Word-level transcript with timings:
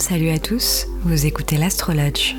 Salut 0.00 0.30
à 0.30 0.38
tous, 0.38 0.86
vous 1.02 1.26
écoutez 1.26 1.58
l'Astrologe. 1.58 2.34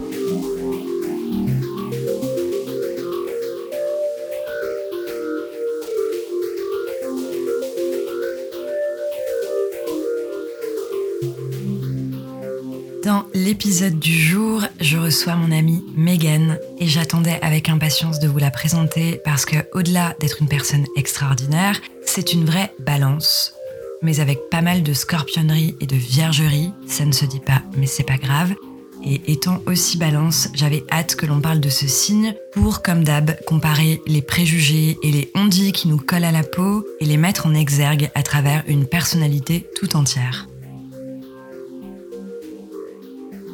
Dans 13.05 13.26
l'épisode 13.36 14.00
du 14.00 14.12
jour, 14.12 14.64
je 14.79 14.97
reçois 14.97 15.36
mon 15.36 15.51
amie 15.51 15.86
Megan 15.96 16.58
et 16.80 16.88
j'attendais 16.88 17.40
avec 17.44 17.70
impatience 17.70 18.20
de 18.20 18.28
vous 18.28 18.40
la 18.40 18.50
présenter 18.50 19.22
parce 19.23 19.46
que 19.46 19.58
au-delà 19.73 20.16
d'être 20.20 20.41
une 20.41 20.50
personne 20.50 20.86
extraordinaire, 20.96 21.80
c'est 22.04 22.34
une 22.34 22.44
vraie 22.44 22.73
balance. 22.80 23.54
Mais 24.02 24.20
avec 24.20 24.50
pas 24.50 24.62
mal 24.62 24.82
de 24.82 24.94
scorpionnerie 24.94 25.76
et 25.80 25.86
de 25.86 25.96
viergerie, 25.96 26.73
ça 26.88 27.05
ne 27.05 27.12
se 27.12 27.26
dit 27.26 27.40
pas, 27.40 27.62
mais 27.78 27.86
c'est 27.86 28.04
pas 28.04 28.18
grave. 28.18 28.55
Et 29.04 29.32
étant 29.32 29.62
aussi 29.66 29.98
balance, 29.98 30.50
j'avais 30.54 30.84
hâte 30.91 31.16
que 31.16 31.26
l'on 31.26 31.41
parle 31.41 31.60
de 31.60 31.70
ce 31.70 31.88
signe 31.88 32.36
pour, 32.52 32.82
comme 32.82 33.04
d'hab, 33.04 33.36
comparer 33.46 34.02
les 34.08 34.22
préjugés 34.22 34.98
et 35.04 35.12
les 35.12 35.32
ondits 35.36 35.72
qui 35.72 35.88
nous 35.88 35.98
collent 35.98 36.24
à 36.24 36.32
la 36.32 36.44
peau 36.44 36.86
et 37.00 37.05
les 37.05 37.18
mettre 37.18 37.48
en 37.48 37.54
exergue 37.54 38.10
à 38.16 38.24
travers 38.24 38.64
une 38.68 38.86
personnalité 38.86 39.68
tout 39.76 39.96
entière. 39.96 40.48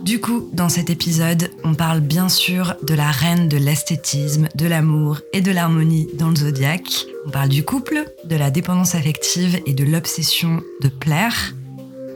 Du 0.08 0.22
coup, 0.22 0.50
dans 0.54 0.70
cet 0.70 0.90
épisode, 0.90 1.50
on 1.66 1.74
parle 1.74 2.00
bien 2.00 2.30
sûr 2.30 2.76
de 2.82 2.94
la 2.94 3.12
reine 3.12 3.50
de 3.50 3.58
l'esthétisme, 3.58 4.48
de 4.56 4.66
l'amour 4.66 5.20
et 5.34 5.42
de 5.42 5.52
l'harmonie 5.52 6.08
dans 6.14 6.30
le 6.30 6.36
zodiaque. 6.38 7.08
On 7.26 7.30
parle 7.30 7.50
du 7.50 7.66
couple, 7.66 8.06
de 8.28 8.36
la 8.36 8.52
dépendance 8.52 8.96
affective 8.96 9.62
et 9.66 9.74
de 9.74 9.84
l'obsession 9.84 10.62
de 10.82 10.90
plaire. 10.90 11.54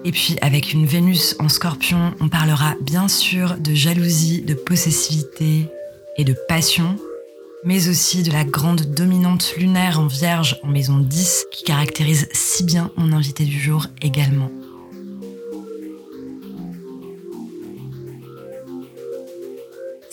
Et 0.04 0.12
puis 0.12 0.38
avec 0.42 0.74
une 0.74 0.86
Vénus 0.86 1.36
en 1.40 1.50
scorpion, 1.50 2.14
on 2.20 2.30
parlera 2.30 2.76
bien 2.82 3.08
sûr 3.08 3.58
de 3.58 3.74
jalousie, 3.74 4.42
de 4.42 4.54
possessivité 4.54 5.68
et 6.18 6.24
de 6.24 6.36
passion, 6.48 6.98
mais 7.64 7.88
aussi 7.88 8.24
de 8.24 8.32
la 8.32 8.44
grande 8.44 8.82
dominante 8.94 9.54
lunaire 9.58 10.00
en 10.00 10.08
vierge 10.08 10.60
en 10.64 10.68
maison 10.68 10.98
10 10.98 11.46
qui 11.52 11.64
caractérise 11.64 12.28
si 12.34 12.64
bien 12.64 12.92
mon 12.98 13.14
invité 13.14 13.46
du 13.46 13.60
jour 13.60 13.88
également. 14.02 14.50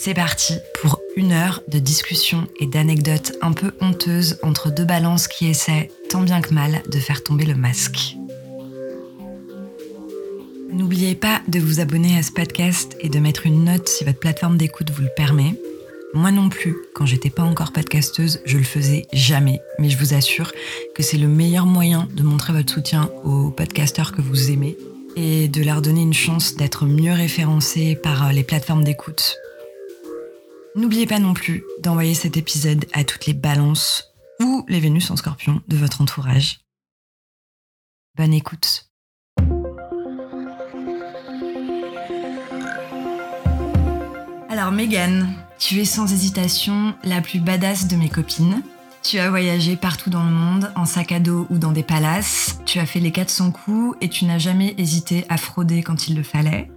C'est 0.08 0.14
parti 0.14 0.54
pour 0.80 1.02
une 1.16 1.32
heure 1.32 1.60
de 1.68 1.78
discussion 1.78 2.48
et 2.58 2.66
d'anecdotes 2.66 3.34
un 3.42 3.52
peu 3.52 3.72
honteuses 3.82 4.38
entre 4.42 4.70
deux 4.70 4.86
balances 4.86 5.28
qui 5.28 5.48
essaient, 5.48 5.90
tant 6.08 6.22
bien 6.22 6.40
que 6.40 6.54
mal, 6.54 6.82
de 6.90 6.98
faire 6.98 7.22
tomber 7.22 7.44
le 7.44 7.54
masque. 7.54 8.16
N'oubliez 10.72 11.14
pas 11.14 11.42
de 11.46 11.60
vous 11.60 11.80
abonner 11.80 12.16
à 12.16 12.22
ce 12.22 12.32
podcast 12.32 12.96
et 13.00 13.10
de 13.10 13.18
mettre 13.18 13.44
une 13.44 13.64
note 13.64 13.86
si 13.86 14.02
votre 14.04 14.18
plateforme 14.18 14.56
d'écoute 14.56 14.90
vous 14.92 15.02
le 15.02 15.10
permet. 15.14 15.60
Moi 16.14 16.30
non 16.30 16.48
plus, 16.48 16.74
quand 16.94 17.04
j'étais 17.04 17.28
pas 17.28 17.42
encore 17.42 17.72
podcasteuse, 17.72 18.40
je 18.46 18.56
le 18.56 18.64
faisais 18.64 19.04
jamais, 19.12 19.60
mais 19.78 19.90
je 19.90 19.98
vous 19.98 20.14
assure 20.14 20.52
que 20.94 21.02
c'est 21.02 21.18
le 21.18 21.28
meilleur 21.28 21.66
moyen 21.66 22.08
de 22.14 22.22
montrer 22.22 22.54
votre 22.54 22.72
soutien 22.72 23.10
aux 23.24 23.50
podcasteurs 23.50 24.12
que 24.12 24.22
vous 24.22 24.50
aimez 24.50 24.78
et 25.16 25.48
de 25.48 25.62
leur 25.62 25.82
donner 25.82 26.00
une 26.00 26.14
chance 26.14 26.56
d'être 26.56 26.86
mieux 26.86 27.12
référencés 27.12 27.94
par 27.94 28.32
les 28.32 28.42
plateformes 28.42 28.84
d'écoute 28.84 29.36
N'oubliez 30.76 31.06
pas 31.06 31.18
non 31.18 31.34
plus 31.34 31.64
d'envoyer 31.82 32.14
cet 32.14 32.36
épisode 32.36 32.86
à 32.92 33.04
toutes 33.04 33.26
les 33.26 33.34
balances 33.34 34.12
ou 34.40 34.64
les 34.68 34.80
Vénus 34.80 35.10
en 35.10 35.16
scorpion 35.16 35.62
de 35.66 35.76
votre 35.76 36.00
entourage. 36.00 36.60
Bonne 38.16 38.34
écoute. 38.34 38.88
Alors 44.48 44.72
Megan, 44.72 45.32
tu 45.58 45.80
es 45.80 45.84
sans 45.84 46.12
hésitation 46.12 46.94
la 47.04 47.20
plus 47.20 47.38
badass 47.38 47.86
de 47.88 47.96
mes 47.96 48.08
copines. 48.08 48.62
Tu 49.02 49.18
as 49.18 49.30
voyagé 49.30 49.76
partout 49.76 50.10
dans 50.10 50.24
le 50.24 50.30
monde, 50.30 50.72
en 50.74 50.84
sac 50.84 51.12
à 51.12 51.20
dos 51.20 51.46
ou 51.50 51.58
dans 51.58 51.72
des 51.72 51.82
palaces. 51.82 52.58
Tu 52.66 52.78
as 52.78 52.86
fait 52.86 53.00
les 53.00 53.12
400 53.12 53.52
coups 53.52 53.96
et 54.00 54.08
tu 54.08 54.24
n'as 54.24 54.38
jamais 54.38 54.74
hésité 54.76 55.24
à 55.28 55.36
frauder 55.36 55.82
quand 55.82 56.08
il 56.08 56.16
le 56.16 56.22
fallait. 56.22 56.70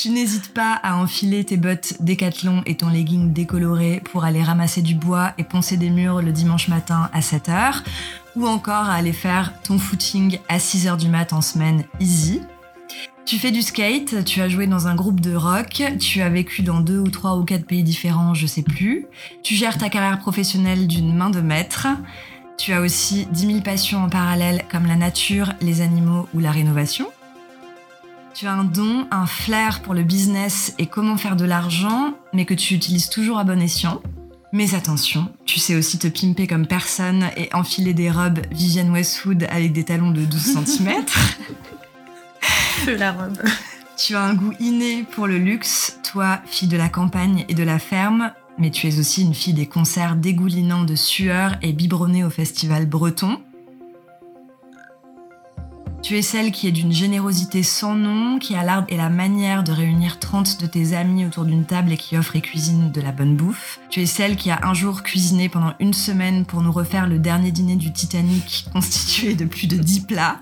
Tu 0.00 0.10
n'hésites 0.10 0.54
pas 0.54 0.74
à 0.84 0.94
enfiler 0.94 1.42
tes 1.42 1.56
bottes 1.56 1.94
décathlon 1.98 2.62
et 2.66 2.76
ton 2.76 2.88
legging 2.88 3.32
décoloré 3.32 4.00
pour 4.04 4.22
aller 4.22 4.44
ramasser 4.44 4.80
du 4.80 4.94
bois 4.94 5.32
et 5.38 5.42
poncer 5.42 5.76
des 5.76 5.90
murs 5.90 6.22
le 6.22 6.30
dimanche 6.30 6.68
matin 6.68 7.10
à 7.12 7.18
7h, 7.18 7.82
ou 8.36 8.46
encore 8.46 8.84
à 8.84 8.92
aller 8.92 9.12
faire 9.12 9.52
ton 9.64 9.76
footing 9.76 10.38
à 10.48 10.58
6h 10.58 10.98
du 10.98 11.08
mat 11.08 11.32
en 11.32 11.40
semaine 11.40 11.82
easy. 11.98 12.42
Tu 13.26 13.40
fais 13.40 13.50
du 13.50 13.60
skate, 13.60 14.24
tu 14.24 14.40
as 14.40 14.48
joué 14.48 14.68
dans 14.68 14.86
un 14.86 14.94
groupe 14.94 15.18
de 15.18 15.34
rock, 15.34 15.82
tu 15.98 16.22
as 16.22 16.28
vécu 16.28 16.62
dans 16.62 16.78
deux 16.78 17.00
ou 17.00 17.10
trois 17.10 17.36
ou 17.36 17.44
quatre 17.44 17.66
pays 17.66 17.82
différents, 17.82 18.34
je 18.34 18.46
sais 18.46 18.62
plus. 18.62 19.06
Tu 19.42 19.56
gères 19.56 19.78
ta 19.78 19.88
carrière 19.88 20.20
professionnelle 20.20 20.86
d'une 20.86 21.12
main 21.12 21.30
de 21.30 21.40
maître. 21.40 21.88
Tu 22.56 22.72
as 22.72 22.82
aussi 22.82 23.26
10 23.32 23.46
000 23.46 23.60
passions 23.62 24.04
en 24.04 24.08
parallèle 24.08 24.62
comme 24.70 24.86
la 24.86 24.94
nature, 24.94 25.54
les 25.60 25.80
animaux 25.80 26.28
ou 26.34 26.38
la 26.38 26.52
rénovation. 26.52 27.08
Tu 28.34 28.46
as 28.46 28.52
un 28.52 28.64
don, 28.64 29.06
un 29.10 29.26
flair 29.26 29.80
pour 29.82 29.94
le 29.94 30.02
business 30.02 30.74
et 30.78 30.86
comment 30.86 31.16
faire 31.16 31.36
de 31.36 31.44
l'argent, 31.44 32.14
mais 32.32 32.44
que 32.44 32.54
tu 32.54 32.74
utilises 32.74 33.08
toujours 33.08 33.38
à 33.38 33.44
bon 33.44 33.60
escient. 33.60 34.00
Mais 34.52 34.74
attention, 34.74 35.28
tu 35.44 35.58
sais 35.58 35.74
aussi 35.74 35.98
te 35.98 36.06
pimper 36.06 36.46
comme 36.46 36.66
personne 36.66 37.30
et 37.36 37.48
enfiler 37.52 37.94
des 37.94 38.10
robes 38.10 38.40
Vivienne 38.50 38.90
Westwood 38.90 39.46
avec 39.50 39.72
des 39.72 39.84
talons 39.84 40.10
de 40.10 40.24
12 40.24 40.64
cm. 40.64 41.04
la 42.96 43.12
robe. 43.12 43.42
Tu 43.96 44.14
as 44.14 44.22
un 44.22 44.34
goût 44.34 44.54
inné 44.60 45.02
pour 45.02 45.26
le 45.26 45.38
luxe, 45.38 45.98
toi, 46.04 46.40
fille 46.46 46.68
de 46.68 46.76
la 46.76 46.88
campagne 46.88 47.44
et 47.48 47.54
de 47.54 47.64
la 47.64 47.80
ferme, 47.80 48.30
mais 48.56 48.70
tu 48.70 48.86
es 48.86 48.98
aussi 48.98 49.22
une 49.22 49.34
fille 49.34 49.54
des 49.54 49.66
concerts 49.66 50.16
dégoulinants 50.16 50.84
de 50.84 50.94
sueur 50.94 51.56
et 51.62 51.72
biberonnée 51.72 52.24
au 52.24 52.30
festival 52.30 52.86
breton. 52.86 53.40
Tu 56.02 56.16
es 56.16 56.22
celle 56.22 56.52
qui 56.52 56.68
est 56.68 56.72
d'une 56.72 56.92
générosité 56.92 57.62
sans 57.62 57.94
nom, 57.94 58.38
qui 58.38 58.54
a 58.54 58.62
l'art 58.62 58.84
et 58.88 58.96
la 58.96 59.10
manière 59.10 59.64
de 59.64 59.72
réunir 59.72 60.18
30 60.18 60.60
de 60.60 60.66
tes 60.66 60.94
amis 60.94 61.26
autour 61.26 61.44
d'une 61.44 61.64
table 61.64 61.92
et 61.92 61.96
qui 61.96 62.16
offre 62.16 62.36
et 62.36 62.40
cuisine 62.40 62.92
de 62.92 63.00
la 63.00 63.12
bonne 63.12 63.36
bouffe. 63.36 63.80
Tu 63.90 64.00
es 64.00 64.06
celle 64.06 64.36
qui 64.36 64.50
a 64.50 64.60
un 64.62 64.74
jour 64.74 65.02
cuisiné 65.02 65.48
pendant 65.48 65.74
une 65.80 65.92
semaine 65.92 66.46
pour 66.46 66.62
nous 66.62 66.72
refaire 66.72 67.08
le 67.08 67.18
dernier 67.18 67.50
dîner 67.50 67.76
du 67.76 67.92
Titanic 67.92 68.66
constitué 68.72 69.34
de 69.34 69.44
plus 69.44 69.66
de 69.66 69.76
10 69.76 70.00
plats. 70.02 70.40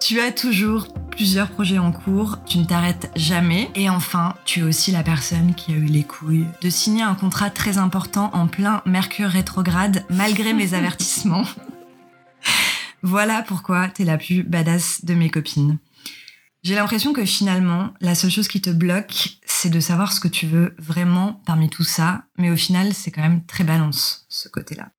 tu 0.00 0.20
as 0.20 0.32
toujours 0.32 0.88
plusieurs 1.10 1.48
projets 1.48 1.78
en 1.78 1.92
cours, 1.92 2.38
tu 2.44 2.58
ne 2.58 2.64
t'arrêtes 2.64 3.10
jamais. 3.14 3.70
Et 3.76 3.88
enfin, 3.88 4.34
tu 4.44 4.60
es 4.60 4.62
aussi 4.64 4.90
la 4.90 5.04
personne 5.04 5.54
qui 5.54 5.72
a 5.72 5.76
eu 5.76 5.84
les 5.84 6.02
couilles 6.02 6.46
de 6.60 6.68
signer 6.68 7.02
un 7.02 7.14
contrat 7.14 7.48
très 7.48 7.78
important 7.78 8.30
en 8.32 8.48
plein 8.48 8.82
Mercure 8.86 9.28
rétrograde 9.28 10.04
malgré 10.10 10.52
mes 10.52 10.74
avertissements. 10.74 11.44
Voilà 13.02 13.42
pourquoi 13.42 13.88
t'es 13.88 14.04
la 14.04 14.16
plus 14.16 14.44
badass 14.44 15.04
de 15.04 15.14
mes 15.14 15.30
copines. 15.30 15.78
J'ai 16.62 16.76
l'impression 16.76 17.12
que 17.12 17.24
finalement, 17.24 17.92
la 18.00 18.14
seule 18.14 18.30
chose 18.30 18.46
qui 18.46 18.60
te 18.60 18.70
bloque, 18.70 19.30
c'est 19.44 19.70
de 19.70 19.80
savoir 19.80 20.12
ce 20.12 20.20
que 20.20 20.28
tu 20.28 20.46
veux 20.46 20.76
vraiment 20.78 21.42
parmi 21.44 21.68
tout 21.68 21.82
ça. 21.82 22.26
Mais 22.38 22.50
au 22.50 22.56
final, 22.56 22.94
c'est 22.94 23.10
quand 23.10 23.22
même 23.22 23.44
très 23.44 23.64
balance, 23.64 24.26
ce 24.28 24.48
côté-là. 24.48 24.92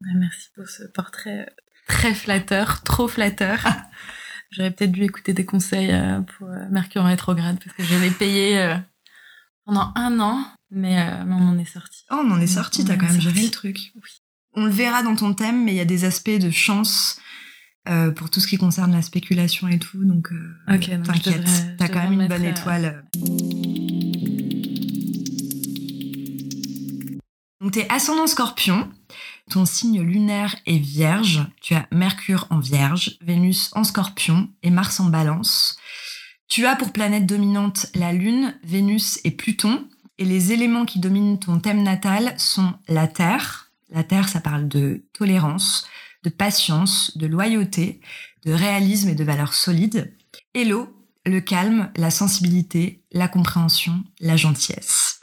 Merci 0.00 0.50
pour 0.54 0.68
ce 0.68 0.84
portrait 0.84 1.46
très 1.88 2.14
flatteur, 2.14 2.82
trop 2.82 3.08
flatteur. 3.08 3.58
J'aurais 4.50 4.70
peut-être 4.70 4.92
dû 4.92 5.02
écouter 5.02 5.32
des 5.32 5.44
conseils 5.44 5.90
euh, 5.90 6.20
pour 6.20 6.48
euh, 6.48 6.68
Mercure 6.70 7.02
en 7.02 7.06
rétrograde 7.06 7.58
parce 7.64 7.76
que 7.76 7.82
je 7.82 7.96
l'ai 7.96 8.10
payé 8.10 8.60
euh, 8.60 8.76
pendant 9.64 9.92
un 9.96 10.20
an, 10.20 10.44
mais 10.70 11.02
on 11.26 11.48
en 11.48 11.58
est 11.58 11.64
sorti. 11.64 12.04
Oh, 12.10 12.22
on 12.24 12.30
en 12.30 12.40
est 12.40 12.46
sorti, 12.46 12.84
t'as 12.84 12.96
quand 12.96 13.06
même 13.06 13.20
géré 13.20 13.42
le 13.42 13.50
truc. 13.50 13.92
Oui 13.96 14.21
on 14.54 14.64
le 14.64 14.70
verra 14.70 15.02
dans 15.02 15.16
ton 15.16 15.34
thème, 15.34 15.64
mais 15.64 15.72
il 15.72 15.76
y 15.76 15.80
a 15.80 15.84
des 15.84 16.04
aspects 16.04 16.30
de 16.30 16.50
chance 16.50 17.20
euh, 17.88 18.10
pour 18.10 18.30
tout 18.30 18.40
ce 18.40 18.46
qui 18.46 18.58
concerne 18.58 18.92
la 18.92 19.02
spéculation 19.02 19.68
et 19.68 19.78
tout. 19.78 20.04
Donc, 20.04 20.28
euh, 20.32 20.78
t'inquiète, 21.04 21.48
t'as 21.78 21.88
quand 21.88 22.02
même 22.02 22.20
une 22.20 22.28
bonne 22.28 22.44
étoile. 22.44 23.04
Donc, 27.60 27.72
t'es 27.72 27.86
ascendant 27.88 28.26
scorpion. 28.26 28.88
Ton 29.50 29.64
signe 29.64 30.00
lunaire 30.02 30.54
est 30.66 30.78
vierge. 30.78 31.44
Tu 31.60 31.74
as 31.74 31.86
Mercure 31.90 32.46
en 32.50 32.60
vierge, 32.60 33.18
Vénus 33.20 33.70
en 33.74 33.84
scorpion 33.84 34.48
et 34.62 34.70
Mars 34.70 35.00
en 35.00 35.06
balance. 35.06 35.76
Tu 36.48 36.66
as 36.66 36.76
pour 36.76 36.92
planète 36.92 37.26
dominante 37.26 37.86
la 37.94 38.12
Lune, 38.12 38.54
Vénus 38.62 39.18
et 39.24 39.30
Pluton. 39.30 39.88
Et 40.18 40.24
les 40.24 40.52
éléments 40.52 40.84
qui 40.84 41.00
dominent 41.00 41.38
ton 41.38 41.58
thème 41.58 41.82
natal 41.82 42.34
sont 42.36 42.74
la 42.86 43.08
Terre, 43.08 43.71
la 43.92 44.04
Terre, 44.04 44.28
ça 44.28 44.40
parle 44.40 44.68
de 44.68 45.04
tolérance, 45.12 45.86
de 46.24 46.30
patience, 46.30 47.16
de 47.16 47.26
loyauté, 47.26 48.00
de 48.44 48.52
réalisme 48.52 49.08
et 49.08 49.14
de 49.14 49.24
valeurs 49.24 49.54
solides. 49.54 50.14
Et 50.54 50.64
l'eau, 50.64 50.88
le 51.24 51.40
calme, 51.40 51.90
la 51.96 52.10
sensibilité, 52.10 53.04
la 53.12 53.28
compréhension, 53.28 54.02
la 54.20 54.36
gentillesse. 54.36 55.20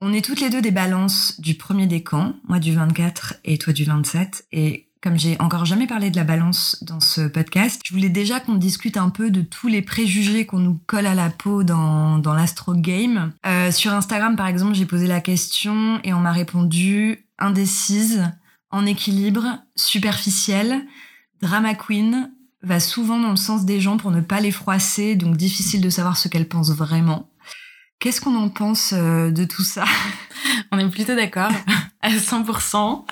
On 0.00 0.12
est 0.12 0.24
toutes 0.24 0.40
les 0.40 0.50
deux 0.50 0.60
des 0.60 0.70
balances 0.70 1.40
du 1.40 1.54
premier 1.54 1.86
décan, 1.86 2.34
moi 2.46 2.58
du 2.58 2.74
24 2.74 3.36
et 3.44 3.56
toi 3.56 3.72
du 3.72 3.84
27. 3.84 4.46
Et 4.52 4.90
comme 5.00 5.18
j'ai 5.18 5.36
encore 5.38 5.64
jamais 5.64 5.86
parlé 5.86 6.10
de 6.10 6.16
la 6.16 6.24
balance 6.24 6.82
dans 6.82 7.00
ce 7.00 7.22
podcast, 7.22 7.80
je 7.84 7.92
voulais 7.92 8.08
déjà 8.08 8.40
qu'on 8.40 8.54
discute 8.54 8.96
un 8.96 9.10
peu 9.10 9.30
de 9.30 9.42
tous 9.42 9.68
les 9.68 9.82
préjugés 9.82 10.46
qu'on 10.46 10.58
nous 10.58 10.80
colle 10.86 11.06
à 11.06 11.14
la 11.14 11.30
peau 11.30 11.62
dans, 11.62 12.18
dans 12.18 12.34
l'astro 12.34 12.74
game. 12.74 13.32
Euh, 13.46 13.70
sur 13.70 13.92
Instagram, 13.92 14.36
par 14.36 14.46
exemple, 14.46 14.74
j'ai 14.74 14.86
posé 14.86 15.06
la 15.06 15.20
question 15.20 16.00
et 16.04 16.12
on 16.12 16.20
m'a 16.20 16.32
répondu 16.32 17.23
indécise, 17.38 18.24
en 18.70 18.86
équilibre, 18.86 19.58
superficielle, 19.76 20.84
drama 21.40 21.74
queen, 21.74 22.32
va 22.62 22.80
souvent 22.80 23.18
dans 23.18 23.30
le 23.30 23.36
sens 23.36 23.64
des 23.64 23.80
gens 23.80 23.96
pour 23.96 24.10
ne 24.10 24.20
pas 24.20 24.40
les 24.40 24.50
froisser, 24.50 25.16
donc 25.16 25.36
difficile 25.36 25.80
de 25.80 25.90
savoir 25.90 26.16
ce 26.16 26.28
qu'elles 26.28 26.48
pensent 26.48 26.72
vraiment. 26.72 27.30
Qu'est-ce 27.98 28.20
qu'on 28.20 28.36
en 28.36 28.48
pense 28.48 28.92
euh, 28.92 29.30
de 29.30 29.44
tout 29.44 29.62
ça? 29.62 29.84
On 30.72 30.78
est 30.78 30.88
plutôt 30.88 31.14
d'accord 31.14 31.52
à 32.02 32.10
100%. 32.10 33.04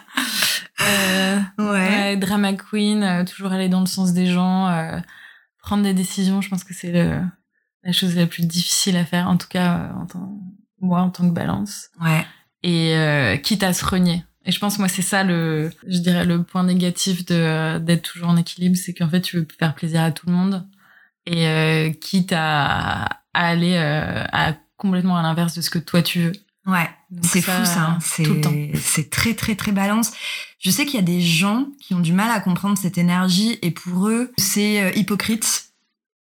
Euh, 0.80 1.40
ouais. 1.58 2.16
Drama 2.16 2.54
queen, 2.54 3.02
euh, 3.02 3.24
toujours 3.24 3.52
aller 3.52 3.68
dans 3.68 3.80
le 3.80 3.86
sens 3.86 4.12
des 4.12 4.26
gens, 4.26 4.68
euh, 4.68 4.98
prendre 5.58 5.82
des 5.82 5.94
décisions. 5.94 6.40
Je 6.40 6.48
pense 6.48 6.64
que 6.64 6.74
c'est 6.74 6.92
la 6.92 7.92
chose 7.92 8.16
la 8.16 8.26
plus 8.26 8.46
difficile 8.46 8.96
à 8.96 9.04
faire, 9.04 9.28
en 9.28 9.36
tout 9.36 9.48
cas 9.48 9.92
en 9.96 10.06
tant, 10.06 10.40
moi 10.80 11.00
en 11.00 11.10
tant 11.10 11.28
que 11.28 11.34
balance. 11.34 11.90
Ouais. 12.00 12.26
Et 12.62 13.40
quitte 13.42 13.62
à 13.62 13.72
se 13.72 13.84
renier. 13.84 14.24
Et 14.44 14.52
je 14.52 14.58
pense 14.58 14.78
moi 14.78 14.88
c'est 14.88 15.02
ça 15.02 15.22
le, 15.22 15.70
je 15.86 15.98
dirais 15.98 16.24
le 16.24 16.42
point 16.42 16.64
négatif 16.64 17.24
de 17.26 17.78
d'être 17.78 18.02
toujours 18.02 18.28
en 18.28 18.36
équilibre, 18.36 18.76
c'est 18.76 18.92
qu'en 18.92 19.08
fait 19.08 19.20
tu 19.20 19.36
veux 19.36 19.46
faire 19.58 19.74
plaisir 19.74 20.02
à 20.02 20.10
tout 20.10 20.26
le 20.26 20.32
monde 20.32 20.66
et 21.26 21.96
quitte 22.00 22.32
à, 22.32 23.04
à 23.34 23.48
aller 23.48 23.76
à 23.76 24.56
complètement 24.76 25.16
à 25.16 25.22
l'inverse 25.22 25.54
de 25.54 25.60
ce 25.60 25.70
que 25.70 25.78
toi 25.78 26.02
tu 26.02 26.20
veux. 26.20 26.32
Ouais, 26.66 26.88
c'est 27.22 27.40
fou 27.40 27.64
ça. 27.64 27.98
Hein. 27.98 27.98
C'est 28.00 29.10
très 29.10 29.34
très 29.34 29.56
très 29.56 29.72
balance. 29.72 30.12
Je 30.60 30.70
sais 30.70 30.86
qu'il 30.86 30.94
y 30.94 31.02
a 31.02 31.06
des 31.06 31.20
gens 31.20 31.66
qui 31.80 31.94
ont 31.94 32.00
du 32.00 32.12
mal 32.12 32.30
à 32.30 32.40
comprendre 32.40 32.78
cette 32.78 32.98
énergie 32.98 33.58
et 33.62 33.72
pour 33.72 34.08
eux 34.08 34.32
c'est 34.38 34.82
euh, 34.82 34.90
hypocrite. 34.94 35.72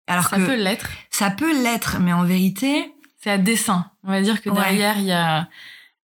Alors 0.06 0.28
ça 0.28 0.36
peut 0.36 0.56
l'être. 0.56 0.90
Ça 1.10 1.30
peut 1.30 1.62
l'être, 1.62 1.98
mais 2.00 2.12
en 2.12 2.24
vérité, 2.24 2.92
c'est 3.22 3.30
à 3.30 3.38
dessein. 3.38 3.90
On 4.04 4.10
va 4.10 4.20
dire 4.20 4.42
que 4.42 4.50
derrière 4.50 4.98
il 4.98 5.06
y 5.06 5.12
a 5.12 5.48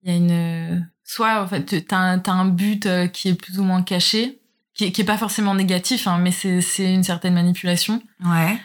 il 0.04 0.10
y 0.10 0.14
a 0.14 0.16
une 0.16 0.86
soit 1.02 1.42
en 1.42 1.46
fait 1.46 1.86
t'as 1.86 1.96
un, 1.96 2.18
as 2.18 2.32
un 2.32 2.46
but 2.46 2.86
euh, 2.86 3.06
qui 3.06 3.28
est 3.28 3.34
plus 3.34 3.58
ou 3.58 3.64
moins 3.64 3.82
caché, 3.82 4.40
qui, 4.74 4.90
qui 4.92 5.00
est 5.00 5.04
pas 5.04 5.18
forcément 5.18 5.54
négatif, 5.54 6.06
hein, 6.06 6.18
mais 6.18 6.30
c'est 6.30 6.60
c'est 6.60 6.92
une 6.92 7.04
certaine 7.04 7.34
manipulation. 7.34 8.02
Ouais. 8.24 8.58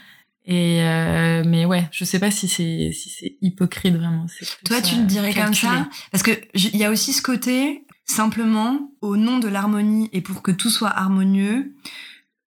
Et 0.46 0.82
euh, 0.82 1.44
mais 1.46 1.66
ouais, 1.66 1.88
je 1.92 2.06
sais 2.06 2.20
pas 2.20 2.32
si 2.32 2.48
c'est 2.48 2.92
si 2.92 3.10
c'est 3.10 3.36
hypocrite 3.42 3.96
vraiment. 3.96 4.26
Toi, 4.66 4.82
tu 4.82 4.96
le 4.96 5.04
dirais 5.04 5.34
comme 5.34 5.54
ça 5.54 5.88
parce 6.12 6.24
que 6.24 6.32
il 6.54 6.78
y 6.78 6.84
a 6.84 6.90
aussi 6.90 7.14
ce 7.14 7.22
côté 7.22 7.86
simplement 8.06 8.92
au 9.02 9.16
nom 9.16 9.38
de 9.38 9.48
l'harmonie 9.48 10.10
et 10.12 10.22
pour 10.22 10.42
que 10.42 10.52
tout 10.52 10.72
soit 10.72 10.90
harmonieux, 10.90 11.76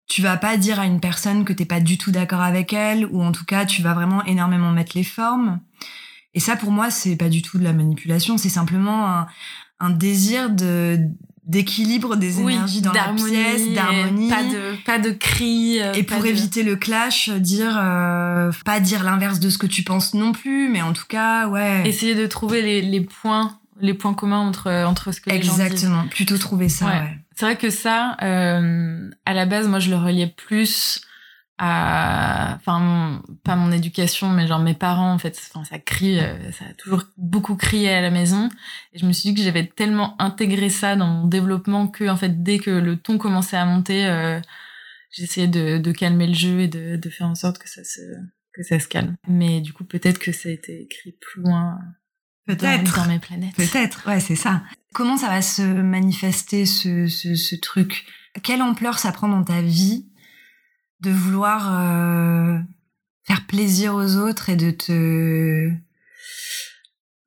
tu 0.08 0.22
vas 0.22 0.36
pas 0.36 0.56
dire 0.56 0.80
à 0.80 0.86
une 0.86 1.00
personne 1.00 1.44
que 1.44 1.52
t'es 1.52 1.64
pas 1.64 1.80
du 1.80 1.96
tout 1.96 2.10
d'accord 2.10 2.40
avec 2.40 2.72
elle 2.72 3.06
ou 3.06 3.22
en 3.22 3.30
tout 3.30 3.44
cas 3.44 3.64
tu 3.64 3.80
vas 3.80 3.94
vraiment 3.94 4.24
énormément 4.24 4.72
mettre 4.72 4.96
les 4.96 5.04
formes. 5.04 5.60
Et 6.34 6.40
ça 6.40 6.56
pour 6.56 6.70
moi 6.70 6.90
c'est 6.90 7.16
pas 7.16 7.28
du 7.28 7.42
tout 7.42 7.58
de 7.58 7.64
la 7.64 7.72
manipulation, 7.72 8.38
c'est 8.38 8.48
simplement 8.48 9.08
un, 9.08 9.26
un 9.80 9.90
désir 9.90 10.50
de 10.50 10.98
d'équilibre 11.46 12.16
des 12.16 12.40
énergies 12.40 12.80
dans 12.80 12.92
la 12.92 13.12
pièce, 13.12 13.68
d'harmonie. 13.74 14.30
Pas 14.30 14.44
de, 14.44 14.82
pas 14.84 14.98
de 14.98 15.10
cris. 15.10 15.78
Euh, 15.80 15.92
et 15.92 16.02
pour 16.02 16.24
éviter 16.24 16.62
le 16.62 16.76
clash, 16.76 17.28
dire, 17.28 17.78
euh, 17.78 18.50
pas 18.64 18.80
dire 18.80 19.04
l'inverse 19.04 19.40
de 19.40 19.50
ce 19.50 19.58
que 19.58 19.66
tu 19.66 19.82
penses 19.82 20.14
non 20.14 20.32
plus, 20.32 20.70
mais 20.70 20.80
en 20.80 20.94
tout 20.94 21.04
cas, 21.06 21.48
ouais. 21.48 21.86
Essayer 21.86 22.14
de 22.14 22.26
trouver 22.26 22.62
les, 22.62 22.80
les 22.80 23.02
points, 23.02 23.58
les 23.78 23.92
points 23.92 24.14
communs 24.14 24.38
entre, 24.38 24.70
entre 24.70 25.12
ce 25.12 25.20
que 25.20 25.28
les 25.28 25.42
gens. 25.42 25.52
Exactement. 25.52 26.06
Plutôt 26.08 26.38
trouver 26.38 26.70
ça, 26.70 26.86
ouais. 26.86 27.18
C'est 27.36 27.44
vrai 27.44 27.56
que 27.56 27.68
ça, 27.68 28.16
euh, 28.22 29.10
à 29.26 29.34
la 29.34 29.44
base, 29.44 29.68
moi, 29.68 29.80
je 29.80 29.90
le 29.90 29.96
reliais 29.96 30.32
plus 30.34 31.02
à 31.58 32.56
enfin 32.56 33.22
pas 33.44 33.54
mon 33.54 33.70
éducation 33.70 34.28
mais 34.28 34.48
genre 34.48 34.58
mes 34.58 34.74
parents 34.74 35.12
en 35.12 35.18
fait 35.18 35.40
enfin 35.50 35.64
ça 35.64 35.78
crie 35.78 36.18
euh, 36.18 36.50
ça 36.50 36.64
a 36.68 36.74
toujours 36.74 37.04
beaucoup 37.16 37.54
crié 37.54 37.92
à 37.92 38.00
la 38.00 38.10
maison. 38.10 38.48
Et 38.92 38.98
je 38.98 39.06
me 39.06 39.12
suis 39.12 39.30
dit 39.30 39.36
que 39.36 39.42
j'avais 39.42 39.66
tellement 39.66 40.20
intégré 40.20 40.68
ça 40.68 40.96
dans 40.96 41.06
mon 41.06 41.26
développement 41.28 41.86
que 41.86 42.08
en 42.08 42.16
fait 42.16 42.42
dès 42.42 42.58
que 42.58 42.70
le 42.70 42.96
ton 42.96 43.18
commençait 43.18 43.56
à 43.56 43.64
monter 43.66 44.06
euh, 44.06 44.40
j'essayais 45.10 45.46
de, 45.46 45.78
de 45.78 45.92
calmer 45.92 46.26
le 46.26 46.34
jeu 46.34 46.60
et 46.60 46.68
de, 46.68 46.96
de 46.96 47.10
faire 47.10 47.28
en 47.28 47.36
sorte 47.36 47.58
que 47.58 47.68
ça 47.68 47.84
se 47.84 48.00
que 48.52 48.62
ça 48.62 48.80
se 48.80 48.88
calme. 48.88 49.14
Mais 49.28 49.60
du 49.60 49.72
coup 49.72 49.84
peut-être 49.84 50.18
que 50.18 50.32
ça 50.32 50.48
a 50.48 50.52
été 50.52 50.82
écrit 50.82 51.12
plus 51.20 51.42
loin 51.42 51.78
peut-être. 52.46 52.96
dans, 52.96 53.06
mes 53.06 53.20
planètes. 53.20 53.54
Peut-être 53.54 54.08
ouais 54.08 54.18
c'est 54.18 54.36
ça. 54.36 54.64
Comment 54.92 55.16
ça 55.16 55.28
va 55.28 55.40
se 55.40 55.62
manifester 55.62 56.66
ce, 56.66 57.06
ce, 57.06 57.36
ce 57.36 57.54
truc? 57.54 58.06
Quelle 58.42 58.62
ampleur 58.62 58.98
ça 58.98 59.12
prend 59.12 59.28
dans 59.28 59.44
ta 59.44 59.62
vie 59.62 60.08
de 61.04 61.10
vouloir 61.10 61.68
euh, 61.72 62.58
faire 63.24 63.46
plaisir 63.46 63.94
aux 63.94 64.16
autres 64.16 64.48
et 64.48 64.56
de 64.56 64.70
te 64.70 65.70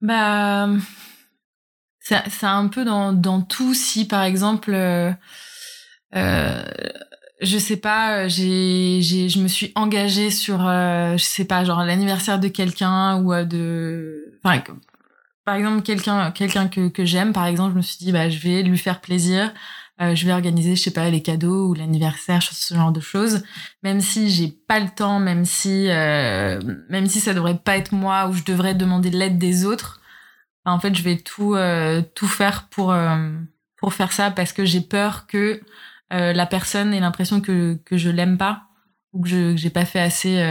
bah 0.02 0.70
c'est 2.00 2.46
un 2.46 2.68
peu 2.68 2.86
dans 2.86 3.14
dans 3.14 3.42
tout. 3.42 3.74
Si 3.74 4.08
par 4.08 4.24
exemple 4.24 4.72
euh, 4.74 5.12
euh, 6.16 6.64
je 7.42 7.58
sais 7.58 7.78
pas 7.78 8.28
j'ai 8.28 9.02
j'ai 9.02 9.30
je 9.30 9.40
me 9.40 9.48
suis 9.48 9.72
engagée 9.76 10.32
sur 10.32 10.60
je 10.60 11.24
sais 11.24 11.46
pas 11.46 11.64
genre 11.64 11.84
l'anniversaire 11.84 12.40
de 12.40 12.48
quelqu'un 12.48 13.22
ou 13.22 13.34
de 13.46 14.40
enfin 14.44 14.64
par 15.46 15.56
exemple 15.56 15.82
quelqu'un 15.82 16.32
quelqu'un 16.32 16.68
que 16.68 16.88
que 16.88 17.06
j'aime 17.06 17.34
par 17.34 17.46
exemple 17.46 17.74
je 17.74 17.78
me 17.78 17.82
suis 17.82 17.98
dit 17.98 18.12
bah 18.12 18.30
je 18.30 18.40
vais 18.40 18.64
lui 18.64 18.78
faire 18.78 19.02
plaisir 19.02 19.54
euh, 20.00 20.14
je 20.14 20.26
vais 20.26 20.32
organiser, 20.32 20.76
je 20.76 20.84
sais 20.84 20.92
pas, 20.92 21.10
les 21.10 21.24
cadeaux 21.24 21.70
ou 21.70 21.74
l'anniversaire, 21.74 22.44
ce 22.44 22.74
genre 22.76 22.92
de 22.92 23.00
choses. 23.00 23.44
Même 23.84 24.00
si 24.00 24.30
j'ai 24.30 24.48
pas 24.48 24.80
le 24.80 24.90
temps, 24.90 25.20
même 25.20 25.44
si, 25.44 25.90
euh, 25.90 26.62
même 26.90 27.08
si 27.08 27.20
ça 27.20 27.34
devrait 27.34 27.58
pas 27.58 27.78
être 27.78 27.94
moi 27.94 28.28
ou 28.28 28.34
je 28.34 28.44
devrais 28.44 28.76
demander 28.76 29.10
l'aide 29.10 29.40
des 29.40 29.66
autres, 29.66 30.00
bah, 30.66 30.72
en 30.72 30.80
fait, 30.80 30.94
je 30.94 31.02
vais 31.02 31.18
tout, 31.18 31.56
euh, 31.56 32.04
tout 32.14 32.28
faire 32.28 32.68
pour, 32.70 32.96
pour 33.78 33.94
faire 33.94 34.12
ça 34.12 34.30
parce 34.30 34.54
que 34.54 34.66
j'ai 34.66 34.82
peur 34.82 35.26
que 35.28 35.62
la 36.12 36.46
personne 36.46 36.94
ait 36.94 37.00
l'impression 37.00 37.42
que, 37.42 37.80
que 37.84 37.98
je 37.98 38.10
l'aime 38.10 38.38
pas 38.38 38.64
ou 39.14 39.22
que 39.22 39.30
je 39.30 39.56
j'ai 39.56 39.70
pas 39.70 39.86
fait 39.86 40.00
assez 40.00 40.42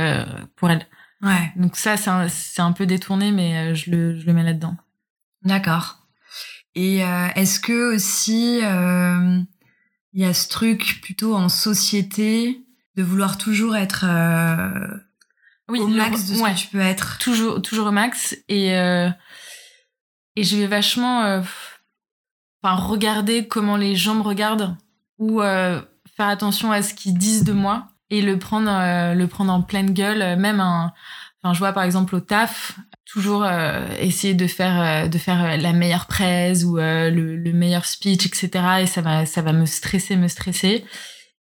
pour 0.56 0.70
elle. 0.70 0.86
Ouais. 1.22 1.52
Donc 1.56 1.76
ça, 1.76 1.96
c'est 1.96 2.10
un, 2.10 2.26
un 2.66 2.72
peu 2.72 2.84
détourné, 2.84 3.32
mais 3.32 3.74
je 3.74 3.90
le, 3.90 4.18
je 4.18 4.26
le 4.26 4.32
mets 4.32 4.42
là-dedans. 4.42 4.76
D'accord. 5.44 6.05
Et 6.76 7.02
euh, 7.02 7.28
est-ce 7.34 7.58
que 7.58 7.94
aussi 7.94 8.60
euh, 8.62 9.40
il 10.12 10.20
y 10.20 10.26
a 10.26 10.34
ce 10.34 10.46
truc 10.48 11.00
plutôt 11.02 11.34
en 11.34 11.48
société 11.48 12.60
de 12.96 13.02
vouloir 13.02 13.38
toujours 13.38 13.76
être 13.76 14.04
euh, 14.06 14.86
oui, 15.68 15.80
au 15.80 15.88
max 15.88 16.26
de 16.26 16.34
ce 16.34 16.42
que 16.42 16.58
tu 16.58 16.66
peux 16.68 16.80
être? 16.80 17.16
Toujours 17.18 17.62
toujours 17.62 17.86
au 17.86 17.92
max. 17.92 18.36
Et 18.48 18.68
et 20.38 20.44
je 20.44 20.56
vais 20.56 20.66
vachement 20.66 21.42
enfin 22.62 22.74
regarder 22.74 23.48
comment 23.48 23.78
les 23.78 23.96
gens 23.96 24.14
me 24.14 24.22
regardent 24.22 24.76
ou 25.18 25.40
faire 25.40 26.28
attention 26.28 26.72
à 26.72 26.82
ce 26.82 26.92
qu'ils 26.92 27.16
disent 27.16 27.44
de 27.44 27.54
moi 27.54 27.88
et 28.10 28.20
le 28.20 28.38
prendre 28.38 29.14
le 29.14 29.26
prendre 29.26 29.52
en 29.52 29.62
pleine 29.62 29.94
gueule 29.94 30.38
même 30.38 30.60
un 30.60 30.92
enfin 31.42 31.54
je 31.54 31.58
vois 31.58 31.72
par 31.72 31.84
exemple 31.84 32.14
au 32.14 32.20
taf 32.20 32.78
toujours 33.16 33.44
euh, 33.44 33.86
essayer 33.98 34.34
de 34.34 34.46
faire 34.46 34.78
euh, 34.78 35.08
de 35.08 35.16
faire 35.16 35.42
euh, 35.42 35.56
la 35.56 35.72
meilleure 35.72 36.04
presse 36.04 36.64
ou 36.64 36.76
le, 36.76 37.08
le, 37.08 37.52
meilleur 37.54 37.86
speech 37.86 38.26
etc 38.26 38.82
et 38.82 38.86
ça 38.86 39.00
va 39.00 39.24
ça 39.24 39.40
va 39.40 39.54
me 39.54 39.64
stresser 39.64 40.16
me 40.16 40.28
stresser. 40.28 40.84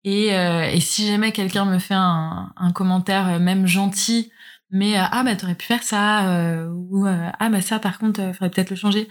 Et, 0.03 0.27
et 0.27 0.79
si 0.81 1.07
jamais 1.07 1.31
quelqu'un 1.31 1.63
me 1.63 1.79
fait 1.79 1.93
un, 1.93 2.51
un 2.57 2.71
commentaire 2.73 3.39
même 3.39 3.65
gentil 3.65 4.31
mais 4.69 4.97
ah 4.97 5.23
bah 5.23 5.35
t'aurais 5.37 5.55
pu 5.55 5.65
faire 5.65 5.81
ça 5.81 6.67
ou 6.69 7.05
ah 7.07 7.49
bah 7.49 7.61
ça 7.61 7.79
par 7.79 7.99
contre 7.99 8.21
faudrait 8.33 8.49
peut-être 8.49 8.69
le 8.69 8.75
changer 8.75 9.07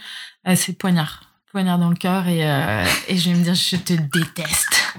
c'est 0.54 0.76
poignard 0.76 1.31
poignard 1.52 1.78
dans 1.78 1.90
le 1.90 1.96
cœur 1.96 2.26
et, 2.26 2.40
et 3.08 3.16
je 3.16 3.30
vais 3.30 3.36
me 3.36 3.44
dire 3.44 3.54
je 3.54 3.76
te 3.76 3.92
déteste 3.92 4.96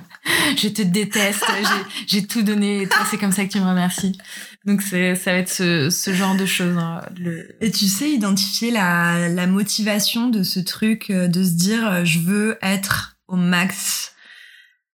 je 0.57 0.67
te 0.69 0.81
déteste 0.81 1.43
j'ai 2.07 2.25
tout 2.25 2.43
donné 2.43 2.88
toi 2.88 3.01
c'est 3.10 3.17
comme 3.17 3.31
ça 3.31 3.43
que 3.45 3.51
tu 3.51 3.60
me 3.60 3.67
remercies 3.67 4.17
donc 4.65 4.81
c'est 4.81 5.15
ça 5.15 5.33
va 5.33 5.39
être 5.39 5.50
ce, 5.50 5.89
ce 5.89 6.13
genre 6.13 6.36
de 6.36 6.45
choses. 6.45 6.77
Hein, 6.77 7.01
le... 7.17 7.55
Et 7.62 7.72
tu 7.72 7.86
sais 7.86 8.10
identifier 8.10 8.72
la, 8.72 9.27
la 9.27 9.48
motivation 9.48 10.29
de 10.29 10.43
ce 10.43 10.60
truc, 10.60 11.10
euh, 11.10 11.27
de 11.27 11.43
se 11.43 11.51
dire 11.51 11.86
euh, 11.86 12.05
je 12.05 12.19
veux 12.19 12.57
être 12.62 13.17
au 13.27 13.36
max. 13.36 14.13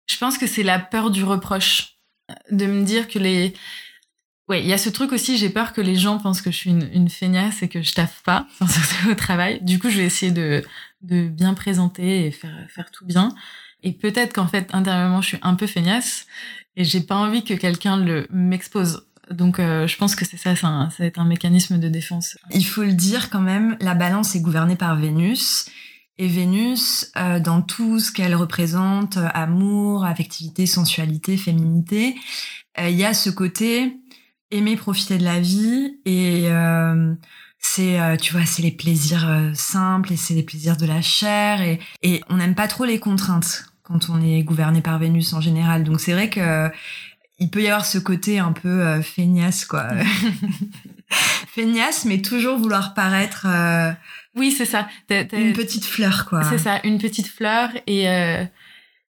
Je 0.07 0.17
pense 0.17 0.37
que 0.37 0.45
c'est 0.45 0.63
la 0.63 0.77
peur 0.77 1.09
du 1.09 1.23
reproche, 1.23 1.97
de 2.51 2.67
me 2.67 2.83
dire 2.83 3.07
que 3.07 3.17
les 3.17 3.55
Ouais, 4.47 4.61
il 4.61 4.67
y 4.67 4.73
a 4.73 4.77
ce 4.77 4.89
truc 4.89 5.11
aussi, 5.11 5.37
j'ai 5.37 5.49
peur 5.49 5.73
que 5.73 5.81
les 5.81 5.95
gens 5.95 6.19
pensent 6.19 6.41
que 6.41 6.51
je 6.51 6.57
suis 6.57 6.69
une, 6.69 6.87
une 6.93 7.09
feignasse 7.09 7.63
et 7.63 7.67
que 7.67 7.81
je 7.81 7.93
taffe 7.93 8.21
pas 8.23 8.47
au 9.09 9.15
travail. 9.15 9.59
Du 9.63 9.79
coup, 9.79 9.89
je 9.89 9.97
vais 9.97 10.05
essayer 10.05 10.31
de, 10.31 10.63
de 11.01 11.27
bien 11.27 11.55
présenter 11.55 12.27
et 12.27 12.31
faire, 12.31 12.55
faire 12.69 12.91
tout 12.91 13.05
bien. 13.05 13.33
Et 13.81 13.91
peut-être 13.91 14.33
qu'en 14.33 14.47
fait, 14.47 14.69
intérieurement, 14.73 15.21
je 15.21 15.29
suis 15.29 15.39
un 15.41 15.55
peu 15.55 15.65
feignasse 15.65 16.27
et 16.75 16.83
j'ai 16.83 17.01
pas 17.01 17.15
envie 17.15 17.43
que 17.43 17.55
quelqu'un 17.55 17.97
le 17.97 18.27
m'expose. 18.29 19.07
Donc 19.31 19.57
euh, 19.59 19.87
je 19.87 19.97
pense 19.97 20.15
que 20.15 20.25
c'est 20.25 20.37
ça, 20.37 20.55
ça 20.55 20.89
va 20.99 21.05
être 21.05 21.19
un 21.19 21.25
mécanisme 21.25 21.79
de 21.79 21.89
défense. 21.89 22.37
Il 22.51 22.65
faut 22.65 22.83
le 22.83 22.93
dire 22.93 23.31
quand 23.31 23.41
même, 23.41 23.75
la 23.79 23.95
balance 23.95 24.35
est 24.35 24.41
gouvernée 24.41 24.75
par 24.75 24.95
Vénus. 24.95 25.67
Et 26.17 26.27
Vénus, 26.27 27.11
euh, 27.17 27.39
dans 27.39 27.61
tout 27.61 27.99
ce 27.99 28.11
qu'elle 28.11 28.35
représente, 28.35 29.17
euh, 29.17 29.27
amour, 29.33 30.05
affectivité, 30.05 30.65
sensualité, 30.65 31.35
féminité, 31.35 32.15
euh, 32.79 32.89
il 32.89 32.95
y 32.95 33.03
a 33.03 33.13
ce 33.13 33.29
côté 33.29 33.97
aimer 34.51 34.75
profiter 34.75 35.17
de 35.17 35.23
la 35.23 35.39
vie 35.39 35.99
et 36.05 36.47
c'est 37.59 38.17
tu 38.21 38.33
vois 38.33 38.45
c'est 38.45 38.61
les 38.61 38.71
plaisirs 38.71 39.51
simples 39.53 40.13
et 40.13 40.17
c'est 40.17 40.33
les 40.33 40.43
plaisirs 40.43 40.77
de 40.77 40.85
la 40.85 41.01
chair 41.01 41.61
et, 41.61 41.79
et 42.03 42.21
on 42.29 42.37
n'aime 42.37 42.55
pas 42.55 42.67
trop 42.67 42.85
les 42.85 42.99
contraintes 42.99 43.65
quand 43.83 44.09
on 44.09 44.21
est 44.21 44.43
gouverné 44.43 44.81
par 44.81 44.99
Vénus 44.99 45.33
en 45.33 45.41
général 45.41 45.83
donc 45.83 45.99
c'est 45.99 46.13
vrai 46.13 46.29
que 46.29 46.69
il 47.39 47.49
peut 47.49 47.63
y 47.63 47.67
avoir 47.67 47.85
ce 47.85 47.97
côté 47.97 48.39
un 48.39 48.51
peu 48.51 49.01
feignasse 49.01 49.65
quoi 49.65 49.87
feignasse 51.47 52.05
mais 52.05 52.21
toujours 52.21 52.57
vouloir 52.57 52.93
paraître 52.93 53.47
oui, 54.35 54.51
c'est 54.51 54.65
ça. 54.65 54.87
Une 55.09 55.53
petite 55.53 55.85
fleur, 55.85 56.25
quoi. 56.27 56.43
C'est 56.43 56.57
ça, 56.57 56.81
une 56.83 56.97
petite 56.97 57.27
fleur. 57.27 57.69
Et 57.87 58.09
euh, 58.09 58.43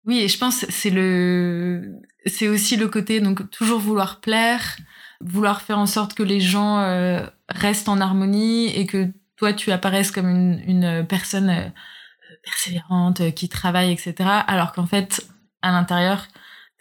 oui, 0.06 0.20
et 0.20 0.28
je 0.28 0.38
pense 0.38 0.66
c'est 0.70 0.90
le, 0.90 1.94
c'est 2.26 2.50
aussi 2.50 2.76
le 2.76 2.90
côté 2.90 3.22
donc 3.22 3.50
toujours 3.50 3.80
vouloir 3.80 4.20
plaire, 4.20 4.78
vouloir 5.26 5.62
faire 5.62 5.80
en 5.80 5.86
sorte 5.86 6.14
que 6.14 6.24
les 6.24 6.40
gens 6.40 6.80
euh, 6.80 7.26
restent 7.50 7.90
en 7.90 8.00
harmonie 8.00 8.68
et 8.68 8.86
que 8.86 9.08
toi 9.38 9.54
tu 9.54 9.72
apparaisses 9.72 10.12
comme 10.12 10.30
une, 10.30 10.64
une 10.68 11.06
personne 11.08 11.50
euh, 11.50 11.70
persévérante 12.44 13.34
qui 13.36 13.50
travaille, 13.50 13.92
etc. 13.92 14.16
Alors 14.48 14.74
qu'en 14.74 14.86
fait, 14.86 15.26
à 15.62 15.72
l'intérieur, 15.72 16.28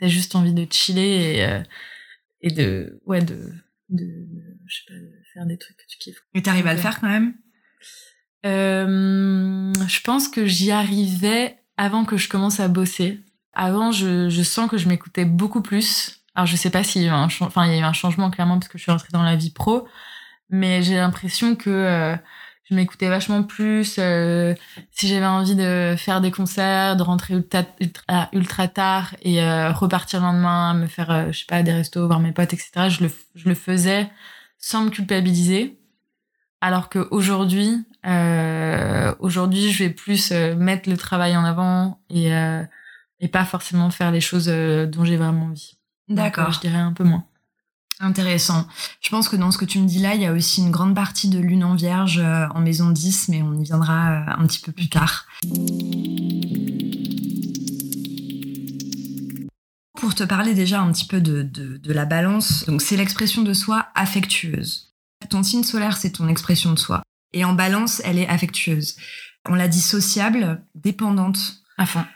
t'as 0.01 0.09
juste 0.09 0.35
envie 0.35 0.55
de 0.55 0.67
chiller 0.71 1.39
et 1.39 1.63
et 2.41 2.51
de 2.51 3.01
ouais 3.07 3.21
de 3.21 3.53
de 3.89 4.27
je 4.67 4.77
sais 4.77 4.85
pas 4.89 4.95
de 4.95 5.11
faire 5.33 5.47
des 5.47 5.59
trucs 5.59 5.77
que 5.77 5.85
tu 5.89 5.99
kiffes. 5.99 6.23
Et 6.35 6.43
t'arrives 6.43 6.67
à 6.67 6.75
le 6.75 6.81
faire 6.81 7.01
quand 7.01 7.09
même? 7.09 7.35
Euh, 8.45 9.73
je 9.87 10.01
pense 10.01 10.29
que 10.29 10.47
j'y 10.47 10.71
arrivais 10.71 11.57
avant 11.77 12.05
que 12.05 12.17
je 12.17 12.29
commence 12.29 12.61
à 12.61 12.69
bosser. 12.69 13.21
Avant, 13.53 13.93
je, 13.93 14.29
je 14.29 14.43
sens 14.43 14.71
que 14.71 14.79
je 14.79 14.89
m'écoutais 14.89 15.25
beaucoup 15.25 15.63
plus. 15.63 16.22
Alors, 16.35 16.47
je 16.47 16.57
sais 16.57 16.71
pas 16.71 16.83
s'il 16.83 17.03
y 17.03 17.05
a 17.07 17.09
eu 17.09 17.11
un, 17.13 17.25
enfin, 17.41 17.67
il 17.67 17.73
y 17.73 17.77
a 17.77 17.81
eu 17.81 17.83
un 17.83 17.93
changement 17.93 18.31
clairement 18.31 18.59
parce 18.59 18.69
que 18.69 18.79
je 18.79 18.83
suis 18.83 18.93
rentrée 18.93 19.09
dans 19.13 19.23
la 19.23 19.37
vie 19.37 19.51
pro, 19.51 19.87
mais 20.51 20.83
j'ai 20.83 20.97
l'impression 20.97 21.57
que 21.57 21.71
euh, 21.71 22.17
je 22.65 22.75
m'écoutais 22.75 23.09
vachement 23.09 23.43
plus. 23.43 23.97
Euh, 23.99 24.55
si 24.93 25.09
j'avais 25.09 25.27
envie 25.27 25.57
de 25.57 25.95
faire 25.99 26.21
des 26.21 26.31
concerts, 26.31 26.97
de 26.97 27.03
rentrer 27.03 27.35
ultra, 27.35 27.65
ultra, 28.33 28.69
tard 28.69 29.15
et 29.23 29.43
euh, 29.43 29.73
repartir 29.73 30.21
le 30.21 30.27
lendemain, 30.27 30.75
me 30.75 30.87
faire, 30.87 31.33
je 31.33 31.41
sais 31.41 31.47
pas, 31.47 31.63
des 31.63 31.73
restos, 31.73 32.07
voir 32.07 32.21
mes 32.21 32.33
potes, 32.33 32.55
etc. 32.55 32.89
Je 32.89 33.05
le, 33.05 33.11
je 33.35 33.49
le 33.49 33.55
faisais 33.55 34.11
sans 34.59 34.85
me 34.85 34.91
culpabiliser. 34.91 35.79
Alors 36.63 36.89
qu'aujourd'hui, 36.89 37.85
euh, 38.07 39.15
aujourd'hui, 39.19 39.73
je 39.73 39.85
vais 39.85 39.91
plus 39.91 40.31
euh, 40.31 40.55
mettre 40.55 40.89
le 40.89 40.97
travail 40.97 41.37
en 41.37 41.45
avant 41.45 42.01
et, 42.09 42.33
euh, 42.35 42.63
et 43.21 43.29
pas 43.29 43.45
forcément 43.45 43.91
faire 43.91 44.13
les 44.13 44.21
choses 44.21 44.49
euh, 44.49 44.87
dont 44.87 45.05
j'ai 45.05 45.17
vraiment 45.17 45.47
envie. 45.47 45.77
D'accord. 46.15 46.53
je 46.53 46.61
dirais 46.61 46.79
un 46.79 46.93
peu 46.93 47.05
moins. 47.05 47.25
Intéressant. 48.01 48.67
Je 49.01 49.11
pense 49.11 49.29
que 49.29 49.37
dans 49.37 49.53
ce 49.53 49.59
que 49.59 49.65
tu 49.65 49.79
me 49.79 49.87
dis 49.87 50.01
là, 50.01 50.15
il 50.15 50.23
y 50.23 50.27
a 50.27 50.33
aussi 50.33 50.61
une 50.61 50.73
grande 50.73 50.95
partie 50.95 51.29
de 51.29 51.39
lune 51.39 51.63
en 51.63 51.75
vierge 51.75 52.19
en 52.19 52.61
maison 52.61 52.91
10, 52.91 53.29
mais 53.29 53.43
on 53.43 53.55
y 53.55 53.63
viendra 53.63 54.25
un 54.33 54.47
petit 54.47 54.61
peu 54.61 54.73
plus 54.73 54.89
tard. 54.89 55.27
Pour 59.95 60.17
te 60.17 60.25
parler 60.25 60.55
déjà 60.55 60.81
un 60.81 60.91
petit 60.91 61.07
peu 61.07 61.21
de, 61.21 61.43
de, 61.43 61.77
de 61.77 61.93
la 61.93 62.05
balance, 62.05 62.65
donc 62.67 62.83
c'est 62.83 62.97
l'expression 62.97 63.43
de 63.43 63.53
soi 63.53 63.87
affectueuse. 63.95 64.93
Ton 65.31 65.45
signe 65.45 65.63
solaire, 65.63 65.97
c'est 65.97 66.11
ton 66.11 66.27
expression 66.27 66.73
de 66.73 66.79
soi. 66.79 67.03
Et 67.33 67.45
en 67.45 67.53
balance, 67.53 68.03
elle 68.05 68.19
est 68.19 68.29
affectueuse. 68.29 68.97
On 69.49 69.55
l'a 69.55 69.69
dit 69.69 69.81
sociable, 69.81 70.63
dépendante. 70.75 71.63
Enfin. 71.79 72.07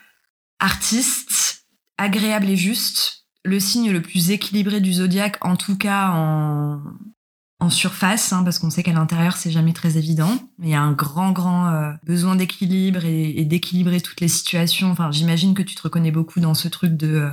Artiste, 0.58 1.66
agréable 1.98 2.48
et 2.48 2.56
juste. 2.56 3.25
Le 3.46 3.60
signe 3.60 3.92
le 3.92 4.02
plus 4.02 4.30
équilibré 4.30 4.80
du 4.80 4.92
zodiaque, 4.92 5.38
en 5.40 5.56
tout 5.56 5.78
cas 5.78 6.10
en, 6.10 6.82
en 7.60 7.70
surface, 7.70 8.32
hein, 8.32 8.42
parce 8.42 8.58
qu'on 8.58 8.70
sait 8.70 8.82
qu'à 8.82 8.92
l'intérieur, 8.92 9.36
c'est 9.36 9.50
jamais 9.52 9.72
très 9.72 9.96
évident. 9.96 10.36
Mais 10.58 10.68
il 10.68 10.70
y 10.70 10.74
a 10.74 10.82
un 10.82 10.92
grand, 10.92 11.32
grand 11.32 11.68
euh, 11.68 11.92
besoin 12.04 12.36
d'équilibre 12.36 13.04
et, 13.04 13.44
d'équilibrer 13.44 14.00
toutes 14.00 14.20
les 14.20 14.28
situations. 14.28 14.90
Enfin, 14.90 15.10
j'imagine 15.12 15.54
que 15.54 15.62
tu 15.62 15.74
te 15.74 15.82
reconnais 15.82 16.10
beaucoup 16.10 16.40
dans 16.40 16.54
ce 16.54 16.68
truc 16.68 16.96
de 16.96 17.06
euh, 17.06 17.30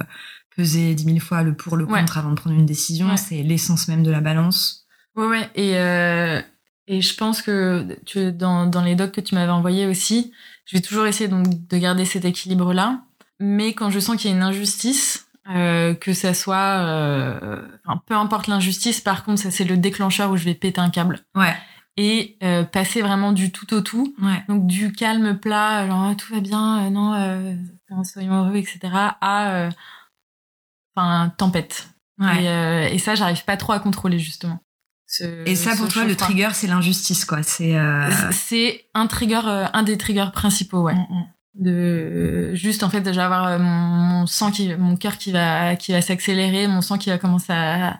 peser 0.56 0.94
dix 0.94 1.06
mille 1.06 1.20
fois 1.20 1.42
le 1.42 1.56
pour, 1.56 1.76
le 1.76 1.88
contre 1.88 2.18
avant 2.18 2.30
de 2.30 2.36
prendre 2.36 2.56
une 2.56 2.66
décision. 2.66 3.18
C'est 3.18 3.42
l'essence 3.42 3.88
même 3.88 4.04
de 4.04 4.12
la 4.12 4.22
balance. 4.22 4.86
Ouais, 5.16 5.26
ouais. 5.26 5.50
Et, 5.56 5.78
euh, 5.78 6.42
et 6.88 7.02
je 7.02 7.16
pense 7.16 7.42
que 7.42 7.98
tu, 8.06 8.32
dans, 8.32 8.68
dans 8.68 8.84
les 8.84 8.96
docs 8.96 9.12
que 9.12 9.22
tu 9.22 9.36
m'avais 9.36 9.52
envoyés 9.52 9.88
aussi, 9.88 10.32
je 10.66 10.78
vais 10.78 10.82
toujours 10.82 11.06
essayer 11.06 11.28
donc 11.28 11.68
de 11.68 11.78
garder 11.78 12.06
cet 12.06 12.24
équilibre-là. 12.24 13.02
Mais 13.40 13.74
quand 13.74 13.90
je 13.90 14.00
sens 14.00 14.16
qu'il 14.16 14.30
y 14.30 14.34
a 14.34 14.38
une 14.38 14.44
injustice, 14.44 15.23
euh, 15.50 15.94
que 15.94 16.14
ça 16.14 16.34
soit, 16.34 16.86
euh, 16.86 17.62
enfin, 17.86 18.02
peu 18.06 18.16
importe 18.16 18.48
l'injustice, 18.48 19.02
par 19.02 19.24
contre, 19.24 19.42
ça 19.42 19.52
c'est 19.52 19.64
le 19.64 19.78
déclencheur 19.78 20.32
où 20.32 20.38
je 20.38 20.46
vais 20.46 20.54
péter 20.54 20.80
un 20.80 20.90
câble. 20.90 21.20
Ouais. 21.36 21.56
Et 21.96 22.38
euh, 22.44 22.64
passer 22.64 23.02
vraiment 23.02 23.34
du 23.34 23.52
tout 23.52 23.74
au 23.74 23.82
tout. 23.82 24.16
Ouais. 24.22 24.44
Donc 24.48 24.66
du 24.66 24.92
calme 24.92 25.38
plat, 25.38 25.86
genre 25.88 26.10
ah, 26.12 26.16
tout 26.16 26.34
va 26.34 26.40
bien, 26.40 26.86
euh, 26.86 26.90
non, 26.90 27.14
euh, 27.14 27.56
soyons 28.04 28.46
heureux, 28.46 28.56
etc. 28.56 28.80
à 29.22 29.70
enfin 30.96 31.30
tempête. 31.38 31.90
Ouais. 32.20 32.90
Et, 32.90 32.96
et 32.96 32.98
ça, 33.00 33.16
j'arrive 33.16 33.44
pas 33.46 33.58
trop 33.58 33.74
à 33.74 33.80
contrôler 33.80 34.20
justement 34.20 34.60
et 35.46 35.56
ça, 35.56 35.76
pour 35.76 35.88
toi, 35.88 36.06
le 36.06 36.16
trigger, 36.16 36.50
c'est 36.54 36.68
l'injustice, 36.68 37.26
quoi. 37.26 37.44
C'est 37.44 37.78
euh... 37.78 38.10
c'est 38.32 38.86
un 38.94 39.08
trigger, 39.08 39.42
euh, 39.46 39.66
un 39.74 39.84
des 39.84 39.98
triggers 39.98 40.32
principaux, 40.34 40.82
ouais. 40.82 40.96
Mm, 40.96 41.08
mm. 41.10 41.26
De 41.56 42.56
juste 42.56 42.82
en 42.82 42.90
fait 42.90 43.02
déjà 43.02 43.26
avoir 43.26 43.46
euh, 43.46 43.60
mon, 43.60 44.26
sang 44.26 44.50
qui, 44.50 44.74
mon 44.76 44.98
cœur 44.98 45.20
qui 45.20 45.32
va 45.32 45.76
qui 45.76 45.92
va 45.92 46.02
s'accélérer, 46.02 46.68
mon 46.68 46.82
sang 46.82 46.98
qui 46.98 47.12
va 47.12 47.20
commencer 47.20 47.54
à, 47.54 47.90
à, 47.90 48.00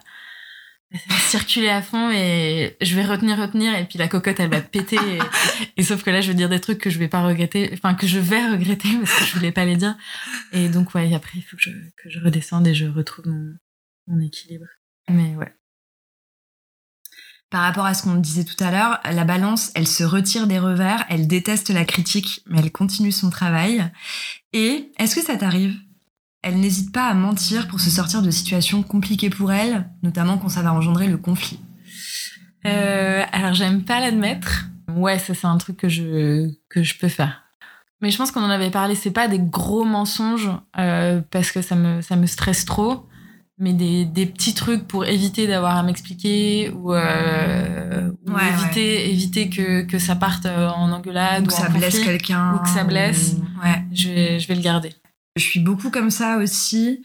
circuler 1.28 1.68
à 1.68 1.80
fond 1.80 2.10
et 2.10 2.76
je 2.80 2.96
vais 2.96 3.04
retenir 3.04 3.38
retenir 3.38 3.76
et 3.76 3.84
puis 3.84 3.96
la 3.96 4.08
cocotte 4.08 4.40
elle 4.40 4.50
va 4.50 4.60
péter. 4.60 4.96
Et, 4.96 5.18
et, 5.76 5.82
sauf 5.84 6.02
que 6.02 6.10
là 6.10 6.20
je 6.20 6.28
vais 6.28 6.34
dire 6.34 6.48
des 6.48 6.60
trucs 6.60 6.78
que 6.78 6.90
je 6.90 6.98
vais 6.98 7.06
pas 7.06 7.24
regretter, 7.24 7.70
enfin 7.74 7.94
que 7.94 8.08
je 8.08 8.18
vais 8.18 8.44
regretter 8.44 8.88
parce 8.98 9.18
que 9.20 9.24
je 9.24 9.34
voulais 9.34 9.52
pas 9.52 9.64
les 9.64 9.76
dire. 9.76 9.96
Et 10.52 10.68
donc 10.68 10.92
ouais 10.94 11.14
après 11.14 11.38
il 11.38 11.42
faut 11.42 11.56
que 11.56 11.62
je 11.62 11.70
que 11.70 12.10
je 12.10 12.18
redescende 12.18 12.66
et 12.66 12.74
je 12.74 12.86
retrouve 12.86 13.28
mon, 13.28 13.54
mon 14.08 14.20
équilibre. 14.20 14.66
Mais 15.08 15.36
ouais 15.36 15.54
par 17.50 17.62
rapport 17.62 17.86
à 17.86 17.94
ce 17.94 18.02
qu'on 18.02 18.16
disait 18.16 18.44
tout 18.44 18.62
à 18.62 18.70
l'heure, 18.70 19.00
la 19.04 19.24
balance, 19.24 19.70
elle 19.74 19.86
se 19.86 20.02
retire 20.04 20.46
des 20.46 20.58
revers, 20.58 21.04
elle 21.08 21.26
déteste 21.28 21.70
la 21.70 21.84
critique, 21.84 22.42
mais 22.46 22.58
elle 22.60 22.72
continue 22.72 23.12
son 23.12 23.30
travail. 23.30 23.90
Et 24.52 24.92
est-ce 24.98 25.14
que 25.14 25.22
ça 25.22 25.36
t'arrive? 25.36 25.76
Elle 26.42 26.58
n'hésite 26.60 26.92
pas 26.92 27.06
à 27.06 27.14
mentir 27.14 27.68
pour 27.68 27.80
se 27.80 27.90
sortir 27.90 28.22
de 28.22 28.30
situations 28.30 28.82
compliquées 28.82 29.30
pour 29.30 29.52
elle, 29.52 29.88
notamment 30.02 30.36
quand 30.36 30.48
ça 30.48 30.62
va 30.62 30.72
engendrer 30.72 31.06
le 31.06 31.16
conflit. 31.16 31.60
Euh, 32.66 33.22
alors 33.32 33.54
j'aime 33.54 33.84
pas 33.84 34.00
l'admettre. 34.00 34.66
Ouais, 34.94 35.18
ça 35.18 35.34
c'est 35.34 35.46
un 35.46 35.58
truc 35.58 35.76
que 35.78 35.88
je 35.88 36.98
peux 36.98 37.08
faire. 37.08 37.44
Mais 38.04 38.10
je 38.10 38.18
pense 38.18 38.30
qu'on 38.32 38.42
en 38.42 38.50
avait 38.50 38.70
parlé. 38.70 38.94
C'est 38.94 39.10
pas 39.10 39.28
des 39.28 39.38
gros 39.38 39.84
mensonges 39.84 40.50
euh, 40.78 41.22
parce 41.30 41.52
que 41.52 41.62
ça 41.62 41.74
me 41.74 42.02
ça 42.02 42.16
me 42.16 42.26
stresse 42.26 42.66
trop 42.66 43.06
mais 43.58 43.72
des, 43.72 44.04
des 44.04 44.26
petits 44.26 44.54
trucs 44.54 44.86
pour 44.88 45.04
éviter 45.04 45.46
d'avoir 45.46 45.76
à 45.76 45.82
m'expliquer 45.82 46.70
ou, 46.70 46.92
euh, 46.92 48.10
ou 48.26 48.38
éviter, 48.38 49.10
éviter 49.10 49.48
que, 49.48 49.82
que 49.82 49.98
ça 49.98 50.16
parte 50.16 50.46
euh, 50.46 50.68
en 50.68 50.90
engueulade 50.90 51.44
ou, 51.44 51.46
que 51.46 51.52
ça 51.52 51.68
blesse 51.68 52.00
quelqu'un 52.00 52.54
ou 52.54 52.58
que 52.62 52.68
ça 52.68 52.84
blesse. 52.84 53.36
Ouais. 53.62 53.84
Je, 53.92 54.08
vais, 54.08 54.40
je 54.40 54.48
vais 54.48 54.56
le 54.56 54.62
garder. 54.62 54.92
Je 55.36 55.42
suis 55.42 55.60
beaucoup 55.60 55.90
comme 55.90 56.10
ça 56.10 56.38
aussi. 56.38 57.02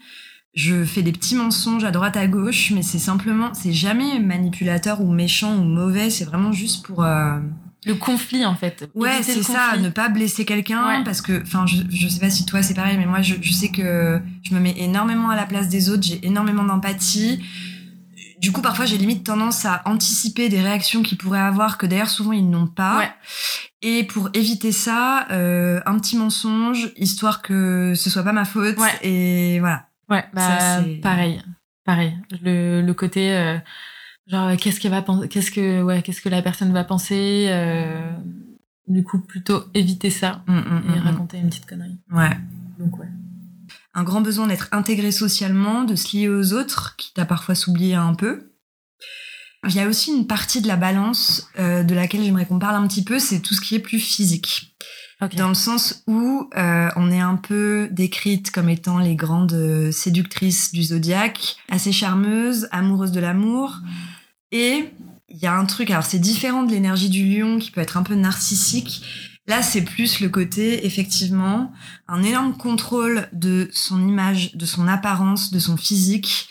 Je 0.52 0.84
fais 0.84 1.02
des 1.02 1.12
petits 1.12 1.36
mensonges 1.36 1.84
à 1.84 1.92
droite 1.92 2.16
à 2.16 2.26
gauche, 2.26 2.72
mais 2.72 2.82
c'est 2.82 2.98
simplement, 2.98 3.54
c'est 3.54 3.72
jamais 3.72 4.18
manipulateur 4.18 5.00
ou 5.00 5.12
méchant 5.12 5.56
ou 5.56 5.62
mauvais. 5.62 6.10
C'est 6.10 6.24
vraiment 6.24 6.50
juste 6.50 6.84
pour 6.84 7.04
euh, 7.04 7.38
le 7.86 7.94
conflit 7.94 8.44
en 8.44 8.54
fait. 8.54 8.90
Ouais, 8.94 9.22
c'est 9.22 9.42
ça, 9.42 9.76
ne 9.78 9.88
pas 9.88 10.08
blesser 10.08 10.44
quelqu'un 10.44 11.02
parce 11.04 11.22
que 11.22 11.42
enfin 11.42 11.66
je 11.66 11.82
je 11.90 12.08
sais 12.08 12.20
pas 12.20 12.30
si 12.30 12.44
toi 12.44 12.62
c'est 12.62 12.74
pareil 12.74 12.98
mais 12.98 13.06
moi 13.06 13.22
je 13.22 13.36
je 13.40 13.52
sais 13.52 13.70
que 13.70 14.20
je 14.42 14.54
me 14.54 14.60
mets 14.60 14.74
énormément 14.76 15.30
à 15.30 15.36
la 15.36 15.46
place 15.46 15.68
des 15.68 15.88
autres, 15.90 16.02
j'ai 16.02 16.24
énormément 16.26 16.64
d'empathie. 16.64 17.42
Du 18.38 18.52
coup, 18.52 18.62
parfois, 18.62 18.86
j'ai 18.86 18.96
limite 18.96 19.26
tendance 19.26 19.66
à 19.66 19.82
anticiper 19.84 20.48
des 20.48 20.62
réactions 20.62 21.02
qu'ils 21.02 21.18
pourraient 21.18 21.38
avoir, 21.38 21.76
que 21.76 21.84
d'ailleurs, 21.84 22.08
souvent, 22.08 22.32
ils 22.32 22.48
n'ont 22.48 22.68
pas. 22.68 22.96
Ouais. 22.96 23.10
Et 23.82 24.04
pour 24.04 24.30
éviter 24.32 24.72
ça, 24.72 25.26
euh, 25.30 25.82
un 25.84 25.98
petit 25.98 26.16
mensonge, 26.16 26.90
histoire 26.96 27.42
que 27.42 27.92
ce 27.94 28.08
soit 28.08 28.22
pas 28.22 28.32
ma 28.32 28.46
faute. 28.46 28.78
Ouais. 28.78 29.06
Et 29.06 29.60
voilà. 29.60 29.88
Ouais, 30.08 30.24
bah, 30.32 30.58
ça, 30.58 30.82
pareil. 31.02 31.42
Pareil. 31.84 32.16
Le, 32.40 32.80
le 32.80 32.94
côté... 32.94 33.30
Euh 33.36 33.58
Genre, 34.30 34.56
qu'est-ce 34.56 34.78
qu'elle 34.78 34.92
va 34.92 35.02
penser, 35.02 35.28
qu'est-ce 35.28 35.50
que, 35.50 35.82
ouais, 35.82 36.02
qu'est-ce 36.02 36.20
que 36.20 36.28
la 36.28 36.40
personne 36.40 36.72
va 36.72 36.84
penser. 36.84 37.46
Euh, 37.48 38.12
du 38.86 39.02
coup, 39.02 39.18
plutôt 39.20 39.64
éviter 39.74 40.10
ça 40.10 40.42
mm, 40.46 40.54
mm, 40.54 40.82
et 40.94 40.98
mm, 40.98 41.02
raconter 41.02 41.38
une 41.38 41.48
petite 41.48 41.66
connerie. 41.66 41.98
Ouais. 42.12 42.36
Donc, 42.78 42.98
ouais. 42.98 43.08
Un 43.92 44.04
grand 44.04 44.20
besoin 44.20 44.46
d'être 44.46 44.68
intégré 44.70 45.10
socialement, 45.10 45.82
de 45.82 45.96
se 45.96 46.16
lier 46.16 46.28
aux 46.28 46.52
autres, 46.52 46.94
qui 46.96 47.12
t'a 47.12 47.24
parfois 47.24 47.56
s'oublier 47.56 47.94
un 47.94 48.14
peu. 48.14 48.52
Il 49.68 49.74
y 49.74 49.80
a 49.80 49.88
aussi 49.88 50.12
une 50.12 50.28
partie 50.28 50.62
de 50.62 50.68
la 50.68 50.76
balance 50.76 51.48
euh, 51.58 51.82
de 51.82 51.94
laquelle 51.94 52.22
j'aimerais 52.22 52.46
qu'on 52.46 52.60
parle 52.60 52.76
un 52.76 52.86
petit 52.86 53.04
peu, 53.04 53.18
c'est 53.18 53.40
tout 53.40 53.54
ce 53.54 53.60
qui 53.60 53.74
est 53.74 53.80
plus 53.80 53.98
physique. 53.98 54.76
Dans 55.36 55.48
le 55.48 55.54
sens 55.54 56.02
où 56.06 56.48
euh, 56.56 56.88
on 56.96 57.10
est 57.10 57.20
un 57.20 57.36
peu 57.36 57.88
décrite 57.90 58.50
comme 58.52 58.70
étant 58.70 58.98
les 58.98 59.16
grandes 59.16 59.90
séductrices 59.90 60.72
du 60.72 60.82
zodiaque, 60.82 61.56
assez 61.68 61.92
charmeuses, 61.92 62.68
amoureuses 62.70 63.12
de 63.12 63.20
l'amour. 63.20 63.80
Et 64.52 64.90
il 65.28 65.38
y 65.38 65.46
a 65.46 65.54
un 65.54 65.64
truc, 65.64 65.90
alors 65.90 66.04
c'est 66.04 66.18
différent 66.18 66.64
de 66.64 66.72
l'énergie 66.72 67.08
du 67.08 67.24
lion 67.24 67.58
qui 67.58 67.70
peut 67.70 67.80
être 67.80 67.96
un 67.96 68.02
peu 68.02 68.14
narcissique. 68.14 69.02
Là, 69.46 69.62
c'est 69.62 69.82
plus 69.82 70.20
le 70.20 70.28
côté, 70.28 70.86
effectivement, 70.86 71.72
un 72.08 72.22
énorme 72.22 72.56
contrôle 72.56 73.28
de 73.32 73.68
son 73.72 74.06
image, 74.06 74.54
de 74.54 74.66
son 74.66 74.86
apparence, 74.86 75.50
de 75.50 75.58
son 75.58 75.76
physique. 75.76 76.48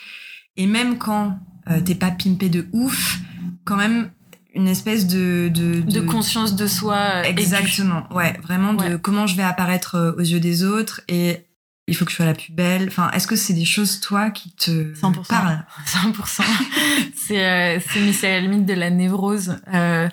Et 0.56 0.66
même 0.66 0.98
quand 0.98 1.38
euh, 1.68 1.80
t'es 1.80 1.94
pas 1.94 2.10
pimpé 2.10 2.48
de 2.48 2.66
ouf, 2.72 3.18
quand 3.64 3.76
même 3.76 4.10
une 4.54 4.66
espèce 4.66 5.06
de 5.06 5.48
de, 5.48 5.80
de, 5.80 6.00
conscience 6.00 6.56
de 6.56 6.66
soi 6.66 6.96
euh, 6.96 7.22
exactement 7.22 8.02
ouais 8.12 8.36
vraiment 8.42 8.74
de 8.74 8.96
comment 8.96 9.28
je 9.28 9.36
vais 9.36 9.44
apparaître 9.44 9.94
euh, 9.94 10.12
aux 10.16 10.22
yeux 10.22 10.40
des 10.40 10.64
autres 10.64 11.02
et 11.06 11.46
il 11.90 11.96
faut 11.96 12.04
que 12.04 12.10
je 12.10 12.16
sois 12.16 12.26
la 12.26 12.34
plus 12.34 12.52
belle. 12.52 12.88
Enfin 12.88 13.10
est-ce 13.10 13.26
que 13.26 13.36
c'est 13.36 13.52
des 13.52 13.64
choses 13.64 14.00
toi 14.00 14.30
qui 14.30 14.52
te 14.52 14.94
100%, 14.94 15.26
parlent? 15.26 15.66
100% 15.86 16.42
c'est 17.14 17.44
euh, 17.44 17.80
c'est 18.12 18.28
à 18.28 18.32
la 18.36 18.40
limite 18.40 18.64
de 18.64 18.74
la 18.74 18.90
névrose 18.90 19.60
euh, 19.74 20.08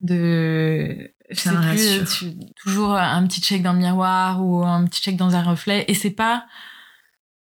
de 0.00 1.12
je 1.30 1.36
sais 1.36 2.04
plus, 2.04 2.34
toujours 2.56 2.94
un 2.94 3.26
petit 3.26 3.40
check 3.40 3.62
dans 3.62 3.72
le 3.72 3.78
miroir 3.78 4.44
ou 4.44 4.64
un 4.64 4.84
petit 4.86 5.02
check 5.02 5.16
dans 5.16 5.34
un 5.34 5.42
reflet. 5.42 5.84
Et 5.88 5.94
c'est 5.94 6.10
pas 6.10 6.46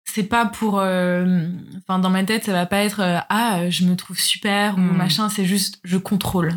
c'est 0.05 0.23
pas 0.23 0.45
pour 0.45 0.79
euh, 0.79 1.47
enfin 1.77 1.97
dans 1.99 2.09
ma 2.09 2.23
tête 2.23 2.43
ça 2.43 2.51
va 2.51 2.65
pas 2.65 2.83
être 2.83 2.99
euh, 2.99 3.19
ah 3.29 3.69
je 3.69 3.85
me 3.85 3.95
trouve 3.95 4.19
super 4.19 4.77
ou 4.77 4.81
hmm. 4.81 4.97
machin. 4.97 5.29
C'est 5.29 5.45
juste 5.45 5.79
je 5.83 5.97
contrôle. 5.97 6.53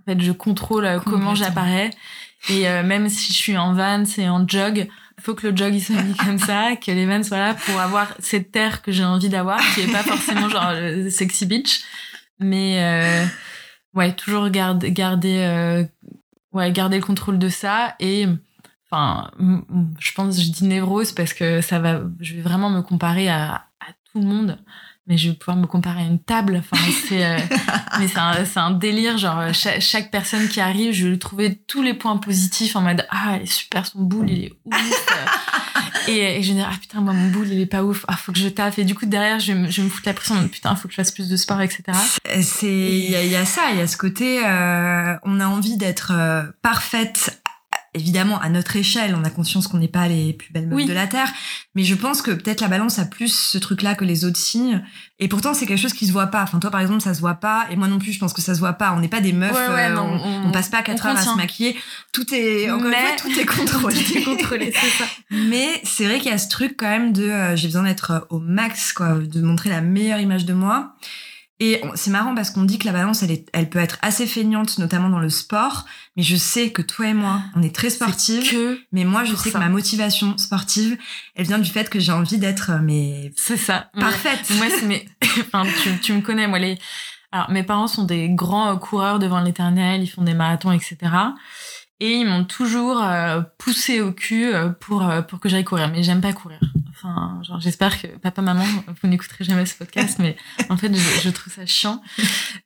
En 0.00 0.04
fait 0.04 0.20
je 0.20 0.32
contrôle 0.32 0.84
euh, 0.84 1.00
comment 1.00 1.34
j'apparais. 1.34 1.90
Et 2.48 2.62
même 2.62 3.08
si 3.08 3.32
je 3.32 3.38
suis 3.38 3.56
en 3.56 3.72
van 3.72 4.04
c'est 4.04 4.28
en 4.28 4.46
jog 4.46 4.88
faut 5.22 5.34
que 5.34 5.46
le 5.46 5.56
jog 5.56 5.74
il 5.74 5.82
soit 5.82 6.02
mis 6.02 6.14
comme 6.16 6.38
ça 6.38 6.76
que 6.76 6.90
les 6.90 7.06
vans 7.06 7.22
soient 7.22 7.38
là 7.38 7.54
pour 7.54 7.80
avoir 7.80 8.14
cette 8.18 8.50
terre 8.52 8.82
que 8.82 8.92
j'ai 8.92 9.04
envie 9.04 9.28
d'avoir 9.28 9.60
qui 9.74 9.82
est 9.82 9.92
pas 9.92 10.02
forcément 10.02 10.48
genre 10.48 10.72
sexy 11.10 11.46
bitch. 11.46 11.82
Mais 12.38 13.26
ouais 13.94 14.12
toujours 14.12 14.48
garder 14.50 14.90
garder 14.92 15.86
ouais 16.52 16.72
garder 16.72 16.96
le 16.96 17.02
contrôle 17.02 17.38
de 17.38 17.48
ça 17.48 17.94
et 18.00 18.26
enfin, 18.90 19.30
je 19.98 20.12
pense, 20.12 20.38
je 20.38 20.50
dis 20.50 20.64
névrose 20.64 21.12
parce 21.12 21.32
que 21.32 21.62
ça 21.62 21.78
va, 21.78 22.02
je 22.20 22.34
vais 22.34 22.42
vraiment 22.42 22.68
me 22.68 22.82
comparer 22.82 23.28
à 23.28 23.64
tout 24.12 24.20
le 24.20 24.26
monde, 24.26 24.58
mais 25.06 25.18
je 25.18 25.30
vais 25.30 25.34
pouvoir 25.34 25.56
me 25.56 25.66
comparer 25.66 26.02
à 26.02 26.04
une 26.04 26.20
table. 26.20 26.60
Enfin, 26.60 26.80
c'est, 27.08 27.24
euh, 27.24 27.38
mais 27.98 28.08
c'est 28.08 28.18
un, 28.18 28.44
c'est 28.44 28.60
un 28.60 28.70
délire. 28.70 29.18
Genre, 29.18 29.52
chaque, 29.52 29.80
chaque, 29.80 30.10
personne 30.10 30.48
qui 30.48 30.60
arrive, 30.60 30.92
je 30.92 31.08
vais 31.08 31.18
trouver 31.18 31.56
tous 31.66 31.82
les 31.82 31.94
points 31.94 32.16
positifs 32.16 32.76
en 32.76 32.82
mode, 32.82 33.06
ah, 33.10 33.34
elle 33.36 33.42
est 33.42 33.46
super, 33.46 33.86
son 33.86 34.00
boule, 34.02 34.30
il 34.30 34.44
est 34.44 34.52
ouf. 34.64 35.06
et, 36.08 36.38
et, 36.38 36.42
je 36.42 36.48
vais 36.48 36.58
dire, 36.58 36.70
ah 36.72 36.76
putain, 36.80 37.00
moi, 37.00 37.12
mon 37.12 37.30
boule, 37.30 37.48
il 37.48 37.60
est 37.60 37.66
pas 37.66 37.82
ouf. 37.82 38.04
Ah, 38.06 38.16
faut 38.16 38.32
que 38.32 38.38
je 38.38 38.48
taffe. 38.48 38.78
Et 38.78 38.84
du 38.84 38.94
coup, 38.94 39.06
derrière, 39.06 39.40
je, 39.40 39.52
je 39.68 39.80
vais 39.80 39.82
me 39.82 39.88
foutre 39.88 40.08
la 40.08 40.14
pression. 40.14 40.48
Putain, 40.48 40.76
faut 40.76 40.86
que 40.86 40.92
je 40.92 40.96
fasse 40.96 41.10
plus 41.10 41.28
de 41.28 41.36
sport, 41.36 41.60
etc. 41.60 41.82
C'est, 42.42 42.66
il 42.66 43.10
y, 43.10 43.28
y, 43.28 43.36
a 43.36 43.44
ça, 43.44 43.70
il 43.72 43.78
y 43.78 43.80
a 43.80 43.86
ce 43.86 43.96
côté, 43.96 44.44
euh, 44.46 45.16
on 45.24 45.40
a 45.40 45.46
envie 45.46 45.76
d'être 45.76 46.12
euh, 46.14 46.44
parfaite 46.62 47.31
évidemment, 47.94 48.40
à 48.40 48.48
notre 48.48 48.76
échelle, 48.76 49.14
on 49.14 49.24
a 49.24 49.30
conscience 49.30 49.68
qu'on 49.68 49.78
n'est 49.78 49.88
pas 49.88 50.08
les 50.08 50.32
plus 50.32 50.52
belles 50.52 50.66
meufs 50.66 50.86
de 50.86 50.92
la 50.92 51.06
Terre. 51.06 51.30
Mais 51.74 51.84
je 51.84 51.94
pense 51.94 52.22
que 52.22 52.30
peut-être 52.30 52.60
la 52.60 52.68
balance 52.68 52.98
a 52.98 53.04
plus 53.04 53.34
ce 53.34 53.58
truc-là 53.58 53.94
que 53.94 54.04
les 54.04 54.24
autres 54.24 54.38
signes. 54.38 54.82
Et 55.18 55.28
pourtant, 55.28 55.52
c'est 55.54 55.66
quelque 55.66 55.80
chose 55.80 55.92
qui 55.92 56.06
se 56.06 56.12
voit 56.12 56.28
pas. 56.28 56.42
Enfin, 56.42 56.58
toi, 56.58 56.70
par 56.70 56.80
exemple, 56.80 57.02
ça 57.02 57.12
se 57.12 57.20
voit 57.20 57.34
pas. 57.34 57.66
Et 57.70 57.76
moi 57.76 57.88
non 57.88 57.98
plus, 57.98 58.12
je 58.12 58.18
pense 58.18 58.32
que 58.32 58.40
ça 58.40 58.54
se 58.54 58.60
voit 58.60 58.72
pas. 58.72 58.92
On 58.96 59.00
n'est 59.00 59.08
pas 59.08 59.20
des 59.20 59.32
meufs. 59.32 59.52
Euh, 59.54 59.96
on, 59.96 60.50
passe 60.52 60.68
pas 60.68 60.82
quatre 60.82 61.06
heures 61.06 61.16
à 61.16 61.22
se 61.22 61.36
maquiller. 61.36 61.76
Tout 62.12 62.34
est, 62.34 62.70
encore 62.70 62.86
une 62.86 62.92
fois, 62.92 63.16
tout 63.18 63.40
est 63.40 63.44
contrôlé. 63.58 64.02
tout 64.02 64.18
est 64.18 64.22
contrôlé, 64.22 64.72
c'est 64.74 65.04
ça. 65.04 65.04
Mais 65.30 65.80
c'est 65.84 66.06
vrai 66.06 66.18
qu'il 66.18 66.30
y 66.30 66.34
a 66.34 66.38
ce 66.38 66.48
truc 66.48 66.76
quand 66.78 66.88
même 66.88 67.12
de, 67.12 67.24
euh, 67.24 67.56
j'ai 67.56 67.68
besoin 67.68 67.82
d'être 67.82 68.10
euh, 68.10 68.20
au 68.30 68.38
max, 68.38 68.92
quoi, 68.92 69.14
de 69.14 69.40
montrer 69.42 69.70
la 69.70 69.80
meilleure 69.80 70.20
image 70.20 70.44
de 70.46 70.54
moi. 70.54 70.94
Et 71.64 71.80
c'est 71.94 72.10
marrant 72.10 72.34
parce 72.34 72.50
qu'on 72.50 72.64
dit 72.64 72.76
que 72.76 72.86
la 72.86 72.92
balance, 72.92 73.22
elle, 73.22 73.30
est, 73.30 73.48
elle 73.52 73.70
peut 73.70 73.78
être 73.78 73.96
assez 74.02 74.26
feignante, 74.26 74.78
notamment 74.78 75.08
dans 75.08 75.20
le 75.20 75.30
sport. 75.30 75.84
Mais 76.16 76.24
je 76.24 76.34
sais 76.34 76.72
que 76.72 76.82
toi 76.82 77.06
et 77.06 77.14
moi, 77.14 77.40
on 77.54 77.62
est 77.62 77.72
très 77.72 77.88
sportives. 77.88 78.50
Que 78.50 78.80
mais 78.90 79.04
moi, 79.04 79.22
je 79.22 79.36
sais 79.36 79.52
que 79.52 79.58
ma 79.58 79.68
motivation 79.68 80.36
sportive, 80.38 80.98
elle 81.36 81.46
vient 81.46 81.60
du 81.60 81.70
fait 81.70 81.88
que 81.88 82.00
j'ai 82.00 82.10
envie 82.10 82.38
d'être, 82.38 82.72
euh, 82.72 82.78
mais 82.82 83.30
c'est 83.36 83.56
ça, 83.56 83.90
parfaite. 83.96 84.50
moi, 84.56 84.66
c'est 84.70 84.86
mais, 84.86 85.06
enfin, 85.40 85.62
tu, 85.84 85.96
tu 86.00 86.12
me 86.14 86.20
connais, 86.20 86.48
moi 86.48 86.58
les. 86.58 86.78
Alors, 87.30 87.48
mes 87.48 87.62
parents 87.62 87.86
sont 87.86 88.02
des 88.02 88.28
grands 88.28 88.76
coureurs 88.76 89.20
devant 89.20 89.40
l'éternel, 89.40 90.02
ils 90.02 90.08
font 90.08 90.24
des 90.24 90.34
marathons, 90.34 90.72
etc. 90.72 90.96
Et 92.04 92.14
ils 92.16 92.26
m'ont 92.26 92.44
toujours 92.44 93.00
euh, 93.00 93.42
poussé 93.58 94.00
au 94.00 94.10
cul 94.10 94.52
euh, 94.52 94.70
pour 94.70 95.08
pour 95.28 95.38
que 95.38 95.48
j'aille 95.48 95.62
courir. 95.62 95.88
Mais 95.88 96.02
j'aime 96.02 96.20
pas 96.20 96.32
courir. 96.32 96.58
Enfin, 97.04 97.40
genre, 97.42 97.60
j'espère 97.60 98.00
que 98.00 98.06
papa, 98.06 98.42
maman, 98.42 98.64
vous 99.02 99.08
n'écouterez 99.08 99.44
jamais 99.44 99.66
ce 99.66 99.74
podcast, 99.74 100.18
mais 100.20 100.36
en 100.68 100.76
fait, 100.76 100.94
je, 100.94 101.20
je 101.20 101.30
trouve 101.30 101.52
ça 101.52 101.66
chiant. 101.66 102.02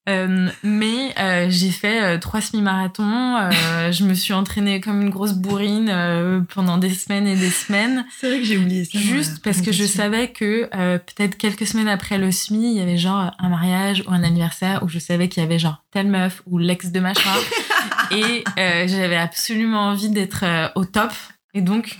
Euh, 0.09 0.49
mais 0.63 1.13
euh, 1.19 1.49
j'ai 1.51 1.71
fait 1.71 2.01
euh, 2.01 2.19
trois 2.19 2.41
semi-marathons. 2.41 3.37
Euh, 3.37 3.91
je 3.91 4.05
me 4.05 4.15
suis 4.15 4.33
entraînée 4.33 4.81
comme 4.81 5.03
une 5.03 5.11
grosse 5.11 5.33
bourrine 5.33 5.89
euh, 5.91 6.43
pendant 6.55 6.79
des 6.79 6.95
semaines 6.95 7.27
et 7.27 7.35
des 7.35 7.51
semaines. 7.51 8.07
C'est 8.17 8.29
vrai 8.29 8.39
que 8.39 8.45
j'ai 8.45 8.57
oublié 8.57 8.85
ça. 8.85 9.01
Juste 9.01 9.43
parce 9.43 9.61
que 9.63 9.73
je 9.73 9.83
savais 9.83 10.31
que 10.31 10.69
peut-être 10.99 11.37
quelques 11.37 11.67
semaines 11.67 11.89
après 11.89 12.19
le 12.19 12.31
semi, 12.31 12.71
il 12.71 12.79
y 12.79 12.81
avait 12.81 12.99
genre 12.99 13.33
un 13.41 13.49
mariage 13.49 14.05
ou 14.07 14.13
un 14.13 14.23
anniversaire 14.23 14.85
où 14.85 14.89
je 14.89 15.01
savais 15.01 15.29
qu'il 15.29 15.43
y 15.43 15.47
avait 15.47 15.59
genre 15.59 15.83
telle 15.91 16.07
meuf 16.07 16.41
ou 16.47 16.59
l'ex 16.59 16.93
de 16.93 17.01
machin. 17.01 17.31
et 18.11 18.45
j'avais 18.57 19.17
absolument 19.17 19.89
envie 19.89 20.11
d'être 20.11 20.45
au 20.75 20.85
top. 20.85 21.13
Et 21.55 21.63
donc, 21.63 21.97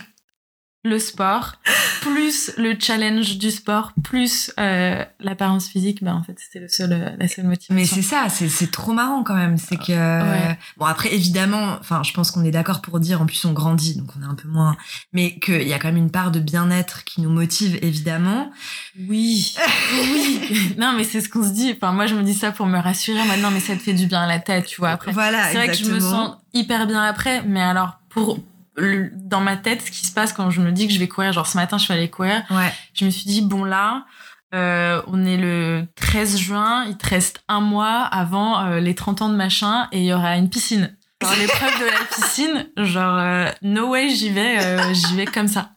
le 0.83 0.99
sport, 0.99 1.55
plus 2.01 2.51
le 2.57 2.75
challenge 2.79 3.37
du 3.37 3.51
sport, 3.51 3.91
plus 4.03 4.51
euh, 4.59 5.03
l'apparence 5.19 5.67
physique, 5.67 6.03
ben 6.03 6.13
en 6.13 6.23
fait 6.23 6.37
c'était 6.37 6.59
le 6.59 6.69
seul, 6.69 6.93
euh, 6.93 7.09
la 7.17 7.27
seule 7.27 7.45
motivation. 7.45 7.75
Mais 7.75 7.85
c'est 7.85 8.01
ça, 8.01 8.27
c'est 8.29 8.71
trop 8.71 8.93
marrant 8.93 9.23
quand 9.23 9.35
même. 9.35 9.57
C'est 9.57 9.77
que 9.77 10.53
bon 10.77 10.85
après 10.85 11.13
évidemment, 11.13 11.77
enfin 11.79 12.03
je 12.03 12.13
pense 12.13 12.31
qu'on 12.31 12.43
est 12.43 12.51
d'accord 12.51 12.81
pour 12.81 12.99
dire 12.99 13.21
en 13.21 13.25
plus 13.25 13.43
on 13.45 13.53
grandit 13.53 13.97
donc 13.97 14.09
on 14.17 14.23
est 14.23 14.29
un 14.29 14.35
peu 14.35 14.47
moins, 14.47 14.77
mais 15.13 15.39
qu'il 15.39 15.67
y 15.67 15.73
a 15.73 15.79
quand 15.79 15.89
même 15.89 15.97
une 15.97 16.11
part 16.11 16.31
de 16.31 16.39
bien-être 16.39 17.03
qui 17.03 17.21
nous 17.21 17.31
motive 17.31 17.77
évidemment. 17.81 18.51
Oui, 19.07 19.55
oui. 20.13 20.75
non 20.77 20.93
mais 20.95 21.03
c'est 21.03 21.21
ce 21.21 21.29
qu'on 21.29 21.43
se 21.43 21.53
dit. 21.53 21.73
Enfin 21.75 21.91
moi 21.91 22.05
je 22.05 22.15
me 22.15 22.23
dis 22.23 22.35
ça 22.35 22.51
pour 22.51 22.67
me 22.67 22.79
rassurer. 22.79 23.23
Maintenant 23.25 23.51
mais 23.51 23.59
ça 23.59 23.75
te 23.75 23.81
fait 23.81 23.93
du 23.93 24.05
bien 24.05 24.21
à 24.21 24.27
la 24.27 24.39
tête, 24.39 24.67
tu 24.67 24.79
vois. 24.79 24.91
Après 24.91 25.11
voilà, 25.11 25.51
c'est 25.51 25.55
vrai 25.55 25.67
que 25.67 25.73
je 25.73 25.91
me 25.91 25.99
sens 25.99 26.37
hyper 26.53 26.87
bien 26.87 27.03
après, 27.03 27.43
mais 27.43 27.61
alors 27.61 27.99
pour 28.09 28.39
dans 28.77 29.41
ma 29.41 29.57
tête, 29.57 29.81
ce 29.81 29.91
qui 29.91 30.05
se 30.05 30.11
passe 30.11 30.33
quand 30.33 30.49
je 30.49 30.61
me 30.61 30.71
dis 30.71 30.87
que 30.87 30.93
je 30.93 30.99
vais 30.99 31.07
courir, 31.07 31.33
genre 31.33 31.47
ce 31.47 31.57
matin, 31.57 31.77
je 31.77 31.83
suis 31.83 31.93
allée 31.93 32.09
courir, 32.09 32.43
ouais. 32.51 32.71
je 32.93 33.05
me 33.05 33.09
suis 33.09 33.25
dit, 33.25 33.41
bon 33.41 33.63
là, 33.63 34.05
euh, 34.55 35.01
on 35.07 35.25
est 35.25 35.37
le 35.37 35.85
13 35.95 36.37
juin, 36.37 36.85
il 36.87 36.97
te 36.97 37.09
reste 37.09 37.43
un 37.47 37.59
mois 37.59 38.03
avant 38.03 38.65
euh, 38.65 38.79
les 38.79 38.95
30 38.95 39.21
ans 39.23 39.29
de 39.29 39.35
machin 39.35 39.87
et 39.91 39.99
il 39.99 40.05
y 40.05 40.13
aura 40.13 40.37
une 40.37 40.49
piscine. 40.49 40.95
Genre 41.21 41.33
l'épreuve 41.39 41.79
de 41.79 41.85
la 41.85 42.05
piscine, 42.05 42.67
genre 42.77 43.17
euh, 43.17 43.49
no 43.61 43.89
way 43.89 44.09
j'y 44.09 44.29
vais, 44.29 44.63
euh, 44.63 44.93
j'y 44.93 45.15
vais 45.15 45.25
comme 45.25 45.47
ça. 45.47 45.71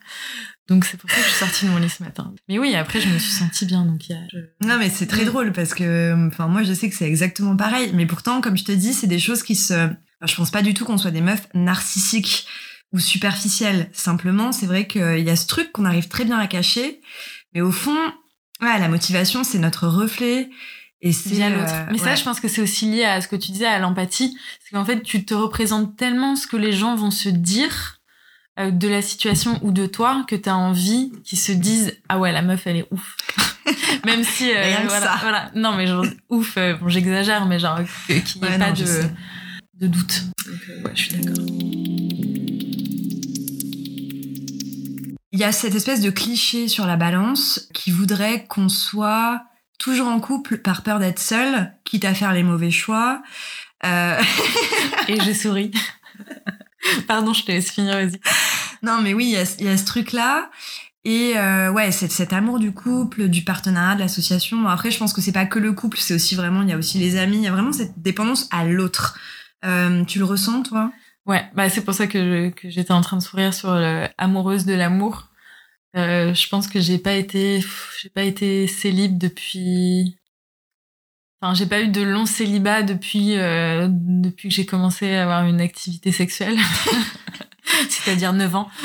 Donc 0.68 0.84
c'est 0.84 0.98
pour 0.98 1.10
ça 1.10 1.16
que 1.16 1.22
je 1.22 1.28
suis 1.28 1.38
sortie 1.38 1.64
de 1.64 1.70
mon 1.70 1.78
lit 1.78 1.88
ce 1.88 2.04
matin. 2.04 2.32
Mais 2.48 2.60
oui, 2.60 2.76
après 2.76 3.00
je 3.00 3.08
me 3.08 3.18
suis 3.18 3.32
sentie 3.32 3.66
bien. 3.66 3.84
Donc 3.84 4.08
y 4.08 4.12
a, 4.12 4.18
non, 4.60 4.78
mais 4.78 4.88
c'est 4.88 5.08
très 5.08 5.24
drôle 5.24 5.50
parce 5.52 5.74
que, 5.74 6.28
enfin 6.28 6.46
moi 6.46 6.62
je 6.62 6.72
sais 6.72 6.88
que 6.88 6.94
c'est 6.94 7.08
exactement 7.08 7.56
pareil. 7.56 7.90
Mais 7.94 8.06
pourtant, 8.06 8.40
comme 8.40 8.56
je 8.56 8.64
te 8.64 8.72
dis, 8.72 8.92
c'est 8.92 9.08
des 9.08 9.18
choses 9.18 9.42
qui 9.42 9.56
se. 9.56 9.88
je 10.24 10.34
pense 10.36 10.52
pas 10.52 10.62
du 10.62 10.74
tout 10.74 10.84
qu'on 10.84 10.98
soit 10.98 11.10
des 11.10 11.22
meufs 11.22 11.48
narcissiques 11.54 12.46
ou 12.92 12.98
superficielle. 12.98 13.88
Simplement, 13.92 14.52
c'est 14.52 14.66
vrai 14.66 14.86
qu'il 14.86 15.20
y 15.20 15.30
a 15.30 15.36
ce 15.36 15.46
truc 15.46 15.72
qu'on 15.72 15.84
arrive 15.84 16.08
très 16.08 16.24
bien 16.24 16.38
à 16.38 16.46
cacher, 16.46 17.00
mais 17.54 17.60
au 17.60 17.70
fond, 17.70 17.96
ouais, 18.62 18.78
la 18.78 18.88
motivation, 18.88 19.44
c'est 19.44 19.58
notre 19.58 19.86
reflet. 19.86 20.50
Et 21.02 21.12
c'est 21.12 21.48
l'autre. 21.48 21.72
Euh, 21.72 21.86
mais 21.90 21.98
ça, 21.98 22.14
je 22.14 22.22
pense 22.22 22.40
que 22.40 22.48
c'est 22.48 22.60
aussi 22.60 22.90
lié 22.90 23.04
à 23.04 23.20
ce 23.22 23.28
que 23.28 23.36
tu 23.36 23.52
disais, 23.52 23.66
à 23.66 23.78
l'empathie. 23.78 24.36
C'est 24.62 24.76
qu'en 24.76 24.84
fait, 24.84 25.02
tu 25.02 25.24
te 25.24 25.32
représentes 25.32 25.96
tellement 25.96 26.36
ce 26.36 26.46
que 26.46 26.56
les 26.56 26.72
gens 26.72 26.94
vont 26.94 27.10
se 27.10 27.30
dire 27.30 28.00
euh, 28.58 28.70
de 28.70 28.86
la 28.86 29.00
situation 29.00 29.58
ou 29.62 29.72
de 29.72 29.86
toi 29.86 30.24
que 30.28 30.36
tu 30.36 30.48
as 30.48 30.56
envie 30.56 31.12
qu'ils 31.24 31.38
se 31.38 31.52
disent 31.52 31.96
ah 32.08 32.18
ouais 32.18 32.32
la 32.32 32.42
meuf 32.42 32.66
elle 32.66 32.78
est 32.78 32.88
ouf 32.90 33.16
même 34.04 34.24
si 34.24 34.50
euh, 34.50 34.74
voilà, 34.88 35.16
voilà, 35.22 35.50
non 35.54 35.76
mais 35.76 35.86
genre 35.86 36.04
ouf 36.28 36.58
bon 36.80 36.88
j'exagère 36.88 37.46
mais 37.46 37.60
genre 37.60 37.78
qu'il 38.08 38.42
n'y 38.42 38.48
ait 38.48 38.58
pas 38.58 38.72
de, 38.72 39.04
de 39.80 39.86
doute 39.86 40.24
donc 40.44 40.84
ouais 40.84 40.90
je 40.94 41.00
suis 41.00 41.14
d'accord 41.14 41.44
Il 45.40 45.44
y 45.44 45.46
a 45.46 45.52
cette 45.52 45.74
espèce 45.74 46.02
de 46.02 46.10
cliché 46.10 46.68
sur 46.68 46.84
la 46.84 46.96
balance 46.96 47.70
qui 47.72 47.90
voudrait 47.90 48.44
qu'on 48.44 48.68
soit 48.68 49.42
toujours 49.78 50.08
en 50.08 50.20
couple 50.20 50.58
par 50.58 50.82
peur 50.82 50.98
d'être 50.98 51.18
seul, 51.18 51.72
quitte 51.84 52.04
à 52.04 52.12
faire 52.12 52.34
les 52.34 52.42
mauvais 52.42 52.70
choix. 52.70 53.22
Euh... 53.86 54.20
Et 55.08 55.18
je 55.18 55.32
souris. 55.32 55.70
Pardon, 57.08 57.32
je 57.32 57.44
te 57.44 57.52
laisse 57.52 57.70
finir, 57.70 57.94
vas-y. 57.94 58.20
Non, 58.82 59.00
mais 59.00 59.14
oui, 59.14 59.28
il 59.28 59.30
y 59.30 59.36
a, 59.38 59.62
y 59.62 59.68
a, 59.68 59.78
ce 59.78 59.86
truc-là. 59.86 60.50
Et 61.06 61.38
euh, 61.38 61.72
ouais, 61.72 61.90
c'est 61.90 62.12
cet 62.12 62.34
amour 62.34 62.58
du 62.58 62.72
couple, 62.72 63.28
du 63.28 63.42
partenariat, 63.42 63.94
de 63.94 64.00
l'association. 64.00 64.68
Après, 64.68 64.90
je 64.90 64.98
pense 64.98 65.14
que 65.14 65.22
c'est 65.22 65.32
pas 65.32 65.46
que 65.46 65.58
le 65.58 65.72
couple, 65.72 65.96
c'est 65.96 66.12
aussi 66.12 66.34
vraiment, 66.34 66.60
il 66.60 66.68
y 66.68 66.74
a 66.74 66.76
aussi 66.76 66.98
les 66.98 67.16
amis, 67.16 67.38
il 67.38 67.44
y 67.44 67.48
a 67.48 67.52
vraiment 67.52 67.72
cette 67.72 68.02
dépendance 68.02 68.46
à 68.52 68.66
l'autre. 68.66 69.18
Euh, 69.64 70.04
tu 70.04 70.18
le 70.18 70.26
ressens, 70.26 70.64
toi? 70.64 70.92
Ouais, 71.24 71.48
bah 71.54 71.70
c'est 71.70 71.82
pour 71.82 71.94
ça 71.94 72.06
que, 72.06 72.50
que 72.50 72.68
j'étais 72.68 72.92
en 72.92 73.00
train 73.00 73.16
de 73.16 73.22
sourire 73.22 73.54
sur 73.54 73.70
amoureuse 74.18 74.66
de 74.66 74.74
l'amour. 74.74 75.29
Euh, 75.96 76.34
je 76.34 76.48
pense 76.48 76.68
que 76.68 76.80
j'ai 76.80 76.98
pas 76.98 77.14
été, 77.14 77.62
j'ai 78.00 78.08
pas 78.10 78.22
été 78.22 78.66
célib 78.66 79.18
depuis. 79.18 80.16
Enfin, 81.40 81.54
j'ai 81.54 81.66
pas 81.66 81.80
eu 81.80 81.88
de 81.88 82.02
long 82.02 82.26
célibat 82.26 82.82
depuis 82.82 83.36
euh, 83.36 83.88
depuis 83.90 84.48
que 84.48 84.54
j'ai 84.54 84.66
commencé 84.66 85.14
à 85.14 85.22
avoir 85.22 85.46
une 85.46 85.60
activité 85.60 86.12
sexuelle, 86.12 86.56
c'est-à-dire 87.88 88.32
9 88.32 88.54
ans. 88.54 88.68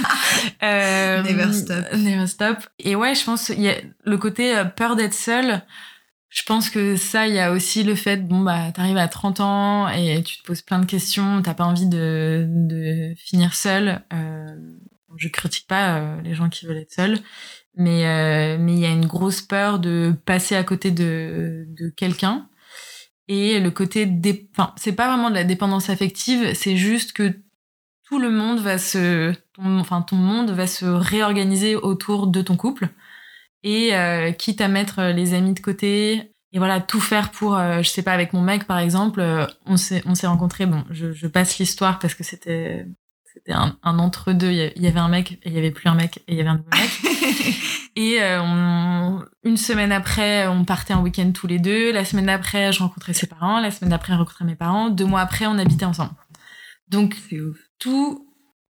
Euh, 0.63 1.22
never 1.24 1.54
stop. 1.54 1.86
Never 1.94 2.28
stop. 2.28 2.58
Et 2.80 2.96
ouais, 2.96 3.15
je 3.15 3.24
pense 3.24 3.50
il 3.50 3.62
y 3.62 3.70
a 3.70 3.76
le 4.04 4.18
côté 4.18 4.56
euh, 4.56 4.65
peur 4.65 4.96
d'être 4.96 5.13
seule 5.13 5.62
je 6.36 6.44
pense 6.44 6.70
que 6.70 6.98
ça, 6.98 7.28
il 7.28 7.34
y 7.34 7.39
a 7.39 7.54
aussi 7.54 7.84
le 7.84 7.96
fait, 7.96 8.18
bon, 8.18 8.41
bah, 8.41 8.74
t'arrives 8.74 8.98
à 8.98 9.08
30 9.08 9.39
ans 9.39 9.88
et 9.88 10.22
tu 10.22 10.38
te 10.38 10.44
poses 10.44 10.62
plein 10.62 10.80
de 10.80 10.86
questions, 10.86 11.41
t'as 11.41 11.54
pas 11.54 11.63
envie 11.63 11.88
de, 11.88 12.46
de 12.50 13.13
finir 13.15 13.56
seul. 13.56 14.02
Euh, 14.12 14.58
je 15.17 15.28
critique 15.30 15.67
pas 15.67 15.97
euh, 15.97 16.21
les 16.21 16.34
gens 16.34 16.49
qui 16.49 16.65
veulent 16.65 16.78
être 16.78 16.91
seuls, 16.91 17.19
mais 17.75 18.06
euh, 18.06 18.58
mais 18.60 18.73
il 18.73 18.80
y 18.80 18.86
a 18.86 18.91
une 18.91 19.06
grosse 19.06 19.41
peur 19.41 19.80
de 19.80 20.13
passer 20.25 20.56
à 20.56 20.63
côté 20.63 20.91
de, 20.91 21.65
de 21.69 21.89
quelqu'un. 21.89 22.49
Et 23.28 23.60
le 23.60 23.71
côté, 23.71 24.06
dé... 24.06 24.49
enfin, 24.51 24.73
c'est 24.78 24.93
pas 24.93 25.08
vraiment 25.08 25.30
de 25.32 25.36
la 25.36 25.43
dépendance 25.43 25.89
affective, 25.89 26.54
c'est 26.54 26.78
juste 26.78 27.13
que 27.13 27.34
tout 28.08 28.19
le 28.19 28.30
monde 28.30 28.60
va 28.60 28.78
se, 28.78 29.34
enfin, 29.58 30.01
ton 30.04 30.15
monde 30.15 30.51
va 30.51 30.67
se 30.67 30.86
réorganiser 30.86 31.75
autour 31.75 32.28
de 32.28 32.41
ton 32.41 32.56
couple 32.56 32.89
et 33.63 33.95
euh, 33.95 34.32
quitte 34.32 34.62
à 34.62 34.67
mettre 34.67 34.99
euh, 34.99 35.12
les 35.12 35.34
amis 35.34 35.54
de 35.54 35.60
côté 35.60 36.32
et 36.54 36.58
voilà 36.60 36.80
tout 36.80 37.01
faire 37.01 37.32
pour 37.32 37.58
euh, 37.58 37.82
je 37.82 37.89
sais 37.89 38.04
pas 38.04 38.13
avec 38.13 38.32
mon 38.32 38.41
mec 38.41 38.65
par 38.65 38.78
exemple 38.78 39.21
on 39.65 39.75
s'est 39.75 40.04
on 40.06 40.13
s'est 40.13 40.28
rencontrés 40.28 40.67
bon 40.67 40.86
je, 40.91 41.12
je 41.12 41.28
passe 41.28 41.58
l'histoire 41.58 41.97
parce 41.99 42.13
que 42.13 42.23
c'était 42.23 42.86
c'était 43.36 43.54
un, 43.54 43.78
un 43.84 44.00
entre 44.00 44.34
deux 44.34 44.52
il 44.52 44.82
y 44.82 44.88
avait 44.88 45.00
un 45.00 45.10
mec 45.10 45.34
et 45.43 45.50
il 45.50 45.54
y 45.54 45.58
avait 45.58 45.71
plus 45.71 45.89
un 45.89 45.95
mec 45.95 46.17
et 46.28 46.34
il 46.34 46.38
y 46.38 46.41
avait 46.41 46.50
un 46.50 46.58
nouveau 46.58 46.69
mec. 46.71 47.56
Et 47.98 48.19
on, 48.21 49.24
une 49.45 49.56
semaine 49.56 49.93
après 49.93 50.48
on 50.48 50.65
partait 50.65 50.93
en 50.93 51.02
week-end 51.02 51.32
tous 51.34 51.48
les 51.48 51.60
deux. 51.60 51.93
La 51.93 52.04
semaine 52.04 52.26
d'après 52.26 52.74
je 52.74 52.80
rencontrais 52.80 53.13
ses 53.13 53.26
parents. 53.26 53.62
La 53.62 53.71
semaine 53.71 53.91
d'après 53.91 54.12
je 54.12 54.17
rencontrais 54.17 54.43
mes 54.43 54.56
parents. 54.56 54.89
Deux 54.89 55.06
mois 55.06 55.21
après 55.21 55.45
on 55.45 55.58
habitait 55.58 55.86
ensemble. 55.86 56.12
Donc 56.89 57.15
tout 57.80 58.28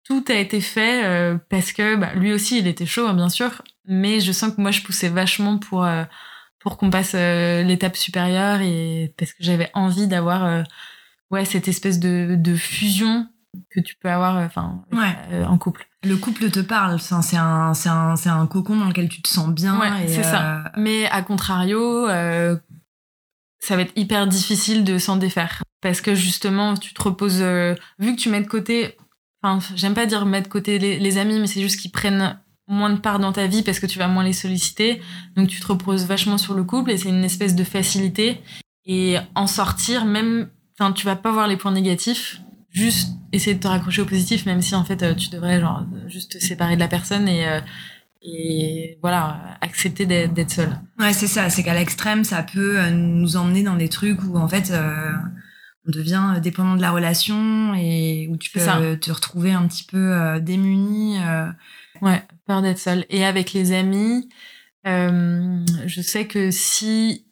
tout 0.04 0.24
a 0.28 0.34
été 0.34 0.60
fait 0.60 1.04
euh, 1.04 1.38
parce 1.48 1.72
que 1.72 1.96
bah, 1.96 2.12
lui 2.14 2.32
aussi 2.32 2.58
il 2.58 2.66
était 2.66 2.86
chaud 2.86 3.06
hein, 3.06 3.14
bien 3.14 3.28
sûr. 3.28 3.62
Mais 3.86 4.20
je 4.20 4.32
sens 4.32 4.54
que 4.54 4.60
moi 4.60 4.70
je 4.70 4.82
poussais 4.82 5.08
vachement 5.08 5.58
pour 5.58 5.84
euh, 5.84 6.04
pour 6.58 6.76
qu'on 6.76 6.90
passe 6.90 7.12
euh, 7.14 7.62
l'étape 7.62 7.96
supérieure 7.96 8.60
et 8.60 9.14
parce 9.16 9.32
que 9.32 9.42
j'avais 9.42 9.70
envie 9.74 10.06
d'avoir 10.06 10.64
ouais 11.30 11.44
cette 11.44 11.68
espèce 11.68 11.98
de, 11.98 12.36
de 12.38 12.54
fusion 12.56 13.28
que 13.70 13.80
tu 13.80 13.96
peux 13.96 14.10
avoir 14.10 14.36
enfin 14.36 14.84
en 15.46 15.58
couple. 15.58 15.86
Le 16.02 16.16
couple 16.16 16.50
te 16.50 16.60
parle 16.60 17.00
c'est 17.00 17.14
un 17.36 17.74
c'est 17.74 17.88
un 17.88 18.16
c'est 18.16 18.28
un 18.28 18.46
cocon 18.46 18.76
dans 18.76 18.86
lequel 18.86 19.08
tu 19.08 19.22
te 19.22 19.28
sens 19.28 19.48
bien 19.48 19.78
ouais, 19.78 20.08
c'est 20.08 20.22
ça. 20.22 20.72
mais 20.76 21.06
à 21.06 21.22
contrario 21.22 22.06
ça 22.06 23.76
va 23.76 23.82
être 23.82 23.92
hyper 23.96 24.26
difficile 24.26 24.84
de 24.84 24.98
s'en 24.98 25.16
défaire. 25.16 25.62
Parce 25.80 26.00
que 26.00 26.14
justement 26.14 26.74
tu 26.74 26.94
te 26.94 27.02
reposes 27.02 27.42
vu 27.98 28.16
que 28.16 28.20
tu 28.20 28.28
mets 28.28 28.42
de 28.42 28.48
côté 28.48 28.96
Enfin, 29.42 29.74
j'aime 29.74 29.94
pas 29.94 30.06
dire 30.06 30.24
mettre 30.24 30.48
de 30.48 30.52
côté 30.52 30.78
les, 30.78 31.18
amis, 31.18 31.40
mais 31.40 31.46
c'est 31.46 31.60
juste 31.60 31.80
qu'ils 31.80 31.90
prennent 31.90 32.38
moins 32.68 32.90
de 32.90 32.98
part 32.98 33.18
dans 33.18 33.32
ta 33.32 33.46
vie 33.48 33.62
parce 33.62 33.80
que 33.80 33.86
tu 33.86 33.98
vas 33.98 34.06
moins 34.06 34.22
les 34.22 34.32
solliciter. 34.32 35.02
Donc 35.36 35.48
tu 35.48 35.60
te 35.60 35.66
reposes 35.66 36.06
vachement 36.06 36.38
sur 36.38 36.54
le 36.54 36.62
couple 36.62 36.92
et 36.92 36.96
c'est 36.96 37.08
une 37.08 37.24
espèce 37.24 37.56
de 37.56 37.64
facilité. 37.64 38.40
Et 38.84 39.16
en 39.34 39.46
sortir, 39.48 40.04
même, 40.04 40.48
enfin, 40.78 40.92
tu 40.92 41.06
vas 41.06 41.16
pas 41.16 41.32
voir 41.32 41.48
les 41.48 41.56
points 41.56 41.72
négatifs, 41.72 42.40
juste 42.72 43.10
essayer 43.32 43.54
de 43.54 43.60
te 43.60 43.68
raccrocher 43.68 44.02
au 44.02 44.06
positif, 44.06 44.46
même 44.46 44.60
si 44.60 44.74
en 44.74 44.84
fait 44.84 45.02
euh, 45.02 45.14
tu 45.14 45.30
devrais 45.30 45.60
genre 45.60 45.86
juste 46.08 46.32
te 46.32 46.44
séparer 46.44 46.74
de 46.74 46.80
la 46.80 46.88
personne 46.88 47.28
et 47.28 47.46
euh, 47.46 47.60
et 48.24 48.98
voilà 49.02 49.58
accepter 49.60 50.06
d'être 50.06 50.50
seul. 50.50 50.78
Ouais, 50.98 51.12
c'est 51.12 51.26
ça. 51.26 51.50
C'est 51.50 51.64
qu'à 51.64 51.74
l'extrême, 51.74 52.22
ça 52.22 52.42
peut 52.44 52.78
euh, 52.78 52.90
nous 52.90 53.36
emmener 53.36 53.64
dans 53.64 53.74
des 53.76 53.88
trucs 53.88 54.22
où 54.22 54.36
en 54.36 54.46
fait 54.46 54.72
on 55.86 55.90
devient 55.90 56.40
dépendant 56.40 56.76
de 56.76 56.80
la 56.80 56.92
relation 56.92 57.74
et 57.74 58.28
où 58.30 58.36
tu 58.36 58.50
peux 58.50 58.60
te 58.60 59.12
retrouver 59.12 59.52
un 59.52 59.66
petit 59.66 59.84
peu 59.84 60.12
euh, 60.12 60.40
démuni. 60.40 61.18
Euh. 61.22 61.50
Ouais, 62.00 62.22
peur 62.46 62.62
d'être 62.62 62.78
seule. 62.78 63.04
Et 63.10 63.24
avec 63.24 63.52
les 63.52 63.72
amis, 63.72 64.28
euh, 64.86 65.64
je 65.86 66.00
sais 66.00 66.26
que 66.26 66.50
si 66.50 67.26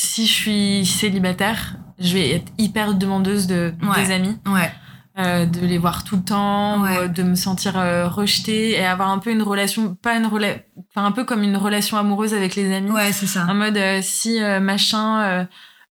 si 0.00 0.26
je 0.26 0.32
suis 0.32 0.86
célibataire, 0.86 1.76
je 1.98 2.14
vais 2.14 2.30
être 2.30 2.52
hyper 2.58 2.94
demandeuse 2.94 3.46
de 3.46 3.74
des 3.96 4.10
amis. 4.10 4.36
Ouais. 4.46 4.72
Euh, 5.18 5.44
de 5.44 5.60
les 5.60 5.76
voir 5.76 6.04
tout 6.04 6.16
le 6.16 6.22
temps, 6.22 6.84
de 7.08 7.22
me 7.22 7.34
sentir 7.34 7.74
rejetée 7.74 8.70
et 8.70 8.86
avoir 8.86 9.10
un 9.10 9.18
peu 9.18 9.30
une 9.30 9.42
relation, 9.42 9.94
pas 9.96 10.16
une 10.16 10.26
relation, 10.26 10.62
enfin 10.88 11.04
un 11.04 11.12
peu 11.12 11.24
comme 11.24 11.42
une 11.42 11.56
relation 11.56 11.98
amoureuse 11.98 12.32
avec 12.32 12.54
les 12.54 12.72
amis. 12.72 12.90
Ouais, 12.90 13.12
c'est 13.12 13.26
ça. 13.26 13.46
En 13.48 13.54
mode 13.54 13.78
si 14.02 14.40
machin 14.60 15.46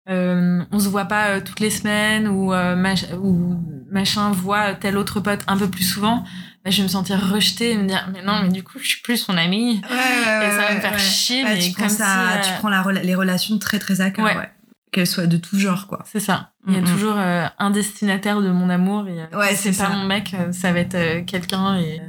euh, 0.10 0.63
on 0.72 0.80
se 0.80 0.89
voit 0.89 1.06
pas 1.06 1.28
euh, 1.28 1.41
toutes 1.43 1.60
les 1.60 1.69
semaines 1.69 2.28
ou, 2.28 2.52
euh, 2.52 2.95
ou 3.22 3.58
machin 3.91 4.32
voit 4.32 4.74
tel 4.74 4.98
autre 4.98 5.19
pote 5.19 5.41
un 5.48 5.56
peu 5.56 5.69
plus 5.69 5.84
souvent, 5.84 6.24
bah, 6.63 6.72
je 6.72 6.78
vais 6.78 6.84
me 6.84 6.88
sentir 6.88 7.19
rejetée 7.32 7.72
et 7.72 7.78
me 7.78 7.88
dire 7.88 8.10
mais 8.13 8.22
non 8.24 8.41
mais 8.43 8.50
du 8.50 8.63
coup 8.63 8.80
je 8.80 8.88
suis 8.88 9.02
plus 9.02 9.17
son 9.17 9.38
amie. 9.38 9.82
Ouais, 9.89 9.95
ouais, 9.95 10.48
et 10.48 10.52
ça 10.52 10.67
va 10.67 10.76
me 10.76 10.82
faire 10.82 11.00
chier 11.00 11.43
mais 11.43 11.60
tu 11.60 11.72
prends 11.72 11.89
ça 11.89 12.41
tu 12.43 12.52
prends 12.60 12.69
les 12.69 13.15
relations 13.15 13.58
très 13.60 13.80
très 13.80 14.02
à 14.02 14.12
cœur 14.12 14.45
qu'elles 14.91 15.08
soient 15.08 15.28
de 15.28 15.38
tout 15.38 15.60
genre 15.60 15.88
quoi. 15.88 16.04
C'est 16.06 16.19
ça. 16.19 16.52
Il 16.67 16.74
y 16.74 16.78
a 16.78 16.82
toujours 16.82 17.15
un 17.17 17.69
destinataire 17.69 18.41
de 18.41 18.50
mon 18.50 18.69
amour 18.69 19.08
et 19.08 19.36
ouais, 19.36 19.56
c'est 19.56 19.78
pas 19.78 19.89
mon 19.89 20.06
mec 20.06 20.36
ça 20.52 20.74
va 20.74 20.80
être 20.80 21.26
quelqu'un 21.26 21.78
et 21.78 22.02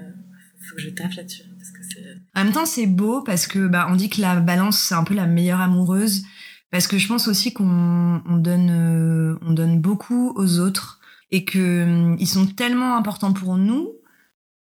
faut 0.68 0.76
que 0.76 0.82
je 0.82 0.90
taffe 0.90 1.16
là-dessus 1.16 1.42
que 1.42 2.38
en 2.38 2.44
même 2.44 2.52
temps 2.52 2.66
c'est 2.66 2.86
beau 2.86 3.22
parce 3.22 3.46
que 3.46 3.66
bah 3.66 3.86
on 3.90 3.96
dit 3.96 4.08
que 4.08 4.20
la 4.20 4.36
balance 4.36 4.78
c'est 4.78 4.94
un 4.94 5.04
peu 5.04 5.14
la 5.14 5.26
meilleure 5.26 5.60
amoureuse. 5.60 6.22
Parce 6.70 6.86
que 6.86 6.98
je 6.98 7.08
pense 7.08 7.26
aussi 7.26 7.52
qu'on 7.52 8.22
on 8.24 8.36
donne, 8.36 8.70
euh, 8.70 9.38
on 9.42 9.52
donne 9.52 9.80
beaucoup 9.80 10.32
aux 10.36 10.60
autres 10.60 11.00
et 11.32 11.44
que 11.44 11.82
hum, 11.82 12.16
ils 12.20 12.28
sont 12.28 12.46
tellement 12.46 12.96
importants 12.96 13.32
pour 13.32 13.56
nous 13.56 13.88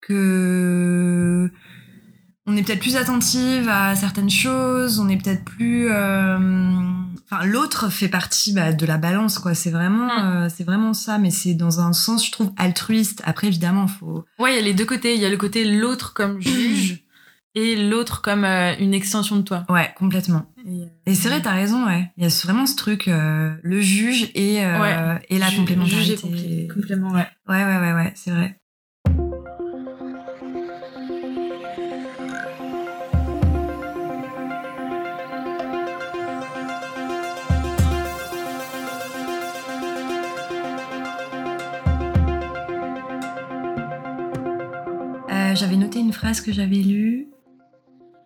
que 0.07 1.51
on 2.47 2.57
est 2.57 2.63
peut-être 2.63 2.81
plus 2.81 2.97
attentive 2.97 3.69
à 3.69 3.97
certaines 3.97 4.31
choses, 4.31 5.01
on 5.01 5.09
est 5.09 5.17
peut-être 5.17 5.45
plus. 5.45 5.91
Euh, 5.91 6.39
enfin, 7.29 7.45
l'autre 7.45 7.91
fait 7.91 8.09
partie 8.09 8.53
bah, 8.53 8.73
de 8.73 8.87
la 8.87 8.99
balance, 8.99 9.41
quoi. 9.41 9.55
C'est 9.55 9.71
vraiment, 9.71 10.07
mm. 10.07 10.45
euh, 10.45 10.49
c'est 10.49 10.63
vraiment 10.65 10.95
ça, 10.95 11.19
mais 11.19 11.31
c'est 11.31 11.55
dans 11.55 11.81
un 11.81 11.93
sens, 11.93 12.25
je 12.25 12.31
trouve, 12.31 12.53
altruiste. 12.57 13.21
Après, 13.25 13.49
évidemment, 13.49 13.89
faut. 13.89 14.25
Ouais, 14.39 14.53
il 14.53 14.57
y 14.57 14.61
a 14.61 14.63
les 14.63 14.75
deux 14.75 14.85
côtés. 14.85 15.15
Il 15.15 15.21
y 15.21 15.27
a 15.27 15.29
le 15.29 15.37
côté 15.37 15.65
l'autre 15.65 16.15
comme 16.15 16.41
juge 16.41 17.03
et 17.57 17.75
l'autre 17.75 18.23
comme 18.23 18.45
euh, 18.45 18.75
une 18.79 18.95
extension 18.95 19.35
de 19.37 19.43
toi. 19.43 19.65
Ouais, 19.69 19.93
complètement. 19.97 20.53
Et, 20.69 20.83
euh, 20.83 21.15
c'est 21.15 21.29
vrai, 21.29 21.43
t'as 21.43 21.53
raison, 21.53 21.85
ouais. 21.87 22.13
Il 22.17 22.23
y 22.23 22.27
a 22.27 22.43
vraiment 22.45 22.67
ce 22.67 22.77
truc, 22.77 23.09
euh, 23.09 23.57
le 23.63 23.81
juge 23.81 24.31
et, 24.35 24.57
et 24.59 25.39
la 25.39 25.51
complémentarité. 25.51 26.17
Juge 26.17 26.69
complément, 26.73 27.11
ouais. 27.11 27.27
Ouais, 27.49 27.65
ouais, 27.65 27.79
ouais, 27.79 27.93
ouais, 27.93 28.13
c'est 28.15 28.31
vrai. 28.31 28.61
J'avais 45.57 45.77
noté 45.77 45.99
une 45.99 46.13
phrase 46.13 46.41
que 46.41 46.53
j'avais 46.53 46.77
lue 46.77 47.29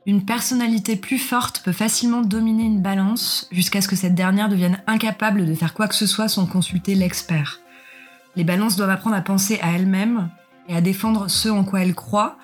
une 0.07 0.25
personnalité 0.25 0.97
plus 0.97 1.19
forte 1.19 1.63
peut 1.63 1.73
facilement 1.73 2.23
dominer 2.23 2.65
une 2.65 2.81
balance 2.81 3.49
jusqu'à 3.53 3.83
ce 3.83 3.89
que 3.89 3.97
cette 3.97 4.15
dernière 4.15 4.49
devienne 4.49 4.83
incapable 4.87 5.45
de 5.45 5.55
faire 5.55 5.75
quoi 5.75 5.89
que 5.89 5.95
ce 5.95 6.07
soit 6.07 6.29
sans 6.29 6.47
consulter 6.47 6.95
l'expert. 6.95 7.61
Les 8.35 8.45
balances 8.45 8.77
doivent 8.77 8.91
apprendre 8.91 9.17
à 9.17 9.21
penser 9.21 9.59
à 9.61 9.73
elles-mêmes 9.73 10.31
et 10.69 10.75
à 10.75 10.81
défendre 10.81 11.29
ce 11.29 11.49
en 11.49 11.65
quoi 11.65 11.83
elles 11.83 11.95
croient. 11.95 12.39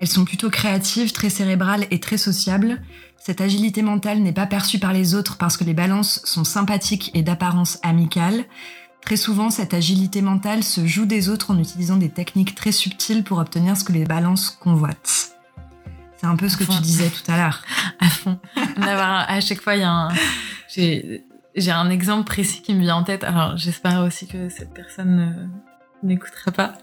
Elles 0.00 0.08
sont 0.08 0.24
plutôt 0.24 0.50
créatives, 0.50 1.12
très 1.12 1.30
cérébrales 1.30 1.86
et 1.90 2.00
très 2.00 2.18
sociables. 2.18 2.82
Cette 3.18 3.40
agilité 3.40 3.82
mentale 3.82 4.18
n'est 4.18 4.32
pas 4.32 4.46
perçue 4.46 4.78
par 4.78 4.92
les 4.92 5.14
autres 5.14 5.38
parce 5.38 5.56
que 5.56 5.64
les 5.64 5.74
balances 5.74 6.20
sont 6.24 6.44
sympathiques 6.44 7.12
et 7.14 7.22
d'apparence 7.22 7.78
amicale. 7.82 8.44
Très 9.06 9.16
souvent, 9.16 9.50
cette 9.50 9.72
agilité 9.72 10.20
mentale 10.20 10.64
se 10.64 10.84
joue 10.84 11.06
des 11.06 11.28
autres 11.28 11.52
en 11.52 11.58
utilisant 11.60 11.96
des 11.96 12.08
techniques 12.08 12.56
très 12.56 12.72
subtiles 12.72 13.22
pour 13.22 13.38
obtenir 13.38 13.76
ce 13.76 13.84
que 13.84 13.92
les 13.92 14.04
balances 14.04 14.50
convoitent. 14.50 15.36
C'est 16.16 16.26
un 16.26 16.34
peu 16.34 16.48
ce 16.48 16.56
que 16.56 16.64
tu 16.64 16.80
disais 16.82 17.08
tout 17.08 17.30
à 17.30 17.36
l'heure. 17.36 17.62
À 18.00 18.08
fond. 18.08 18.40
à 18.56 19.40
chaque 19.40 19.60
fois, 19.60 19.76
il 19.76 19.82
y 19.82 19.84
a 19.84 19.92
un. 19.92 20.08
J'ai 20.76 21.70
un 21.70 21.88
exemple 21.88 22.24
précis 22.24 22.62
qui 22.62 22.74
me 22.74 22.80
vient 22.80 22.96
en 22.96 23.04
tête. 23.04 23.22
Alors, 23.22 23.56
j'espère 23.56 24.00
aussi 24.00 24.26
que 24.26 24.48
cette 24.48 24.74
personne 24.74 25.50
n'écoutera 26.02 26.50
pas. 26.50 26.74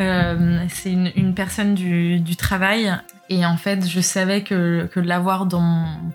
Euh, 0.00 0.64
c'est 0.68 0.92
une, 0.92 1.10
une, 1.16 1.34
personne 1.34 1.74
du, 1.74 2.20
du, 2.20 2.36
travail. 2.36 2.94
Et 3.30 3.44
en 3.44 3.56
fait, 3.56 3.84
je 3.84 4.00
savais 4.00 4.44
que, 4.44 4.88
que 4.92 5.00
l'avoir 5.00 5.44
dans 5.46 5.60
mon, 5.60 6.12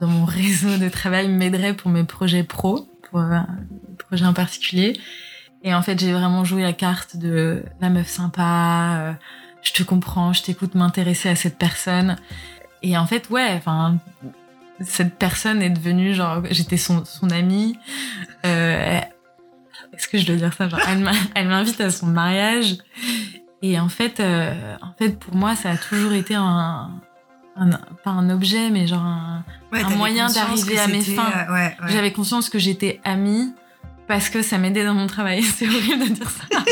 dans 0.00 0.08
mon 0.08 0.24
réseau 0.24 0.78
de 0.78 0.88
travail 0.88 1.28
m'aiderait 1.28 1.74
pour 1.74 1.90
mes 1.90 2.04
projets 2.04 2.44
pro, 2.44 2.88
un 3.18 3.46
projet 3.98 4.24
en 4.24 4.32
particulier. 4.32 4.98
Et 5.62 5.74
en 5.74 5.82
fait, 5.82 5.98
j'ai 5.98 6.12
vraiment 6.12 6.44
joué 6.44 6.62
la 6.62 6.72
carte 6.72 7.16
de 7.16 7.64
la 7.80 7.90
meuf 7.90 8.06
sympa, 8.06 8.98
euh, 8.98 9.12
je 9.62 9.72
te 9.72 9.82
comprends, 9.82 10.32
je 10.32 10.42
t'écoute 10.42 10.74
m'intéresser 10.74 11.28
à 11.28 11.34
cette 11.34 11.58
personne. 11.58 12.16
Et 12.82 12.96
en 12.96 13.06
fait, 13.06 13.28
ouais, 13.30 13.52
enfin, 13.56 13.98
cette 14.80 15.16
personne 15.16 15.62
est 15.62 15.70
devenue 15.70 16.14
genre, 16.14 16.42
j'étais 16.50 16.76
son, 16.76 17.04
son 17.04 17.30
amie. 17.30 17.78
Euh, 18.44 19.00
Est-ce 19.92 20.08
que 20.08 20.18
je 20.18 20.26
dois 20.26 20.36
dire 20.36 20.52
ça 20.52 20.68
elle 21.34 21.48
m'invite 21.48 21.80
à 21.80 21.90
son 21.90 22.06
mariage. 22.06 22.76
Et 23.62 23.80
en 23.80 23.88
fait, 23.88 24.20
euh, 24.20 24.76
en 24.82 24.92
fait, 24.98 25.18
pour 25.18 25.34
moi, 25.34 25.56
ça 25.56 25.70
a 25.70 25.76
toujours 25.76 26.12
été 26.12 26.34
un, 26.34 27.00
un- 27.56 27.70
pas 28.04 28.10
un 28.10 28.30
objet, 28.30 28.70
mais 28.70 28.86
genre 28.86 29.02
un, 29.04 29.44
Ouais, 29.72 29.82
un 29.82 29.90
moyen 29.90 30.28
d'arriver 30.30 30.78
à 30.78 30.86
mes 30.88 31.00
fins. 31.02 31.32
euh, 31.48 31.52
ouais, 31.52 31.76
ouais. 31.82 31.88
j'avais 31.92 32.12
conscience 32.12 32.48
que 32.50 32.58
j'étais 32.58 33.00
amie 33.04 33.52
parce 34.08 34.28
que 34.30 34.42
ça 34.42 34.58
m'aidait 34.58 34.84
dans 34.84 34.94
mon 34.94 35.06
travail. 35.06 35.42
C'est 35.58 35.66
horrible 35.68 36.08
de 36.08 36.14
dire 36.14 36.30
ça. 36.30 36.44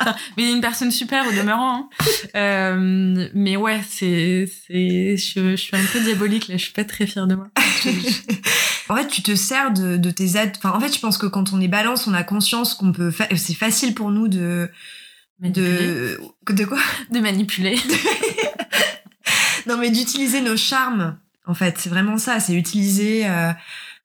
Enfin, 0.00 0.16
mais 0.36 0.50
une 0.50 0.60
personne 0.60 0.90
super 0.90 1.24
au 1.28 1.30
demeurant. 1.30 1.76
hein. 1.76 1.88
Euh, 2.34 3.28
mais 3.34 3.56
ouais, 3.56 3.80
c'est, 3.88 4.50
c'est, 4.66 5.16
je, 5.16 5.50
je 5.52 5.56
suis 5.56 5.76
un 5.76 5.84
peu 5.92 6.00
diabolique 6.00 6.48
là. 6.48 6.56
Je 6.56 6.64
suis 6.64 6.72
pas 6.72 6.82
très 6.82 7.06
fière 7.06 7.28
de 7.28 7.36
moi. 7.36 7.46
En 8.88 8.96
fait, 8.96 9.06
tu 9.06 9.22
te 9.22 9.34
sers 9.36 9.70
de, 9.72 9.96
de 9.96 10.10
tes 10.10 10.36
aides. 10.36 10.54
Enfin, 10.58 10.72
en 10.76 10.80
fait, 10.80 10.92
je 10.92 10.98
pense 10.98 11.16
que 11.18 11.26
quand 11.26 11.52
on 11.52 11.60
est 11.60 11.68
balance, 11.68 12.06
on 12.08 12.14
a 12.14 12.24
conscience 12.24 12.74
qu'on 12.74 12.90
peut. 12.92 13.12
C'est 13.36 13.54
facile 13.54 13.94
pour 13.94 14.10
nous 14.10 14.26
de. 14.28 14.68
Manipuler. 15.40 16.16
De. 16.48 16.52
De 16.52 16.64
quoi? 16.64 16.78
De 17.10 17.20
manipuler. 17.20 17.78
Non, 19.66 19.76
mais 19.78 19.90
d'utiliser 19.90 20.40
nos 20.40 20.56
charmes. 20.56 21.16
En 21.46 21.54
fait, 21.54 21.76
c'est 21.78 21.90
vraiment 21.90 22.18
ça. 22.18 22.40
C'est 22.40 22.54
utiliser. 22.54 23.26
euh, 23.28 23.52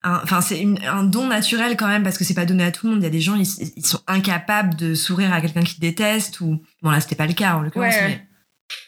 un- 0.03 0.21
Enfin, 0.23 0.41
c'est 0.41 0.65
un 0.87 1.03
don 1.03 1.27
naturel 1.27 1.75
quand 1.75 1.87
même 1.87 2.03
parce 2.03 2.17
que 2.17 2.23
c'est 2.23 2.33
pas 2.35 2.45
donné 2.45 2.63
à 2.63 2.71
tout 2.71 2.85
le 2.87 2.93
monde. 2.93 3.01
Il 3.01 3.05
y 3.05 3.07
a 3.07 3.11
des 3.11 3.19
gens, 3.21 3.35
ils, 3.35 3.47
ils 3.75 3.85
sont 3.85 4.01
incapables 4.07 4.75
de 4.75 4.93
sourire 4.95 5.33
à 5.33 5.41
quelqu'un 5.41 5.63
qui 5.63 5.79
déteste 5.79 6.39
ou 6.41 6.61
bon 6.81 6.91
là, 6.91 6.99
c'était 7.01 7.15
pas 7.15 7.27
le 7.27 7.33
cas 7.33 7.55
en 7.55 7.61
l'occurrence. 7.61 7.93
Ouais. 7.93 8.07
Mais 8.07 8.27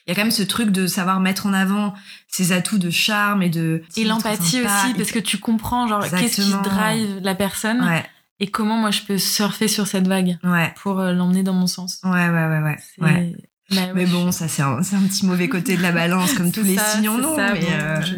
il 0.05 0.09
y 0.09 0.11
a 0.11 0.15
quand 0.15 0.21
même 0.23 0.31
ce 0.31 0.43
truc 0.43 0.69
de 0.71 0.87
savoir 0.87 1.19
mettre 1.19 1.45
en 1.45 1.53
avant 1.53 1.93
ses 2.27 2.51
atouts 2.51 2.77
de 2.77 2.89
charme 2.89 3.41
et 3.41 3.49
de 3.49 3.81
Et 3.97 4.03
l'empathie 4.03 4.61
aussi, 4.61 4.93
parce 4.95 5.11
que 5.11 5.19
tu 5.19 5.37
comprends 5.39 5.87
genre 5.87 6.03
qu'est-ce 6.19 6.41
qui 6.41 6.51
drive 6.69 7.19
la 7.21 7.33
personne 7.35 7.81
ouais, 7.83 8.05
et 8.39 8.47
comment 8.51 8.77
moi 8.77 8.91
je 8.91 9.01
peux 9.01 9.17
surfer 9.17 9.67
sur 9.67 9.87
cette 9.87 10.07
vague 10.07 10.37
ouais, 10.43 10.73
pour 10.81 10.99
euh, 10.99 11.13
l'emmener 11.13 11.43
dans 11.43 11.53
mon 11.53 11.67
sens. 11.67 11.99
ouais, 12.03 12.11
ouais, 12.29 12.47
ouais, 12.47 12.77
ouais. 12.99 13.35
Bah 13.71 13.81
ouais, 13.87 13.91
Mais 13.93 14.05
bon, 14.05 14.31
ça 14.31 14.47
c'est 14.47 14.61
un, 14.61 14.81
petit 14.81 15.25
mauvais 15.25 15.47
côté 15.47 15.77
de 15.77 15.81
la 15.81 15.91
balance, 15.91 16.33
comme 16.33 16.51
tous 16.53 16.63
les 16.63 16.77
signes 16.77 17.09
en 17.09 17.23
ont. 17.23 17.35
ça, 17.35 17.53
mais 17.53 17.61
bon, 17.61 17.67
euh, 17.71 18.01
je, 18.01 18.15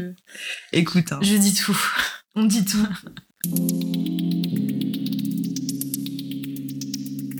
écoute, 0.72 1.12
hein, 1.12 1.20
je 1.22 1.36
dis 1.36 1.54
tout. 1.54 1.78
on 2.36 2.46
dit 2.46 2.66
tout. 2.66 2.88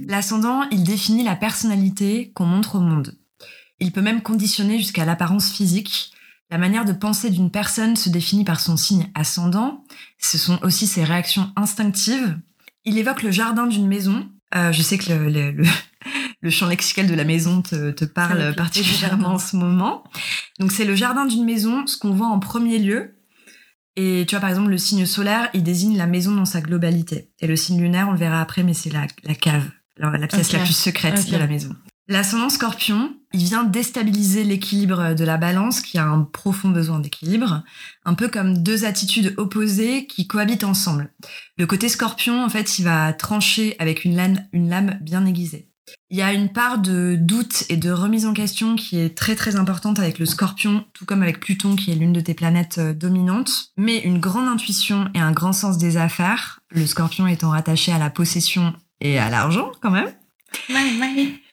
L'ascendant, 0.08 0.64
il 0.72 0.84
définit 0.84 1.24
la 1.24 1.38
personnalité 1.38 2.32
qu'on 2.36 2.46
montre 2.46 2.76
au 2.76 2.82
monde. 2.82 3.18
Il 3.80 3.92
peut 3.94 4.02
même 4.02 4.22
conditionner 4.22 4.78
jusqu'à 4.78 5.06
l'apparence 5.06 5.52
physique. 5.52 6.12
La 6.50 6.58
manière 6.58 6.84
de 6.84 6.92
penser 6.92 7.30
d'une 7.30 7.50
personne 7.50 7.96
se 7.96 8.10
définit 8.10 8.44
par 8.44 8.60
son 8.60 8.76
signe 8.76 9.10
ascendant. 9.16 9.86
Ce 10.20 10.38
sont 10.38 10.60
aussi 10.64 10.86
ses 10.86 11.06
réactions 11.06 11.52
instinctives. 11.56 12.38
Il 12.84 12.98
évoque 12.98 13.24
le 13.24 13.32
jardin 13.32 13.68
d'une 13.68 13.88
maison. 13.88 14.30
Euh, 14.54 14.74
je 14.74 14.82
sais 14.82 14.98
que 14.98 15.14
le, 15.14 15.30
le, 15.30 15.52
le, 15.52 15.64
le 16.42 16.50
champ 16.50 16.68
lexical 16.68 17.08
de 17.08 17.14
la 17.14 17.24
maison 17.24 17.62
te, 17.62 18.06
parle 18.06 18.56
particulièrement 18.56 19.30
en 19.30 19.40
ce 19.40 19.56
moment. 19.56 20.04
Donc 20.60 20.72
c'est 20.72 20.86
le 20.86 20.96
jardin 20.96 21.26
d'une 21.26 21.46
maison, 21.46 21.86
ce 21.88 21.98
qu'on 21.98 22.12
voit 22.12 22.28
en 22.28 22.40
premier 22.40 22.80
lieu. 22.80 23.18
Et 23.96 24.26
tu 24.28 24.36
vois, 24.36 24.42
par 24.42 24.50
exemple, 24.50 24.70
le 24.70 24.78
signe 24.78 25.06
solaire, 25.06 25.50
il 25.54 25.64
désigne 25.64 25.98
la 25.98 26.08
maison 26.08 26.32
dans 26.32 26.46
sa 26.46 26.62
globalité. 26.62 27.30
Et 27.40 27.48
le 27.48 27.56
signe 27.56 27.82
lunaire, 27.82 28.08
on 28.08 28.14
le 28.14 28.18
verra 28.18 28.40
après, 28.42 28.64
mais 28.64 28.74
c'est 28.74 28.90
la, 28.90 29.06
la 29.24 29.36
cave, 29.36 29.70
la, 29.98 30.10
la 30.18 30.28
pièce 30.28 30.54
la 30.54 30.60
plus 30.60 30.74
secrète 30.74 31.30
de 31.30 31.38
la 31.38 31.48
maison. 31.48 31.76
L'ascendant 32.08 32.50
scorpion, 32.50 33.16
il 33.32 33.46
vient 33.46 33.64
déstabiliser 33.64 34.44
l'équilibre 34.44 35.14
de 35.14 35.24
la 35.24 35.38
balance 35.38 35.82
qui 35.82 35.98
a 35.98 36.06
un 36.06 36.24
profond 36.24 36.70
besoin 36.70 37.00
d'équilibre, 37.00 37.64
un 38.04 38.16
peu 38.16 38.28
comme 38.28 38.62
deux 38.62 38.84
attitudes 38.84 39.34
opposées 39.38 40.08
qui 40.08 40.28
cohabitent 40.28 40.66
ensemble. 40.66 41.14
Le 41.58 41.66
côté 41.66 41.88
scorpion, 41.88 42.44
en 42.44 42.50
fait, 42.50 42.80
il 42.80 42.84
va 42.84 43.14
trancher 43.14 43.76
avec 43.80 44.04
une 44.04 44.18
lame, 44.18 44.46
une 44.52 44.70
lame 44.70 45.00
bien 45.02 45.26
aiguisée. 45.26 45.71
Il 46.10 46.18
y 46.18 46.22
a 46.22 46.34
une 46.34 46.50
part 46.50 46.78
de 46.78 47.16
doute 47.20 47.64
et 47.70 47.78
de 47.78 47.92
remise 47.92 48.26
en 48.26 48.34
question 48.34 48.76
qui 48.76 49.00
est 49.00 49.18
très 49.18 49.36
très 49.36 49.56
importante 49.56 50.00
avec 50.00 50.20
le 50.20 50.26
scorpion, 50.26 50.86
tout 50.94 51.06
comme 51.06 51.24
avec 51.24 51.40
Pluton 51.40 51.76
qui 51.76 51.92
est 51.92 51.96
l'une 51.96 52.14
de 52.14 52.22
tes 52.22 52.34
planètes 52.34 52.78
euh, 52.78 52.94
dominantes, 52.94 53.72
mais 53.78 54.00
une 54.00 54.20
grande 54.20 54.48
intuition 54.48 55.10
et 55.14 55.20
un 55.20 55.32
grand 55.32 55.54
sens 55.54 55.78
des 55.78 55.98
affaires, 55.98 56.60
le 56.70 56.86
scorpion 56.86 57.28
étant 57.28 57.50
rattaché 57.50 57.92
à 57.92 57.98
la 57.98 58.10
possession 58.10 58.74
et 59.00 59.20
à 59.20 59.30
l'argent 59.30 59.72
quand 59.82 59.92
même 59.92 60.12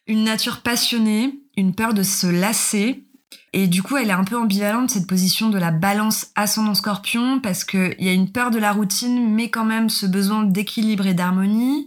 une 0.06 0.24
nature 0.24 0.60
passionnée, 0.62 1.38
une 1.56 1.74
peur 1.74 1.94
de 1.94 2.02
se 2.02 2.26
lasser. 2.26 3.04
Et 3.52 3.66
du 3.66 3.82
coup, 3.82 3.96
elle 3.96 4.08
est 4.08 4.12
un 4.12 4.24
peu 4.24 4.36
ambivalente, 4.36 4.90
cette 4.90 5.06
position 5.06 5.50
de 5.50 5.58
la 5.58 5.70
balance 5.70 6.28
ascendant 6.34 6.74
scorpion, 6.74 7.40
parce 7.40 7.64
qu'il 7.64 7.96
y 7.98 8.08
a 8.08 8.12
une 8.12 8.32
peur 8.32 8.50
de 8.50 8.58
la 8.58 8.72
routine, 8.72 9.34
mais 9.34 9.50
quand 9.50 9.64
même 9.64 9.90
ce 9.90 10.06
besoin 10.06 10.44
d'équilibre 10.44 11.06
et 11.06 11.14
d'harmonie. 11.14 11.86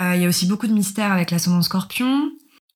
Euh, 0.00 0.14
Il 0.16 0.22
y 0.22 0.24
a 0.24 0.28
aussi 0.28 0.46
beaucoup 0.46 0.66
de 0.66 0.72
mystère 0.72 1.12
avec 1.12 1.30
l'ascendant 1.30 1.62
scorpion. 1.62 2.30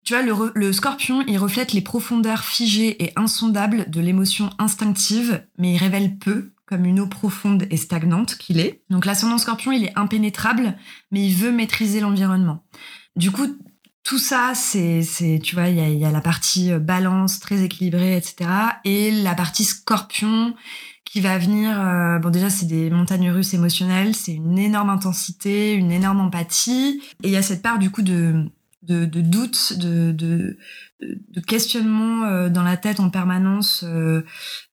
Tu 0.05 0.15
vois, 0.15 0.23
le, 0.23 0.53
le 0.55 0.73
scorpion, 0.73 1.23
il 1.27 1.39
reflète 1.39 1.73
les 1.73 1.83
profondeurs 1.83 2.45
figées 2.45 3.03
et 3.05 3.13
insondables 3.17 3.91
de 3.91 4.01
l'émotion 4.01 4.51
instinctive, 4.59 5.45
mais 5.59 5.75
il 5.75 5.79
révèle 5.79 6.17
peu, 6.19 6.53
comme 6.67 6.85
une 6.85 7.01
eau 7.01 7.07
profonde 7.07 7.67
et 7.71 7.77
stagnante 7.77 8.37
qu'il 8.37 8.61
est. 8.61 8.83
Donc 8.89 9.05
l'ascendant 9.05 9.39
scorpion, 9.39 9.73
il 9.73 9.85
est 9.85 9.99
impénétrable, 9.99 10.77
mais 11.11 11.27
il 11.27 11.35
veut 11.35 11.53
maîtriser 11.53 12.01
l'environnement. 12.01 12.65
Du 13.17 13.31
coup, 13.31 13.47
tout 14.03 14.19
ça, 14.19 14.53
c'est, 14.55 15.03
tu 15.43 15.55
vois, 15.55 15.69
il 15.69 15.77
y 15.77 15.81
a, 15.81 15.89
y 15.89 16.05
a 16.05 16.11
la 16.11 16.21
partie 16.23 16.73
euh, 16.73 16.79
balance 16.79 17.39
très 17.39 17.63
équilibrée, 17.63 18.17
etc. 18.17 18.51
Et 18.85 19.11
la 19.11 19.35
partie 19.35 19.65
scorpion 19.65 20.55
qui 21.11 21.21
va 21.21 21.39
venir. 21.39 21.81
euh, 21.81 22.19
bon, 22.21 22.31
déjà, 22.31 22.51
c'est 22.51 22.67
des 22.67 22.89
montagnes 22.89 23.31
russes 23.31 23.53
émotionnelles, 23.53 24.15
c'est 24.15 24.35
une 24.35 24.59
énorme 24.59 24.91
intensité, 24.91 25.75
une 25.75 25.91
énorme 25.91 26.21
empathie. 26.21 27.03
Et 27.25 27.29
il 27.29 27.33
y 27.33 27.37
a 27.37 27.43
cette 27.43 27.63
part, 27.63 27.79
du 27.81 27.91
coup, 27.91 28.03
de, 28.03 28.45
de, 28.83 29.07
de 29.07 29.21
doute, 29.21 29.73
de, 29.77 30.13
de, 30.13 30.57
de 31.01 31.41
questionnement 31.41 32.25
euh, 32.25 32.49
dans 32.49 32.63
la 32.63 32.77
tête 32.77 33.01
en 33.01 33.11
permanence. 33.11 33.83
euh, 33.85 34.23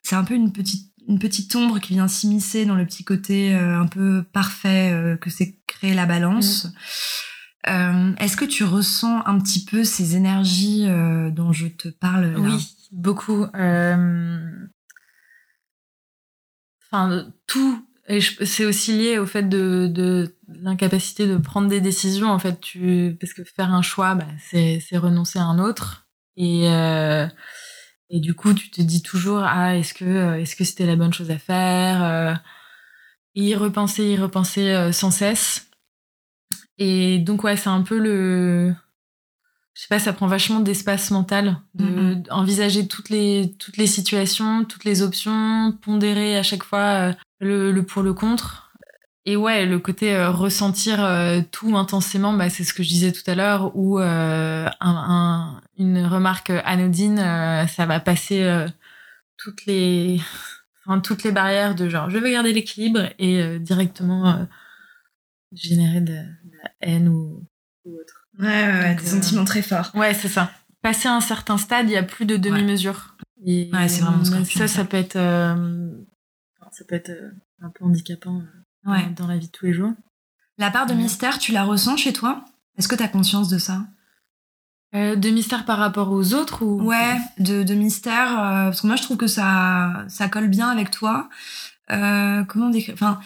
c'est 0.04 0.16
un 0.16 0.24
peu 0.24 0.36
une 0.36 0.52
petite 0.52 0.92
une 1.10 1.20
petite 1.20 1.56
ombre 1.56 1.80
qui 1.80 1.94
vient 1.94 2.10
s'immiscer 2.10 2.66
dans 2.66 2.76
le 2.76 2.86
petit 2.86 3.06
côté 3.06 3.54
un 3.54 3.88
peu 3.88 4.24
parfait 4.34 5.18
que 5.22 5.30
c'est 5.30 5.58
créer 5.66 5.94
la 5.94 6.06
balance. 6.06 6.68
Euh, 7.70 8.12
Est-ce 8.20 8.36
que 8.36 8.44
tu 8.44 8.66
ressens 8.66 9.24
un 9.26 9.40
petit 9.40 9.64
peu 9.64 9.86
ces 9.86 10.18
énergies 10.18 10.86
dont 11.32 11.54
je 11.54 11.68
te 11.68 11.88
parle 11.88 12.26
là? 12.34 12.38
Oui, 12.38 12.76
beaucoup. 12.92 13.46
Euh, 13.56 14.50
Enfin, 16.92 17.28
tout. 17.46 17.84
Et 18.10 18.22
c'est 18.22 18.66
aussi 18.66 18.98
lié 18.98 19.18
au 19.18 19.26
fait 19.26 19.44
de, 19.44 19.88
de 19.88 20.34
l'incapacité 20.48 21.28
de 21.28 21.38
prendre 21.38 21.68
des 21.68 21.82
décisions. 21.82 22.30
En 22.30 22.40
fait, 22.40 22.60
tu 22.62 23.18
parce 23.20 23.34
que 23.34 23.44
faire 23.44 23.74
un 23.74 23.82
choix, 23.82 24.16
bah, 24.16 24.28
c'est 24.50 24.98
renoncer 24.98 25.40
à 25.40 25.44
un 25.44 25.60
autre. 25.60 26.08
Et 26.38 26.70
euh, 26.70 27.28
et 28.10 28.20
du 28.20 28.34
coup, 28.34 28.54
tu 28.54 28.70
te 28.70 28.82
dis 28.82 29.02
toujours 29.02 29.42
ah 29.44 29.76
est-ce 29.76 29.94
que 29.94 30.06
euh, 30.06 30.40
est-ce 30.40 30.56
que 30.56 30.64
c'était 30.64 30.86
la 30.86 30.96
bonne 30.96 31.14
chose 31.14 31.32
à 31.32 31.38
faire 31.38 32.04
euh, 32.04 32.34
Y 33.36 33.56
repenser, 33.56 34.06
y 34.06 34.18
repenser 34.18 34.72
euh, 34.72 34.92
sans 34.92 35.12
cesse. 35.12 35.70
Et 36.78 37.20
donc 37.20 37.44
ouais, 37.44 37.58
c'est 37.58 37.70
un 37.70 37.82
peu 37.82 38.00
le 38.00 38.74
je 39.78 39.84
sais 39.84 39.88
pas, 39.90 40.00
ça 40.00 40.12
prend 40.12 40.26
vachement 40.26 40.60
d'espace 40.60 41.12
mental 41.12 41.58
de 41.76 41.86
Mhm. 41.86 42.24
envisager 42.32 42.88
toutes 42.88 43.10
les 43.10 43.54
toutes 43.60 43.78
les 43.78 43.86
situations, 43.86 44.66
toutes 44.66 44.86
les 44.86 45.04
options, 45.04 45.72
pondérer 45.84 46.36
à 46.36 46.42
chaque 46.42 46.64
fois 46.64 46.80
euh, 47.10 47.14
le, 47.40 47.72
le 47.72 47.84
pour 47.84 48.02
le 48.02 48.14
contre. 48.14 48.72
Et 49.26 49.36
ouais, 49.36 49.68
le 49.68 49.78
côté 49.78 50.16
euh, 50.16 50.32
ressentir 50.32 51.04
euh, 51.04 51.42
tout 51.52 51.78
intensément, 51.78 52.34
bah, 52.34 52.50
c'est 52.50 52.64
ce 52.64 52.74
que 52.74 52.82
je 52.82 52.88
disais 52.90 53.12
tout 53.12 53.30
à 53.30 53.36
l'heure, 53.36 53.76
où 53.76 54.00
euh, 54.00 54.66
un, 54.80 54.96
un- 54.96 55.62
une 55.78 56.06
remarque 56.08 56.50
anodine, 56.50 57.18
ça 57.68 57.86
va 57.86 58.00
passer 58.00 58.66
toutes 59.38 59.66
les 59.68 60.20
enfin, 60.88 61.00
toutes 61.02 61.24
les 61.24 61.32
barrières 61.32 61.76
de 61.76 61.88
genre 61.88 62.10
je 62.10 62.18
veux 62.18 62.32
garder 62.32 62.52
l'équilibre 62.52 63.10
et 63.20 63.60
directement 63.60 64.48
générer 65.52 66.02
de, 66.02 66.14
de 66.14 66.58
la 66.64 66.72
haine 66.82 67.10
ou, 67.10 67.46
ou 67.86 68.00
autre. 68.00 68.27
Ouais, 68.40 68.46
ouais, 68.48 68.68
ouais, 68.74 68.90
Donc, 68.96 69.02
des 69.04 69.08
euh, 69.08 69.12
sentiments 69.22 69.46
très 69.46 69.62
forts. 69.62 69.92
Ouais, 69.96 70.14
c'est 70.14 70.28
ça. 70.28 70.52
Passer 70.82 71.08
un 71.08 71.22
certain 71.22 71.58
stade, 71.58 71.90
il 71.90 71.94
y 71.94 71.98
a 71.98 72.04
plus 72.04 72.26
de 72.26 72.38
demi-mesure. 72.38 73.16
Ouais, 73.46 73.88
c'est 73.88 74.02
vraiment 74.02 74.24
scorpion, 74.24 74.60
ça, 74.62 74.68
ça. 74.68 74.76
ça 74.76 74.86
peut 74.86 74.98
être, 74.98 75.16
euh, 75.16 75.90
ça 76.72 76.84
peut 76.88 76.96
être 76.96 77.10
euh, 77.10 77.32
un 77.62 77.70
peu 77.70 77.84
handicapant 77.86 78.40
euh, 78.42 78.92
Ouais. 78.92 79.10
dans 79.16 79.28
la 79.28 79.38
vie 79.38 79.48
de 79.48 79.52
tous 79.52 79.66
les 79.66 79.74
jours. 79.74 79.92
La 80.58 80.72
part 80.72 80.86
de 80.86 80.94
Ouais. 80.94 80.98
mystère, 81.00 81.40
tu 81.40 81.52
la 81.52 81.64
ressens 81.64 81.98
chez 81.98 82.14
toi? 82.14 82.46
Est-ce 82.78 82.88
que 82.88 82.96
tu 82.96 83.04
as 83.04 83.08
conscience 83.08 83.50
de 83.50 83.58
ça? 83.58 83.82
Euh, 84.96 85.16
de 85.16 85.30
mystère 85.30 85.66
par 85.66 85.78
rapport 85.80 86.12
aux 86.12 86.34
autres 86.34 86.64
ou? 86.64 86.82
Ouais, 86.82 87.18
de, 87.40 87.64
de 87.64 87.74
mystère, 87.74 88.32
euh, 88.32 88.64
parce 88.66 88.82
que 88.82 88.88
moi 88.88 88.96
je 88.96 89.04
trouve 89.04 89.18
que 89.18 89.28
ça, 89.28 90.06
ça 90.08 90.30
colle 90.30 90.48
bien 90.48 90.70
avec 90.70 90.92
toi. 90.92 91.28
Euh, 91.92 92.44
comment 92.46 92.70
décrire? 92.70 92.94
Enfin, 92.94 93.20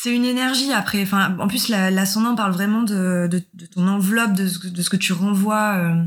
C'est 0.00 0.14
une 0.14 0.24
énergie 0.24 0.72
après. 0.72 1.02
Enfin, 1.02 1.36
en 1.40 1.48
plus, 1.48 1.68
l'ascendant 1.68 2.36
parle 2.36 2.52
vraiment 2.52 2.82
de, 2.82 3.26
de, 3.28 3.42
de, 3.54 3.66
ton 3.66 3.88
enveloppe, 3.88 4.32
de 4.32 4.46
ce, 4.46 4.68
de 4.68 4.80
ce 4.80 4.90
que 4.90 4.96
tu 4.96 5.12
renvoies. 5.12 5.74
Euh. 5.76 6.04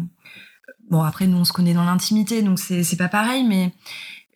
Bon, 0.89 1.01
après, 1.01 1.27
nous, 1.27 1.36
on 1.36 1.43
se 1.43 1.51
connaît 1.51 1.73
dans 1.73 1.84
l'intimité, 1.84 2.41
donc 2.41 2.58
c'est 2.58 2.97
pas 2.97 3.10
pareil, 3.10 3.43
mais 3.43 3.73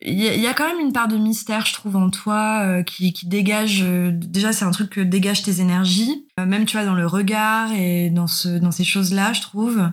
il 0.02 0.18
y, 0.18 0.46
a 0.46 0.52
quand 0.52 0.68
même 0.68 0.80
une 0.80 0.92
part 0.92 1.08
de 1.08 1.16
mystère, 1.16 1.64
je 1.64 1.72
trouve, 1.72 1.96
en 1.96 2.10
toi, 2.10 2.64
euh, 2.66 2.82
qui, 2.82 3.14
qui, 3.14 3.28
dégage. 3.28 3.80
Euh, 3.82 4.10
déjà, 4.12 4.52
c'est 4.52 4.66
un 4.66 4.72
truc 4.72 4.90
que 4.90 5.00
dégage 5.00 5.42
tes 5.42 5.62
énergies, 5.62 6.26
même 6.36 6.66
tu 6.66 6.76
vois 6.76 6.84
dans 6.84 6.94
le 6.94 7.06
regard 7.06 7.72
et 7.72 8.10
dans 8.10 8.26
ce, 8.26 8.58
dans 8.58 8.72
ces 8.72 8.84
choses-là, 8.84 9.32
je 9.32 9.40
trouve. 9.40 9.90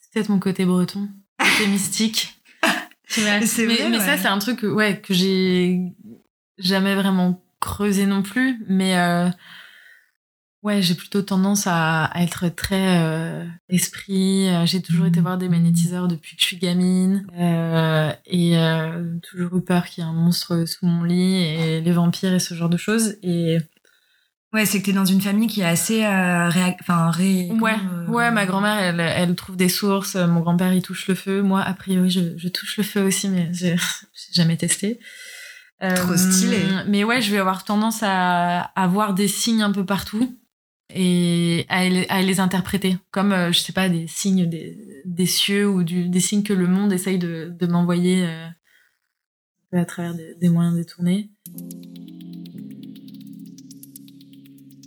C'est 0.00 0.14
peut-être 0.14 0.30
mon 0.30 0.40
côté 0.40 0.64
breton, 0.64 1.08
côté 1.38 1.68
mystique. 1.68 2.40
mais, 3.18 3.38
mais 3.38 4.00
ça, 4.00 4.18
c'est 4.18 4.26
un 4.26 4.40
truc, 4.40 4.64
ouais, 4.64 5.00
que 5.00 5.14
j'ai 5.14 5.80
jamais 6.58 6.96
vraiment 6.96 7.45
creusé 7.66 8.06
non 8.06 8.22
plus, 8.22 8.64
mais 8.68 8.96
euh, 8.96 9.28
ouais, 10.62 10.80
j'ai 10.82 10.94
plutôt 10.94 11.20
tendance 11.20 11.64
à, 11.66 12.10
être 12.14 12.48
très 12.48 13.02
euh, 13.02 13.44
esprit. 13.68 14.48
Euh, 14.48 14.64
j'ai 14.64 14.80
toujours 14.80 15.06
été 15.06 15.20
voir 15.20 15.36
des 15.36 15.48
magnétiseurs 15.48 16.06
depuis 16.06 16.36
que 16.36 16.42
je 16.42 16.46
suis 16.46 16.58
gamine. 16.58 17.26
Et 18.26 18.56
toujours 19.22 19.58
eu 19.58 19.62
peur 19.62 19.84
qu'il 19.84 20.04
y 20.04 20.06
ait 20.06 20.10
un 20.10 20.14
monstre 20.14 20.64
sous 20.64 20.86
mon 20.86 21.02
lit 21.02 21.42
et 21.42 21.80
les 21.80 21.92
vampires 21.92 22.32
et 22.32 22.38
ce 22.38 22.54
genre 22.54 22.70
de 22.70 22.78
choses. 22.78 23.16
Et 23.22 23.58
Ouais, 24.52 24.64
c'est 24.64 24.80
que 24.80 24.86
t'es 24.86 24.92
dans 24.92 25.04
une 25.04 25.20
famille 25.20 25.48
qui 25.48 25.60
est 25.60 25.66
assez 25.66 26.06
enfin 26.06 27.10
ré... 27.10 27.50
ouais 27.60 27.74
ouais 28.08 28.30
ma 28.30 28.46
grand-mère 28.46 28.78
elle, 28.78 29.00
elle 29.00 29.34
trouve 29.34 29.56
des 29.56 29.68
sources. 29.68 30.14
Mon 30.14 30.40
grand-père 30.40 30.72
il 30.72 30.80
touche 30.80 31.08
le 31.08 31.14
feu. 31.14 31.42
Moi 31.42 31.60
a 31.60 31.74
priori 31.74 32.08
je, 32.08 32.38
je 32.38 32.48
touche 32.48 32.78
le 32.78 32.84
feu 32.84 33.02
aussi 33.02 33.28
mais 33.28 33.50
j'ai 33.52 33.76
jamais 34.32 34.56
testé 34.56 34.98
Trop 35.80 36.16
stylé. 36.16 36.56
Euh, 36.56 36.84
mais 36.88 37.04
ouais, 37.04 37.20
je 37.20 37.30
vais 37.30 37.38
avoir 37.38 37.64
tendance 37.64 38.00
à, 38.02 38.60
avoir 38.60 39.12
des 39.12 39.28
signes 39.28 39.62
un 39.62 39.72
peu 39.72 39.84
partout 39.84 40.36
et 40.94 41.66
à, 41.68 42.22
les 42.22 42.40
interpréter 42.40 42.96
comme, 43.10 43.32
euh, 43.32 43.52
je 43.52 43.60
sais 43.60 43.72
pas, 43.72 43.88
des 43.88 44.06
signes 44.06 44.46
des, 44.46 45.26
cieux 45.26 45.68
ou 45.68 45.84
des 45.84 46.20
signes 46.20 46.42
que 46.42 46.54
le 46.54 46.66
monde 46.66 46.92
essaye 46.92 47.18
de, 47.18 47.54
m'envoyer 47.66 48.24
euh, 48.26 48.48
à 49.72 49.84
travers 49.84 50.14
des, 50.14 50.48
moyens 50.48 50.76
détournés. 50.76 51.30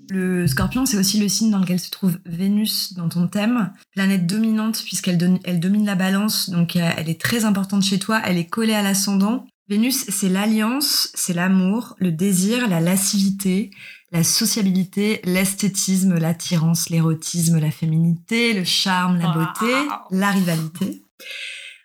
Le 0.10 0.48
scorpion, 0.48 0.88
c'est 0.88 0.98
aussi 0.98 1.20
le 1.20 1.30
signe 1.30 1.52
dans 1.52 1.60
lequel 1.60 1.80
se 1.80 1.92
trouve 1.92 2.18
Vénus 2.26 2.94
dans 2.94 3.10
ton 3.10 3.28
thème, 3.28 3.72
planète 3.92 4.26
dominante 4.26 4.82
puisqu'elle 4.84 5.40
elle 5.44 5.60
domine 5.60 5.86
la 5.86 5.94
balance, 5.94 6.50
donc 6.50 6.76
elle 6.76 7.10
est 7.10 7.22
très 7.22 7.46
importante 7.46 7.84
chez 7.84 8.00
toi, 8.00 8.20
elle 8.26 8.40
est 8.40 8.48
collée 8.48 8.74
à 8.74 8.82
l'ascendant. 8.82 9.46
Vénus, 9.70 10.06
c'est 10.10 10.30
l'alliance, 10.30 11.12
c'est 11.14 11.34
l'amour, 11.34 11.96
le 12.00 12.12
désir, 12.12 12.68
la 12.68 12.80
lascivité, 12.80 13.70
la 14.12 14.24
sociabilité, 14.24 15.22
l'esthétisme, 15.26 16.18
l'attirance, 16.18 16.90
l'érotisme, 16.90 17.60
la 17.60 17.70
féminité, 17.70 18.54
le 18.54 18.64
charme, 18.64 19.20
la 19.20 19.28
beauté, 19.32 19.72
la 20.10 20.32
rivalité. 20.32 21.04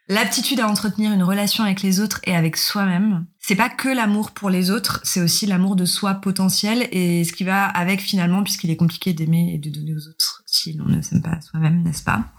L'aptitude 0.08 0.60
à 0.60 0.68
entretenir 0.68 1.12
une 1.12 1.22
relation 1.22 1.62
avec 1.62 1.82
les 1.82 2.00
autres 2.00 2.20
et 2.24 2.34
avec 2.34 2.56
soi-même, 2.56 3.26
c'est 3.38 3.54
pas 3.54 3.68
que 3.68 3.88
l'amour 3.88 4.30
pour 4.30 4.48
les 4.48 4.70
autres, 4.70 5.00
c'est 5.02 5.20
aussi 5.20 5.44
l'amour 5.44 5.76
de 5.76 5.84
soi 5.84 6.14
potentiel 6.14 6.88
et 6.90 7.24
ce 7.24 7.34
qui 7.34 7.44
va 7.44 7.66
avec 7.66 8.00
finalement, 8.00 8.42
puisqu'il 8.42 8.70
est 8.70 8.76
compliqué 8.76 9.12
d'aimer 9.12 9.52
et 9.54 9.58
de 9.58 9.68
donner 9.68 9.94
aux 9.94 10.08
autres 10.08 10.42
si 10.46 10.72
l'on 10.72 10.86
ne 10.86 11.02
s'aime 11.02 11.20
pas 11.20 11.40
soi-même, 11.42 11.82
n'est-ce 11.82 12.04
pas? 12.04 12.32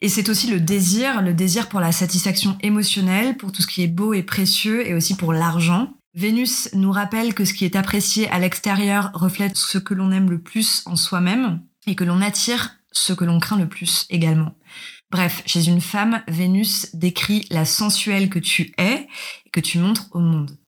Et 0.00 0.08
c'est 0.08 0.28
aussi 0.28 0.48
le 0.48 0.60
désir, 0.60 1.22
le 1.22 1.34
désir 1.34 1.68
pour 1.68 1.80
la 1.80 1.92
satisfaction 1.92 2.56
émotionnelle, 2.60 3.36
pour 3.36 3.50
tout 3.50 3.62
ce 3.62 3.66
qui 3.66 3.82
est 3.82 3.88
beau 3.88 4.14
et 4.14 4.22
précieux 4.22 4.86
et 4.86 4.94
aussi 4.94 5.16
pour 5.16 5.32
l'argent. 5.32 5.92
Vénus 6.14 6.70
nous 6.72 6.92
rappelle 6.92 7.34
que 7.34 7.44
ce 7.44 7.52
qui 7.52 7.64
est 7.64 7.76
apprécié 7.76 8.28
à 8.30 8.38
l'extérieur 8.38 9.10
reflète 9.14 9.56
ce 9.56 9.78
que 9.78 9.94
l'on 9.94 10.10
aime 10.12 10.30
le 10.30 10.40
plus 10.40 10.82
en 10.86 10.96
soi-même 10.96 11.62
et 11.86 11.94
que 11.94 12.04
l'on 12.04 12.20
attire 12.20 12.76
ce 12.92 13.12
que 13.12 13.24
l'on 13.24 13.40
craint 13.40 13.58
le 13.58 13.68
plus 13.68 14.06
également. 14.10 14.54
Bref, 15.10 15.42
chez 15.46 15.68
une 15.68 15.80
femme, 15.80 16.22
Vénus 16.28 16.94
décrit 16.94 17.46
la 17.50 17.64
sensuelle 17.64 18.28
que 18.28 18.38
tu 18.38 18.72
es 18.78 19.08
et 19.46 19.50
que 19.50 19.60
tu 19.60 19.78
montres 19.78 20.08
au 20.12 20.20
monde. 20.20 20.58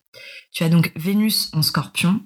Tu 0.53 0.65
as 0.65 0.69
donc 0.69 0.93
Vénus 0.97 1.51
en 1.53 1.63
scorpion. 1.63 2.21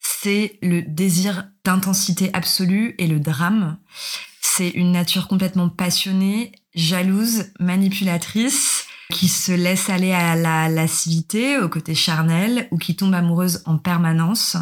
C'est 0.00 0.58
le 0.62 0.82
désir 0.82 1.48
d'intensité 1.64 2.30
absolue 2.32 2.94
et 2.98 3.06
le 3.06 3.20
drame. 3.20 3.78
C'est 4.54 4.68
une 4.68 4.92
nature 4.92 5.28
complètement 5.28 5.70
passionnée, 5.70 6.52
jalouse, 6.74 7.46
manipulatrice, 7.58 8.84
qui 9.10 9.28
se 9.28 9.52
laisse 9.52 9.88
aller 9.88 10.12
à 10.12 10.36
la 10.36 10.68
lascivité, 10.68 11.58
au 11.58 11.70
côté 11.70 11.94
charnel, 11.94 12.68
ou 12.70 12.76
qui 12.76 12.94
tombe 12.94 13.14
amoureuse 13.14 13.62
en 13.64 13.78
permanence 13.78 14.58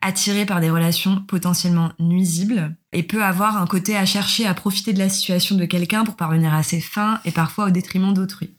attiré 0.00 0.44
par 0.44 0.60
des 0.60 0.70
relations 0.70 1.22
potentiellement 1.28 1.92
nuisibles 2.00 2.74
et 2.92 3.04
peut 3.04 3.22
avoir 3.22 3.62
un 3.62 3.66
côté 3.68 3.96
à 3.96 4.04
chercher 4.04 4.44
à 4.44 4.54
profiter 4.54 4.92
de 4.92 4.98
la 4.98 5.08
situation 5.08 5.54
de 5.54 5.66
quelqu'un 5.66 6.02
pour 6.02 6.16
parvenir 6.16 6.52
à 6.52 6.64
ses 6.64 6.80
fins 6.80 7.20
et 7.24 7.30
parfois 7.30 7.66
au 7.66 7.70
détriment 7.70 8.12
d'autrui. 8.12 8.50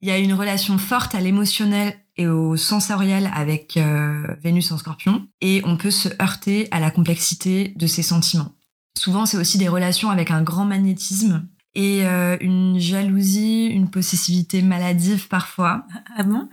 Il 0.00 0.08
y 0.08 0.12
a 0.12 0.16
une 0.16 0.32
relation 0.32 0.78
forte 0.78 1.14
à 1.14 1.20
l'émotionnel 1.20 1.94
et 2.16 2.26
au 2.26 2.56
sensoriel 2.56 3.30
avec 3.34 3.76
euh, 3.76 4.26
Vénus 4.42 4.72
en 4.72 4.78
scorpion 4.78 5.28
et 5.42 5.60
on 5.66 5.76
peut 5.76 5.90
se 5.90 6.08
heurter 6.22 6.68
à 6.70 6.80
la 6.80 6.90
complexité 6.90 7.74
de 7.76 7.86
ses 7.86 8.02
sentiments. 8.02 8.55
Souvent, 8.98 9.26
c'est 9.26 9.36
aussi 9.36 9.58
des 9.58 9.68
relations 9.68 10.10
avec 10.10 10.30
un 10.30 10.42
grand 10.42 10.64
magnétisme 10.64 11.48
et 11.74 12.06
euh, 12.06 12.36
une 12.40 12.78
jalousie, 12.78 13.66
une 13.66 13.90
possessivité 13.90 14.62
maladive 14.62 15.28
parfois. 15.28 15.86
Ah 16.16 16.22
bon? 16.22 16.48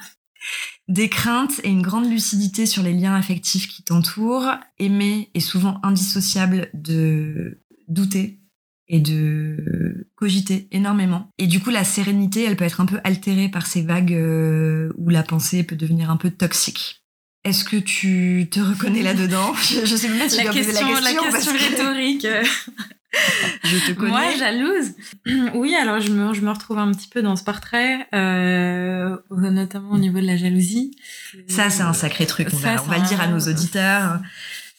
Des 0.89 1.07
craintes 1.07 1.61
et 1.63 1.69
une 1.69 1.81
grande 1.81 2.09
lucidité 2.09 2.65
sur 2.65 2.83
les 2.83 2.93
liens 2.93 3.15
affectifs 3.15 3.69
qui 3.69 3.83
t'entourent. 3.83 4.51
Aimer 4.77 5.31
est 5.33 5.39
souvent 5.39 5.79
indissociable 5.83 6.69
de 6.73 7.61
douter 7.87 8.41
et 8.89 8.99
de 8.99 10.09
cogiter 10.15 10.67
énormément. 10.71 11.29
Et 11.37 11.47
du 11.47 11.61
coup, 11.61 11.69
la 11.69 11.85
sérénité, 11.85 12.43
elle 12.43 12.57
peut 12.57 12.65
être 12.65 12.81
un 12.81 12.85
peu 12.85 12.99
altérée 13.05 13.47
par 13.49 13.65
ces 13.65 13.81
vagues 13.81 14.13
euh, 14.13 14.91
où 14.97 15.09
la 15.09 15.23
pensée 15.23 15.63
peut 15.63 15.77
devenir 15.77 16.11
un 16.11 16.17
peu 16.17 16.29
toxique. 16.29 17.02
Est-ce 17.43 17.65
que 17.65 17.75
tu 17.75 18.47
te 18.49 18.59
reconnais 18.59 19.01
là-dedans 19.01 19.53
je, 19.61 19.95
sais 19.95 20.07
même 20.07 20.29
si 20.29 20.37
la, 20.37 20.51
question, 20.51 20.73
la 20.73 21.01
question, 21.01 21.23
la 21.25 21.31
question 21.31 21.51
rhétorique. 21.51 22.27
je 23.63 23.87
te 23.87 23.91
connais. 23.93 24.11
Moi, 24.11 24.35
jalouse. 24.37 24.93
Oui, 25.53 25.75
alors 25.75 25.99
je 25.99 26.11
me, 26.11 26.33
je 26.33 26.41
me 26.41 26.51
retrouve 26.51 26.79
un 26.79 26.91
petit 26.91 27.07
peu 27.07 27.21
dans 27.21 27.35
ce 27.35 27.43
portrait, 27.43 28.07
euh, 28.13 29.17
notamment 29.29 29.91
au 29.91 29.97
niveau 29.97 30.19
de 30.19 30.25
la 30.25 30.37
jalousie. 30.37 30.95
Ça, 31.47 31.69
c'est 31.69 31.83
un 31.83 31.93
sacré 31.93 32.25
truc. 32.25 32.47
On 32.53 32.57
va, 32.57 32.81
on 32.81 32.87
va 32.87 32.97
le 32.97 33.07
dire 33.07 33.21
à 33.21 33.27
nos 33.27 33.39
auditeurs. 33.39 34.19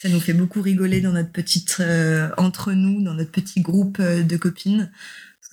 Ça 0.05 0.09
nous 0.11 0.21
fait 0.21 0.35
beaucoup 0.35 0.61
rigoler 0.61 1.01
dans 1.01 1.13
notre 1.13 1.33
petite 1.33 1.79
euh, 1.81 2.29
entre 2.37 2.73
nous, 2.73 3.03
dans 3.03 3.15
notre 3.15 3.31
petit 3.31 3.63
groupe 3.63 3.99
euh, 4.01 4.23
de 4.23 4.37
copines. 4.37 4.91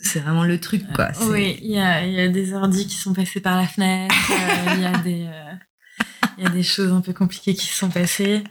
C'est 0.03 0.19
vraiment 0.19 0.43
le 0.43 0.59
truc, 0.59 0.83
quoi. 0.93 1.11
Oui, 1.29 1.57
il 1.61 1.71
y 1.71 1.79
a, 1.79 2.05
y 2.05 2.19
a 2.19 2.27
des 2.27 2.53
ordis 2.53 2.87
qui 2.87 2.95
sont 2.95 3.13
passés 3.13 3.39
par 3.39 3.55
la 3.55 3.67
fenêtre. 3.67 4.13
Euh, 4.31 4.73
il 4.75 4.81
y 4.81 4.85
a 4.85 4.97
des 5.03 5.29
il 6.37 6.43
y 6.43 6.47
a 6.47 6.49
des 6.49 6.63
choses 6.63 6.91
un 6.91 7.01
peu 7.01 7.13
compliquées 7.13 7.53
qui 7.53 7.67
se 7.67 7.75
sont 7.75 7.89
passées. 7.89 8.43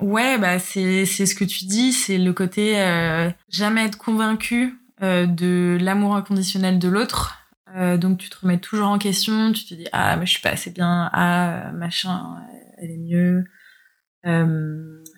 Ouais, 0.00 0.38
bah 0.38 0.58
c'est 0.58 1.06
c'est 1.06 1.26
ce 1.26 1.34
que 1.34 1.44
tu 1.44 1.64
dis, 1.64 1.92
c'est 1.92 2.18
le 2.18 2.32
côté 2.32 2.80
euh, 2.80 3.30
jamais 3.48 3.84
être 3.84 3.98
convaincu 3.98 4.78
euh, 5.02 5.26
de 5.26 5.78
l'amour 5.80 6.16
inconditionnel 6.16 6.78
de 6.78 6.88
l'autre. 6.88 7.38
Euh, 7.76 7.96
donc 7.96 8.18
tu 8.18 8.30
te 8.30 8.36
remets 8.40 8.58
toujours 8.58 8.88
en 8.88 8.98
question, 8.98 9.52
tu 9.52 9.64
te 9.64 9.74
dis 9.74 9.86
ah 9.92 10.16
mais 10.16 10.26
je 10.26 10.32
suis 10.32 10.42
pas 10.42 10.50
assez 10.50 10.70
bien, 10.70 11.10
ah 11.12 11.72
machin, 11.72 12.36
elle 12.78 12.90
est 12.90 12.98
mieux. 12.98 13.44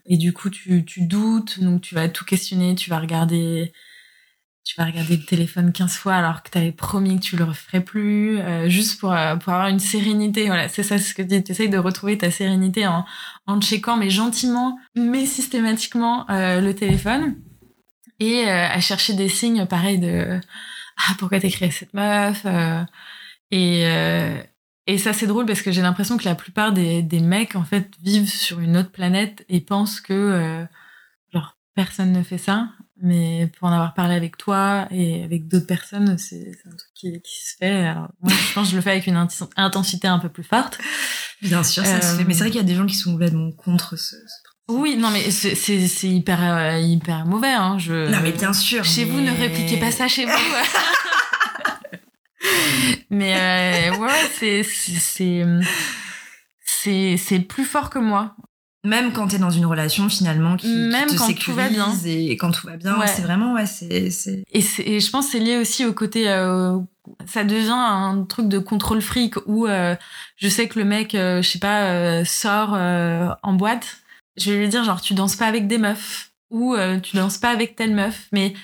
et 0.06 0.16
du 0.16 0.32
coup 0.32 0.50
tu 0.50 0.84
tu 0.84 1.02
doutes, 1.02 1.60
donc 1.60 1.82
tu 1.82 1.94
vas 1.94 2.08
tout 2.08 2.24
questionner, 2.24 2.74
tu 2.74 2.90
vas 2.90 2.98
regarder 2.98 3.72
tu 4.66 4.74
vas 4.78 4.84
regarder 4.84 5.16
le 5.16 5.22
téléphone 5.22 5.72
15 5.72 5.96
fois 5.96 6.16
alors 6.16 6.42
que 6.42 6.50
tu 6.50 6.58
avais 6.58 6.72
promis 6.72 7.20
que 7.20 7.24
tu 7.24 7.36
le 7.36 7.44
referais 7.44 7.80
plus, 7.80 8.40
euh, 8.40 8.68
juste 8.68 8.98
pour, 8.98 9.12
euh, 9.12 9.36
pour 9.36 9.52
avoir 9.52 9.68
une 9.68 9.78
sérénité. 9.78 10.46
Voilà, 10.46 10.68
c'est 10.68 10.82
ça 10.82 10.98
ce 10.98 11.14
que 11.14 11.22
tu 11.22 11.52
essayes 11.52 11.68
de 11.68 11.78
retrouver 11.78 12.18
ta 12.18 12.32
sérénité 12.32 12.84
en, 12.84 13.04
en 13.46 13.60
checkant, 13.60 13.96
mais 13.96 14.10
gentiment, 14.10 14.76
mais 14.96 15.24
systématiquement, 15.24 16.28
euh, 16.30 16.60
le 16.60 16.74
téléphone. 16.74 17.36
Et 18.18 18.48
à 18.48 18.80
chercher 18.80 19.12
des 19.12 19.28
signes 19.28 19.66
pareils 19.66 19.98
de 19.98 20.40
Ah, 20.96 21.12
pourquoi 21.18 21.38
t'écris 21.38 21.70
cette 21.70 21.92
meuf 21.92 22.46
Et, 23.50 23.82
et 24.86 24.98
ça, 24.98 25.12
c'est 25.12 25.26
drôle 25.26 25.44
parce 25.44 25.60
que 25.60 25.70
j'ai 25.70 25.82
l'impression 25.82 26.16
que 26.16 26.24
la 26.24 26.34
plupart 26.34 26.72
des, 26.72 27.02
des 27.02 27.20
mecs, 27.20 27.56
en 27.56 27.64
fait, 27.64 27.92
vivent 28.02 28.30
sur 28.30 28.60
une 28.60 28.78
autre 28.78 28.90
planète 28.90 29.44
et 29.50 29.60
pensent 29.60 30.00
que 30.00 30.66
genre, 31.34 31.58
personne 31.74 32.12
ne 32.12 32.22
fait 32.22 32.38
ça 32.38 32.70
mais 33.02 33.50
pour 33.58 33.68
en 33.68 33.72
avoir 33.72 33.94
parlé 33.94 34.14
avec 34.14 34.36
toi 34.36 34.88
et 34.90 35.22
avec 35.22 35.48
d'autres 35.48 35.66
personnes, 35.66 36.16
c'est 36.18 36.52
un 36.66 36.70
truc 36.70 36.90
qui, 36.94 37.22
qui, 37.22 37.46
se 37.46 37.56
fait. 37.58 37.86
Alors, 37.86 38.08
moi, 38.20 38.32
je 38.32 38.54
pense 38.54 38.66
que 38.66 38.72
je 38.72 38.76
le 38.76 38.82
fais 38.82 38.92
avec 38.92 39.06
une 39.06 39.26
intensité 39.56 40.08
un 40.08 40.18
peu 40.18 40.28
plus 40.28 40.44
forte. 40.44 40.78
Bien 41.42 41.62
sûr, 41.62 41.84
ça 41.84 42.00
se 42.00 42.16
fait. 42.16 42.24
Mais 42.24 42.34
c'est 42.34 42.40
vrai 42.40 42.50
qu'il 42.50 42.60
y 42.60 42.64
a 42.64 42.66
des 42.66 42.74
gens 42.74 42.86
qui 42.86 42.94
sont 42.94 43.12
complètement 43.12 43.52
contre 43.52 43.96
ce, 43.96 44.16
ce 44.16 44.46
oui, 44.68 44.96
non, 44.96 45.10
mais 45.10 45.30
c'est 45.30 46.08
hyper, 46.08 46.42
euh, 46.42 46.78
hyper 46.78 47.24
mauvais. 47.24 47.52
Hein. 47.52 47.78
Je... 47.78 48.10
Non, 48.10 48.18
mais 48.20 48.32
bien 48.32 48.52
sûr. 48.52 48.84
Chez 48.84 49.04
vous, 49.04 49.20
ne 49.20 49.30
répliquez 49.30 49.78
pas 49.78 49.92
ça 49.92 50.08
chez 50.08 50.24
vous. 50.24 50.32
mais 53.10 53.90
euh, 53.90 53.96
ouais, 53.96 54.28
c'est 54.34 54.64
c'est 56.64 57.16
c'est 57.16 57.40
plus 57.40 57.64
fort 57.64 57.90
que 57.90 58.00
moi. 58.00 58.34
Même 58.86 59.12
quand 59.12 59.28
t'es 59.28 59.38
dans 59.38 59.50
une 59.50 59.66
relation 59.66 60.08
finalement 60.08 60.56
qui, 60.56 60.68
Même 60.68 61.08
qui 61.08 61.14
te 61.14 61.18
quand 61.18 61.26
sécurise 61.26 61.44
tout 61.44 61.52
va 61.54 61.68
bien. 61.68 61.92
et 62.04 62.36
quand 62.36 62.50
tout 62.52 62.66
va 62.66 62.76
bien, 62.76 62.98
Ouais. 62.98 63.06
c'est 63.06 63.22
vraiment 63.22 63.52
ouais, 63.54 63.66
c'est 63.66 64.10
c'est 64.10 64.44
Et, 64.52 64.60
c'est- 64.60 64.82
et 64.86 65.00
je 65.00 65.10
pense 65.10 65.26
que 65.26 65.32
c'est 65.32 65.38
lié 65.40 65.56
aussi 65.58 65.84
au 65.84 65.92
côté. 65.92 66.28
euh, 66.28 66.78
ça 67.26 67.44
devient 67.44 67.70
un 67.72 68.24
truc 68.28 68.48
de 68.48 68.58
contrôle 68.58 69.00
fric 69.02 69.34
où 69.46 69.66
euh, 69.66 69.94
je 70.36 70.48
sais 70.48 70.66
que 70.68 70.78
le 70.78 70.84
mec, 70.84 71.14
euh, 71.14 71.42
je 71.42 71.48
sais 71.48 71.58
pas, 71.58 71.84
euh, 71.90 72.24
sort 72.24 72.74
euh, 72.74 73.28
en 73.42 73.52
boîte. 73.52 73.98
Je 74.36 74.50
vais 74.52 74.58
lui 74.58 74.68
dire 74.68 74.84
genre 74.84 75.00
tu 75.00 75.14
danses 75.14 75.36
pas 75.36 75.46
avec 75.46 75.66
des 75.66 75.78
meufs 75.78 76.30
ou 76.50 76.74
euh, 76.74 76.98
tu 77.00 77.16
danses 77.16 77.38
pas 77.38 77.50
avec 77.50 77.74
telle 77.76 77.94
meuf. 77.94 78.26
Mais 78.32 78.54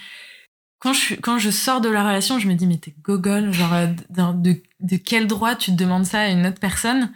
quand 0.83 0.93
je 0.93 0.99
suis, 0.99 1.17
quand 1.21 1.39
je 1.39 1.51
sors 1.51 1.81
de 1.81 1.89
la 1.89 2.03
relation, 2.03 2.41
je 2.41 2.49
me 2.49 2.55
dis 2.55 2.67
mais 2.67 2.77
t'es 2.77 2.93
gogol, 3.03 3.53
genre 3.53 3.73
euh, 3.73 3.87
de, 3.87 4.51
de, 4.51 4.63
de 4.81 4.97
quel 4.97 5.29
droit 5.29 5.55
tu 5.55 5.71
te 5.71 5.77
demandes 5.77 6.05
ça 6.05 6.23
à 6.23 6.29
une 6.29 6.45
autre 6.45 6.59
personne? 6.59 7.13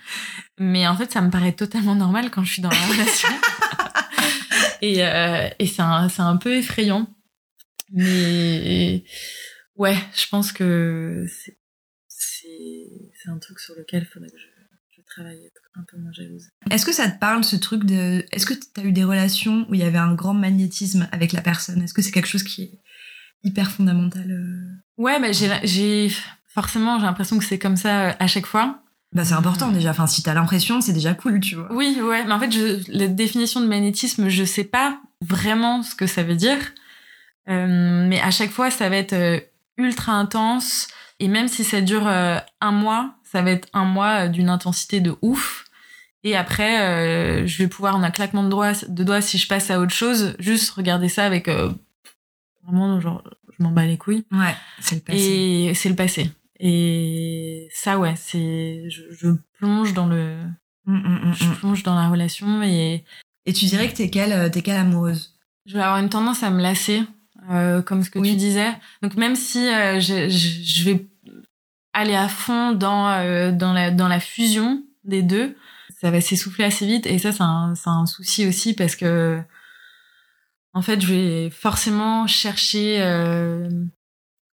Mais 0.56 0.86
en 0.86 0.96
fait, 0.96 1.10
ça 1.10 1.20
me 1.20 1.32
paraît 1.32 1.50
totalement 1.50 1.96
normal 1.96 2.30
quand 2.30 2.44
je 2.44 2.52
suis 2.52 2.62
dans 2.62 2.70
la 2.70 2.86
relation. 2.86 3.28
et 4.82 5.04
euh, 5.04 5.48
et 5.58 5.66
c'est 5.66 5.82
un, 5.82 6.36
peu 6.36 6.56
effrayant. 6.56 7.12
Mais 7.90 9.02
ouais, 9.74 9.98
je 10.14 10.28
pense 10.28 10.52
que 10.52 11.26
c'est 12.08 13.28
un 13.28 13.38
truc 13.38 13.58
sur 13.58 13.74
lequel 13.74 14.04
il 14.04 14.06
faudrait 14.06 14.30
que 14.30 14.38
je, 14.38 14.46
je 14.96 15.02
travaille, 15.08 15.44
être 15.44 15.62
un 15.74 15.82
peu 15.90 15.96
moins 15.96 16.12
jalouse. 16.12 16.50
Est-ce 16.70 16.86
que 16.86 16.92
ça 16.92 17.10
te 17.10 17.18
parle 17.18 17.42
ce 17.42 17.56
truc 17.56 17.82
de 17.82 18.24
est-ce 18.30 18.46
que 18.46 18.54
tu 18.54 18.80
as 18.80 18.84
eu 18.84 18.92
des 18.92 19.02
relations 19.02 19.66
où 19.68 19.74
il 19.74 19.80
y 19.80 19.84
avait 19.84 19.98
un 19.98 20.14
grand 20.14 20.34
magnétisme 20.34 21.08
avec 21.10 21.32
la 21.32 21.42
personne? 21.42 21.82
Est-ce 21.82 21.94
que 21.94 22.02
c'est 22.02 22.12
quelque 22.12 22.28
chose 22.28 22.44
qui 22.44 22.62
est 22.62 22.80
hyper 23.46 23.70
fondamental 23.70 24.30
euh 24.30 25.02
Ouais, 25.02 25.20
bah 25.20 25.32
j'ai 25.32 26.10
forcément 26.46 26.98
j'ai 26.98 27.04
l'impression 27.04 27.38
que 27.38 27.44
c'est 27.44 27.58
comme 27.58 27.76
ça 27.76 28.08
euh, 28.08 28.12
à 28.18 28.26
chaque 28.26 28.46
fois. 28.46 28.82
Bah 29.12 29.24
c'est 29.24 29.34
important 29.34 29.70
déjà. 29.70 29.90
Enfin 29.90 30.06
si 30.06 30.22
t'as 30.22 30.34
l'impression, 30.34 30.80
c'est 30.80 30.92
déjà 30.92 31.14
cool, 31.14 31.40
tu 31.40 31.54
vois. 31.54 31.72
Oui, 31.72 31.98
ouais, 32.02 32.24
mais 32.24 32.32
en 32.32 32.40
fait, 32.40 32.50
je, 32.50 32.80
la 32.88 33.08
définition 33.08 33.60
de 33.60 33.66
magnétisme, 33.66 34.28
je 34.28 34.44
sais 34.44 34.64
pas 34.64 35.00
vraiment 35.22 35.82
ce 35.82 35.94
que 35.94 36.06
ça 36.06 36.22
veut 36.22 36.34
dire. 36.34 36.58
Euh, 37.48 38.06
mais 38.08 38.20
à 38.20 38.30
chaque 38.30 38.50
fois, 38.50 38.70
ça 38.70 38.88
va 38.88 38.96
être 38.96 39.42
ultra 39.78 40.12
intense. 40.12 40.88
Et 41.20 41.28
même 41.28 41.48
si 41.48 41.64
ça 41.64 41.80
dure 41.80 42.06
un 42.06 42.72
mois, 42.72 43.14
ça 43.24 43.40
va 43.40 43.52
être 43.52 43.68
un 43.72 43.84
mois 43.84 44.28
d'une 44.28 44.50
intensité 44.50 45.00
de 45.00 45.14
ouf. 45.22 45.66
Et 46.26 46.34
après, 46.34 46.80
euh, 46.80 47.46
je 47.46 47.58
vais 47.58 47.68
pouvoir, 47.68 47.94
en 47.94 48.02
un 48.02 48.10
claquement 48.10 48.42
de 48.42 48.48
doigts, 48.48 48.72
de 48.88 49.04
doigts, 49.04 49.20
si 49.20 49.38
je 49.38 49.46
passe 49.46 49.70
à 49.70 49.78
autre 49.78 49.94
chose, 49.94 50.34
juste 50.40 50.70
regarder 50.70 51.08
ça 51.08 51.24
avec 51.24 51.46
euh, 51.46 51.70
vraiment, 52.66 53.00
genre, 53.00 53.22
je 53.58 53.62
m'en 53.62 53.70
bats 53.70 53.86
les 53.86 53.96
couilles. 53.98 54.24
Ouais, 54.32 54.54
c'est 54.80 54.96
le 54.96 55.00
passé. 55.00 55.18
Et 55.18 55.74
c'est 55.74 55.88
le 55.88 55.96
passé. 55.96 56.30
Et 56.60 57.68
ça, 57.72 57.98
ouais, 57.98 58.14
c'est, 58.16 58.88
je, 58.90 59.02
je 59.10 59.28
plonge 59.58 59.92
dans 59.94 60.06
le, 60.06 60.36
Mm, 60.88 60.94
mm, 60.98 61.28
mm, 61.30 61.34
je 61.34 61.50
plonge 61.58 61.82
dans 61.82 61.96
la 61.96 62.08
relation 62.08 62.62
et 62.62 63.04
Et 63.44 63.52
tu 63.52 63.64
dirais 63.64 63.88
que 63.90 63.96
t'es 63.96 64.08
quelle 64.08 64.32
euh, 64.32 64.48
t'es 64.48 64.62
quelle 64.62 64.76
amoureuse? 64.76 65.34
Je 65.66 65.74
vais 65.76 65.82
avoir 65.82 65.98
une 65.98 66.08
tendance 66.08 66.44
à 66.44 66.50
me 66.50 66.62
lasser, 66.62 67.02
euh, 67.50 67.82
comme 67.82 68.04
ce 68.04 68.10
que 68.10 68.20
Oui. 68.20 68.30
tu 68.30 68.36
disais. 68.36 68.72
Donc 69.02 69.16
même 69.16 69.34
si 69.34 69.66
euh, 69.68 69.98
je, 69.98 70.28
je, 70.28 70.62
je 70.62 70.84
vais 70.84 71.04
aller 71.92 72.14
à 72.14 72.28
fond 72.28 72.70
dans, 72.72 73.08
euh, 73.08 73.50
dans, 73.50 73.72
la, 73.72 73.90
dans 73.90 74.06
la 74.06 74.20
fusion 74.20 74.82
des 75.02 75.22
deux, 75.22 75.56
ça 76.00 76.10
va 76.12 76.20
s'essouffler 76.20 76.64
assez 76.64 76.86
vite. 76.86 77.06
Et 77.06 77.18
ça, 77.18 77.32
c'est 77.32 77.42
un, 77.42 77.74
c'est 77.74 77.90
un 77.90 78.06
souci 78.06 78.46
aussi 78.46 78.74
parce 78.74 78.94
que, 78.94 79.40
en 80.76 80.82
fait, 80.82 81.00
je 81.00 81.06
vais 81.06 81.50
forcément 81.50 82.26
chercher, 82.26 83.00
euh, 83.00 83.66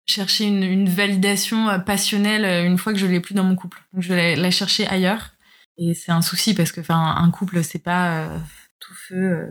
chercher 0.07 0.45
une, 0.45 0.62
une 0.62 0.89
validation 0.89 1.68
euh, 1.68 1.79
passionnelle 1.81 2.45
euh, 2.45 2.64
une 2.64 2.79
fois 2.79 2.93
que 2.93 2.99
je 3.01 3.07
l'ai 3.07 3.18
plus 3.18 3.35
dans 3.35 3.43
mon 3.43 3.57
couple. 3.57 3.83
Donc 3.93 4.05
je 4.05 4.14
vais 4.14 4.37
la, 4.37 4.51
chercher 4.53 4.87
ailleurs. 4.87 5.31
Et 5.79 5.95
c'est 5.95 6.12
un 6.12 6.23
souci 6.23 6.55
parce 6.55 6.70
que, 6.70 6.81
enfin, 6.81 7.16
un 7.18 7.31
couple, 7.33 7.64
c'est 7.64 7.81
pas 7.81 8.20
euh, 8.20 8.39
tout 8.79 8.95
feu. 8.95 9.16
euh, 9.16 9.51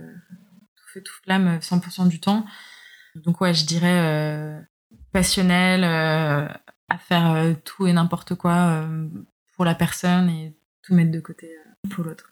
tout 0.78 0.86
feu, 0.94 1.04
tout 1.04 1.14
flamme 1.26 1.58
100% 1.60 2.08
du 2.08 2.22
temps. 2.22 2.46
Donc 3.16 3.42
ouais, 3.42 3.54
je 3.54 3.66
dirais 3.66 4.00
euh, 4.00 4.58
passionnel, 5.12 5.84
euh, 5.84 6.48
à 6.88 6.98
faire 6.98 7.32
euh, 7.32 7.54
tout 7.66 7.86
et 7.86 7.92
n'importe 7.92 8.36
quoi 8.36 8.86
euh, 8.86 9.10
pour 9.58 9.66
la 9.66 9.76
personne 9.76 10.30
et 10.30 10.56
tout 10.84 10.96
mettre 10.96 11.12
de 11.12 11.20
côté 11.20 11.48
euh, 11.48 11.90
pour 11.90 12.06
l'autre. 12.06 12.31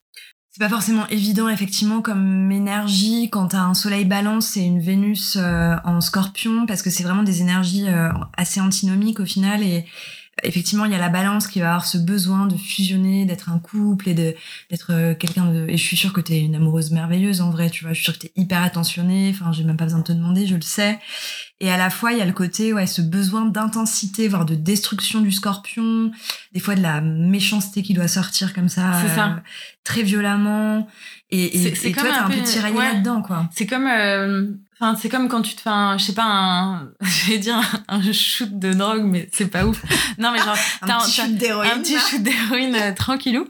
C'est 0.52 0.60
pas 0.60 0.70
forcément 0.70 1.08
évident, 1.10 1.48
effectivement, 1.48 2.02
comme 2.02 2.52
énergie 2.52 3.30
quand 3.30 3.50
t'as 3.50 3.62
un 3.62 3.76
soleil 3.76 4.06
balance 4.06 4.58
et 4.58 4.62
une 4.62 4.80
Vénus 4.80 5.38
euh, 5.40 5.76
en 5.84 6.02
scorpion, 6.02 6.66
parce 6.66 6.82
que 6.82 6.90
c'est 6.90 7.04
vraiment 7.04 7.22
des 7.22 7.42
énergies 7.42 7.88
euh, 7.88 8.10
assez 8.36 8.60
antinomiques 8.60 9.20
au 9.20 9.26
final. 9.26 9.62
Et 9.62 9.86
effectivement, 10.44 10.86
il 10.86 10.92
y 10.92 10.96
a 10.96 11.00
la 11.00 11.10
balance 11.10 11.48
qui 11.48 11.60
va 11.60 11.68
avoir 11.70 11.86
ce 11.86 11.98
besoin 11.98 12.46
de 12.48 12.56
fusionner, 12.58 13.26
d'être 13.26 13.50
un 13.50 13.60
couple 13.60 14.10
et 14.10 14.14
de 14.14 14.36
d'être 14.70 14.92
euh, 14.92 15.14
quelqu'un 15.16 15.46
de. 15.52 15.68
Et 15.70 15.78
je 15.78 15.84
suis 15.84 15.98
sûre 15.98 16.14
que 16.14 16.22
t'es 16.22 16.40
une 16.40 16.56
amoureuse 16.56 16.92
merveilleuse 16.92 17.42
en 17.42 17.50
vrai, 17.52 17.70
tu 17.70 17.84
vois. 17.84 17.94
Je 17.94 17.98
suis 18.02 18.06
sûre 18.06 18.14
que 18.14 18.28
t'es 18.28 18.32
hyper 18.36 18.62
attentionnée. 18.62 19.32
Enfin, 19.34 19.52
j'ai 19.52 19.64
même 19.64 19.78
pas 19.78 19.86
besoin 19.86 20.00
de 20.00 20.06
te 20.06 20.12
demander, 20.14 20.46
je 20.48 20.56
le 20.56 20.62
sais. 20.62 21.00
Et 21.62 21.70
à 21.72 21.78
la 21.78 21.90
fois, 21.90 22.14
il 22.14 22.18
y 22.18 22.22
a 22.22 22.26
le 22.26 22.32
côté, 22.32 22.72
ouais, 22.74 22.88
ce 22.88 23.02
besoin 23.02 23.46
d'intensité, 23.46 24.28
voire 24.30 24.46
de 24.46 24.56
destruction 24.56 25.20
du 25.22 25.32
scorpion, 25.32 26.12
des 26.54 26.60
fois 26.62 26.76
de 26.76 26.82
la 26.82 27.02
méchanceté 27.02 27.82
qui 27.84 27.94
doit 27.94 28.08
sortir 28.08 28.54
comme 28.54 28.70
ça, 28.70 28.94
C'est 29.02 29.14
ça. 29.16 29.28
euh, 29.28 29.36
très 29.84 30.04
violemment. 30.04 30.88
Et, 31.32 31.58
et, 31.58 31.64
C'est- 31.64 31.76
c'est 31.76 31.90
et 31.90 31.92
toi, 31.92 32.04
comme 32.04 32.12
t'es 32.32 32.58
un 32.60 32.70
peu 32.72 32.78
ouais. 32.78 32.94
là-dedans, 32.94 33.22
quoi. 33.22 33.50
C'est 33.54 33.68
comme, 33.68 33.88
euh, 33.88 34.48
enfin, 34.80 34.96
c'est 35.00 35.10
comme 35.10 35.28
quand 35.30 35.42
tu 35.42 35.56
te 35.56 35.62
fais 35.62 35.70
un, 35.70 35.98
je 35.98 36.06
sais 36.06 36.14
pas, 36.14 36.24
un, 36.26 36.90
je 37.02 37.32
vais 37.32 37.38
dire 37.38 37.58
un, 37.88 38.00
un 38.00 38.12
shoot 38.14 38.58
de 38.58 38.74
drogue, 38.74 39.04
mais 39.04 39.30
c'est 39.34 39.48
pas 39.48 39.66
ouf. 39.66 39.82
Non, 40.18 40.32
mais 40.32 40.40
genre, 40.40 40.56
Un 40.82 40.88
t'as 40.88 41.00
petit 41.00 41.16
t'as- 41.18 41.24
shoot 41.26 41.36
d'héroïne. 41.36 41.72
un 41.72 41.80
petit 41.82 41.98
shoot 42.00 42.22
d'héroïne 42.24 42.76
euh, 42.76 42.94
tranquillou. 42.94 43.48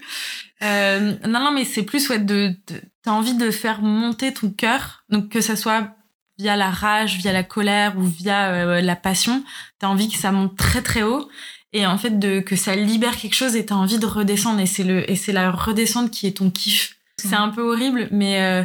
Euh, 0.62 1.14
non, 1.28 1.40
non, 1.40 1.52
mais 1.52 1.64
c'est 1.66 1.84
plus 1.84 2.10
ouais, 2.10 2.20
de, 2.20 2.54
de 2.68 2.82
t'as 3.04 3.12
envie 3.12 3.34
de 3.36 3.50
faire 3.52 3.82
monter 3.82 4.34
ton 4.34 4.50
cœur, 4.50 5.04
donc 5.10 5.30
que 5.30 5.40
ça 5.42 5.56
soit 5.56 5.96
via 6.38 6.56
la 6.56 6.70
rage, 6.70 7.18
via 7.18 7.32
la 7.34 7.44
colère 7.44 7.98
ou 7.98 8.04
via 8.04 8.50
euh, 8.52 8.82
la 8.82 8.96
passion, 8.96 9.44
t'as 9.80 9.88
envie 9.88 10.10
que 10.10 10.18
ça 10.18 10.32
monte 10.32 10.56
très 10.58 10.82
très 10.82 11.02
haut 11.04 11.30
et 11.74 11.86
en 11.86 11.98
fait 11.98 12.18
de 12.18 12.40
que 12.40 12.56
ça 12.56 12.76
libère 12.76 13.16
quelque 13.18 13.36
chose 13.36 13.56
et 13.56 13.66
t'as 13.66 13.76
envie 13.76 14.00
de 14.00 14.06
redescendre 14.06 14.60
et 14.62 14.66
c'est 14.66 14.84
le 14.86 15.10
et 15.12 15.16
c'est 15.16 15.34
la 15.34 15.52
redescente 15.52 16.12
qui 16.12 16.28
est 16.28 16.38
ton 16.38 16.50
kiff. 16.50 16.96
C'est 17.18 17.36
un 17.36 17.50
peu 17.50 17.62
horrible, 17.62 18.08
mais 18.12 18.42
euh, 18.42 18.64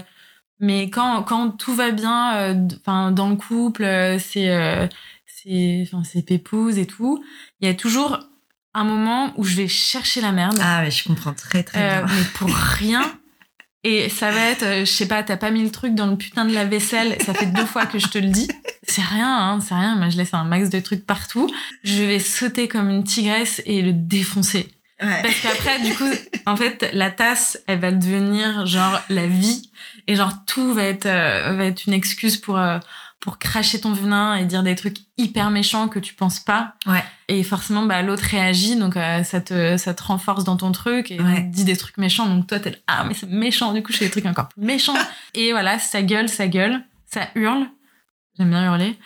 mais 0.61 0.91
quand 0.91 1.23
quand 1.25 1.51
tout 1.51 1.75
va 1.75 1.91
bien, 1.91 2.35
euh, 2.37 2.69
enfin 2.81 3.11
dans 3.13 3.29
le 3.29 3.37
couple, 3.37 3.85
euh, 3.85 4.19
c'est 4.19 4.51
euh, 4.51 4.87
c'est 5.27 5.83
enfin 5.87 6.03
c'est 6.05 6.23
pépouze 6.23 6.79
et 6.79 6.87
tout, 6.87 7.23
il 7.61 7.67
y 7.67 7.71
a 7.71 7.75
toujours 7.75 8.19
un 8.75 8.85
moment 8.85 9.33
où 9.37 9.45
je 9.45 9.55
vais 9.57 9.69
chercher 9.69 10.21
la 10.21 10.33
merde. 10.33 10.59
Ah, 10.61 10.83
ouais, 10.83 10.91
je 10.91 11.05
comprends 11.05 11.33
très, 11.35 11.63
très 11.63 11.79
Euh, 11.99 12.03
bien. 12.03 12.15
mais 12.15 12.25
pour 12.35 12.49
rien. 12.79 13.03
Et 13.87 14.09
ça 14.09 14.31
va 14.31 14.41
être, 14.47 14.65
je 14.81 14.85
sais 14.87 15.07
pas, 15.07 15.23
t'as 15.23 15.37
pas 15.37 15.51
mis 15.51 15.63
le 15.63 15.71
truc 15.71 15.95
dans 15.95 16.07
le 16.07 16.17
putain 16.17 16.47
de 16.47 16.55
la 16.55 16.65
vaisselle, 16.65 17.19
ça 17.23 17.35
fait 17.35 17.45
deux 17.45 17.67
fois 17.67 17.85
que 17.85 17.99
je 17.99 18.07
te 18.09 18.17
le 18.17 18.29
dis. 18.29 18.49
C'est 18.83 19.03
rien, 19.03 19.29
hein, 19.29 19.61
c'est 19.61 19.75
rien. 19.75 19.95
Moi, 19.97 20.09
je 20.09 20.17
laisse 20.17 20.33
un 20.33 20.45
max 20.45 20.71
de 20.71 20.81
trucs 20.81 21.05
partout. 21.05 21.51
Je 21.83 22.03
vais 22.03 22.19
sauter 22.19 22.67
comme 22.67 22.89
une 22.89 23.05
tigresse 23.05 23.61
et 23.67 23.83
le 23.83 23.93
défoncer. 23.93 24.74
Ouais. 25.03 25.23
Parce 25.23 25.41
qu'après, 25.41 25.81
du 25.81 25.95
coup, 25.95 26.09
en 26.47 26.57
fait, 26.57 26.89
la 26.93 27.11
tasse, 27.11 27.59
elle 27.67 27.81
va 27.81 27.91
devenir 27.93 28.65
genre 28.67 29.01
la 29.09 29.27
vie. 29.27 29.71
Et 30.07 30.17
genre, 30.17 30.33
tout 30.47 30.73
va 30.75 30.85
être, 30.85 31.07
euh, 31.07 31.53
va 31.57 31.65
être 31.65 31.87
une 31.87 31.93
excuse 31.93 32.37
pour, 32.37 32.59
euh, 32.59 32.79
pour 33.21 33.39
cracher 33.39 33.81
ton 33.81 33.93
venin 33.93 34.37
et 34.37 34.45
dire 34.45 34.63
des 34.63 34.75
trucs 34.75 34.99
hyper 35.17 35.51
méchants 35.51 35.89
que 35.89 35.99
tu 35.99 36.15
penses 36.15 36.39
pas. 36.41 36.75
Ouais. 36.87 37.03
Et 37.29 37.43
forcément, 37.43 37.83
bah, 37.87 38.03
l'autre 38.03 38.23
réagit, 38.25 38.77
donc 38.77 38.97
euh, 38.97 39.25
ça, 39.25 39.41
te, 39.41 39.77
ça 39.79 39.95
te 39.95 40.03
renforce 40.03 40.45
dans 40.45 40.57
ton 40.57 40.73
truc 40.73 41.11
et 41.11 41.21
Ouais. 41.21 41.41
dit 41.43 41.65
des 41.65 41.77
trucs 41.77 41.97
méchants. 41.97 42.27
Donc 42.27 42.47
toi, 42.47 42.61
t'es 42.61 42.71
là, 42.71 42.77
ah, 42.87 43.05
mais 43.05 43.15
c'est 43.15 43.29
méchant. 43.29 43.73
Du 43.73 43.83
coup, 43.83 43.93
je 43.93 43.99
fais 43.99 44.05
des 44.05 44.11
trucs 44.11 44.27
encore 44.27 44.49
plus 44.49 44.63
méchants. 44.63 44.95
et 45.35 45.53
voilà, 45.53 45.79
ça 45.79 46.03
gueule, 46.03 46.29
ça 46.29 46.47
gueule, 46.49 46.83
ça 47.07 47.29
hurle. 47.35 47.67
J'aime 48.39 48.51
bien 48.51 48.65
hurler. 48.67 48.97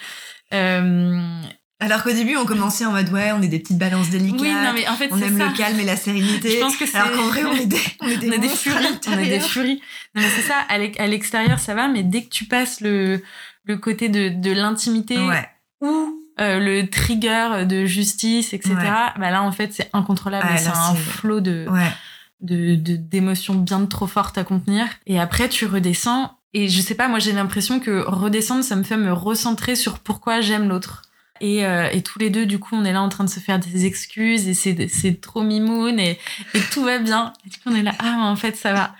Euh, 0.52 1.40
Alors 1.80 2.02
qu'au 2.02 2.10
début, 2.12 2.36
on 2.36 2.44
commençait 2.44 2.84
en 2.86 2.90
mode, 2.92 3.08
ouais, 3.10 3.30
on 3.32 3.40
est 3.40 3.46
des 3.48 3.60
petites 3.60 3.78
balances 3.78 4.10
délicates. 4.10 4.40
oui, 4.40 4.52
non, 4.52 4.72
mais 4.74 4.88
en 4.88 4.94
fait, 4.96 5.08
on 5.12 5.18
aime 5.20 5.38
ça. 5.38 5.46
le 5.46 5.56
calme 5.56 5.78
et 5.78 5.84
la 5.84 5.94
sérénité. 5.96 6.50
Je 6.56 6.60
pense 6.60 6.76
que 6.76 6.86
c'est. 6.86 6.96
Alors 6.98 7.12
qu'en 7.12 7.28
vrai, 7.28 7.44
on 7.44 7.52
est 7.54 7.66
des, 7.66 7.80
on 8.00 8.08
est 8.08 8.16
des, 8.16 8.28
on 8.30 8.32
a 8.32 8.38
des 8.38 8.48
furies, 8.48 8.98
on 9.06 9.12
a 9.12 9.16
des 9.16 9.40
furies. 9.40 9.80
Non 10.14 10.22
mais 10.22 10.28
c'est 10.34 10.42
ça, 10.42 10.56
à 10.68 10.78
l'ex- 10.78 10.98
à 10.98 11.06
l'extérieur 11.06 11.60
ça 11.60 11.74
va, 11.74 11.86
mais 11.86 12.02
dès 12.02 12.24
que 12.24 12.30
tu 12.30 12.46
passes 12.46 12.80
le, 12.80 13.22
le 13.64 13.76
côté 13.76 14.08
de, 14.08 14.28
de 14.28 14.50
l'intimité 14.50 15.16
Ouais. 15.18 15.48
ou 15.80 16.20
euh, 16.40 16.58
le 16.58 16.88
trigger 16.88 17.64
de 17.68 17.84
justice, 17.84 18.52
etc., 18.54 18.74
Ouais. 18.74 19.20
bah 19.20 19.30
là 19.30 19.42
en 19.42 19.52
fait 19.52 19.72
c'est 19.72 19.88
incontrôlable, 19.92 20.48
Ouais, 20.50 20.58
c'est 20.58 20.68
un 20.68 20.94
flot 20.96 21.40
de 21.40 21.66
de- 22.40 22.96
d'émotions 22.96 23.54
bien 23.54 23.84
trop 23.86 24.06
fortes 24.06 24.38
à 24.38 24.44
contenir. 24.44 24.86
Et 25.06 25.18
après 25.20 25.48
tu 25.48 25.66
redescends, 25.66 26.36
et 26.54 26.68
je 26.68 26.80
sais 26.80 26.94
pas, 26.94 27.06
moi 27.08 27.18
j'ai 27.20 27.32
l'impression 27.32 27.78
que 27.80 28.00
redescendre 28.04 28.64
ça 28.64 28.74
me 28.76 28.82
fait 28.84 28.96
me 28.96 29.12
recentrer 29.12 29.76
sur 29.76 29.98
pourquoi 30.00 30.40
j'aime 30.40 30.68
l'autre. 30.68 31.02
Et, 31.40 31.64
euh, 31.64 31.88
et 31.90 32.02
tous 32.02 32.18
les 32.18 32.30
deux, 32.30 32.46
du 32.46 32.58
coup, 32.58 32.74
on 32.74 32.84
est 32.84 32.92
là 32.92 33.02
en 33.02 33.08
train 33.08 33.24
de 33.24 33.30
se 33.30 33.40
faire 33.40 33.58
des 33.58 33.86
excuses 33.86 34.48
et 34.48 34.54
c'est, 34.54 34.88
c'est 34.88 35.20
trop 35.20 35.42
mimoun 35.42 35.98
et, 35.98 36.18
et 36.54 36.60
tout 36.72 36.82
va 36.82 36.98
bien. 36.98 37.32
Et 37.46 37.50
du 37.50 37.56
coup, 37.56 37.64
on 37.66 37.74
est 37.74 37.82
là, 37.82 37.94
ah, 37.98 38.16
mais 38.16 38.24
en 38.24 38.36
fait, 38.36 38.56
ça 38.56 38.72
va. 38.72 38.94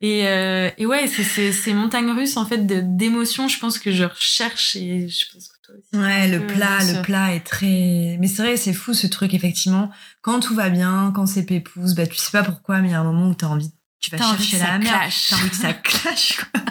Et, 0.00 0.26
euh, 0.26 0.70
et 0.78 0.86
ouais, 0.86 1.06
c'est, 1.06 1.24
c'est, 1.24 1.52
c'est 1.52 1.72
montagne 1.72 2.10
russe, 2.10 2.36
en 2.36 2.46
fait, 2.46 2.66
d'émotions, 2.66 3.48
je 3.48 3.58
pense 3.58 3.78
que 3.78 3.92
je 3.92 4.04
recherche 4.04 4.76
et 4.76 5.08
je 5.08 5.24
pense 5.32 5.48
que 5.48 5.56
toi 5.64 5.74
aussi. 5.76 6.02
Ouais, 6.02 6.28
le 6.28 6.46
plat, 6.46 6.78
le 6.84 7.02
plat 7.02 7.34
est 7.34 7.44
très. 7.44 8.16
Mais 8.20 8.26
c'est 8.28 8.42
vrai, 8.42 8.56
c'est 8.56 8.72
fou 8.72 8.94
ce 8.94 9.06
truc, 9.06 9.34
effectivement. 9.34 9.90
Quand 10.22 10.40
tout 10.40 10.54
va 10.54 10.70
bien, 10.70 11.12
quand 11.14 11.26
c'est 11.26 11.44
pépouze, 11.44 11.94
bah 11.94 12.06
tu 12.06 12.16
sais 12.16 12.30
pas 12.30 12.42
pourquoi, 12.42 12.80
mais 12.80 12.88
il 12.88 12.92
y 12.92 12.94
a 12.94 13.00
un 13.00 13.04
moment 13.04 13.28
où 13.28 13.34
t'as 13.34 13.46
envie 13.46 13.72
tu 14.00 14.10
vas 14.10 14.18
chercher 14.18 14.58
la 14.58 14.78
merde. 14.78 15.10
T'as 15.28 15.36
envie 15.36 15.50
que 15.50 15.56
ça 15.56 15.72
clash, 15.74 16.36
quoi. 16.36 16.62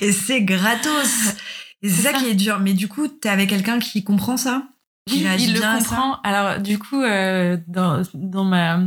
Et 0.00 0.12
c'est 0.12 0.42
gratos. 0.42 1.34
Et 1.82 1.88
c'est 1.88 2.02
ça, 2.02 2.12
qui 2.12 2.26
est 2.26 2.34
dur. 2.34 2.58
Mais 2.60 2.74
du 2.74 2.88
coup, 2.88 3.08
t'es 3.08 3.28
avec 3.28 3.50
quelqu'un 3.50 3.78
qui 3.78 4.02
comprend 4.04 4.36
ça? 4.36 4.68
Qui 5.08 5.24
il 5.38 5.54
le 5.54 5.60
comprend. 5.60 6.20
Alors, 6.22 6.58
du 6.60 6.78
coup, 6.78 7.02
euh, 7.02 7.56
dans, 7.68 8.02
dans 8.14 8.44
ma 8.44 8.80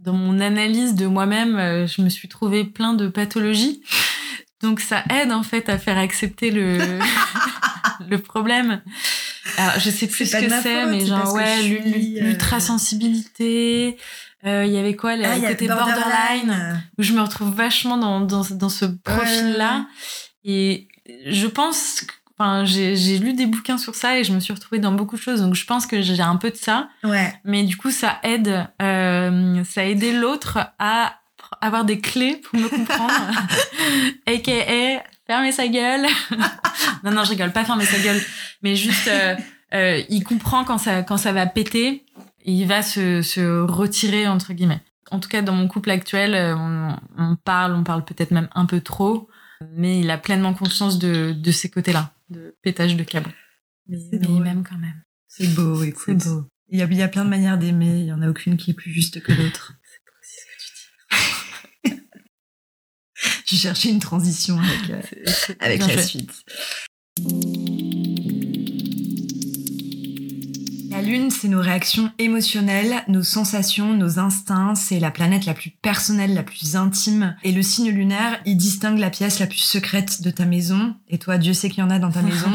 dans 0.00 0.14
mon 0.14 0.40
analyse 0.40 0.94
de 0.94 1.06
moi-même, 1.06 1.56
euh, 1.56 1.86
je 1.86 2.02
me 2.02 2.08
suis 2.08 2.28
trouvé 2.28 2.64
plein 2.64 2.94
de 2.94 3.08
pathologies. 3.08 3.82
Donc 4.62 4.80
ça 4.80 5.04
aide 5.10 5.32
en 5.32 5.42
fait 5.42 5.68
à 5.68 5.78
faire 5.78 5.98
accepter 5.98 6.50
le 6.50 6.78
le 8.08 8.18
problème. 8.18 8.82
Alors 9.56 9.78
je 9.78 9.90
sais 9.90 10.06
plus 10.06 10.30
ce 10.30 10.36
que 10.36 10.50
c'est, 10.62 10.86
mais 10.86 11.06
genre 11.06 11.32
ouais, 11.34 11.60
euh, 11.62 12.20
l'ultra-sensibilité. 12.20 13.96
Euh, 14.46 14.64
il 14.64 14.72
y 14.72 14.78
avait 14.78 14.96
quoi, 14.96 15.16
le 15.16 15.24
ah, 15.24 15.38
côté 15.38 15.66
borderline, 15.66 16.82
où 16.98 17.02
je 17.02 17.12
me 17.12 17.20
retrouve 17.20 17.54
vachement 17.54 17.98
dans 17.98 18.20
dans, 18.20 18.42
dans 18.50 18.68
ce 18.70 18.86
profil-là. 18.86 19.86
Et 20.44 20.88
je 21.26 21.46
pense 21.46 22.06
Enfin, 22.40 22.64
j'ai 22.64 23.18
lu 23.18 23.34
des 23.34 23.44
bouquins 23.44 23.76
sur 23.76 23.94
ça 23.94 24.18
et 24.18 24.24
je 24.24 24.32
me 24.32 24.40
suis 24.40 24.54
retrouvée 24.54 24.78
dans 24.78 24.92
beaucoup 24.92 25.16
de 25.16 25.20
choses. 25.20 25.42
Donc, 25.42 25.54
je 25.54 25.66
pense 25.66 25.86
que 25.86 26.00
j'ai 26.00 26.18
un 26.22 26.36
peu 26.36 26.50
de 26.50 26.56
ça. 26.56 26.88
Ouais. 27.04 27.34
Mais 27.44 27.64
du 27.64 27.76
coup, 27.76 27.90
ça 27.90 28.18
aide, 28.22 28.66
euh, 28.80 29.62
ça 29.64 29.82
a 29.82 29.84
aidé 29.84 30.14
l'autre 30.14 30.58
à 30.78 31.16
avoir 31.60 31.84
des 31.84 32.00
clés 32.00 32.36
pour 32.36 32.58
me 32.58 32.68
comprendre. 32.70 33.12
AKA, 34.26 35.04
fermer 35.26 35.52
sa 35.52 35.68
gueule. 35.68 36.06
non, 37.04 37.10
non, 37.10 37.24
je 37.24 37.30
rigole, 37.32 37.52
pas 37.52 37.66
fermer 37.66 37.84
sa 37.84 37.98
gueule. 37.98 38.22
Mais 38.62 38.74
juste, 38.74 39.08
euh, 39.08 39.36
euh, 39.74 40.00
il 40.08 40.24
comprend 40.24 40.64
quand 40.64 40.78
ça, 40.78 41.02
quand 41.02 41.18
ça 41.18 41.32
va 41.32 41.44
péter. 41.44 42.06
Et 42.46 42.52
il 42.52 42.66
va 42.66 42.80
se, 42.80 43.20
se 43.20 43.60
retirer, 43.60 44.26
entre 44.28 44.54
guillemets. 44.54 44.80
En 45.10 45.20
tout 45.20 45.28
cas, 45.28 45.42
dans 45.42 45.52
mon 45.52 45.68
couple 45.68 45.90
actuel, 45.90 46.34
euh, 46.34 46.56
on, 46.56 46.96
on 47.18 47.36
parle, 47.36 47.74
on 47.74 47.84
parle 47.84 48.02
peut-être 48.02 48.30
même 48.30 48.48
un 48.54 48.64
peu 48.64 48.80
trop. 48.80 49.28
Mais 49.76 50.00
il 50.00 50.10
a 50.10 50.16
pleinement 50.16 50.54
conscience 50.54 50.98
de, 50.98 51.32
de 51.32 51.50
ces 51.52 51.68
côtés-là 51.68 52.12
de 52.30 52.56
pétage 52.62 52.96
de 52.96 53.04
câble. 53.04 53.32
Mais, 53.86 53.98
mais 54.12 54.40
même 54.40 54.64
quand 54.64 54.78
même. 54.78 55.02
C'est 55.28 55.54
beau, 55.54 55.82
écoute. 55.82 56.20
C'est 56.20 56.28
beau. 56.28 56.46
Il 56.68 56.78
y, 56.78 56.82
a, 56.82 56.84
il 56.84 56.96
y 56.96 57.02
a 57.02 57.08
plein 57.08 57.24
de 57.24 57.30
manières 57.30 57.58
d'aimer, 57.58 58.00
il 58.00 58.06
y 58.06 58.12
en 58.12 58.22
a 58.22 58.28
aucune 58.30 58.56
qui 58.56 58.70
est 58.70 58.74
plus 58.74 58.92
juste 58.92 59.20
que 59.20 59.32
l'autre. 59.32 59.74
C'est 60.22 60.40
ce 60.40 60.46
que 60.46 60.52
tu 61.84 61.94
dis. 61.94 62.00
J'ai 63.46 63.56
cherché 63.56 63.90
une 63.90 63.98
transition 63.98 64.56
avec, 64.58 64.90
euh, 64.90 65.54
avec 65.60 65.80
la 65.80 66.00
suite. 66.00 66.44
La 71.00 71.06
Lune, 71.06 71.30
c'est 71.30 71.48
nos 71.48 71.62
réactions 71.62 72.12
émotionnelles, 72.18 73.04
nos 73.08 73.22
sensations, 73.22 73.94
nos 73.94 74.18
instincts. 74.18 74.74
C'est 74.74 75.00
la 75.00 75.10
planète 75.10 75.46
la 75.46 75.54
plus 75.54 75.70
personnelle, 75.70 76.34
la 76.34 76.42
plus 76.42 76.76
intime. 76.76 77.36
Et 77.42 77.52
le 77.52 77.62
signe 77.62 77.88
lunaire, 77.88 78.38
il 78.44 78.58
distingue 78.58 78.98
la 78.98 79.08
pièce 79.08 79.38
la 79.38 79.46
plus 79.46 79.60
secrète 79.60 80.20
de 80.20 80.30
ta 80.30 80.44
maison. 80.44 80.94
Et 81.08 81.16
toi, 81.16 81.38
Dieu 81.38 81.54
sait 81.54 81.70
qu'il 81.70 81.78
y 81.78 81.82
en 81.82 81.88
a 81.88 81.98
dans 81.98 82.12
ta 82.12 82.20
maison. 82.20 82.52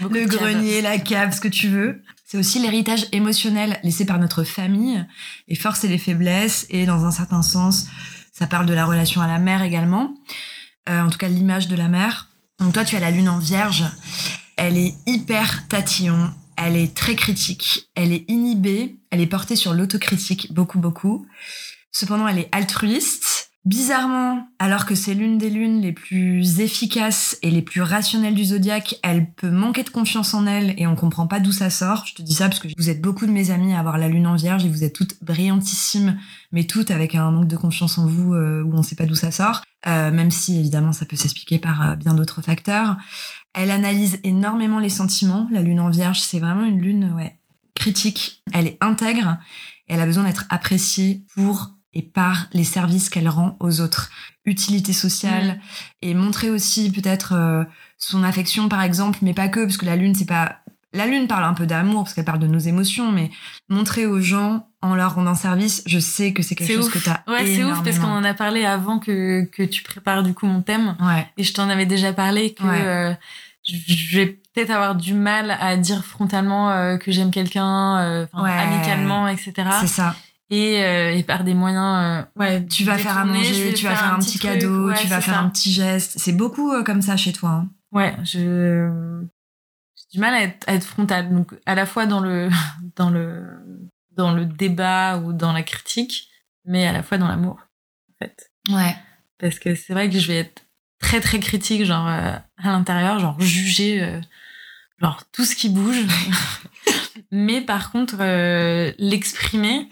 le 0.00 0.26
grenier, 0.26 0.80
la 0.80 0.96
cave, 0.96 1.34
ce 1.34 1.40
que 1.40 1.48
tu 1.48 1.66
veux. 1.66 2.04
C'est 2.24 2.38
aussi 2.38 2.60
l'héritage 2.60 3.06
émotionnel 3.10 3.80
laissé 3.82 4.06
par 4.06 4.20
notre 4.20 4.44
famille, 4.44 5.04
les 5.48 5.56
forces 5.56 5.82
et 5.82 5.88
les 5.88 5.98
faiblesses. 5.98 6.66
Et 6.70 6.86
dans 6.86 7.04
un 7.04 7.10
certain 7.10 7.42
sens, 7.42 7.88
ça 8.32 8.46
parle 8.46 8.66
de 8.66 8.74
la 8.74 8.86
relation 8.86 9.20
à 9.20 9.26
la 9.26 9.40
mère 9.40 9.64
également. 9.64 10.14
Euh, 10.88 11.02
en 11.02 11.10
tout 11.10 11.18
cas, 11.18 11.26
l'image 11.26 11.66
de 11.66 11.74
la 11.74 11.88
mère. 11.88 12.28
Donc 12.60 12.74
toi, 12.74 12.84
tu 12.84 12.94
as 12.94 13.00
la 13.00 13.10
lune 13.10 13.28
en 13.28 13.40
vierge. 13.40 13.86
Elle 14.56 14.78
est 14.78 14.94
hyper 15.06 15.66
tatillon, 15.66 16.32
elle 16.56 16.76
est 16.76 16.94
très 16.94 17.14
critique, 17.14 17.90
elle 17.94 18.12
est 18.12 18.24
inhibée, 18.28 18.96
elle 19.10 19.20
est 19.20 19.26
portée 19.26 19.56
sur 19.56 19.74
l'autocritique 19.74 20.52
beaucoup 20.52 20.78
beaucoup. 20.78 21.26
Cependant, 21.90 22.26
elle 22.26 22.38
est 22.38 22.48
altruiste. 22.52 23.50
Bizarrement, 23.64 24.48
alors 24.58 24.86
que 24.86 24.96
c'est 24.96 25.14
l'une 25.14 25.38
des 25.38 25.48
lunes 25.48 25.82
les 25.82 25.92
plus 25.92 26.58
efficaces 26.58 27.38
et 27.42 27.50
les 27.52 27.62
plus 27.62 27.80
rationnelles 27.80 28.34
du 28.34 28.46
zodiaque, 28.46 28.96
elle 29.04 29.30
peut 29.30 29.52
manquer 29.52 29.84
de 29.84 29.88
confiance 29.88 30.34
en 30.34 30.48
elle 30.48 30.74
et 30.78 30.88
on 30.88 30.96
comprend 30.96 31.28
pas 31.28 31.38
d'où 31.38 31.52
ça 31.52 31.70
sort. 31.70 32.04
Je 32.04 32.14
te 32.14 32.22
dis 32.22 32.34
ça 32.34 32.48
parce 32.48 32.58
que 32.58 32.66
vous 32.76 32.90
êtes 32.90 33.00
beaucoup 33.00 33.24
de 33.24 33.30
mes 33.30 33.52
amis 33.52 33.72
à 33.72 33.78
avoir 33.78 33.98
la 33.98 34.08
lune 34.08 34.26
en 34.26 34.34
vierge 34.34 34.64
et 34.64 34.68
vous 34.68 34.82
êtes 34.82 34.94
toutes 34.94 35.22
brillantissimes, 35.22 36.18
mais 36.50 36.64
toutes 36.64 36.90
avec 36.90 37.14
un 37.14 37.30
manque 37.30 37.46
de 37.46 37.56
confiance 37.56 37.98
en 37.98 38.06
vous 38.08 38.34
euh, 38.34 38.64
où 38.64 38.76
on 38.76 38.82
sait 38.82 38.96
pas 38.96 39.06
d'où 39.06 39.14
ça 39.14 39.30
sort. 39.30 39.62
Euh, 39.86 40.10
même 40.10 40.32
si 40.32 40.58
évidemment 40.58 40.92
ça 40.92 41.06
peut 41.06 41.16
s'expliquer 41.16 41.60
par 41.60 41.90
euh, 41.90 41.94
bien 41.94 42.14
d'autres 42.14 42.42
facteurs. 42.42 42.96
Elle 43.54 43.70
analyse 43.70 44.18
énormément 44.24 44.78
les 44.78 44.88
sentiments. 44.88 45.48
La 45.50 45.62
lune 45.62 45.80
en 45.80 45.90
vierge, 45.90 46.20
c'est 46.20 46.38
vraiment 46.38 46.64
une 46.64 46.80
lune 46.80 47.12
ouais, 47.16 47.38
critique. 47.74 48.42
Elle 48.52 48.66
est 48.66 48.78
intègre. 48.80 49.38
Et 49.88 49.94
elle 49.94 50.00
a 50.00 50.06
besoin 50.06 50.24
d'être 50.24 50.46
appréciée 50.48 51.24
pour 51.34 51.72
et 51.94 52.02
par 52.02 52.46
les 52.52 52.64
services 52.64 53.10
qu'elle 53.10 53.28
rend 53.28 53.56
aux 53.60 53.80
autres. 53.80 54.10
Utilité 54.44 54.92
sociale 54.92 55.60
et 56.00 56.14
montrer 56.14 56.50
aussi 56.50 56.90
peut-être 56.90 57.34
euh, 57.34 57.64
son 57.98 58.22
affection 58.24 58.68
par 58.68 58.82
exemple, 58.82 59.18
mais 59.22 59.34
pas 59.34 59.48
que, 59.48 59.60
parce 59.60 59.76
que 59.76 59.86
la 59.86 59.96
lune 59.96 60.14
c'est 60.14 60.24
pas 60.24 60.62
la 60.94 61.06
lune 61.06 61.26
parle 61.26 61.44
un 61.44 61.54
peu 61.54 61.66
d'amour 61.66 62.04
parce 62.04 62.14
qu'elle 62.14 62.24
parle 62.24 62.38
de 62.38 62.46
nos 62.46 62.58
émotions, 62.58 63.12
mais 63.12 63.30
montrer 63.68 64.06
aux 64.06 64.20
gens 64.20 64.68
en 64.82 64.96
leur 64.96 65.14
rendant 65.14 65.36
service, 65.36 65.82
je 65.86 65.98
sais 65.98 66.32
que 66.32 66.42
c'est 66.42 66.56
quelque 66.56 66.74
chose 66.74 66.90
que 66.90 66.98
tu 66.98 67.08
as 67.08 67.22
Ouais, 67.28 67.46
c'est 67.46 67.64
ouf 67.64 67.82
parce 67.82 67.98
qu'on 67.98 68.10
en 68.10 68.24
a 68.24 68.34
parlé 68.34 68.64
avant 68.64 68.98
que, 68.98 69.44
que 69.44 69.62
tu 69.62 69.82
prépares 69.82 70.24
du 70.24 70.34
coup 70.34 70.46
mon 70.46 70.60
thème. 70.60 70.96
Ouais. 71.00 71.26
Et 71.36 71.44
je 71.44 71.54
t'en 71.54 71.68
avais 71.68 71.86
déjà 71.86 72.12
parlé 72.12 72.52
que 72.52 72.64
euh, 72.64 73.14
je 73.64 74.16
vais 74.16 74.26
peut-être 74.26 74.70
avoir 74.70 74.96
du 74.96 75.14
mal 75.14 75.56
à 75.60 75.76
dire 75.76 76.04
frontalement 76.04 76.70
euh, 76.70 76.96
que 76.96 77.12
j'aime 77.12 77.30
quelqu'un, 77.30 77.98
euh, 77.98 78.26
amicalement, 78.34 79.28
etc. 79.28 79.52
C'est 79.80 79.86
ça. 79.86 80.16
Et, 80.50 80.80
et, 81.16 81.22
par 81.22 81.44
des 81.44 81.54
moyens, 81.54 82.26
ouais, 82.36 82.66
tu 82.66 82.84
vas 82.84 82.98
faire 82.98 83.16
à 83.16 83.24
manger, 83.24 83.72
tu 83.72 83.86
vas 83.86 83.96
faire 83.96 84.12
un, 84.12 84.18
petit 84.18 84.38
cadeau, 84.38 84.92
tu 84.92 85.06
vas 85.06 85.22
faire 85.22 85.38
un 85.38 85.48
petit 85.48 85.72
geste. 85.72 86.14
C'est 86.16 86.32
beaucoup 86.32 86.74
comme 86.84 87.00
ça 87.00 87.16
chez 87.16 87.32
toi. 87.32 87.50
Hein. 87.50 87.68
Ouais, 87.90 88.14
je 88.22 89.22
du 90.12 90.20
mal 90.20 90.34
à 90.34 90.42
être, 90.42 90.68
à 90.68 90.74
être 90.74 90.84
frontal. 90.84 91.32
Donc, 91.32 91.54
à 91.66 91.74
la 91.74 91.86
fois 91.86 92.06
dans 92.06 92.20
le, 92.20 92.50
dans 92.96 93.10
le, 93.10 93.44
dans 94.16 94.32
le 94.32 94.46
débat 94.46 95.18
ou 95.18 95.32
dans 95.32 95.52
la 95.52 95.62
critique, 95.62 96.28
mais 96.64 96.86
à 96.86 96.92
la 96.92 97.02
fois 97.02 97.18
dans 97.18 97.28
l'amour, 97.28 97.58
en 98.10 98.24
fait. 98.24 98.50
Ouais. 98.68 98.96
Parce 99.38 99.58
que 99.58 99.74
c'est 99.74 99.92
vrai 99.92 100.08
que 100.08 100.18
je 100.18 100.28
vais 100.28 100.38
être 100.38 100.62
très, 101.00 101.20
très 101.20 101.40
critique, 101.40 101.84
genre, 101.84 102.08
euh, 102.08 102.36
à 102.56 102.66
l'intérieur, 102.70 103.18
genre, 103.18 103.40
juger, 103.40 104.02
euh, 104.02 104.20
genre, 105.00 105.22
tout 105.32 105.44
ce 105.44 105.56
qui 105.56 105.68
bouge. 105.68 106.06
mais 107.30 107.60
par 107.60 107.90
contre, 107.90 108.16
euh, 108.20 108.92
l'exprimer, 108.98 109.88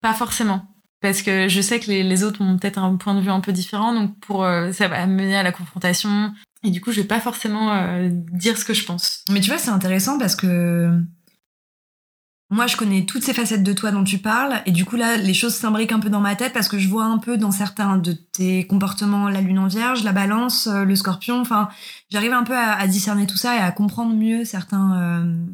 pas 0.00 0.14
forcément. 0.14 0.66
Parce 1.00 1.22
que 1.22 1.48
je 1.48 1.60
sais 1.60 1.80
que 1.80 1.86
les, 1.86 2.02
les 2.02 2.24
autres 2.24 2.42
ont 2.42 2.58
peut-être 2.58 2.78
un 2.78 2.96
point 2.96 3.14
de 3.14 3.20
vue 3.20 3.30
un 3.30 3.40
peu 3.40 3.52
différent, 3.52 3.94
donc 3.94 4.18
pour 4.18 4.44
ça 4.72 4.88
va 4.88 5.06
mener 5.06 5.36
à 5.36 5.44
la 5.44 5.52
confrontation, 5.52 6.34
et 6.64 6.70
du 6.70 6.80
coup, 6.80 6.90
je 6.90 7.00
vais 7.00 7.06
pas 7.06 7.20
forcément 7.20 8.08
dire 8.08 8.58
ce 8.58 8.64
que 8.64 8.74
je 8.74 8.84
pense. 8.84 9.22
Mais 9.30 9.40
tu 9.40 9.48
vois, 9.48 9.58
c'est 9.58 9.70
intéressant 9.70 10.18
parce 10.18 10.34
que 10.34 11.00
moi, 12.50 12.66
je 12.66 12.76
connais 12.76 13.04
toutes 13.04 13.22
ces 13.22 13.34
facettes 13.34 13.62
de 13.62 13.72
toi 13.74 13.90
dont 13.90 14.04
tu 14.04 14.18
parles. 14.18 14.62
Et 14.64 14.70
du 14.70 14.86
coup, 14.86 14.96
là, 14.96 15.18
les 15.18 15.34
choses 15.34 15.54
s'imbriquent 15.54 15.92
un 15.92 16.00
peu 16.00 16.08
dans 16.08 16.20
ma 16.20 16.34
tête 16.34 16.54
parce 16.54 16.68
que 16.68 16.78
je 16.78 16.88
vois 16.88 17.04
un 17.04 17.18
peu 17.18 17.36
dans 17.36 17.50
certains 17.50 17.98
de 17.98 18.12
tes 18.12 18.66
comportements 18.66 19.28
la 19.28 19.42
lune 19.42 19.58
en 19.58 19.66
vierge, 19.66 20.02
la 20.02 20.12
balance, 20.12 20.66
euh, 20.66 20.84
le 20.84 20.96
scorpion. 20.96 21.40
Enfin, 21.40 21.68
j'arrive 22.10 22.32
un 22.32 22.44
peu 22.44 22.56
à, 22.56 22.86
discerner 22.86 23.26
tout 23.26 23.36
ça 23.36 23.54
et 23.56 23.58
à 23.58 23.70
comprendre 23.70 24.14
mieux 24.14 24.46
certains, 24.46 24.98
euh, 24.98 25.46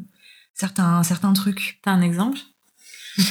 certains, 0.53 1.03
certains 1.03 1.33
trucs. 1.33 1.79
T'as 1.81 1.91
un 1.91 2.01
exemple? 2.01 2.39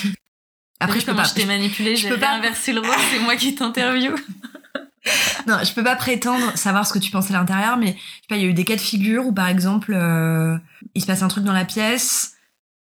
Après, 0.80 1.00
je 1.00 1.06
peux 1.06 1.14
pas. 1.14 1.24
Je 1.24 1.32
t'ai 1.32 1.46
manipulé, 1.46 1.96
je 1.96 2.08
peux 2.08 2.18
pas 2.18 2.34
inverser 2.34 2.74
le 2.74 2.80
rôle, 2.80 2.90
c'est 3.10 3.20
moi 3.20 3.36
qui 3.36 3.54
t'interview. 3.54 4.14
non, 5.46 5.56
je 5.64 5.72
peux 5.72 5.84
pas 5.84 5.96
prétendre 5.96 6.56
savoir 6.58 6.86
ce 6.86 6.92
que 6.92 6.98
tu 6.98 7.10
penses 7.10 7.30
à 7.30 7.32
l'intérieur, 7.32 7.78
mais 7.78 7.92
je 7.92 7.92
sais 7.92 8.26
pas, 8.28 8.36
il 8.36 8.42
y 8.42 8.44
a 8.44 8.48
eu 8.48 8.54
des 8.54 8.64
cas 8.64 8.76
de 8.76 8.80
figure 8.80 9.26
où 9.26 9.32
par 9.32 9.48
exemple, 9.48 9.94
euh, 9.94 10.58
il 10.94 11.00
se 11.00 11.06
passe 11.06 11.22
un 11.22 11.28
truc 11.28 11.44
dans 11.44 11.54
la 11.54 11.64
pièce, 11.64 12.33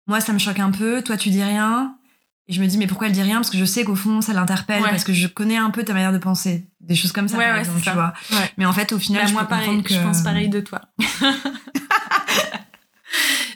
moi 0.07 0.19
ça 0.21 0.33
me 0.33 0.39
choque 0.39 0.59
un 0.59 0.71
peu, 0.71 1.01
toi 1.03 1.17
tu 1.17 1.29
dis 1.29 1.43
rien, 1.43 1.95
et 2.47 2.53
je 2.53 2.61
me 2.61 2.67
dis 2.67 2.77
mais 2.77 2.87
pourquoi 2.87 3.07
elle 3.07 3.13
dit 3.13 3.21
rien? 3.21 3.35
Parce 3.37 3.49
que 3.49 3.57
je 3.57 3.65
sais 3.65 3.83
qu'au 3.83 3.95
fond 3.95 4.21
ça 4.21 4.33
l'interpelle, 4.33 4.81
parce 4.81 5.03
que 5.03 5.13
je 5.13 5.27
connais 5.27 5.57
un 5.57 5.69
peu 5.69 5.83
ta 5.83 5.93
manière 5.93 6.13
de 6.13 6.17
penser, 6.17 6.67
des 6.81 6.95
choses 6.95 7.11
comme 7.11 7.27
ça 7.27 7.37
par 7.37 7.57
exemple, 7.57 7.81
tu 7.81 7.91
vois. 7.91 8.13
Mais 8.57 8.65
en 8.65 8.73
fait 8.73 8.91
au 8.93 8.99
final, 8.99 9.23
bah, 9.23 9.27
je 9.27 9.33
moi 9.33 9.45
pareil, 9.45 9.83
que... 9.83 9.93
je 9.93 9.99
pense 9.99 10.21
pareil 10.21 10.49
de 10.49 10.61
toi. 10.61 10.81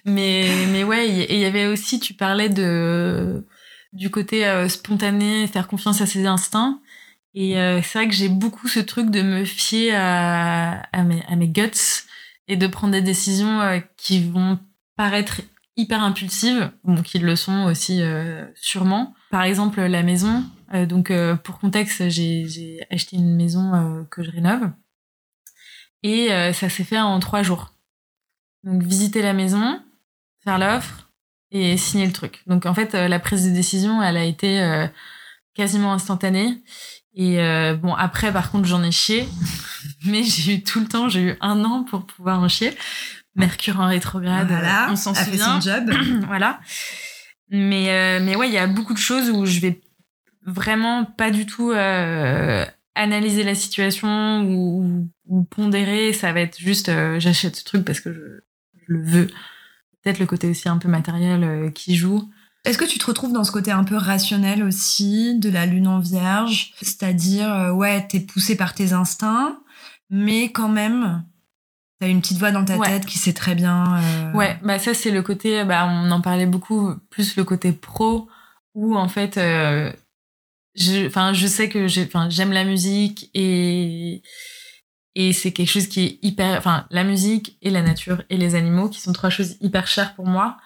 mais 0.05 0.49
mais 0.71 0.83
ouais, 0.83 1.07
et 1.07 1.35
il 1.35 1.39
y 1.39 1.45
avait 1.45 1.67
aussi, 1.67 1.99
tu 1.99 2.13
parlais 2.13 2.49
de 2.49 3.45
du 3.93 4.09
côté 4.09 4.47
euh, 4.47 4.69
spontané, 4.69 5.47
faire 5.47 5.67
confiance 5.67 6.01
à 6.01 6.05
ses 6.05 6.25
instincts. 6.25 6.79
Et 7.33 7.57
euh, 7.57 7.81
c'est 7.81 7.99
vrai 7.99 8.07
que 8.07 8.13
j'ai 8.13 8.29
beaucoup 8.29 8.67
ce 8.67 8.79
truc 8.79 9.09
de 9.09 9.21
me 9.21 9.45
fier 9.45 9.93
à, 9.95 10.81
à, 10.91 11.03
mes, 11.03 11.23
à 11.27 11.35
mes 11.35 11.47
guts 11.47 12.05
et 12.47 12.57
de 12.57 12.67
prendre 12.67 12.93
des 12.93 13.01
décisions 13.01 13.61
euh, 13.61 13.79
qui 13.97 14.23
vont 14.23 14.59
paraître 14.97 15.41
hyper 15.81 16.03
impulsives, 16.03 16.71
qui 17.03 17.19
le 17.19 17.35
sont 17.35 17.63
aussi 17.63 18.01
euh, 18.01 18.45
sûrement. 18.55 19.13
Par 19.29 19.43
exemple, 19.43 19.81
la 19.81 20.03
maison. 20.03 20.43
donc, 20.87 21.11
pour 21.43 21.59
contexte, 21.59 22.09
j'ai 22.09 22.79
acheté 22.89 23.17
une 23.17 23.35
maison 23.35 24.05
que 24.09 24.23
je 24.23 24.31
rénove. 24.31 24.71
Et 26.03 26.29
ça 26.53 26.69
s'est 26.69 26.83
fait 26.83 26.99
en 26.99 27.19
trois 27.19 27.43
jours. 27.43 27.73
Donc, 28.63 28.83
visiter 28.83 29.21
la 29.21 29.33
maison, 29.33 29.81
faire 30.43 30.59
l'offre 30.59 31.09
et 31.51 31.77
signer 31.77 32.05
le 32.05 32.13
truc. 32.13 32.41
Donc, 32.47 32.65
en 32.65 32.73
fait, 32.73 32.93
la 32.93 33.19
prise 33.19 33.45
de 33.45 33.51
décision, 33.51 34.01
elle 34.01 34.17
a 34.17 34.25
été 34.25 34.87
quasiment 35.53 35.93
instantanée. 35.93 36.61
Et 37.13 37.39
euh, 37.39 37.75
bon, 37.75 37.93
après, 37.93 38.31
par 38.31 38.51
contre, 38.51 38.67
j'en 38.67 38.83
ai 38.83 38.91
chié. 38.91 39.27
Mais 40.05 40.23
j'ai 40.23 40.55
eu 40.55 40.63
tout 40.63 40.79
le 40.79 40.87
temps, 40.87 41.09
j'ai 41.09 41.21
eu 41.21 41.37
un 41.41 41.63
an 41.63 41.83
pour 41.83 42.05
pouvoir 42.05 42.39
en 42.39 42.47
chier. 42.47 42.71
Mercure 43.35 43.79
en 43.79 43.87
rétrograde, 43.87 44.47
Voilà, 44.47 44.87
on 44.91 44.95
s'en 44.95 45.13
fait 45.13 45.31
souvient. 45.31 45.59
son 45.59 45.69
job. 45.69 45.91
voilà. 46.27 46.59
Mais, 47.49 47.89
euh, 47.89 48.23
mais 48.23 48.35
ouais, 48.35 48.47
il 48.47 48.53
y 48.53 48.57
a 48.57 48.67
beaucoup 48.67 48.93
de 48.93 48.99
choses 48.99 49.29
où 49.29 49.45
je 49.45 49.59
vais 49.59 49.81
vraiment 50.45 51.05
pas 51.05 51.31
du 51.31 51.45
tout 51.45 51.71
euh, 51.71 52.65
analyser 52.95 53.43
la 53.43 53.55
situation 53.55 54.43
ou, 54.43 55.07
pondérer. 55.49 56.13
Ça 56.13 56.33
va 56.33 56.41
être 56.41 56.59
juste, 56.59 56.89
euh, 56.89 57.19
j'achète 57.19 57.55
ce 57.55 57.63
truc 57.63 57.85
parce 57.85 57.99
que 58.01 58.11
je, 58.13 58.19
je 58.19 58.85
le 58.87 59.01
veux. 59.03 59.27
Peut-être 60.03 60.19
le 60.19 60.25
côté 60.25 60.49
aussi 60.49 60.67
un 60.67 60.77
peu 60.77 60.89
matériel 60.89 61.43
euh, 61.43 61.69
qui 61.71 61.95
joue. 61.95 62.29
Est-ce 62.65 62.77
que 62.77 62.85
tu 62.85 62.99
te 62.99 63.05
retrouves 63.05 63.33
dans 63.33 63.43
ce 63.43 63.51
côté 63.51 63.71
un 63.71 63.83
peu 63.83 63.95
rationnel 63.95 64.63
aussi 64.63 65.37
de 65.39 65.49
la 65.49 65.65
lune 65.65 65.87
en 65.87 65.99
vierge? 65.99 66.73
C'est-à-dire, 66.81 67.51
euh, 67.51 67.71
ouais, 67.71 68.05
t'es 68.07 68.19
poussé 68.19 68.55
par 68.55 68.73
tes 68.75 68.93
instincts, 68.93 69.59
mais 70.09 70.51
quand 70.51 70.69
même, 70.69 71.23
t'as 72.01 72.07
une 72.09 72.19
petite 72.19 72.39
voix 72.39 72.49
dans 72.51 72.65
ta 72.65 72.77
Ouais. 72.77 72.87
tête 72.89 73.05
qui 73.05 73.19
sait 73.19 73.31
très 73.33 73.53
bien. 73.53 73.95
euh, 74.01 74.33
Ouais, 74.33 74.57
bah 74.63 74.79
ça 74.79 74.93
c'est 74.95 75.11
le 75.11 75.21
côté, 75.21 75.63
bah 75.63 75.87
on 75.87 76.09
en 76.09 76.19
parlait 76.19 76.47
beaucoup, 76.47 76.95
plus 77.11 77.35
le 77.37 77.43
côté 77.43 77.71
pro 77.71 78.27
où 78.73 78.97
en 78.97 79.07
fait, 79.07 79.37
euh, 79.37 79.91
je, 80.75 81.05
enfin 81.05 81.31
je 81.33 81.45
sais 81.45 81.69
que 81.69 81.87
j'ai, 81.87 82.03
enfin 82.05 82.27
j'aime 82.29 82.51
la 82.51 82.63
musique 82.63 83.29
et 83.35 84.23
et 85.13 85.33
c'est 85.33 85.51
quelque 85.51 85.69
chose 85.69 85.87
qui 85.87 86.05
est 86.05 86.19
hyper, 86.23 86.57
enfin 86.57 86.87
la 86.89 87.03
musique 87.03 87.57
et 87.61 87.69
la 87.69 87.81
nature 87.83 88.23
et 88.31 88.37
les 88.37 88.55
animaux 88.55 88.89
qui 88.89 88.99
sont 89.01 89.11
trois 89.13 89.29
choses 89.29 89.57
hyper 89.61 89.85
chères 89.87 90.15
pour 90.15 90.25
moi. 90.25 90.57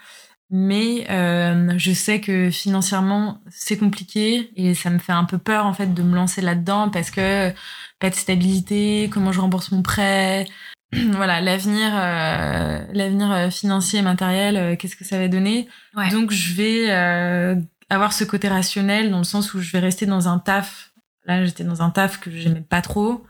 Mais 0.52 1.08
euh, 1.10 1.74
je 1.78 1.92
sais 1.92 2.22
que 2.22 2.52
financièrement 2.52 3.42
c'est 3.50 3.78
compliqué 3.78 4.52
et 4.56 4.76
ça 4.76 4.92
me 4.92 5.00
fait 5.00 5.12
un 5.12 5.24
peu 5.26 5.40
peur 5.40 5.66
en 5.66 5.74
fait 5.74 5.92
de 5.94 6.04
me 6.04 6.16
lancer 6.16 6.42
là-dedans 6.42 6.90
parce 6.90 7.10
que 7.10 7.52
pas 8.00 8.12
de 8.12 8.16
stabilité, 8.16 9.10
comment 9.12 9.32
je 9.32 9.42
rembourse 9.42 9.72
mon 9.72 9.82
prêt, 9.82 10.46
voilà 11.14 11.42
l'avenir 11.42 11.90
euh, 11.94 12.80
l'avenir 12.94 13.32
euh, 13.32 13.50
financier 13.50 14.00
et 14.00 14.02
matériel 14.02 14.56
euh, 14.58 14.76
qu'est-ce 14.76 14.96
que 14.96 15.04
ça 15.04 15.18
va 15.18 15.28
donner? 15.28 15.68
Ouais. 15.96 16.10
donc 16.10 16.32
je 16.32 16.54
vais 16.54 16.92
euh, 16.92 17.56
avoir 17.90 18.14
ce 18.14 18.24
côté 18.24 18.48
rationnel 18.48 19.12
dans 19.12 19.18
le 19.20 19.24
sens 19.24 19.54
où 19.54 19.62
je 19.62 19.72
vais 19.72 19.80
rester 19.80 20.06
dans 20.06 20.28
un 20.28 20.40
taf. 20.40 20.92
Là 21.26 21.44
j'étais 21.46 21.64
dans 21.64 21.82
un 21.82 21.90
taf 21.90 22.20
que 22.20 22.30
j'aimais 22.32 22.62
pas 22.62 22.82
trop. 22.82 23.26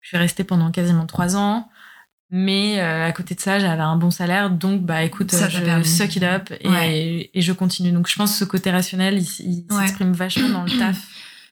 Je 0.00 0.08
suis 0.08 0.16
restée 0.16 0.44
pendant 0.44 0.70
quasiment 0.70 1.06
trois 1.06 1.36
ans. 1.36 1.68
Mais 2.30 2.80
euh, 2.80 3.06
à 3.06 3.12
côté 3.12 3.34
de 3.34 3.40
ça 3.40 3.58
j'avais 3.60 3.82
un 3.82 3.96
bon 3.96 4.10
salaire. 4.10 4.50
Donc 4.50 4.82
bah 4.82 5.02
écoute 5.04 5.30
Ça 5.30 5.48
je 5.48 5.82
suck 5.84 6.16
it 6.16 6.22
up 6.22 6.50
et, 6.60 6.68
Ouais. 6.68 7.30
et 7.32 7.40
je 7.42 7.52
continue. 7.52 7.92
Donc 7.92 8.08
je 8.08 8.16
pense 8.16 8.32
que 8.32 8.38
ce 8.38 8.44
côté 8.44 8.70
rationnel 8.70 9.22
il, 9.40 9.66
Ouais. 9.70 9.82
s'exprime 9.86 10.12
vachement 10.12 10.48
dans 10.48 10.62
le 10.64 10.70
taf. 10.78 10.96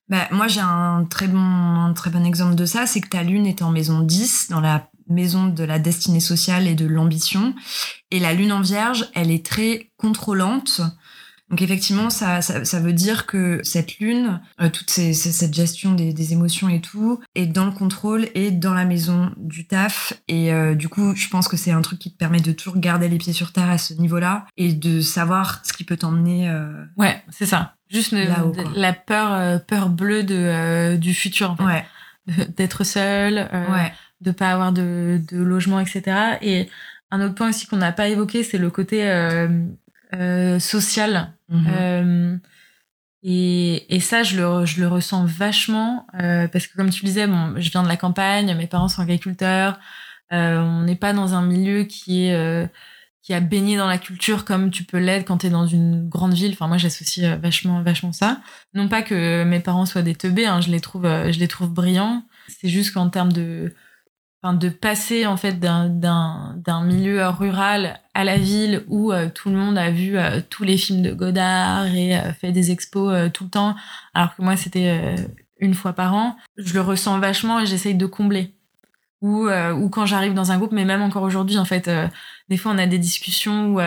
Bah, 0.08 0.28
moi, 0.32 0.46
j'ai 0.48 0.60
un 0.60 1.06
très 1.08 1.26
bon, 1.28 1.38
un 1.40 1.92
très 1.94 2.10
bon 2.10 2.26
exemple 2.26 2.54
de 2.56 2.66
ça, 2.66 2.86
c'est 2.86 3.00
que 3.00 3.08
ta 3.08 3.22
lune 3.22 3.46
est 3.46 3.62
en 3.62 3.70
maison 3.70 4.00
10, 4.00 4.48
dans 4.50 4.60
la 4.60 4.90
maison 5.12 5.46
de 5.46 5.64
la 5.64 5.78
destinée 5.78 6.20
sociale 6.20 6.66
et 6.66 6.74
de 6.74 6.86
l'ambition. 6.86 7.54
Et 8.10 8.18
la 8.18 8.32
lune 8.34 8.52
en 8.52 8.60
vierge, 8.60 9.06
elle 9.14 9.30
est 9.30 9.44
très 9.44 9.90
contrôlante. 9.96 10.80
Donc 11.50 11.60
effectivement, 11.60 12.08
ça, 12.08 12.40
ça, 12.40 12.64
ça 12.64 12.80
veut 12.80 12.94
dire 12.94 13.26
que 13.26 13.60
cette 13.62 13.98
lune, 13.98 14.40
euh, 14.62 14.70
toute 14.70 14.88
ces- 14.88 15.12
ces- 15.12 15.32
cette 15.32 15.52
gestion 15.52 15.92
des, 15.92 16.14
des 16.14 16.32
émotions 16.32 16.70
et 16.70 16.80
tout, 16.80 17.20
est 17.34 17.44
dans 17.44 17.66
le 17.66 17.72
contrôle 17.72 18.28
et 18.34 18.50
dans 18.50 18.72
la 18.72 18.86
maison 18.86 19.30
du 19.36 19.66
taf. 19.66 20.14
Et 20.28 20.50
euh, 20.50 20.74
du 20.74 20.88
coup, 20.88 21.14
je 21.14 21.28
pense 21.28 21.48
que 21.48 21.58
c'est 21.58 21.70
un 21.70 21.82
truc 21.82 21.98
qui 21.98 22.10
te 22.10 22.16
permet 22.16 22.40
de 22.40 22.52
toujours 22.52 22.78
garder 22.78 23.06
les 23.08 23.18
pieds 23.18 23.34
sur 23.34 23.52
terre 23.52 23.68
à 23.68 23.76
ce 23.76 23.92
niveau-là 23.92 24.46
et 24.56 24.72
de 24.72 25.02
savoir 25.02 25.60
ce 25.64 25.74
qui 25.74 25.84
peut 25.84 25.98
t'emmener. 25.98 26.48
euh, 26.48 26.72
ouais 26.96 27.22
c'est 27.28 27.44
ça 27.46 27.74
juste 27.90 28.12
le- 28.12 28.24
la 28.74 28.94
peur 28.94 29.60
peur 29.66 29.90
bleue 29.90 30.22
de 30.22 30.96
du 30.96 31.12
futur 31.12 31.50
en 31.50 31.56
fait. 31.56 31.64
Ouais, 31.64 31.84
d'être 32.56 32.82
seul, 32.84 33.46
euh, 33.52 33.72
ouais, 33.74 33.92
de 34.22 34.30
pas 34.30 34.50
avoir 34.52 34.72
de, 34.72 35.20
de 35.30 35.42
logement, 35.42 35.80
etc. 35.80 36.38
Et 36.40 36.68
un 37.10 37.20
autre 37.20 37.34
point 37.34 37.50
aussi 37.50 37.66
qu'on 37.66 37.76
n'a 37.76 37.92
pas 37.92 38.08
évoqué, 38.08 38.42
c'est 38.42 38.58
le 38.58 38.70
côté 38.70 39.08
euh, 39.08 39.48
euh, 40.14 40.58
social. 40.58 41.34
Mhm. 41.48 41.66
Euh, 41.68 42.36
et, 43.22 43.94
et 43.94 44.00
ça, 44.00 44.22
je 44.22 44.40
le, 44.40 44.66
je 44.66 44.80
le 44.80 44.88
ressens 44.88 45.24
vachement 45.26 46.06
euh, 46.20 46.48
parce 46.48 46.66
que 46.66 46.76
comme 46.76 46.90
tu 46.90 47.02
le 47.04 47.08
disais, 47.08 47.26
bon, 47.26 47.54
je 47.56 47.70
viens 47.70 47.82
de 47.82 47.88
la 47.88 47.96
campagne, 47.96 48.54
mes 48.56 48.66
parents 48.66 48.88
sont 48.88 49.02
agriculteurs, 49.02 49.78
euh, 50.32 50.58
on 50.58 50.82
n'est 50.82 50.96
pas 50.96 51.12
dans 51.12 51.34
un 51.34 51.42
milieu 51.42 51.84
qui 51.84 52.26
est 52.26 52.34
euh, 52.34 52.66
qui 53.22 53.34
a 53.34 53.40
baigné 53.40 53.76
dans 53.76 53.86
la 53.86 53.98
culture 53.98 54.44
comme 54.44 54.72
tu 54.72 54.82
peux 54.82 54.98
l'être 54.98 55.24
quand 55.24 55.38
tu 55.38 55.46
es 55.46 55.50
dans 55.50 55.66
une 55.66 56.08
grande 56.08 56.34
ville. 56.34 56.52
Enfin, 56.54 56.66
moi, 56.66 56.78
j'associe 56.78 57.38
vachement, 57.38 57.80
vachement 57.82 58.12
ça. 58.12 58.40
Non 58.74 58.88
pas 58.88 59.02
que 59.02 59.44
mes 59.44 59.60
parents 59.60 59.86
soient 59.86 60.02
des 60.02 60.16
teubés, 60.16 60.46
hein, 60.46 60.60
je 60.60 60.70
les 60.70 60.80
trouve, 60.80 61.04
je 61.04 61.38
les 61.38 61.46
trouve 61.46 61.72
brillants. 61.72 62.24
C'est 62.48 62.68
juste 62.68 62.92
qu'en 62.92 63.10
termes 63.10 63.32
de, 63.32 63.72
de 64.42 64.68
passer 64.68 65.24
en 65.24 65.36
fait 65.36 65.60
d'un 65.60 66.84
milieu 66.84 67.28
rural 67.28 68.00
à 68.12 68.24
la 68.24 68.36
ville 68.38 68.82
où 68.88 69.12
euh, 69.12 69.28
tout 69.32 69.50
le 69.50 69.56
monde 69.56 69.78
a 69.78 69.90
vu 69.90 70.18
euh, 70.18 70.40
tous 70.50 70.64
les 70.64 70.76
films 70.76 71.02
de 71.02 71.12
Godard 71.12 71.86
et 71.86 72.16
euh, 72.16 72.32
fait 72.32 72.50
des 72.50 72.72
expos 72.72 73.30
tout 73.32 73.44
le 73.44 73.50
temps, 73.50 73.76
alors 74.14 74.34
que 74.34 74.42
moi 74.42 74.56
c'était 74.56 75.16
une 75.58 75.74
fois 75.74 75.92
par 75.92 76.14
an. 76.14 76.36
Je 76.56 76.74
le 76.74 76.80
ressens 76.80 77.20
vachement 77.20 77.60
et 77.60 77.66
j'essaye 77.66 77.94
de 77.94 78.06
combler. 78.06 78.52
Ou 79.20 79.48
ou 79.48 79.88
quand 79.88 80.04
j'arrive 80.04 80.34
dans 80.34 80.50
un 80.50 80.58
groupe, 80.58 80.72
mais 80.72 80.84
même 80.84 81.02
encore 81.02 81.22
aujourd'hui 81.22 81.56
en 81.56 81.64
fait, 81.64 81.88
des 82.48 82.56
fois 82.56 82.72
on 82.72 82.78
a 82.78 82.86
des 82.86 82.98
discussions 82.98 83.68
où 83.68 83.80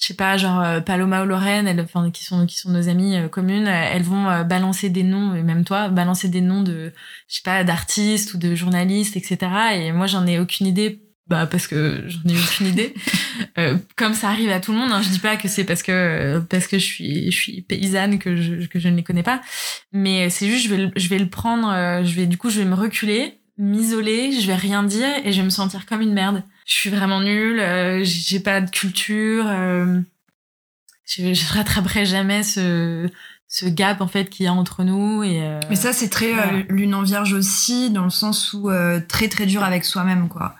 je 0.00 0.06
sais 0.06 0.14
pas, 0.14 0.36
genre 0.36 0.60
euh, 0.62 0.80
Paloma 0.80 1.22
ou 1.24 1.26
Lorraine, 1.26 1.66
elles, 1.66 1.80
enfin, 1.80 2.10
qui 2.10 2.24
sont 2.24 2.46
qui 2.46 2.56
sont 2.56 2.70
nos 2.70 2.88
amies 2.88 3.16
euh, 3.16 3.28
communes, 3.28 3.66
euh, 3.66 3.90
elles 3.92 4.02
vont 4.02 4.28
euh, 4.28 4.44
balancer 4.44 4.88
des 4.90 5.02
noms, 5.02 5.34
et 5.34 5.42
même 5.42 5.64
toi, 5.64 5.88
balancer 5.88 6.28
des 6.28 6.40
noms 6.40 6.62
de, 6.62 6.92
je 7.28 7.34
sais 7.36 7.42
pas, 7.44 7.64
d'artistes 7.64 8.34
ou 8.34 8.38
de 8.38 8.54
journalistes, 8.54 9.16
etc. 9.16 9.38
Et 9.74 9.92
moi, 9.92 10.06
j'en 10.06 10.26
ai 10.26 10.38
aucune 10.38 10.66
idée, 10.68 11.02
bah 11.26 11.46
parce 11.46 11.66
que 11.66 12.04
j'en 12.06 12.20
ai 12.30 12.36
aucune 12.38 12.66
idée. 12.68 12.94
Euh, 13.56 13.76
comme 13.96 14.14
ça 14.14 14.30
arrive 14.30 14.50
à 14.50 14.58
tout 14.60 14.72
le 14.72 14.78
monde, 14.78 14.90
hein, 14.92 15.00
je 15.00 15.08
dis 15.10 15.18
pas 15.20 15.36
que 15.36 15.46
c'est 15.48 15.64
parce 15.64 15.82
que 15.84 16.40
parce 16.50 16.66
que 16.66 16.76
je 16.78 16.84
suis 16.84 17.30
je 17.30 17.36
suis 17.36 17.62
paysanne 17.62 18.18
que 18.18 18.34
je 18.36 18.66
que 18.66 18.78
je 18.80 18.88
ne 18.88 18.96
les 18.96 19.02
connais 19.04 19.22
pas, 19.22 19.40
mais 19.92 20.28
c'est 20.28 20.48
juste 20.48 20.64
je 20.64 20.70
vais 20.74 20.76
le- 20.86 20.90
je 20.96 21.08
vais 21.08 21.18
le 21.18 21.28
prendre, 21.28 21.68
euh, 21.70 22.04
je 22.04 22.14
vais 22.16 22.26
du 22.26 22.36
coup 22.36 22.50
je 22.50 22.58
vais 22.60 22.64
me 22.64 22.74
reculer, 22.74 23.38
m'isoler, 23.56 24.32
je 24.32 24.46
vais 24.46 24.54
rien 24.56 24.82
dire 24.82 25.08
et 25.24 25.32
je 25.32 25.38
vais 25.38 25.44
me 25.44 25.50
sentir 25.50 25.86
comme 25.86 26.00
une 26.00 26.12
merde. 26.12 26.42
Je 26.68 26.74
suis 26.74 26.90
vraiment 26.90 27.20
nulle, 27.22 27.60
euh, 27.60 28.00
j'ai 28.04 28.40
pas 28.40 28.60
de 28.60 28.68
culture, 28.70 29.46
euh, 29.48 30.00
je, 31.06 31.32
je 31.32 31.52
rattraperai 31.54 32.04
jamais 32.04 32.42
ce 32.42 33.08
ce 33.50 33.64
gap 33.64 34.02
en 34.02 34.06
fait 34.08 34.26
qu'il 34.28 34.44
y 34.44 34.48
a 34.48 34.52
entre 34.52 34.84
nous 34.84 35.22
et 35.22 35.42
euh, 35.42 35.58
Mais 35.70 35.76
ça, 35.76 35.94
c'est 35.94 36.10
très 36.10 36.34
voilà. 36.34 36.52
euh, 36.52 36.62
lune 36.68 36.94
en 36.94 37.00
vierge 37.00 37.32
aussi, 37.32 37.88
dans 37.88 38.04
le 38.04 38.10
sens 38.10 38.52
où 38.52 38.68
euh, 38.68 39.00
très 39.00 39.28
très 39.28 39.46
dur 39.46 39.64
avec 39.64 39.86
soi-même, 39.86 40.28
quoi. 40.28 40.54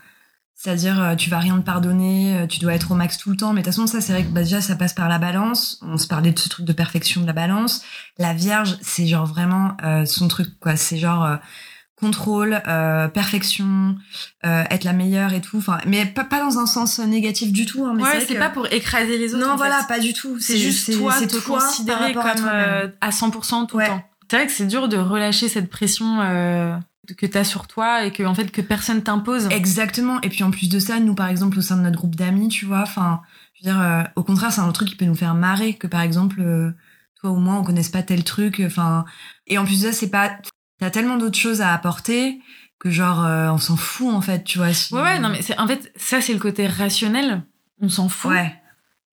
C'est-à-dire, 0.54 0.98
euh, 1.00 1.14
tu 1.14 1.28
vas 1.28 1.38
rien 1.38 1.58
te 1.60 1.64
pardonner, 1.66 2.38
euh, 2.38 2.46
tu 2.46 2.60
dois 2.60 2.72
être 2.74 2.90
au 2.90 2.94
max 2.94 3.18
tout 3.18 3.28
le 3.30 3.36
temps. 3.36 3.52
Mais 3.52 3.60
de 3.60 3.66
toute 3.66 3.74
façon, 3.74 3.86
ça, 3.86 4.00
c'est 4.00 4.12
vrai 4.14 4.24
que 4.24 4.30
bah, 4.30 4.42
déjà, 4.42 4.62
ça 4.62 4.74
passe 4.74 4.94
par 4.94 5.10
la 5.10 5.18
balance. 5.18 5.78
On 5.82 5.98
se 5.98 6.06
parlait 6.08 6.32
de 6.32 6.38
ce 6.38 6.48
truc 6.48 6.64
de 6.64 6.72
perfection 6.72 7.20
de 7.20 7.26
la 7.26 7.34
balance. 7.34 7.82
La 8.16 8.32
vierge, 8.32 8.78
c'est 8.80 9.06
genre 9.06 9.26
vraiment 9.26 9.76
euh, 9.84 10.06
son 10.06 10.26
truc, 10.26 10.48
quoi. 10.58 10.74
C'est 10.76 10.96
genre 10.98 11.24
euh, 11.24 11.36
contrôle, 12.00 12.62
euh, 12.68 13.08
perfection, 13.08 13.96
euh, 14.46 14.64
être 14.70 14.84
la 14.84 14.92
meilleure 14.92 15.32
et 15.32 15.40
tout. 15.40 15.58
Enfin, 15.58 15.78
mais 15.86 16.06
pas, 16.06 16.24
pas 16.24 16.40
dans 16.40 16.58
un 16.58 16.66
sens 16.66 16.98
négatif 17.00 17.52
du 17.52 17.66
tout. 17.66 17.84
Hein, 17.84 17.92
mais 17.96 18.02
ouais, 18.04 18.20
c'est 18.26 18.34
que- 18.34 18.38
pas 18.38 18.50
pour 18.50 18.66
écraser 18.72 19.18
les 19.18 19.34
autres. 19.34 19.44
Non, 19.46 19.52
en 19.52 19.56
voilà, 19.56 19.80
fait. 19.82 19.88
pas 19.88 19.98
du 19.98 20.12
tout. 20.12 20.38
C'est 20.38 20.58
juste 20.58 20.96
toi 20.96 21.14
c'est 21.18 21.26
te 21.26 21.36
toi 21.36 21.58
considérer 21.60 22.10
à 22.10 22.12
comme 22.12 22.44
euh, 22.46 22.88
à 23.00 23.10
100% 23.10 23.66
tout 23.66 23.76
Ouais. 23.76 23.84
le 23.84 23.90
temps. 23.90 24.02
C'est 24.30 24.36
vrai 24.36 24.46
que 24.46 24.52
c'est 24.52 24.66
dur 24.66 24.88
de 24.88 24.96
relâcher 24.98 25.48
cette 25.48 25.70
pression 25.70 26.20
euh, 26.20 26.76
que 27.16 27.24
t'as 27.26 27.44
sur 27.44 27.66
toi 27.66 28.04
et 28.04 28.12
que 28.12 28.22
en 28.22 28.34
fait 28.34 28.50
que 28.52 28.60
personne 28.60 29.02
t'impose. 29.02 29.46
Exactement. 29.50 30.20
Et 30.20 30.28
puis 30.28 30.44
en 30.44 30.50
plus 30.50 30.68
de 30.68 30.78
ça, 30.78 31.00
nous, 31.00 31.14
par 31.14 31.28
exemple, 31.28 31.58
au 31.58 31.62
sein 31.62 31.76
de 31.76 31.82
notre 31.82 31.96
groupe 31.96 32.14
d'amis, 32.14 32.48
tu 32.48 32.66
vois, 32.66 32.82
enfin, 32.82 33.22
je 33.54 33.66
veux 33.66 33.72
dire, 33.72 33.80
euh, 33.82 34.02
au 34.16 34.22
contraire, 34.22 34.52
c'est 34.52 34.60
un 34.60 34.70
truc 34.72 34.88
qui 34.90 34.96
peut 34.96 35.06
nous 35.06 35.14
faire 35.14 35.34
marrer 35.34 35.74
que, 35.74 35.86
par 35.86 36.02
exemple, 36.02 36.40
euh, 36.42 36.70
toi 37.20 37.30
ou 37.30 37.36
moi, 37.36 37.54
on 37.54 37.64
connaisse 37.64 37.88
pas 37.88 38.02
tel 38.02 38.22
truc. 38.22 38.62
Enfin, 38.64 39.04
et 39.46 39.56
en 39.58 39.64
plus 39.64 39.80
de 39.82 39.86
ça, 39.88 39.92
c'est 39.92 40.10
pas, 40.10 40.30
t'as 40.78 40.90
tellement 40.90 41.16
d'autres 41.16 41.38
choses 41.38 41.60
à 41.60 41.72
apporter 41.72 42.40
que 42.78 42.90
genre, 42.90 43.24
euh, 43.24 43.50
on 43.50 43.58
s'en 43.58 43.76
fout 43.76 44.12
en 44.14 44.20
fait, 44.20 44.44
tu 44.44 44.58
vois. 44.58 44.72
si- 44.72 44.94
Ouais, 44.94 45.02
ouais, 45.02 45.18
non, 45.18 45.28
mais 45.30 45.42
c'est 45.42 45.58
en 45.58 45.66
fait 45.66 45.92
ça 45.96 46.20
c'est 46.20 46.32
le 46.32 46.38
côté 46.38 46.66
rationnel. 46.66 47.42
On 47.80 47.88
s'en 47.88 48.08
fout. 48.08 48.30
Ouais. 48.30 48.54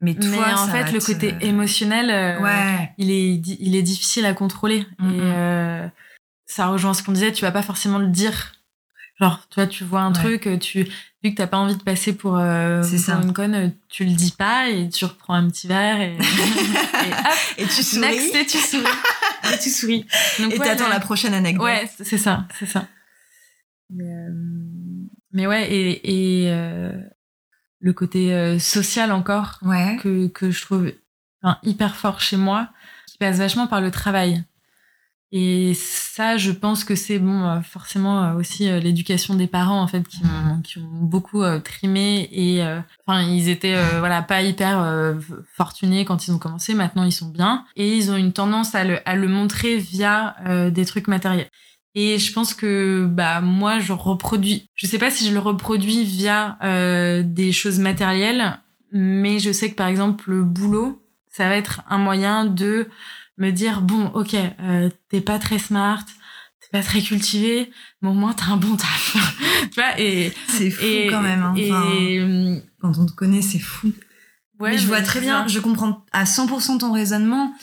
Mais 0.02 0.14
toi, 0.14 0.30
mais 0.30 0.54
en 0.54 0.58
ça 0.68 0.72
fait 0.86 0.92
le 0.92 1.00
côté 1.00 1.36
émotionnel, 1.42 2.10
euh, 2.12 2.40
Ouais. 2.42 2.92
il 2.98 3.10
est 3.12 3.36
il 3.60 3.76
est 3.76 3.82
difficile 3.82 4.26
à 4.26 4.34
contrôler. 4.34 4.80
Et 4.80 5.20
euh, 5.22 5.88
ça 6.46 6.68
rejoint 6.68 6.94
ce 6.94 7.02
qu'on 7.02 7.12
disait. 7.14 7.32
Tu 7.32 7.44
vas 7.44 7.52
pas 7.52 7.62
forcément 7.64 7.98
le 7.98 8.08
dire. 8.08 8.52
Genre, 9.20 9.40
tu 9.50 9.56
vois, 9.56 9.68
tu 9.68 9.84
vois 9.86 10.02
un 10.02 10.14
Ouais. 10.14 10.20
truc, 10.20 10.48
euh, 10.48 10.58
tu 10.58 10.84
vu 11.24 11.32
que 11.32 11.36
t'as 11.38 11.48
pas 11.48 11.58
envie 11.58 11.76
de 11.78 11.82
passer 11.84 12.14
pour, 12.14 12.38
euh, 12.38 12.82
pour 12.82 13.00
ça. 13.00 13.20
une 13.24 13.32
conne, 13.34 13.56
euh, 13.56 13.70
tu 13.90 14.04
le 14.06 14.12
dis 14.12 14.32
pas 14.32 14.68
et 14.70 14.90
tu 14.90 15.06
reprends 15.06 15.36
un 15.36 15.50
petit 15.50 15.68
verre 15.68 16.02
et, 16.02 16.16
et 16.18 16.20
hop, 16.20 17.34
Et 17.58 17.64
tu 17.66 17.82
souris. 17.82 18.02
Next, 18.02 18.36
et 18.36 18.46
tu 18.46 18.58
souris. 18.58 18.84
et 19.54 19.58
tu 19.58 19.70
souris. 19.70 20.06
Donc, 20.40 20.54
Et 20.54 20.60
ouais, 20.60 20.66
t'attends 20.66 20.90
la 20.90 21.00
prochaine 21.00 21.34
anecdote. 21.34 21.64
Ouais, 21.64 21.90
c'est 22.04 22.18
ça, 22.18 22.46
c'est 22.60 22.66
ça. 22.66 22.88
Mais, 23.90 24.04
euh, 24.04 24.30
mais 25.32 25.48
ouais, 25.48 25.72
et, 25.72 26.44
et 26.44 26.52
euh, 26.52 26.92
le 27.80 27.94
côté 27.94 28.60
social 28.60 29.12
encore, 29.14 29.60
Ouais. 29.62 29.98
que, 30.02 30.28
que 30.28 30.52
je 30.52 30.62
trouve 30.62 30.92
enfin, 31.42 31.58
hyper 31.64 31.96
fort 31.96 32.20
chez 32.20 32.38
moi, 32.38 32.70
qui 33.08 33.18
passe 33.18 33.38
vachement 33.38 33.68
par 33.68 33.80
le 33.82 33.92
travail. 33.92 34.44
Et 35.38 35.74
ça, 35.74 36.38
je 36.38 36.50
pense 36.52 36.86
que 36.86 36.96
c'est 36.96 37.20
bon, 37.20 37.44
euh, 37.44 37.60
forcément 37.60 38.24
euh, 38.24 38.36
aussi 38.36 38.70
euh, 38.70 38.80
l'éducation 38.80 39.36
des 39.36 39.48
parents 39.48 39.82
en 39.82 39.88
fait 39.88 40.08
qui 40.08 40.22
ont, 40.24 40.62
qui 40.62 40.78
ont 40.78 40.88
beaucoup 40.90 41.44
trimé 41.62 42.30
et 42.32 42.64
enfin 43.06 43.22
ils 43.22 43.50
étaient 43.50 43.76
voilà 44.00 44.22
pas 44.22 44.42
hyper 44.42 45.14
fortunés 45.54 46.06
quand 46.06 46.26
ils 46.26 46.32
ont 46.32 46.38
commencé. 46.38 46.74
Maintenant 46.74 47.04
ils 47.04 47.12
sont 47.12 47.28
bien 47.28 47.66
et 47.76 47.98
ils 47.98 48.12
ont 48.12 48.16
une 48.16 48.32
tendance 48.32 48.76
à 48.76 48.86
le, 48.86 49.00
à 49.06 49.18
le 49.18 49.28
montrer 49.28 49.76
via 49.76 50.38
des 50.72 50.86
trucs 50.86 51.10
matériels. 51.10 51.50
Et 51.96 52.18
je 52.18 52.32
pense 52.32 52.54
que 52.54 53.06
bah 53.06 53.42
moi 53.42 53.80
je 53.80 53.92
reproduis, 53.92 54.70
je 54.74 54.88
sais 54.88 55.00
pas 55.00 55.12
si 55.12 55.28
je 55.28 55.34
le 55.34 55.40
reproduis 55.40 56.06
via 56.06 56.58
des 57.24 57.52
choses 57.52 57.80
matérielles, 57.80 58.58
mais 58.94 59.40
je 59.40 59.52
sais 59.52 59.70
que 59.70 59.76
par 59.76 59.88
exemple 59.88 60.32
le 60.32 60.44
boulot, 60.44 61.02
ça 61.30 61.50
va 61.50 61.58
être 61.58 61.82
un 61.90 61.98
moyen 61.98 62.46
de 62.46 62.88
me 63.38 63.52
dire 63.52 63.82
bon 63.82 64.08
ok 64.14 64.36
euh, 64.36 64.90
t'es 65.10 65.22
pas 65.22 65.40
très 65.40 65.60
smart 65.60 66.04
t'es 66.06 66.68
pas 66.72 66.84
très 66.84 67.02
cultivé 67.02 67.72
mais 68.02 68.10
au 68.10 68.14
moins 68.14 68.34
t'as 68.34 68.48
un 68.48 68.58
bon 68.58 68.76
taf 68.76 69.16
tu 69.72 69.80
vois 69.80 70.00
et 70.00 70.32
c'est 70.48 70.72
fou 70.72 70.86
quand 71.10 71.22
même 71.22 71.44
hein. 71.44 71.54
et, 71.56 72.20
euh, 72.20 72.58
quand 72.80 72.98
on 72.98 73.06
te 73.06 73.14
connaît 73.14 73.42
c'est 73.42 73.60
fou 73.60 73.92
ouais, 74.60 74.72
mais 74.72 74.78
je 74.78 74.88
vois 74.88 75.02
très 75.02 75.20
bien 75.20 75.48
je 75.48 75.60
comprends 75.60 76.06
à 76.12 76.24
100% 76.24 76.80
ton 76.80 76.94
raisonnement 76.94 77.54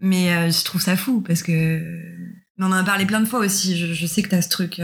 mais 0.00 0.34
euh, 0.34 0.50
je 0.50 0.64
trouve 0.64 0.80
ça 0.80 0.96
fou 0.96 1.20
parce 1.20 1.42
que 1.42 1.80
on 2.58 2.66
en 2.66 2.72
a 2.72 2.84
parlé 2.84 3.06
plein 3.06 3.20
de 3.20 3.26
fois 3.26 3.40
aussi 3.40 3.76
je, 3.76 3.92
je 3.92 4.06
sais 4.06 4.22
que 4.22 4.28
t'as 4.28 4.42
ce 4.42 4.48
truc 4.48 4.80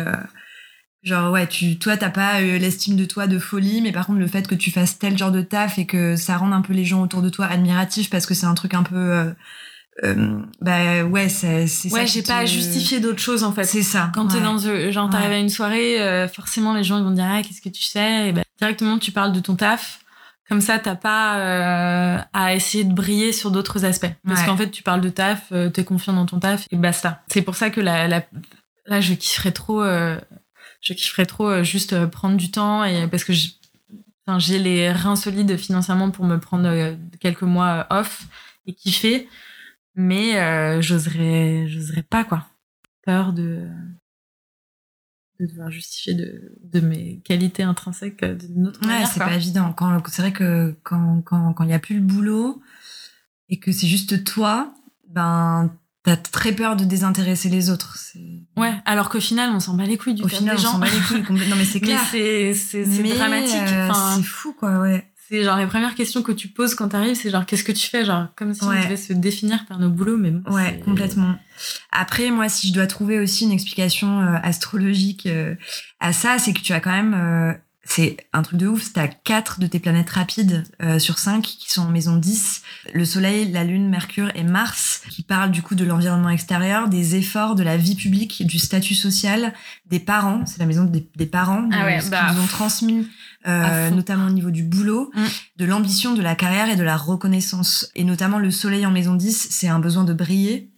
Genre 1.04 1.30
ouais, 1.30 1.46
tu 1.46 1.78
toi 1.78 1.96
t'as 1.96 2.10
pas 2.10 2.40
l'estime 2.40 2.96
de 2.96 3.04
toi 3.04 3.28
de 3.28 3.38
folie, 3.38 3.80
mais 3.82 3.92
par 3.92 4.04
contre 4.04 4.18
le 4.18 4.26
fait 4.26 4.48
que 4.48 4.56
tu 4.56 4.72
fasses 4.72 4.98
tel 4.98 5.16
genre 5.16 5.30
de 5.30 5.42
taf 5.42 5.78
et 5.78 5.86
que 5.86 6.16
ça 6.16 6.36
rende 6.36 6.52
un 6.52 6.60
peu 6.60 6.72
les 6.72 6.84
gens 6.84 7.00
autour 7.00 7.22
de 7.22 7.28
toi 7.28 7.46
admiratifs 7.46 8.10
parce 8.10 8.26
que 8.26 8.34
c'est 8.34 8.46
un 8.46 8.54
truc 8.54 8.74
un 8.74 8.82
peu 8.82 9.32
euh, 10.04 10.38
bah 10.60 11.02
ouais 11.04 11.28
c'est 11.28 11.66
c'est 11.66 11.92
ouais 11.92 12.06
j'ai 12.06 12.22
pas 12.22 12.38
à 12.38 12.44
justifier 12.44 13.00
d'autres 13.00 13.20
choses 13.20 13.42
en 13.42 13.52
fait. 13.52 13.64
C'est 13.64 13.82
ça 13.82 14.12
quand 14.14 14.28
t'es 14.28 14.40
dans 14.40 14.58
genre 14.58 15.10
t'arrives 15.10 15.32
à 15.32 15.38
une 15.38 15.48
soirée 15.48 16.00
euh, 16.00 16.28
forcément 16.28 16.72
les 16.72 16.84
gens 16.84 16.98
ils 16.98 17.04
vont 17.04 17.10
dire 17.10 17.26
ah 17.28 17.42
qu'est-ce 17.42 17.60
que 17.60 17.68
tu 17.68 17.82
sais 17.82 18.28
et 18.28 18.32
bah, 18.32 18.42
directement 18.58 18.98
tu 18.98 19.10
parles 19.10 19.32
de 19.32 19.40
ton 19.40 19.56
taf. 19.56 20.00
Comme 20.48 20.60
ça 20.60 20.78
t'as 20.78 20.94
pas 20.94 21.38
euh, 21.38 22.18
à 22.32 22.54
essayer 22.54 22.84
de 22.84 22.92
briller 22.92 23.32
sur 23.32 23.50
d'autres 23.50 23.84
aspects. 23.84 24.10
Parce 24.26 24.44
qu'en 24.44 24.56
fait 24.56 24.70
tu 24.70 24.82
parles 24.82 25.00
de 25.00 25.08
taf 25.08 25.48
euh, 25.50 25.68
t'es 25.68 25.84
confiant 25.84 26.12
dans 26.12 26.26
ton 26.26 26.38
taf 26.38 26.66
et 26.70 26.76
basta. 26.76 27.22
C'est 27.26 27.42
pour 27.42 27.56
ça 27.56 27.70
que 27.70 27.80
la, 27.80 28.06
la 28.06 28.24
là 28.86 29.00
je 29.00 29.14
kifferais 29.14 29.52
trop 29.52 29.82
je 29.82 30.92
kifferais 30.92 31.26
trop 31.26 31.64
juste 31.64 32.06
prendre 32.06 32.36
du 32.36 32.52
temps 32.52 32.84
et 32.84 33.08
parce 33.08 33.24
que 33.24 33.32
j'ai 33.32 34.58
les 34.60 34.92
reins 34.92 35.16
solides 35.16 35.56
financièrement 35.56 36.10
pour 36.10 36.24
me 36.24 36.38
prendre 36.38 36.96
quelques 37.18 37.42
mois 37.42 37.88
off 37.90 38.22
et 38.66 38.74
kiffer 38.74 39.28
mais 39.98 40.38
euh, 40.38 40.80
j'oserais 40.80 41.66
j'oserais 41.66 42.04
pas 42.04 42.24
quoi. 42.24 42.46
Peur 43.04 43.32
de 43.32 43.68
de 45.40 45.46
devoir 45.46 45.70
justifier 45.70 46.14
de, 46.14 46.56
de 46.62 46.80
mes 46.80 47.20
qualités 47.24 47.64
intrinsèques 47.64 48.24
d'une 48.24 48.68
autre 48.68 48.80
ouais, 48.86 49.04
c'est 49.12 49.18
pas 49.18 49.34
évident. 49.34 49.72
Quand 49.72 50.00
c'est 50.08 50.22
vrai 50.22 50.32
que 50.32 50.74
quand 50.84 51.22
quand 51.22 51.52
quand 51.52 51.64
il 51.64 51.70
y 51.70 51.74
a 51.74 51.80
plus 51.80 51.96
le 51.96 52.02
boulot 52.02 52.62
et 53.48 53.58
que 53.58 53.72
c'est 53.72 53.88
juste 53.88 54.22
toi 54.24 54.72
ben 55.08 55.70
t'as 56.04 56.16
très 56.16 56.52
peur 56.52 56.76
de 56.76 56.84
désintéresser 56.84 57.48
les 57.48 57.68
autres. 57.68 57.98
Ouais 58.56 58.74
alors 58.84 59.08
qu'au 59.08 59.20
final 59.20 59.50
on 59.50 59.58
s'en 59.58 59.74
bat 59.74 59.84
les 59.84 59.98
couilles 59.98 60.14
du 60.14 60.22
au 60.22 60.28
final 60.28 60.56
des 60.56 60.64
on 60.64 60.72
s'en 60.72 60.78
bat 60.78 60.86
les 60.90 61.00
couilles 61.00 61.48
non 61.48 61.56
mais 61.56 61.64
c'est 61.64 61.80
clair. 61.80 62.00
c'est 62.08 62.54
c'est 62.54 62.84
dramatique 62.84 63.56
euh, 63.56 63.90
c'est 64.14 64.22
fou 64.22 64.52
quoi 64.52 64.78
ouais 64.78 65.10
c'est 65.28 65.44
genre 65.44 65.58
les 65.58 65.66
premières 65.66 65.94
questions 65.94 66.22
que 66.22 66.32
tu 66.32 66.48
poses 66.48 66.74
quand 66.74 66.88
t'arrives, 66.88 67.16
c'est 67.16 67.30
genre 67.30 67.44
qu'est-ce 67.44 67.64
que 67.64 67.72
tu 67.72 67.86
fais, 67.86 68.04
genre 68.04 68.28
comme 68.34 68.54
si 68.54 68.62
on 68.64 68.70
devait 68.70 68.96
se 68.96 69.12
définir 69.12 69.66
par 69.66 69.78
nos 69.78 69.90
boulots, 69.90 70.16
mais 70.16 70.30
bon, 70.30 70.50
ouais, 70.52 70.80
complètement. 70.84 71.34
Après, 71.92 72.30
moi, 72.30 72.48
si 72.48 72.68
je 72.68 72.72
dois 72.72 72.86
trouver 72.86 73.18
aussi 73.18 73.44
une 73.44 73.52
explication 73.52 74.20
euh, 74.20 74.36
astrologique 74.42 75.26
euh, 75.26 75.54
à 76.00 76.12
ça, 76.12 76.38
c'est 76.38 76.52
que 76.52 76.60
tu 76.60 76.72
as 76.72 76.80
quand 76.80 76.92
même 76.92 77.14
euh, 77.14 77.52
c'est 77.88 78.18
un 78.34 78.42
truc 78.42 78.60
de 78.60 78.66
ouf. 78.66 78.92
T'as 78.92 79.08
quatre 79.08 79.60
de 79.60 79.66
tes 79.66 79.78
planètes 79.78 80.10
rapides 80.10 80.64
euh, 80.82 80.98
sur 80.98 81.18
cinq 81.18 81.42
qui 81.42 81.72
sont 81.72 81.82
en 81.82 81.88
maison 81.88 82.16
10. 82.16 82.62
Le 82.92 83.04
Soleil, 83.06 83.50
la 83.50 83.64
Lune, 83.64 83.88
Mercure 83.88 84.30
et 84.34 84.42
Mars, 84.42 85.02
qui 85.08 85.22
parlent 85.22 85.50
du 85.50 85.62
coup 85.62 85.74
de 85.74 85.86
l'environnement 85.86 86.28
extérieur, 86.28 86.88
des 86.88 87.16
efforts, 87.16 87.54
de 87.54 87.62
la 87.62 87.78
vie 87.78 87.96
publique, 87.96 88.46
du 88.46 88.58
statut 88.58 88.94
social, 88.94 89.54
des 89.86 90.00
parents. 90.00 90.44
C'est 90.44 90.58
la 90.58 90.66
maison 90.66 90.84
des, 90.84 91.26
parents, 91.26 91.62
de 91.62 91.74
ah 91.74 92.00
ce 92.00 92.10
bah, 92.10 92.28
qu'ils 92.28 92.38
ont 92.38 92.46
transmis, 92.46 93.08
euh, 93.48 93.90
notamment 93.90 94.26
au 94.26 94.30
niveau 94.30 94.50
du 94.50 94.62
boulot, 94.62 95.10
mm. 95.14 95.24
de 95.56 95.64
l'ambition, 95.64 96.14
de 96.14 96.22
la 96.22 96.34
carrière 96.34 96.68
et 96.68 96.76
de 96.76 96.82
la 96.82 96.96
reconnaissance. 96.96 97.90
Et 97.94 98.04
notamment 98.04 98.38
le 98.38 98.50
Soleil 98.50 98.84
en 98.86 98.90
maison 98.90 99.14
10, 99.14 99.48
c'est 99.50 99.68
un 99.68 99.78
besoin 99.78 100.04
de 100.04 100.12
briller. 100.12 100.70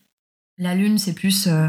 La 0.58 0.74
Lune, 0.74 0.98
c'est 0.98 1.14
plus... 1.14 1.46
Euh, 1.46 1.68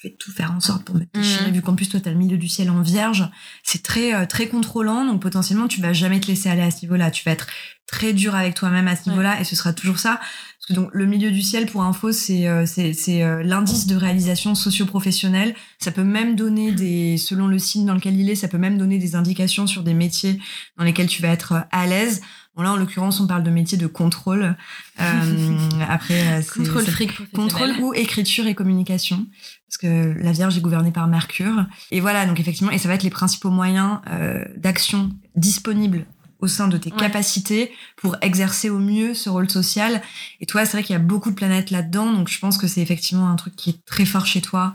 je 0.00 0.08
vais 0.08 0.14
tout 0.14 0.30
faire 0.30 0.52
en 0.52 0.60
sorte 0.60 0.84
pour 0.84 0.94
me 0.94 1.04
déchirer, 1.12 1.50
mmh. 1.50 1.54
vu 1.54 1.62
qu'en 1.62 1.74
plus 1.74 1.88
toi 1.88 1.98
t'as 1.98 2.10
le 2.10 2.16
milieu 2.16 2.38
du 2.38 2.46
ciel 2.46 2.70
en 2.70 2.82
vierge, 2.82 3.28
c'est 3.64 3.82
très 3.82 4.14
euh, 4.14 4.26
très 4.26 4.46
contrôlant, 4.46 5.04
donc 5.04 5.20
potentiellement 5.20 5.66
tu 5.66 5.80
vas 5.80 5.92
jamais 5.92 6.20
te 6.20 6.28
laisser 6.28 6.48
aller 6.48 6.62
à 6.62 6.70
ce 6.70 6.82
niveau-là, 6.82 7.10
tu 7.10 7.24
vas 7.24 7.32
être 7.32 7.48
très 7.90 8.12
dur 8.12 8.34
avec 8.34 8.54
toi-même 8.54 8.86
à 8.86 8.94
ce 8.94 9.08
niveau-là, 9.08 9.40
et 9.40 9.44
ce 9.44 9.56
sera 9.56 9.72
toujours 9.72 9.98
ça. 9.98 10.20
Parce 10.20 10.66
que 10.68 10.72
donc 10.74 10.90
le 10.92 11.06
milieu 11.06 11.30
du 11.30 11.42
ciel, 11.42 11.66
pour 11.66 11.82
info, 11.82 12.12
c'est 12.12 12.46
euh, 12.46 12.64
euh, 12.78 13.42
l'indice 13.42 13.86
de 13.86 13.96
réalisation 13.96 14.54
socio-professionnelle. 14.54 15.54
Ça 15.78 15.90
peut 15.90 16.04
même 16.04 16.36
donner 16.36 16.72
des, 16.72 17.16
selon 17.16 17.46
le 17.46 17.58
signe 17.58 17.86
dans 17.86 17.94
lequel 17.94 18.18
il 18.18 18.28
est, 18.30 18.34
ça 18.34 18.48
peut 18.48 18.58
même 18.58 18.78
donner 18.78 18.98
des 18.98 19.16
indications 19.16 19.66
sur 19.66 19.82
des 19.82 19.94
métiers 19.94 20.38
dans 20.76 20.84
lesquels 20.84 21.08
tu 21.08 21.22
vas 21.22 21.28
être 21.28 21.64
à 21.70 21.86
l'aise. 21.86 22.20
Bon 22.54 22.62
là, 22.62 22.72
en 22.72 22.76
l'occurrence, 22.76 23.20
on 23.20 23.26
parle 23.26 23.44
de 23.44 23.50
métier 23.50 23.78
de 23.78 23.86
contrôle. 23.86 24.56
Euh, 25.00 25.58
après, 25.88 26.44
contrôle 26.54 26.84
fric 26.84 27.32
contrôle 27.32 27.72
ou 27.80 27.94
écriture 27.94 28.46
et 28.46 28.54
communication 28.54 29.26
parce 29.68 29.78
que 29.78 30.18
la 30.18 30.32
Vierge 30.32 30.56
est 30.56 30.60
gouvernée 30.62 30.92
par 30.92 31.06
Mercure. 31.08 31.66
Et 31.90 32.00
voilà, 32.00 32.24
donc 32.24 32.40
effectivement, 32.40 32.72
et 32.72 32.78
ça 32.78 32.88
va 32.88 32.94
être 32.94 33.02
les 33.02 33.10
principaux 33.10 33.50
moyens 33.50 33.98
euh, 34.10 34.42
d'action 34.56 35.10
disponibles 35.36 36.06
au 36.40 36.46
sein 36.46 36.68
de 36.68 36.76
tes 36.76 36.90
capacités 36.90 37.72
pour 37.96 38.16
exercer 38.22 38.70
au 38.70 38.78
mieux 38.78 39.14
ce 39.14 39.28
rôle 39.28 39.50
social. 39.50 40.02
Et 40.40 40.46
toi, 40.46 40.64
c'est 40.64 40.72
vrai 40.72 40.84
qu'il 40.84 40.94
y 40.94 40.96
a 40.96 41.02
beaucoup 41.02 41.30
de 41.30 41.34
planètes 41.34 41.70
là-dedans, 41.70 42.12
donc 42.12 42.28
je 42.28 42.38
pense 42.38 42.58
que 42.58 42.66
c'est 42.66 42.80
effectivement 42.80 43.28
un 43.28 43.36
truc 43.36 43.56
qui 43.56 43.70
est 43.70 43.84
très 43.84 44.04
fort 44.04 44.26
chez 44.26 44.40
toi 44.40 44.74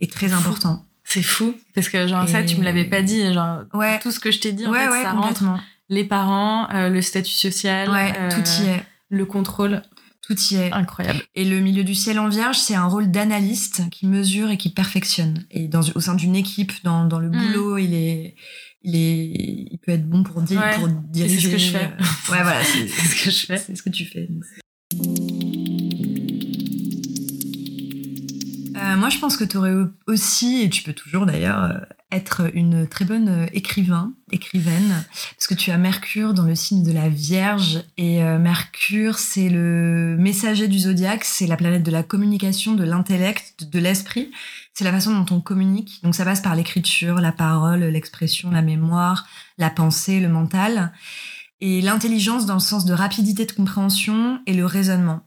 et 0.00 0.08
très 0.08 0.32
important. 0.32 0.84
C'est 1.04 1.22
fou 1.22 1.54
parce 1.74 1.88
que 1.88 2.06
genre 2.08 2.28
ça, 2.28 2.42
tu 2.42 2.56
me 2.56 2.64
l'avais 2.64 2.84
pas 2.84 3.02
dit, 3.02 3.32
genre 3.32 3.60
ouais. 3.74 3.98
tout 4.00 4.10
ce 4.10 4.18
que 4.18 4.30
je 4.30 4.40
t'ai 4.40 4.52
dit, 4.52 4.66
en 4.66 4.72
fait, 4.72 5.02
ça 5.02 5.12
rentre. 5.12 5.44
Les 5.90 6.04
parents, 6.04 6.68
euh, 6.70 6.88
le 6.88 7.02
statut 7.02 7.34
social, 7.34 7.90
ouais, 7.90 8.12
tout 8.30 8.62
y 8.62 8.68
est. 8.68 8.82
Le 9.10 9.26
contrôle. 9.26 9.82
Tout 10.26 10.40
y 10.50 10.54
est. 10.54 10.72
Incroyable. 10.72 11.22
Et 11.34 11.44
le 11.44 11.60
milieu 11.60 11.84
du 11.84 11.94
ciel 11.94 12.18
en 12.18 12.28
vierge, 12.28 12.56
c'est 12.56 12.74
un 12.74 12.86
rôle 12.86 13.10
d'analyste 13.10 13.82
qui 13.90 14.06
mesure 14.06 14.50
et 14.50 14.56
qui 14.56 14.70
perfectionne. 14.70 15.44
Et 15.50 15.68
dans, 15.68 15.82
au 15.94 16.00
sein 16.00 16.14
d'une 16.14 16.34
équipe, 16.34 16.72
dans, 16.82 17.04
dans 17.04 17.18
le 17.18 17.28
mm. 17.28 17.38
boulot, 17.38 17.76
il 17.76 17.92
est, 17.92 18.34
il 18.84 18.96
est, 18.96 19.68
il 19.72 19.78
peut 19.78 19.92
être 19.92 20.06
bon 20.06 20.22
pour 20.22 20.42
dire, 20.42 20.62
pour 20.76 20.88
diriger. 20.88 21.40
C'est 21.40 21.48
ce 21.48 21.52
que 21.52 21.58
je 21.58 21.70
fais. 21.70 21.86
ouais, 22.32 22.42
voilà, 22.42 22.62
c'est 22.62 22.86
ce 22.86 23.24
que 23.24 23.30
je 23.30 23.46
fais. 23.46 23.56
C'est 23.56 23.74
ce 23.74 23.82
que 23.82 23.90
tu 23.90 24.04
fais. 24.04 24.28
Euh, 28.84 28.96
moi, 28.96 29.08
je 29.08 29.18
pense 29.18 29.36
que 29.36 29.44
tu 29.44 29.56
aurais 29.56 29.74
aussi, 30.06 30.62
et 30.62 30.70
tu 30.70 30.82
peux 30.82 30.92
toujours 30.92 31.24
d'ailleurs, 31.24 31.64
euh, 31.64 31.78
être 32.12 32.50
une 32.54 32.86
très 32.86 33.04
bonne 33.04 33.28
euh, 33.28 33.46
écrivain, 33.52 34.12
écrivaine, 34.30 35.04
parce 35.36 35.46
que 35.46 35.54
tu 35.54 35.70
as 35.70 35.78
Mercure 35.78 36.34
dans 36.34 36.44
le 36.44 36.54
signe 36.54 36.82
de 36.84 36.92
la 36.92 37.08
Vierge, 37.08 37.82
et 37.96 38.22
Mercure, 38.22 39.18
c'est 39.18 39.48
le 39.48 40.16
messager 40.18 40.68
du 40.68 40.80
zodiaque, 40.80 41.24
c'est 41.24 41.46
la 41.46 41.56
planète 41.56 41.82
de 41.82 41.90
la 41.90 42.02
communication, 42.02 42.74
de 42.74 42.84
l'intellect, 42.84 43.64
de 43.70 43.78
l'esprit, 43.78 44.30
c'est 44.74 44.84
la 44.84 44.92
façon 44.92 45.12
dont 45.12 45.34
on 45.34 45.40
communique. 45.40 46.00
Donc 46.02 46.14
ça 46.14 46.24
passe 46.24 46.40
par 46.40 46.54
l'écriture, 46.54 47.20
la 47.20 47.32
parole, 47.32 47.80
l'expression, 47.84 48.50
la 48.50 48.62
mémoire, 48.62 49.26
la 49.56 49.70
pensée, 49.70 50.20
le 50.20 50.28
mental, 50.28 50.92
et 51.60 51.80
l'intelligence 51.80 52.46
dans 52.46 52.54
le 52.54 52.60
sens 52.60 52.84
de 52.84 52.92
rapidité 52.92 53.46
de 53.46 53.52
compréhension 53.52 54.40
et 54.46 54.54
le 54.54 54.66
raisonnement. 54.66 55.22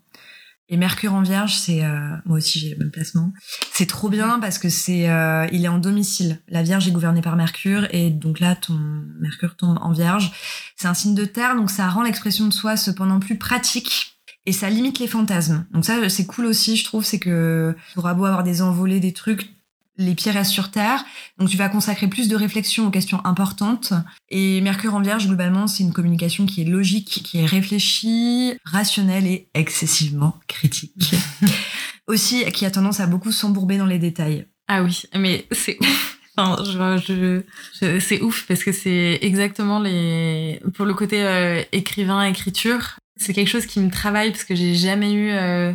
Et 0.70 0.76
Mercure 0.76 1.14
en 1.14 1.22
Vierge, 1.22 1.56
c'est 1.56 1.84
euh, 1.84 2.10
moi 2.26 2.38
aussi 2.38 2.60
j'ai 2.60 2.72
le 2.72 2.78
même 2.78 2.92
placement. 2.92 3.32
C'est 3.72 3.86
trop 3.86 4.10
bien 4.10 4.40
parce 4.40 4.58
que 4.58 4.68
c'est 4.68 5.10
euh, 5.10 5.48
il 5.52 5.64
est 5.64 5.70
en 5.70 5.78
domicile. 5.78 6.42
La 6.50 6.62
Vierge 6.62 6.88
est 6.88 6.92
gouvernée 6.92 7.22
par 7.22 7.38
Mercure 7.38 7.88
et 7.92 8.10
donc 8.10 8.42
là 8.42 8.56
ton 8.56 8.78
Mercure 9.20 9.56
tombe 9.56 9.78
en 9.82 9.94
Vierge. 9.94 10.32
C'est 10.76 10.88
un 10.88 10.94
signe 10.94 11.16
de 11.16 11.24
terre 11.24 11.56
donc 11.56 11.70
ça 11.70 11.88
rend 11.88 12.04
l'expression 12.04 12.46
de 12.48 12.54
soi 12.54 12.76
cependant 12.76 13.20
plus 13.20 13.38
pratique 13.38 14.18
et 14.46 14.52
ça 14.52 14.70
limite 14.70 15.00
les 15.00 15.08
fantasmes. 15.08 15.66
Donc 15.72 15.86
ça 15.86 16.10
c'est 16.10 16.26
cool 16.26 16.46
aussi 16.46 16.76
je 16.76 16.84
trouve 16.84 17.06
c'est 17.06 17.20
que 17.20 17.74
tu 17.94 18.00
auras 18.00 18.14
beau 18.14 18.26
avoir 18.26 18.44
des 18.44 18.62
envolées 18.62 19.00
des 19.00 19.14
trucs 19.14 19.57
les 19.98 20.16
pieds 20.16 20.32
restent 20.32 20.52
sur 20.52 20.72
Terre. 20.72 21.06
Donc 21.38 21.50
tu 21.50 21.58
vas 21.58 21.70
consacrer 21.70 22.08
plus 22.08 22.28
de 22.28 22.36
réflexion 22.36 22.88
aux 22.88 22.92
questions 22.92 23.24
importantes. 23.26 23.94
Et 24.30 24.62
Mercure 24.62 24.96
en 24.96 25.02
Vierge, 25.02 25.28
globalement, 25.28 25.68
c'est 25.68 25.84
une 25.84 25.94
communication 25.94 26.46
qui 26.46 26.62
est 26.62 26.66
logique, 26.66 27.22
qui 27.24 27.40
est 27.40 27.46
réfléchie, 27.46 28.54
rationnelle 28.66 29.28
et 29.28 29.48
excessivement 29.54 30.38
critique. 30.48 31.16
Aussi, 32.08 32.50
qui 32.52 32.66
a 32.66 32.72
tendance 32.72 33.00
à 33.00 33.08
beaucoup 33.08 33.32
s'embourber 33.32 33.78
dans 33.78 33.86
les 33.86 34.00
détails. 34.00 34.46
Ah 34.68 34.84
oui, 34.84 35.04
mais 35.16 35.46
c'est 35.52 35.78
ouf. 35.82 36.20
Enfin, 36.38 36.64
je, 36.64 37.44
je, 37.82 38.00
c'est 38.00 38.22
ouf 38.22 38.46
parce 38.48 38.64
que 38.64 38.72
c'est 38.72 39.18
exactement 39.24 39.80
les 39.80 40.62
pour 40.76 40.86
le 40.86 40.94
côté 40.94 41.24
euh, 41.24 41.64
écrivain 41.72 42.22
écriture 42.22 43.00
c'est 43.18 43.34
quelque 43.34 43.50
chose 43.50 43.66
qui 43.66 43.80
me 43.80 43.90
travaille 43.90 44.32
parce 44.32 44.44
que 44.44 44.56
j'ai 44.56 44.76
jamais 44.76 45.12
eu 45.12 45.32
euh, 45.32 45.74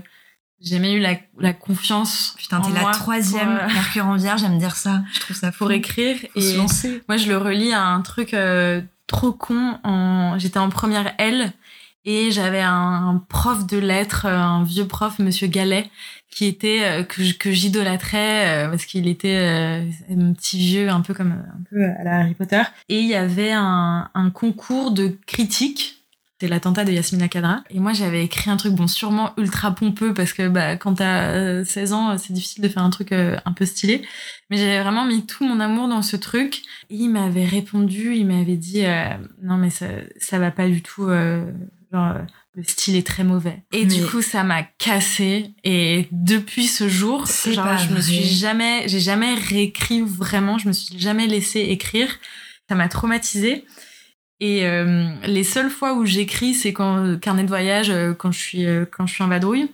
j'ai 0.62 0.76
jamais 0.76 0.92
eu 0.92 1.00
la, 1.00 1.16
la 1.38 1.52
confiance. 1.52 2.34
Putain, 2.38 2.60
t'es 2.60 2.72
la 2.72 2.90
troisième 2.92 3.54
Mercure 3.66 4.06
en 4.06 4.16
Vierge 4.16 4.44
à 4.44 4.48
me 4.48 4.58
dire 4.58 4.76
ça. 4.76 5.02
Je 5.12 5.20
trouve 5.20 5.36
ça 5.36 5.52
fou. 5.52 5.58
Pour 5.64 5.72
écrire. 5.72 6.16
et 6.34 6.40
se 6.40 6.56
lancer. 6.56 7.02
moi, 7.08 7.16
je 7.16 7.28
le 7.28 7.36
relis 7.36 7.72
à 7.72 7.84
un 7.84 8.00
truc 8.00 8.34
trop 9.06 9.32
con. 9.32 9.78
En... 9.84 10.38
J'étais 10.38 10.58
en 10.58 10.68
première 10.68 11.14
L 11.18 11.52
et 12.04 12.30
j'avais 12.32 12.60
un, 12.60 13.22
prof 13.28 13.66
de 13.66 13.78
lettres, 13.78 14.26
un 14.26 14.64
vieux 14.64 14.86
prof, 14.86 15.18
Monsieur 15.18 15.46
Gallet, 15.46 15.88
qui 16.30 16.46
était 16.46 16.80
euh, 16.82 17.04
que, 17.04 17.32
que 17.36 17.52
j'idolâtrais 17.52 18.66
euh, 18.66 18.68
parce 18.70 18.86
qu'il 18.86 19.06
était 19.06 19.36
euh, 19.36 19.84
un 20.10 20.32
petit 20.32 20.58
vieux 20.58 20.88
un 20.88 21.00
peu 21.00 21.14
comme 21.14 21.32
un 21.32 21.62
peu 21.70 21.84
à 21.84 22.02
la 22.02 22.16
Harry 22.20 22.34
Potter 22.34 22.62
et 22.88 23.00
il 23.00 23.06
y 23.06 23.14
avait 23.14 23.52
un, 23.52 24.10
un 24.14 24.30
concours 24.30 24.92
de 24.92 25.16
critique 25.26 26.01
c'était 26.42 26.52
l'attentat 26.52 26.84
de 26.84 26.90
Yasmina 26.90 27.28
Kadra 27.28 27.62
et 27.70 27.78
moi 27.78 27.92
j'avais 27.92 28.24
écrit 28.24 28.50
un 28.50 28.56
truc 28.56 28.74
bon 28.74 28.88
sûrement 28.88 29.32
ultra 29.36 29.72
pompeux 29.72 30.12
parce 30.12 30.32
que 30.32 30.48
bah 30.48 30.76
quand 30.76 30.94
t'as 30.94 31.64
16 31.64 31.92
ans 31.92 32.18
c'est 32.18 32.32
difficile 32.32 32.64
de 32.64 32.68
faire 32.68 32.82
un 32.82 32.90
truc 32.90 33.12
un 33.12 33.52
peu 33.52 33.64
stylé 33.64 34.02
mais 34.50 34.56
j'avais 34.56 34.82
vraiment 34.82 35.04
mis 35.04 35.24
tout 35.24 35.44
mon 35.44 35.60
amour 35.60 35.86
dans 35.86 36.02
ce 36.02 36.16
truc 36.16 36.62
et 36.90 36.96
il 36.96 37.10
m'avait 37.10 37.44
répondu 37.44 38.16
il 38.16 38.26
m'avait 38.26 38.56
dit 38.56 38.82
non 39.40 39.56
mais 39.56 39.70
ça 39.70 39.86
ça 40.18 40.40
va 40.40 40.50
pas 40.50 40.66
du 40.66 40.82
tout 40.82 41.06
genre 41.92 42.14
le 42.54 42.64
style 42.64 42.96
est 42.96 43.06
très 43.06 43.24
mauvais. 43.24 43.62
Et 43.72 43.86
du 43.86 44.04
coup, 44.04 44.20
ça 44.20 44.44
m'a 44.44 44.62
cassé. 44.62 45.54
Et 45.64 46.06
depuis 46.12 46.66
ce 46.66 46.86
jour, 46.86 47.24
genre, 47.26 47.78
je 47.78 47.94
me 47.94 47.98
suis 47.98 48.24
jamais, 48.24 48.86
j'ai 48.88 49.00
jamais 49.00 49.34
réécrit 49.34 50.02
vraiment. 50.02 50.58
Je 50.58 50.68
me 50.68 50.74
suis 50.74 50.98
jamais 50.98 51.26
laissé 51.26 51.60
écrire. 51.60 52.18
Ça 52.68 52.74
m'a 52.74 52.88
traumatisé. 52.88 53.64
Et 54.44 54.66
euh, 54.66 55.04
les 55.24 55.44
seules 55.44 55.70
fois 55.70 55.94
où 55.94 56.04
j'écris, 56.04 56.52
c'est 56.52 56.72
quand 56.72 57.16
carnet 57.20 57.44
de 57.44 57.48
voyage, 57.48 57.90
euh, 57.90 58.12
quand 58.12 58.32
je 58.32 58.40
suis 58.40 58.66
euh, 58.66 58.84
quand 58.84 59.06
je 59.06 59.14
suis 59.14 59.22
en 59.22 59.28
vadrouille. 59.28 59.70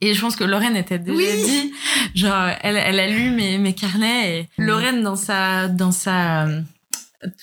Et 0.00 0.12
je 0.12 0.20
pense 0.20 0.34
que 0.34 0.42
Lorraine 0.42 0.74
était 0.74 0.98
déjà 0.98 1.36
dit, 1.36 1.72
genre 2.16 2.50
elle, 2.62 2.76
elle 2.76 2.98
a 2.98 3.06
lu 3.06 3.30
mes, 3.30 3.58
mes 3.58 3.74
carnets 3.74 4.40
et 4.40 4.48
Lorraine 4.58 5.04
dans 5.04 5.14
sa 5.14 5.68
dans 5.68 5.92
sa 5.92 6.48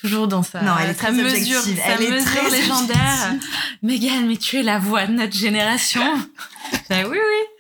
toujours 0.01 0.27
dans 0.27 0.43
sa, 0.43 0.61
non, 0.63 0.73
elle 0.81 0.89
est 0.89 0.95
très 0.95 1.13
mesure, 1.13 1.61
sa 1.61 1.93
elle 1.93 2.11
mesure 2.11 2.51
légendaire. 2.51 3.35
Megan, 3.81 4.27
mais 4.27 4.35
tu 4.35 4.59
es 4.59 4.63
la 4.63 4.79
voix 4.79 5.05
de 5.05 5.13
notre 5.13 5.37
génération. 5.37 6.03
oui, 6.89 7.05
oui. 7.07 7.52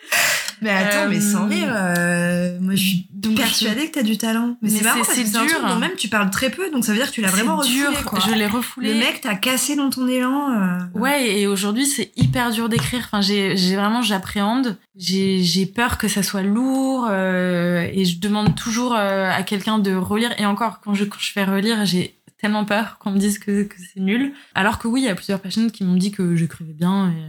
Mais 0.63 0.69
attends, 0.69 1.09
mais 1.09 1.19
sans 1.19 1.43
euh, 1.43 1.47
rire, 1.47 1.73
euh, 1.75 2.57
moi 2.61 2.75
je 2.75 2.81
suis 2.81 3.07
donc 3.13 3.35
persuadée 3.35 3.87
que 3.87 3.93
t'as 3.93 4.03
du 4.03 4.17
talent. 4.17 4.57
Mais, 4.61 4.69
c'est 4.69 4.83
marrant, 4.83 5.03
c'est 5.03 5.29
dur. 5.31 5.77
même 5.79 5.95
tu 5.97 6.07
parles 6.07 6.29
très 6.29 6.49
peu, 6.49 6.71
donc 6.71 6.85
ça 6.85 6.91
veut 6.91 6.97
dire 6.97 7.07
que 7.07 7.13
tu 7.13 7.21
l'as 7.21 7.29
vraiment 7.29 7.57
refoulé. 7.57 7.75
Dur. 7.75 8.05
Quoi. 8.05 8.19
Je 8.19 8.33
l'ai 8.33 8.47
refoulé. 8.47 8.93
Le 8.93 8.99
mec 8.99 9.21
t'a 9.21 9.35
cassé 9.35 9.75
dans 9.75 9.89
ton 9.89 10.07
élan. 10.07 10.51
Euh. 10.51 10.99
Ouais, 10.99 11.39
et 11.39 11.47
aujourd'hui 11.47 11.85
c'est 11.85 12.11
hyper 12.15 12.51
dur 12.51 12.69
d'écrire. 12.69 13.01
Enfin, 13.05 13.21
j'ai, 13.21 13.55
vraiment, 13.75 14.01
j'appréhende. 14.01 14.77
J'ai, 14.95 15.43
j'ai 15.43 15.65
peur 15.65 15.97
que 15.97 16.07
ça 16.07 16.23
soit 16.23 16.43
lourd 16.43 17.09
et 17.11 18.05
je 18.05 18.19
demande 18.19 18.55
toujours 18.55 18.95
à 18.95 19.43
quelqu'un 19.43 19.79
de 19.79 19.93
relire. 19.93 20.33
Et 20.39 20.45
encore, 20.45 20.79
quand 20.81 20.93
je, 20.93 21.03
quand 21.03 21.19
je 21.19 21.31
fais 21.31 21.43
relire, 21.43 21.85
j'ai 21.85 22.17
tellement 22.43 22.65
peur 22.65 22.97
qu'on 22.99 23.11
me 23.11 23.19
dise 23.19 23.39
que, 23.39 23.63
que 23.63 23.75
c'est 23.77 24.01
nul. 24.01 24.33
Alors 24.53 24.77
que 24.77 24.87
oui, 24.87 25.01
il 25.01 25.05
y 25.05 25.09
a 25.09 25.15
plusieurs 25.15 25.39
personnes 25.39 25.71
qui 25.71 25.85
m'ont 25.85 25.95
dit 25.95 26.11
que 26.11 26.35
j'écrivais 26.35 26.73
bien 26.73 27.09
et 27.09 27.23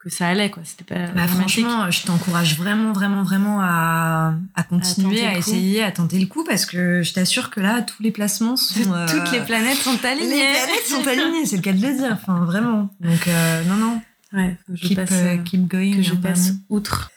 que 0.00 0.08
ça 0.08 0.28
allait 0.28 0.50
quoi. 0.50 0.62
C'était 0.64 0.84
pas 0.84 1.08
bah, 1.08 1.28
franchement 1.28 1.90
je 1.90 2.04
t'encourage 2.04 2.56
vraiment 2.56 2.92
vraiment 2.92 3.22
vraiment 3.22 3.60
à, 3.60 4.34
à 4.54 4.62
continuer 4.62 5.24
à, 5.24 5.36
essayer 5.36 5.82
à 5.82 5.92
tenter 5.92 6.18
le 6.18 6.26
coup 6.26 6.42
parce 6.42 6.64
que 6.64 7.02
je 7.02 7.12
t'assure 7.12 7.50
que 7.50 7.60
là 7.60 7.82
tous 7.82 8.02
les 8.02 8.10
placements 8.10 8.56
sont 8.56 9.06
toutes 9.08 9.30
les 9.30 9.40
planètes 9.40 9.76
sont 9.76 9.98
alignées. 10.04 10.46
les 10.46 10.52
planètes 10.52 10.86
sont 10.86 11.06
alignées 11.06 11.46
c'est 11.46 11.56
le 11.56 11.62
cas 11.62 11.72
de 11.72 11.86
le 11.86 11.94
dire 11.94 12.12
enfin 12.12 12.44
vraiment. 12.44 12.88
Donc 13.00 13.28
euh, 13.28 13.64
non 13.64 13.76
non. 13.76 14.02
Ouais 14.32 14.56
je 14.72 14.88
keep, 14.88 14.96
passe, 14.96 15.10
euh, 15.12 15.36
keep 15.38 15.68
going 15.68 15.96
que 15.96 16.02
je 16.02 16.14
passe 16.14 16.52
outre. 16.70 17.10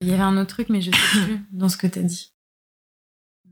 Il 0.00 0.08
y 0.08 0.12
avait 0.12 0.22
un 0.22 0.36
autre 0.36 0.50
truc 0.50 0.68
mais 0.68 0.82
je 0.82 0.90
sais 0.90 1.24
plus 1.24 1.40
dans 1.52 1.70
ce 1.70 1.78
que 1.78 1.86
t'as 1.86 2.02
dit. 2.02 2.32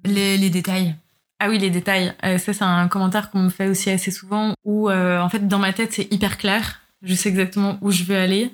Les, 0.05 0.37
les 0.37 0.51
détails. 0.51 0.95
Ah 1.39 1.49
oui, 1.49 1.59
les 1.59 1.69
détails. 1.71 2.15
Euh, 2.25 2.39
ça, 2.39 2.53
c'est 2.53 2.65
un 2.65 2.87
commentaire 2.89 3.31
qu'on 3.31 3.41
me 3.41 3.49
fait 3.49 3.67
aussi 3.67 3.91
assez 3.91 4.11
souvent 4.11 4.55
où, 4.65 4.91
en 4.91 5.29
fait, 5.29 5.49
dans 5.49 5.59
ma 5.59 5.73
tête, 5.73 5.93
c'est 5.93 6.11
hyper 6.13 6.39
clair. 6.39 6.81
Je 7.03 7.15
sais 7.15 7.29
exactement 7.29 7.77
où 7.83 7.91
je 7.91 8.05
veux 8.05 8.17
aller 8.17 8.53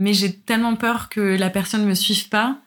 mais 0.00 0.14
j'ai 0.14 0.34
tellement 0.34 0.74
peur 0.74 1.08
que 1.10 1.20
la 1.20 1.50
personne 1.50 1.82
ne 1.82 1.86
me 1.86 1.94
suive 1.94 2.28
pas 2.28 2.58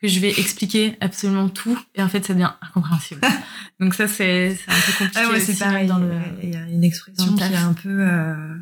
que 0.00 0.08
je 0.08 0.20
vais 0.20 0.30
expliquer 0.30 0.96
absolument 1.00 1.48
tout 1.48 1.78
et 1.94 2.02
en 2.02 2.08
fait 2.08 2.24
ça 2.24 2.34
devient 2.34 2.50
incompréhensible. 2.60 3.20
Donc 3.80 3.94
ça 3.94 4.06
c'est 4.06 4.58
un 4.68 4.74
peu 4.74 4.92
compliqué. 4.98 5.20
Ah 5.24 5.30
ouais, 5.30 5.40
c'est 5.40 5.58
pareil. 5.58 5.86
Dans 5.86 5.98
le, 5.98 6.12
il 6.42 6.52
y 6.52 6.56
a 6.56 6.62
une 6.68 6.84
expression 6.84 7.34
qui 7.34 7.42
est 7.42 7.56
un 7.56 7.72
peu. 7.72 7.88
Euh... 7.88 8.56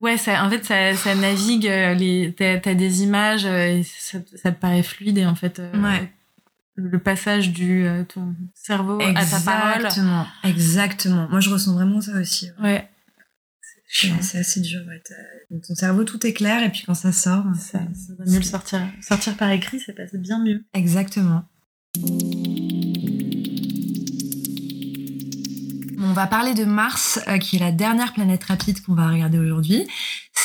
Ouais, 0.00 0.16
ça, 0.16 0.44
en 0.44 0.50
fait 0.50 0.64
ça, 0.64 0.94
ça 0.94 1.14
navigue. 1.14 1.66
Euh, 1.66 1.94
les, 1.94 2.34
t'as, 2.36 2.58
as 2.64 2.74
des 2.74 3.02
images 3.02 3.46
euh, 3.46 3.78
et 3.78 3.82
ça, 3.84 4.18
ça, 4.36 4.50
te 4.50 4.60
paraît 4.60 4.82
fluide 4.82 5.18
et 5.18 5.26
en 5.26 5.34
fait. 5.34 5.60
Euh, 5.60 5.72
ouais. 5.80 6.12
Le 6.76 6.98
passage 6.98 7.50
du 7.50 7.86
ton 8.08 8.34
cerveau 8.54 8.98
à 9.02 9.26
ta 9.26 9.38
parole. 9.40 9.84
Exactement, 9.84 10.26
exactement. 10.44 11.28
Moi, 11.28 11.40
je 11.40 11.50
ressens 11.50 11.74
vraiment 11.74 12.00
ça 12.00 12.12
aussi. 12.18 12.48
ouais. 12.62 12.88
C'est 13.92 14.38
assez 14.38 14.60
dur. 14.60 14.82
Ouais. 14.86 15.02
Ton 15.66 15.74
cerveau, 15.74 16.04
tout 16.04 16.24
est 16.26 16.32
clair, 16.32 16.62
et 16.62 16.70
puis 16.70 16.82
quand 16.86 16.94
ça 16.94 17.12
sort, 17.12 17.44
ça, 17.56 17.80
ça 17.80 18.12
va 18.18 18.24
mieux 18.24 18.38
le 18.38 18.44
sortir. 18.44 18.80
Sortir 19.02 19.36
par 19.36 19.50
écrit, 19.50 19.80
ça 19.80 19.92
passe 19.92 20.14
bien 20.14 20.42
mieux. 20.42 20.64
Exactement. 20.74 21.44
On 26.02 26.12
va 26.12 26.26
parler 26.26 26.54
de 26.54 26.64
Mars, 26.64 27.20
euh, 27.28 27.38
qui 27.38 27.56
est 27.56 27.60
la 27.60 27.72
dernière 27.72 28.12
planète 28.12 28.44
rapide 28.44 28.80
qu'on 28.80 28.94
va 28.94 29.08
regarder 29.08 29.38
aujourd'hui. 29.38 29.86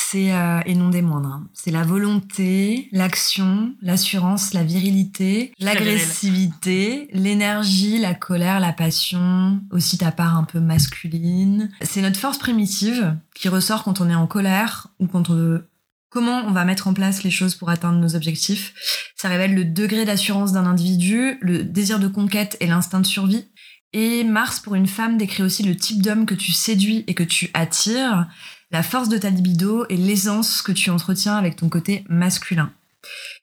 C'est, 0.08 0.32
euh, 0.32 0.60
et 0.66 0.76
non 0.76 0.88
des 0.88 1.02
moindres, 1.02 1.32
hein. 1.32 1.48
c'est 1.52 1.72
la 1.72 1.82
volonté, 1.82 2.88
l'action, 2.92 3.74
l'assurance, 3.82 4.54
la 4.54 4.62
virilité, 4.62 5.52
l'agressivité, 5.58 7.08
l'énergie, 7.12 7.98
la 7.98 8.14
colère, 8.14 8.60
la 8.60 8.72
passion, 8.72 9.60
aussi 9.72 9.98
ta 9.98 10.12
part 10.12 10.36
un 10.36 10.44
peu 10.44 10.60
masculine. 10.60 11.72
C'est 11.80 12.02
notre 12.02 12.20
force 12.20 12.38
primitive 12.38 13.16
qui 13.34 13.48
ressort 13.48 13.82
quand 13.82 14.00
on 14.00 14.08
est 14.08 14.14
en 14.14 14.28
colère 14.28 14.88
ou 15.00 15.08
quand 15.08 15.28
on 15.28 15.60
comment 16.08 16.44
on 16.46 16.52
va 16.52 16.64
mettre 16.64 16.86
en 16.86 16.94
place 16.94 17.24
les 17.24 17.32
choses 17.32 17.56
pour 17.56 17.68
atteindre 17.68 17.98
nos 17.98 18.14
objectifs? 18.14 18.74
Ça 19.16 19.28
révèle 19.28 19.56
le 19.56 19.64
degré 19.64 20.04
d'assurance 20.04 20.52
d'un 20.52 20.66
individu, 20.66 21.36
le 21.40 21.64
désir 21.64 21.98
de 21.98 22.06
conquête 22.06 22.56
et 22.60 22.68
l'instinct 22.68 23.00
de 23.00 23.06
survie. 23.06 23.48
Et 23.92 24.24
Mars, 24.24 24.60
pour 24.60 24.74
une 24.74 24.86
femme, 24.86 25.16
décrit 25.16 25.42
aussi 25.42 25.62
le 25.62 25.74
type 25.74 26.02
d'homme 26.02 26.26
que 26.26 26.34
tu 26.34 26.52
séduis 26.52 27.04
et 27.06 27.14
que 27.14 27.22
tu 27.22 27.50
attires, 27.54 28.28
la 28.70 28.82
force 28.82 29.08
de 29.08 29.18
ta 29.18 29.30
libido 29.30 29.86
et 29.88 29.96
l'aisance 29.96 30.62
que 30.62 30.72
tu 30.72 30.90
entretiens 30.90 31.36
avec 31.36 31.56
ton 31.56 31.68
côté 31.68 32.04
masculin. 32.08 32.72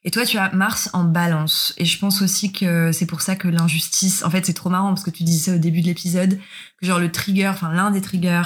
Et 0.04 0.12
toi, 0.12 0.26
tu 0.26 0.38
as 0.38 0.52
Mars 0.52 0.90
en 0.94 1.06
balance. 1.06 1.74
Et 1.78 1.86
je 1.86 1.98
pense 1.98 2.22
aussi 2.22 2.52
que 2.52 2.92
c'est 2.92 3.06
pour 3.06 3.22
ça 3.22 3.36
que 3.36 3.48
l'injustice, 3.48 4.24
en 4.24 4.30
fait, 4.30 4.46
c'est 4.46 4.54
trop 4.54 4.70
marrant 4.70 4.90
parce 4.90 5.04
que 5.04 5.10
tu 5.10 5.24
disais 5.24 5.52
ça 5.52 5.56
au 5.56 5.60
début 5.60 5.82
de 5.82 5.88
l'épisode, 5.88 6.38
que 6.80 6.86
genre 6.86 7.00
le 7.00 7.12
trigger, 7.12 7.48
enfin 7.48 7.72
l'un 7.72 7.92
des 7.92 8.02
triggers 8.02 8.44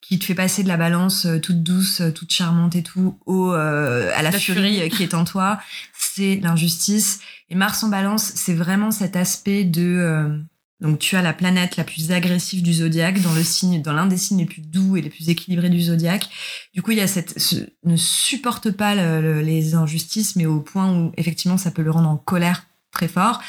qui 0.00 0.18
te 0.18 0.24
fait 0.24 0.34
passer 0.34 0.62
de 0.62 0.68
la 0.68 0.76
balance 0.76 1.26
euh, 1.26 1.38
toute 1.38 1.62
douce, 1.62 2.00
euh, 2.00 2.10
toute 2.10 2.32
charmante 2.32 2.76
et 2.76 2.82
tout, 2.82 3.18
au, 3.26 3.52
euh, 3.52 4.10
à 4.14 4.22
la, 4.22 4.32
furie, 4.32 4.88
qui 4.90 5.02
est 5.02 5.14
en 5.14 5.24
toi, 5.24 5.60
c'est 5.92 6.36
l'injustice. 6.42 7.20
Et 7.50 7.54
Mars 7.54 7.82
en 7.82 7.88
balance, 7.88 8.32
c'est 8.34 8.54
vraiment 8.54 8.90
cet 8.90 9.16
aspect 9.16 9.64
de... 9.64 10.40
Donc 10.80 10.98
tu 10.98 11.16
as 11.16 11.22
la 11.22 11.32
planète 11.32 11.76
la 11.76 11.84
plus 11.84 12.12
agressive 12.12 12.62
du 12.62 12.72
zodiaque 12.72 13.20
dans 13.22 13.32
le 13.32 13.42
signe, 13.42 13.82
dans 13.82 13.92
l'un 13.92 14.06
des 14.06 14.16
signes 14.16 14.38
les 14.38 14.46
plus 14.46 14.62
doux 14.62 14.96
et 14.96 15.02
les 15.02 15.10
plus 15.10 15.28
équilibrés 15.28 15.70
du 15.70 15.80
zodiaque. 15.80 16.28
Du 16.72 16.82
coup, 16.82 16.92
il 16.92 16.98
y 16.98 17.00
a 17.00 17.08
cette 17.08 17.36
ne 17.84 17.96
supporte 17.96 18.70
pas 18.70 18.94
les 18.94 19.74
injustices, 19.74 20.36
mais 20.36 20.46
au 20.46 20.60
point 20.60 20.92
où 20.92 21.12
effectivement 21.16 21.58
ça 21.58 21.70
peut 21.70 21.82
le 21.82 21.90
rendre 21.90 22.08
en 22.08 22.16
colère 22.16 22.66
très 22.92 23.08
fort. 23.08 23.42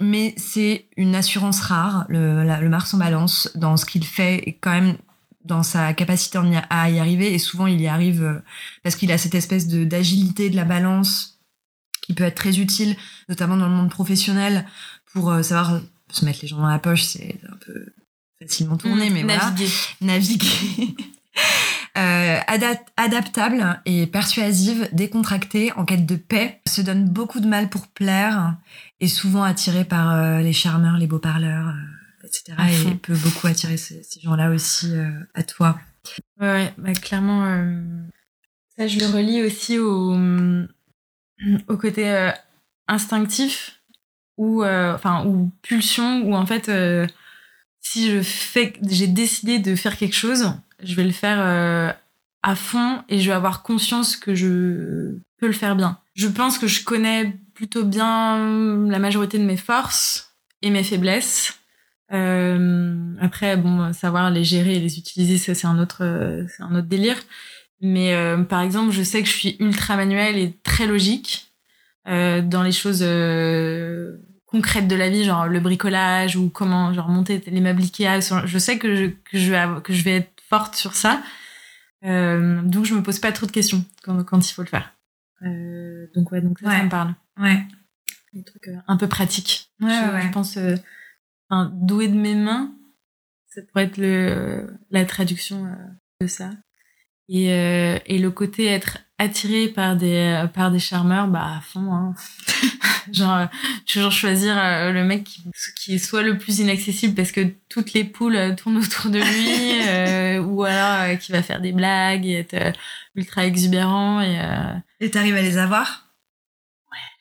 Mais 0.00 0.34
c'est 0.36 0.86
une 0.96 1.14
assurance 1.14 1.60
rare. 1.60 2.06
Le, 2.08 2.44
le 2.44 2.68
Mars 2.68 2.94
en 2.94 2.98
Balance 2.98 3.50
dans 3.56 3.76
ce 3.76 3.84
qu'il 3.84 4.04
fait 4.04 4.36
et 4.46 4.52
quand 4.52 4.70
même 4.70 4.96
dans 5.44 5.62
sa 5.62 5.94
capacité 5.94 6.38
à 6.70 6.90
y 6.90 6.98
arriver. 7.00 7.34
Et 7.34 7.38
souvent, 7.38 7.66
il 7.66 7.80
y 7.80 7.88
arrive 7.88 8.22
euh, 8.22 8.38
parce 8.82 8.94
qu'il 8.94 9.10
a 9.10 9.18
cette 9.18 9.34
espèce 9.34 9.66
de 9.66 9.84
d'agilité 9.84 10.50
de 10.50 10.56
la 10.56 10.64
balance 10.64 11.40
qui 12.02 12.14
peut 12.14 12.24
être 12.24 12.36
très 12.36 12.58
utile, 12.58 12.96
notamment 13.28 13.56
dans 13.56 13.68
le 13.68 13.74
monde 13.74 13.90
professionnel, 13.90 14.66
pour 15.12 15.30
euh, 15.30 15.42
savoir 15.42 15.80
se 16.10 16.24
mettre 16.24 16.40
les 16.42 16.48
gens 16.48 16.58
dans 16.58 16.68
la 16.68 16.78
poche, 16.78 17.02
c'est 17.02 17.38
un 17.50 17.56
peu 17.56 17.86
facilement 18.40 18.76
tourné, 18.76 19.10
mmh, 19.10 19.14
mais 19.14 19.22
naviguer. 19.24 19.66
voilà. 20.00 20.14
Naviguer. 20.14 20.96
euh, 21.96 22.38
adaptable 22.96 23.80
et 23.84 24.06
persuasive, 24.06 24.88
décontractée, 24.92 25.72
en 25.72 25.84
quête 25.84 26.06
de 26.06 26.16
paix, 26.16 26.60
se 26.66 26.80
donne 26.80 27.08
beaucoup 27.08 27.40
de 27.40 27.48
mal 27.48 27.68
pour 27.68 27.88
plaire, 27.88 28.56
et 29.00 29.08
souvent 29.08 29.42
attirée 29.42 29.84
par 29.84 30.14
euh, 30.14 30.40
les 30.40 30.52
charmeurs, 30.52 30.98
les 30.98 31.06
beaux 31.06 31.18
parleurs, 31.18 31.68
euh, 31.68 32.26
etc. 32.26 32.56
Et 32.90 32.94
peut 32.94 33.16
beaucoup 33.16 33.46
attirer 33.46 33.76
ces, 33.76 34.02
ces 34.02 34.20
gens-là 34.20 34.50
aussi 34.50 34.94
euh, 34.94 35.10
à 35.34 35.42
toi. 35.42 35.78
Ouais, 36.40 36.72
bah, 36.78 36.92
clairement, 36.92 37.44
ça 38.76 38.86
je 38.86 38.98
le 38.98 39.06
relis 39.06 39.42
aussi 39.42 39.78
au, 39.78 40.16
au 41.68 41.76
côté 41.76 42.30
instinctif 42.86 43.77
ou 44.38 44.62
euh, 44.62 44.94
enfin 44.94 45.26
ou 45.26 45.50
pulsion 45.62 46.22
ou 46.22 46.34
en 46.34 46.46
fait 46.46 46.68
euh, 46.70 47.06
si 47.80 48.10
je 48.10 48.22
fais 48.22 48.72
j'ai 48.88 49.08
décidé 49.08 49.58
de 49.58 49.74
faire 49.74 49.98
quelque 49.98 50.14
chose 50.14 50.52
je 50.82 50.94
vais 50.94 51.04
le 51.04 51.10
faire 51.12 51.38
euh, 51.40 51.92
à 52.42 52.54
fond 52.54 53.02
et 53.08 53.18
je 53.18 53.28
vais 53.28 53.34
avoir 53.34 53.62
conscience 53.62 54.16
que 54.16 54.34
je 54.34 55.18
peut 55.38 55.46
le 55.46 55.52
faire 55.52 55.76
bien. 55.76 55.98
Je 56.14 56.26
pense 56.26 56.58
que 56.58 56.66
je 56.66 56.84
connais 56.84 57.36
plutôt 57.54 57.84
bien 57.84 58.86
la 58.88 58.98
majorité 58.98 59.38
de 59.38 59.44
mes 59.44 59.56
forces 59.56 60.34
et 60.62 60.70
mes 60.70 60.82
faiblesses. 60.82 61.58
Après, 62.10 63.56
bon, 63.56 63.92
savoir 63.92 64.30
les 64.30 64.42
gérer 64.42 64.76
et 64.76 64.80
les 64.80 64.98
utiliser, 64.98 65.38
ça 65.38 65.54
c'est 65.54 65.66
un 65.66 65.78
autre, 65.78 66.46
c'est 66.48 66.62
un 66.62 66.74
autre 66.74 66.88
délire. 66.88 67.18
Mais 67.80 68.16
par 68.48 68.62
exemple, 68.62 68.92
je 68.92 69.02
sais 69.02 69.22
que 69.22 69.28
je 69.28 69.34
suis 69.34 69.56
ultra 69.60 69.96
manuelle 69.96 70.38
et 70.38 70.56
très 70.64 70.86
logique 70.86 71.52
dans 72.04 72.62
les 72.64 72.72
choses 72.72 73.02
concrètes 74.48 74.88
de 74.88 74.96
la 74.96 75.08
vie, 75.08 75.24
genre 75.24 75.46
le 75.46 75.60
bricolage 75.60 76.36
ou 76.36 76.48
comment 76.50 76.92
genre 76.92 77.08
monter 77.08 77.42
les 77.46 77.60
meubles 77.60 77.82
Ikea. 77.82 78.20
Je 78.44 78.58
sais 78.58 78.78
que 78.78 78.96
je, 78.96 79.06
que 79.06 79.38
je, 79.38 79.50
vais, 79.50 79.64
que 79.82 79.92
je 79.92 80.02
vais 80.02 80.16
être 80.16 80.40
forte 80.48 80.74
sur 80.74 80.94
ça. 80.94 81.22
Euh, 82.04 82.62
donc 82.62 82.84
je 82.84 82.94
me 82.94 83.02
pose 83.02 83.18
pas 83.18 83.32
trop 83.32 83.46
de 83.46 83.52
questions 83.52 83.84
quand, 84.02 84.24
quand 84.24 84.48
il 84.48 84.52
faut 84.52 84.62
le 84.62 84.68
faire. 84.68 84.94
Euh, 85.42 86.06
donc 86.14 86.32
ouais, 86.32 86.40
donc 86.40 86.58
ça, 86.58 86.70
ça 86.70 86.82
me 86.82 86.88
parle. 86.88 87.14
Ouais. 87.38 87.62
Des 88.32 88.42
trucs 88.42 88.70
un 88.86 88.96
peu 88.96 89.06
pratiques. 89.06 89.70
Ouais, 89.80 89.90
je, 89.90 90.12
ouais. 90.12 90.22
je 90.22 90.28
pense, 90.28 90.58
enfin, 91.48 91.70
doué 91.74 92.08
de 92.08 92.16
mes 92.16 92.34
mains, 92.34 92.74
ça 93.48 93.62
pourrait 93.62 93.84
être 93.84 93.98
le, 93.98 94.78
la 94.90 95.04
traduction 95.04 95.66
de 96.20 96.26
ça. 96.26 96.50
Et, 97.28 97.52
euh, 97.52 97.98
et 98.06 98.18
le 98.18 98.30
côté 98.30 98.66
être 98.66 98.98
attiré 99.18 99.68
par 99.68 99.96
des 99.96 100.44
par 100.54 100.70
des 100.70 100.78
charmeurs 100.78 101.26
bah 101.26 101.56
à 101.58 101.60
fond 101.60 101.92
hein. 101.92 102.14
genre 103.12 103.48
toujours 103.86 104.12
choisir 104.12 104.56
euh, 104.56 104.92
le 104.92 105.04
mec 105.04 105.24
qui, 105.24 105.42
qui 105.76 105.94
est 105.94 105.98
soit 105.98 106.22
le 106.22 106.38
plus 106.38 106.60
inaccessible 106.60 107.14
parce 107.14 107.32
que 107.32 107.40
toutes 107.68 107.92
les 107.94 108.04
poules 108.04 108.54
tournent 108.56 108.76
autour 108.76 109.10
de 109.10 109.18
lui 109.18 109.88
euh, 109.88 110.40
ou 110.42 110.62
alors 110.64 111.02
euh, 111.02 111.16
qui 111.16 111.32
va 111.32 111.42
faire 111.42 111.60
des 111.60 111.72
blagues 111.72 112.26
et 112.26 112.40
être 112.40 112.54
euh, 112.54 112.72
ultra 113.16 113.44
exubérant 113.44 114.20
et 114.20 114.38
euh, 114.40 114.74
et 115.00 115.10
t'arrives 115.10 115.36
à 115.36 115.42
les 115.42 115.58
avoir? 115.58 116.06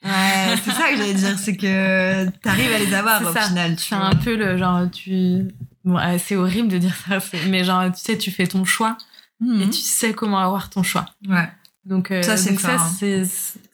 Ouais 0.04 0.10
ouais 0.12 0.56
c'est 0.64 0.72
ça 0.72 0.92
que 0.92 0.98
j'allais 0.98 1.14
dire 1.14 1.38
c'est 1.40 1.58
que 1.58 2.30
t'arrives 2.42 2.74
à 2.74 2.80
les 2.80 2.94
avoir 2.94 3.22
au 3.22 3.34
ça. 3.34 3.42
final 3.42 3.76
tu 3.76 3.86
c'est 3.86 3.96
un 3.96 4.16
peu 4.16 4.36
le 4.36 4.58
genre 4.58 4.90
tu 4.92 5.48
bon 5.84 5.98
c'est 6.20 6.36
horrible 6.36 6.68
de 6.68 6.78
dire 6.78 6.96
ça 6.96 7.18
mais 7.48 7.64
genre 7.64 7.92
tu 7.92 8.00
sais 8.00 8.18
tu 8.18 8.30
fais 8.30 8.46
ton 8.46 8.66
choix 8.66 8.98
mmh. 9.40 9.62
et 9.62 9.66
tu 9.70 9.80
sais 9.80 10.14
comment 10.14 10.38
avoir 10.40 10.70
ton 10.70 10.84
choix 10.84 11.06
ouais 11.28 11.50
donc, 11.88 12.12
euh, 12.12 12.22
ça, 12.22 12.36
c'est 12.36 12.56
ça, 12.58 12.78
c'est 13.00 13.24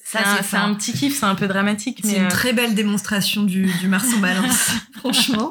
c'est 0.04 0.20
un, 0.56 0.70
un, 0.70 0.74
petit 0.76 0.94
kiff, 0.94 1.18
c'est 1.18 1.26
un 1.26 1.34
peu 1.34 1.48
dramatique. 1.48 2.02
C'est 2.04 2.18
une 2.18 2.26
euh... 2.26 2.30
très 2.30 2.54
belle 2.54 2.76
démonstration 2.76 3.42
du, 3.42 3.66
du 3.80 3.88
Mars 3.88 4.08
en 4.16 4.20
balance, 4.20 4.72
franchement. 4.98 5.50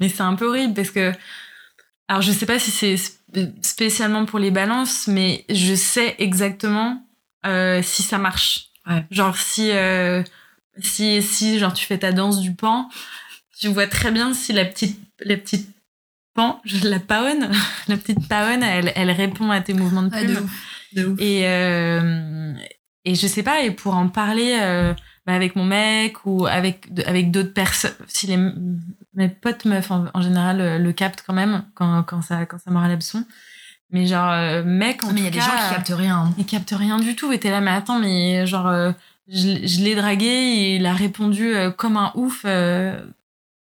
Mais 0.00 0.10
c'est 0.10 0.20
un 0.20 0.34
peu 0.34 0.46
horrible 0.46 0.74
parce 0.74 0.90
que, 0.90 1.12
alors 2.08 2.20
je 2.20 2.30
sais 2.32 2.44
pas 2.44 2.58
si 2.58 2.70
c'est 2.70 2.96
spécialement 3.62 4.26
pour 4.26 4.38
les 4.38 4.50
balances, 4.50 5.06
mais 5.06 5.46
je 5.48 5.74
sais 5.74 6.14
exactement 6.18 7.02
euh, 7.46 7.80
si 7.82 8.02
ça 8.02 8.18
marche. 8.18 8.66
Ouais. 8.86 9.06
Genre 9.10 9.34
si, 9.34 9.70
euh, 9.70 10.22
si, 10.78 11.22
si, 11.22 11.58
genre 11.58 11.72
tu 11.72 11.86
fais 11.86 11.96
ta 11.96 12.12
danse 12.12 12.40
du 12.40 12.54
pan, 12.54 12.90
tu 13.58 13.68
vois 13.68 13.86
très 13.86 14.10
bien 14.10 14.34
si 14.34 14.52
la 14.52 14.66
petite, 14.66 15.00
la 15.20 15.38
petite 15.38 15.70
pan, 16.34 16.60
la 16.82 17.00
paonne, 17.00 17.50
la 17.88 17.96
petite 17.96 18.28
paonne, 18.28 18.62
elle, 18.62 18.92
elle 18.94 19.10
répond 19.10 19.50
à 19.50 19.62
tes 19.62 19.72
mouvements 19.72 20.02
de 20.02 20.10
plume. 20.10 20.46
Ah, 20.46 20.79
Et, 20.96 21.42
euh, 21.46 22.52
et 23.04 23.14
je 23.14 23.26
sais 23.26 23.42
pas, 23.42 23.62
et 23.62 23.70
pour 23.70 23.94
en 23.94 24.08
parler 24.08 24.58
euh, 24.60 24.94
bah 25.26 25.34
avec 25.34 25.56
mon 25.56 25.64
mec 25.64 26.26
ou 26.26 26.46
avec, 26.46 26.88
avec 27.06 27.30
d'autres 27.30 27.52
personnes, 27.52 27.94
si 28.06 28.26
les, 28.26 28.38
mes 29.14 29.28
potes 29.28 29.64
meufs 29.64 29.90
en, 29.90 30.06
en 30.12 30.22
général 30.22 30.58
le, 30.58 30.78
le, 30.78 30.92
captent 30.92 31.22
quand 31.26 31.34
même 31.34 31.64
quand, 31.74 32.02
quand 32.04 32.22
ça, 32.22 32.46
quand 32.46 32.58
ça 32.58 32.70
l'abson. 32.70 33.24
Mais 33.92 34.06
genre, 34.06 34.30
euh, 34.30 34.62
mec, 34.64 35.02
en 35.02 35.12
mais 35.12 35.20
il 35.20 35.24
y 35.24 35.28
a 35.28 35.30
cas, 35.30 35.36
des 35.36 35.40
gens 35.40 35.50
qui 35.50 35.74
captent 35.74 35.98
rien. 35.98 36.16
Hein. 36.18 36.34
Ils 36.38 36.46
captent 36.46 36.74
rien 36.76 36.98
du 36.98 37.16
tout. 37.16 37.32
Et 37.32 37.40
t'es 37.40 37.50
là, 37.50 37.60
mais 37.60 37.72
attends, 37.72 37.98
mais 37.98 38.46
genre, 38.46 38.68
euh, 38.68 38.92
je, 39.28 39.66
je 39.66 39.82
l'ai 39.82 39.94
dragué 39.94 40.26
et 40.26 40.76
il 40.76 40.86
a 40.86 40.92
répondu 40.92 41.54
euh, 41.54 41.70
comme 41.70 41.96
un 41.96 42.12
ouf 42.14 42.44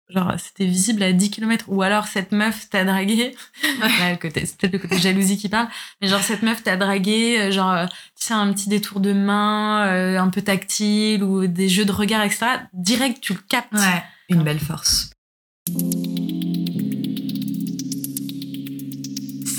genre 0.09 0.33
c'était 0.37 0.65
visible 0.65 1.03
à 1.03 1.11
10 1.11 1.29
km 1.31 1.65
ou 1.67 1.81
alors 1.81 2.07
cette 2.07 2.31
meuf 2.31 2.69
t'a 2.69 2.83
dragué. 2.83 3.35
Ouais. 3.63 4.19
c'est 4.21 4.57
peut-être 4.57 4.73
le 4.73 4.79
côté 4.79 4.97
jalousie 4.97 5.37
qui 5.37 5.49
parle. 5.49 5.67
Mais 6.01 6.07
genre 6.07 6.21
cette 6.21 6.43
meuf 6.43 6.63
t'a 6.63 6.77
dragué 6.77 7.51
genre 7.51 7.87
tu 7.87 8.25
sais 8.25 8.33
un 8.33 8.51
petit 8.53 8.69
détour 8.69 8.99
de 8.99 9.13
main 9.13 9.85
euh, 9.87 10.19
un 10.19 10.29
peu 10.29 10.41
tactile 10.41 11.23
ou 11.23 11.47
des 11.47 11.69
jeux 11.69 11.85
de 11.85 11.91
regard 11.91 12.23
etc 12.23 12.45
direct 12.73 13.21
tu 13.21 13.33
le 13.33 13.39
captes. 13.47 13.73
Ouais. 13.73 14.03
Une 14.29 14.43
belle 14.43 14.59
force. 14.59 15.11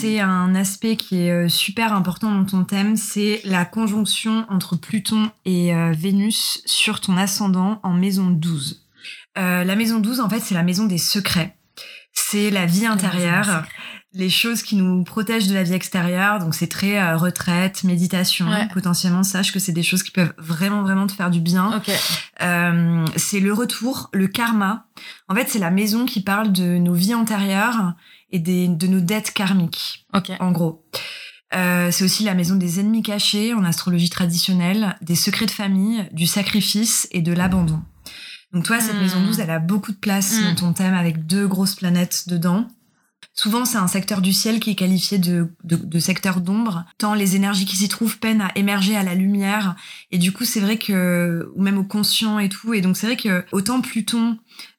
C'est 0.00 0.20
un 0.20 0.54
aspect 0.54 0.96
qui 0.96 1.22
est 1.22 1.30
euh, 1.32 1.48
super 1.48 1.92
important 1.92 2.30
dans 2.32 2.44
ton 2.44 2.62
thème, 2.62 2.96
c'est 2.96 3.40
la 3.44 3.64
conjonction 3.64 4.46
entre 4.48 4.76
Pluton 4.76 5.30
et 5.44 5.74
euh, 5.74 5.92
Vénus 5.92 6.62
sur 6.66 7.00
ton 7.00 7.16
ascendant 7.16 7.80
en 7.82 7.94
maison 7.94 8.30
12. 8.30 8.80
Euh, 9.38 9.64
la 9.64 9.76
maison 9.76 10.00
12, 10.00 10.20
en 10.20 10.28
fait, 10.28 10.40
c'est 10.40 10.54
la 10.54 10.62
maison 10.62 10.86
des 10.86 10.98
secrets. 10.98 11.56
C'est 12.12 12.50
la 12.50 12.66
vie 12.66 12.86
intérieure, 12.86 13.64
les 14.12 14.30
choses 14.30 14.62
qui 14.62 14.74
nous 14.74 15.04
protègent 15.04 15.46
de 15.46 15.54
la 15.54 15.62
vie 15.62 15.74
extérieure. 15.74 16.38
Donc, 16.40 16.54
c'est 16.54 16.66
très 16.66 16.98
euh, 16.98 17.16
retraite, 17.16 17.84
méditation. 17.84 18.48
Ouais. 18.48 18.66
Potentiellement, 18.72 19.22
sache 19.22 19.52
que 19.52 19.58
c'est 19.58 19.72
des 19.72 19.82
choses 19.82 20.02
qui 20.02 20.10
peuvent 20.10 20.34
vraiment, 20.38 20.82
vraiment 20.82 21.06
te 21.06 21.12
faire 21.12 21.30
du 21.30 21.40
bien. 21.40 21.76
Okay. 21.76 21.94
Euh, 22.42 23.06
c'est 23.16 23.40
le 23.40 23.52
retour, 23.52 24.10
le 24.12 24.26
karma. 24.26 24.86
En 25.28 25.34
fait, 25.34 25.48
c'est 25.48 25.58
la 25.58 25.70
maison 25.70 26.06
qui 26.06 26.22
parle 26.22 26.52
de 26.52 26.78
nos 26.78 26.94
vies 26.94 27.14
antérieures 27.14 27.94
et 28.30 28.38
des, 28.38 28.66
de 28.68 28.86
nos 28.86 29.00
dettes 29.00 29.32
karmiques. 29.32 30.06
Okay. 30.12 30.34
En 30.40 30.50
gros. 30.50 30.84
Euh, 31.54 31.90
c'est 31.90 32.04
aussi 32.04 32.24
la 32.24 32.34
maison 32.34 32.56
des 32.56 32.78
ennemis 32.80 33.02
cachés 33.02 33.54
en 33.54 33.64
astrologie 33.64 34.10
traditionnelle, 34.10 34.96
des 35.00 35.14
secrets 35.14 35.46
de 35.46 35.50
famille, 35.50 36.06
du 36.12 36.26
sacrifice 36.26 37.08
et 37.10 37.22
de 37.22 37.32
l'abandon. 37.32 37.80
Donc 38.52 38.64
toi, 38.64 38.80
cette 38.80 38.96
mmh. 38.96 39.00
maison 39.00 39.20
12, 39.24 39.40
elle 39.40 39.50
a 39.50 39.58
beaucoup 39.58 39.92
de 39.92 39.96
place 39.96 40.40
mmh. 40.40 40.44
dans 40.44 40.54
ton 40.54 40.72
thème 40.72 40.94
avec 40.94 41.26
deux 41.26 41.46
grosses 41.46 41.74
planètes 41.74 42.28
dedans. 42.28 42.68
Souvent, 43.34 43.64
c'est 43.64 43.78
un 43.78 43.86
secteur 43.86 44.20
du 44.20 44.32
ciel 44.32 44.58
qui 44.58 44.70
est 44.70 44.74
qualifié 44.74 45.18
de, 45.18 45.48
de, 45.62 45.76
de 45.76 45.98
secteur 46.00 46.40
d'ombre, 46.40 46.84
tant 46.98 47.14
les 47.14 47.36
énergies 47.36 47.66
qui 47.66 47.76
s'y 47.76 47.88
trouvent 47.88 48.18
peinent 48.18 48.40
à 48.40 48.50
émerger 48.56 48.96
à 48.96 49.04
la 49.04 49.14
lumière. 49.14 49.76
Et 50.10 50.18
du 50.18 50.32
coup, 50.32 50.44
c'est 50.44 50.58
vrai 50.58 50.76
que, 50.76 51.48
ou 51.54 51.62
même 51.62 51.78
au 51.78 51.84
conscient 51.84 52.40
et 52.40 52.48
tout. 52.48 52.74
Et 52.74 52.80
donc, 52.80 52.96
c'est 52.96 53.06
vrai 53.06 53.16
que 53.16 53.44
autant 53.52 53.80
Pluton 53.80 54.38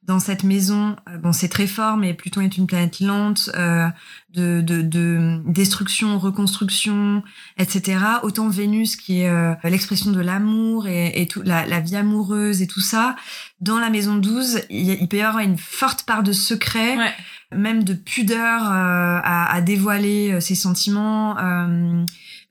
dans 0.10 0.20
cette 0.20 0.44
maison, 0.44 0.96
euh, 1.08 1.20
bon, 1.20 1.32
c'est 1.32 1.50
très 1.50 1.68
fort, 1.68 1.96
mais 1.96 2.16
Pluton 2.16 2.42
est 2.42 2.58
une 2.58 2.66
planète 2.66 3.00
lente, 3.00 3.52
euh, 3.56 3.88
de, 4.34 4.60
de, 4.60 4.82
de, 4.82 5.40
destruction, 5.46 6.18
reconstruction, 6.18 7.22
etc. 7.60 8.00
Autant 8.24 8.50
Vénus, 8.50 8.96
qui 8.96 9.22
est 9.22 9.30
euh, 9.30 9.54
l'expression 9.66 10.10
de 10.10 10.20
l'amour 10.20 10.88
et, 10.88 11.22
et 11.22 11.28
tout, 11.28 11.44
la, 11.44 11.68
la, 11.68 11.80
vie 11.80 11.96
amoureuse 11.96 12.64
et 12.64 12.68
tout 12.68 12.82
ça. 12.82 13.16
Dans 13.62 13.78
la 13.78 13.92
maison 13.92 14.16
12, 14.16 14.62
il, 14.72 14.90
il 15.00 15.08
peut 15.08 15.18
y 15.18 15.22
avoir 15.22 15.44
une 15.44 15.60
forte 15.60 16.04
part 16.04 16.24
de 16.24 16.34
secret. 16.34 16.98
Ouais 16.98 17.14
même 17.52 17.84
de 17.84 17.96
pudeur 17.96 18.62
euh, 18.62 19.20
à, 19.24 19.52
à, 19.52 19.62
dévoiler 19.62 20.40
ses 20.40 20.54
sentiments. 20.54 21.36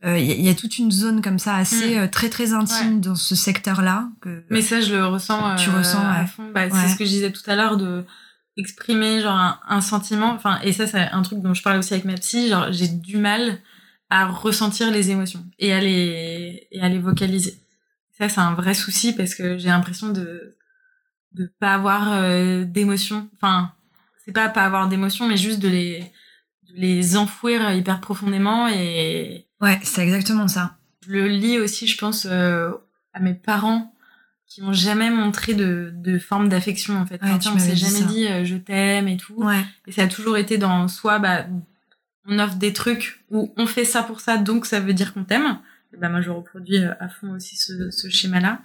Il 0.02 0.08
euh, 0.08 0.18
y, 0.18 0.42
y, 0.42 0.48
a 0.48 0.54
toute 0.54 0.78
une 0.78 0.92
zone 0.92 1.22
comme 1.22 1.40
ça 1.40 1.56
assez 1.56 1.98
mmh. 1.98 2.10
très 2.10 2.30
très 2.30 2.52
intime 2.52 2.94
ouais. 2.94 3.00
dans 3.00 3.16
ce 3.16 3.34
secteur-là. 3.34 4.08
Que, 4.20 4.44
Mais 4.48 4.62
ça, 4.62 4.80
je 4.80 4.94
le 4.94 5.04
ressens. 5.06 5.56
Tu 5.56 5.70
ressens 5.70 6.00
à 6.00 6.20
ouais. 6.20 6.26
fond. 6.26 6.50
Bah, 6.54 6.70
C'est 6.70 6.88
ce 6.88 6.96
que 6.96 7.04
je 7.04 7.10
disais 7.10 7.32
tout 7.32 7.42
à 7.50 7.56
l'heure 7.56 7.76
de 7.76 8.04
exprimer 8.56 9.20
genre 9.20 9.36
un, 9.36 9.58
un 9.68 9.80
sentiment. 9.80 10.32
Enfin, 10.32 10.60
et 10.62 10.72
ça, 10.72 10.86
c'est 10.86 11.00
un 11.00 11.22
truc 11.22 11.40
dont 11.40 11.52
je 11.52 11.62
parlais 11.62 11.80
aussi 11.80 11.94
avec 11.94 12.04
ma 12.04 12.14
psy. 12.14 12.48
Genre, 12.48 12.68
j'ai 12.70 12.86
du 12.86 13.16
mal 13.16 13.58
à 14.08 14.26
ressentir 14.26 14.90
les 14.92 15.10
émotions 15.10 15.44
et 15.58 15.72
à 15.72 15.80
les 15.80 16.68
et 16.70 16.80
à 16.80 16.88
les 16.88 16.98
vocaliser. 16.98 17.58
Ça, 18.16 18.28
c'est 18.28 18.40
un 18.40 18.54
vrai 18.54 18.74
souci 18.74 19.12
parce 19.12 19.34
que 19.34 19.58
j'ai 19.58 19.68
l'impression 19.68 20.10
de 20.10 20.56
de 21.32 21.52
pas 21.58 21.74
avoir 21.74 22.12
euh, 22.12 22.64
d'émotions. 22.64 23.28
Enfin 23.34 23.72
c'est 24.24 24.32
pas 24.32 24.48
pas 24.48 24.64
avoir 24.64 24.88
d'émotions, 24.88 25.26
mais 25.26 25.36
juste 25.36 25.58
de 25.58 25.68
les, 25.68 26.04
les 26.74 27.16
enfouir 27.16 27.72
hyper 27.72 28.00
profondément 28.00 28.68
et. 28.68 29.46
Ouais, 29.60 29.78
c'est 29.82 30.02
exactement 30.02 30.48
ça. 30.48 30.76
Je 31.06 31.12
le 31.12 31.28
lis 31.28 31.58
aussi, 31.58 31.86
je 31.86 31.98
pense, 31.98 32.26
euh, 32.30 32.70
à 33.12 33.20
mes 33.20 33.34
parents 33.34 33.94
qui 34.46 34.62
m'ont 34.62 34.72
jamais 34.72 35.10
montré 35.10 35.54
de, 35.54 35.92
de 35.94 36.18
forme 36.18 36.48
d'affection 36.48 36.96
en 36.98 37.06
fait. 37.06 37.20
Ouais, 37.22 37.30
enfin, 37.30 37.52
on 37.54 37.58
s'est 37.58 37.76
jamais 37.76 38.02
dit 38.02 38.26
euh, 38.26 38.44
je 38.44 38.56
t'aime 38.56 39.08
et 39.08 39.16
tout. 39.16 39.34
Ouais. 39.34 39.62
Et 39.86 39.92
ça 39.92 40.04
a 40.04 40.06
toujours 40.06 40.38
été 40.38 40.56
dans 40.56 40.88
soit 40.88 41.18
bah 41.18 41.46
on 42.24 42.38
offre 42.38 42.56
des 42.56 42.72
trucs 42.72 43.24
où 43.30 43.52
on 43.56 43.66
fait 43.66 43.84
ça 43.84 44.02
pour 44.02 44.20
ça 44.20 44.38
donc 44.38 44.64
ça 44.64 44.80
veut 44.80 44.94
dire 44.94 45.12
qu'on 45.12 45.24
t'aime. 45.24 45.58
Bah 45.98 46.08
moi 46.08 46.22
je 46.22 46.30
reproduis 46.30 46.78
euh, 46.78 46.92
à 46.98 47.08
fond 47.08 47.30
aussi 47.34 47.56
ce, 47.56 47.90
ce 47.90 48.08
schéma 48.08 48.40
là. 48.40 48.60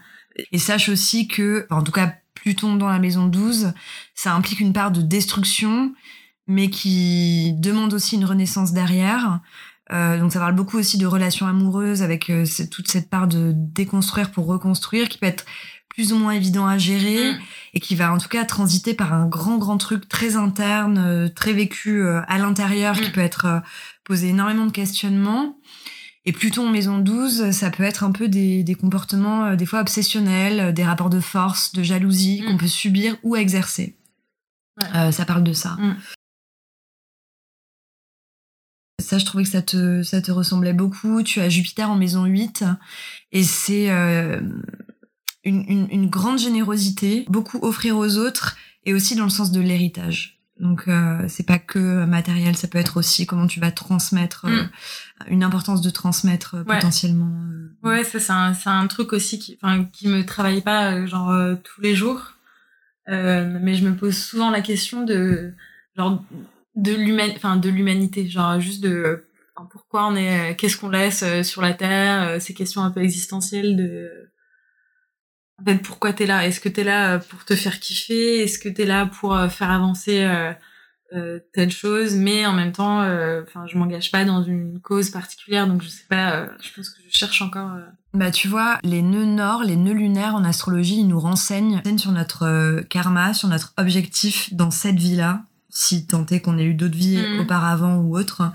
Et 0.52 0.58
sache 0.58 0.90
aussi 0.90 1.28
que, 1.28 1.68
en 1.70 1.84
tout 1.84 1.92
cas 1.92 2.16
Pluton 2.34 2.76
dans 2.76 2.90
la 2.90 3.00
maison 3.00 3.28
12, 3.28 3.74
ça 4.16 4.34
implique 4.34 4.60
une 4.60 4.74
part 4.74 4.92
de 4.92 5.02
destruction, 5.02 5.94
mais 6.48 6.70
qui 6.70 7.54
demande 7.54 7.94
aussi 7.94 8.16
une 8.16 8.26
renaissance 8.26 8.74
derrière. 8.74 9.40
Euh, 9.92 10.20
donc 10.20 10.32
ça 10.32 10.40
parle 10.40 10.56
beaucoup 10.56 10.78
aussi 10.78 10.98
de 10.98 11.06
relations 11.06 11.46
amoureuses 11.46 12.02
avec 12.02 12.30
euh, 12.30 12.46
toute 12.72 12.90
cette 12.90 13.10
part 13.10 13.28
de 13.28 13.52
déconstruire 13.54 14.32
pour 14.32 14.46
reconstruire 14.46 15.10
qui 15.10 15.18
peut 15.18 15.26
être 15.26 15.46
plus 15.90 16.14
ou 16.14 16.18
moins 16.18 16.32
évident 16.32 16.66
à 16.66 16.78
gérer 16.78 17.34
mmh. 17.34 17.40
et 17.76 17.80
qui 17.80 17.96
va 17.96 18.12
en 18.12 18.18
tout 18.18 18.30
cas 18.30 18.46
transiter 18.46 18.94
par 18.94 19.14
un 19.14 19.28
grand 19.28 19.58
grand 19.58 19.78
truc 19.78 20.08
très 20.08 20.36
interne, 20.36 20.98
euh, 20.98 21.30
très 21.30 21.54
vécu 21.54 22.08
à 22.08 22.38
l'intérieur 22.38 22.96
mmh. 22.96 23.02
qui 23.02 23.12
peut 23.12 23.22
être 23.22 23.62
posé 24.04 24.30
énormément 24.30 24.66
de 24.66 24.72
questionnements. 24.72 25.58
Et 26.26 26.32
Pluton 26.32 26.70
en 26.70 26.72
maison 26.72 27.00
12, 27.00 27.52
ça 27.52 27.70
peut 27.70 27.84
être 27.84 28.06
un 28.06 28.14
peu 28.14 28.30
des, 28.30 28.64
des 28.64 28.76
comportements 28.76 29.56
des 29.56 29.66
fois 29.66 29.82
obsessionnels, 29.82 30.74
des 30.74 30.86
rapports 30.86 31.10
de 31.10 31.20
force, 31.20 31.74
de 31.74 31.84
jalousie 31.84 32.42
Mm. 32.42 32.46
qu'on 32.46 32.58
peut 32.58 32.68
subir 32.68 33.18
ou 33.24 33.36
exercer. 33.36 33.98
Ouais. 34.80 35.12
Ça 35.12 35.26
parle 35.26 35.44
de 35.44 35.52
ça. 35.52 35.78
Mm. 39.00 39.04
Ça, 39.04 39.18
je 39.18 39.26
trouvais 39.26 39.44
que 39.44 39.50
ça 39.50 39.62
te, 39.62 40.04
ça 40.04 40.22
te 40.22 40.32
ressemblait 40.32 40.74
beaucoup. 40.74 41.24
Tu 41.24 41.40
as 41.42 41.50
Jupiter 41.50 41.90
en 41.90 41.96
maison 41.96 42.26
8 42.26 42.64
et 43.32 43.44
c'est 43.44 43.90
euh, 43.92 44.40
une, 45.44 45.64
une, 45.68 45.88
une 45.92 46.10
grande 46.10 46.40
générosité, 46.40 47.26
beaucoup 47.30 47.60
offrir 47.62 47.98
aux 47.98 48.18
autres 48.18 48.56
et 48.86 48.94
aussi 48.94 49.16
dans 49.16 49.24
le 49.24 49.30
sens 49.30 49.52
de 49.52 49.60
l'héritage. 49.62 50.40
Donc 50.60 50.88
euh, 50.88 51.26
c'est 51.28 51.46
pas 51.46 51.58
que 51.58 52.06
matériel, 52.06 52.56
ça 52.56 52.68
peut 52.68 52.78
être 52.78 52.98
aussi 52.98 53.26
comment 53.26 53.48
tu 53.48 53.60
vas 53.60 53.72
transmettre, 53.72 54.46
euh, 54.46 54.64
une 55.28 55.44
importance 55.44 55.82
de 55.82 55.90
transmettre 55.90 56.56
euh, 56.56 56.64
Ouais. 56.64 56.76
potentiellement. 56.76 57.32
Ouais, 57.82 58.04
ça 58.04 58.20
c'est 58.20 58.32
un, 58.32 58.54
un 58.80 58.88
truc 58.88 59.12
aussi 59.14 59.40
qui, 59.40 59.58
qui 59.92 60.08
me 60.08 60.24
travaille 60.26 60.62
pas 60.62 61.06
genre 61.08 61.34
tous 61.64 61.82
les 61.82 61.96
jours, 61.96 62.34
mais 63.08 63.76
je 63.76 63.84
me 63.84 63.96
pose 63.96 64.16
souvent 64.16 64.52
la 64.52 64.62
question 64.62 65.04
de 65.04 65.54
genre 65.98 66.24
de 66.76 66.94
l'human, 66.94 67.32
enfin 67.36 67.56
de 67.58 67.70
l'humanité, 67.70 68.28
genre 68.28 68.60
juste 68.60 68.82
de 68.84 69.28
pourquoi 69.72 70.08
on 70.08 70.16
est, 70.16 70.52
euh, 70.52 70.56
qu'est-ce 70.56 70.78
qu'on 70.78 70.90
laisse 70.90 71.24
euh, 71.24 71.44
sur 71.44 71.62
la 71.62 71.74
terre, 71.74 72.28
euh, 72.28 72.40
ces 72.40 72.54
questions 72.54 72.82
un 72.84 72.92
peu 72.92 73.02
existentielles 73.04 73.76
de 73.78 74.10
en 75.62 75.66
fait 75.66 75.78
pourquoi 75.78 76.14
t'es 76.14 76.26
là, 76.26 76.46
est-ce 76.48 76.60
que 76.60 76.70
t'es 76.70 76.84
là 76.84 77.16
euh, 77.16 77.20
pour 77.20 77.46
te 77.46 77.56
faire 77.56 77.80
kiffer, 77.80 78.42
est-ce 78.42 78.58
que 78.58 78.70
t'es 78.70 78.86
là 78.86 79.06
pour 79.06 79.36
euh, 79.36 79.50
faire 79.50 79.70
avancer 79.70 80.24
euh, 80.24 80.52
euh, 81.14 81.40
telle 81.54 81.70
chose, 81.70 82.16
mais 82.16 82.48
en 82.48 82.54
même 82.54 82.72
temps, 82.72 83.02
euh, 83.02 83.44
enfin, 83.48 83.68
je 83.68 83.78
m'engage 83.78 84.10
pas 84.12 84.26
dans 84.26 84.44
une 84.44 84.80
cause 84.82 85.12
particulière, 85.12 85.68
donc 85.68 85.84
je 85.84 85.88
sais 85.90 86.06
pas. 86.10 86.38
euh, 86.38 86.48
je 86.60 86.72
pense 86.76 86.90
que 86.90 87.02
je 87.08 87.16
cherche 87.16 87.40
encore. 87.44 87.74
euh, 87.74 87.86
Bah 88.16 88.32
tu 88.32 88.48
vois, 88.48 88.80
les 88.84 89.04
nœuds 89.04 89.26
nord, 89.26 89.64
les 89.64 89.76
nœuds 89.76 89.94
lunaires 89.94 90.34
en 90.34 90.44
astrologie, 90.44 91.02
ils 91.02 91.08
nous 91.08 91.20
renseignent 91.20 91.84
sur 92.00 92.12
notre 92.12 92.44
euh, 92.48 92.82
karma, 92.82 93.36
sur 93.36 93.48
notre 93.48 93.74
objectif 93.78 94.52
dans 94.56 94.72
cette 94.72 94.96
vie-là, 94.98 95.44
si 95.74 96.06
tant 96.06 96.26
est 96.28 96.40
qu'on 96.40 96.58
ait 96.58 96.66
eu 96.66 96.74
d'autres 96.76 96.96
vies 96.98 97.18
Mhm. 97.18 97.40
auparavant 97.42 97.96
ou 97.98 98.16
autres. 98.18 98.52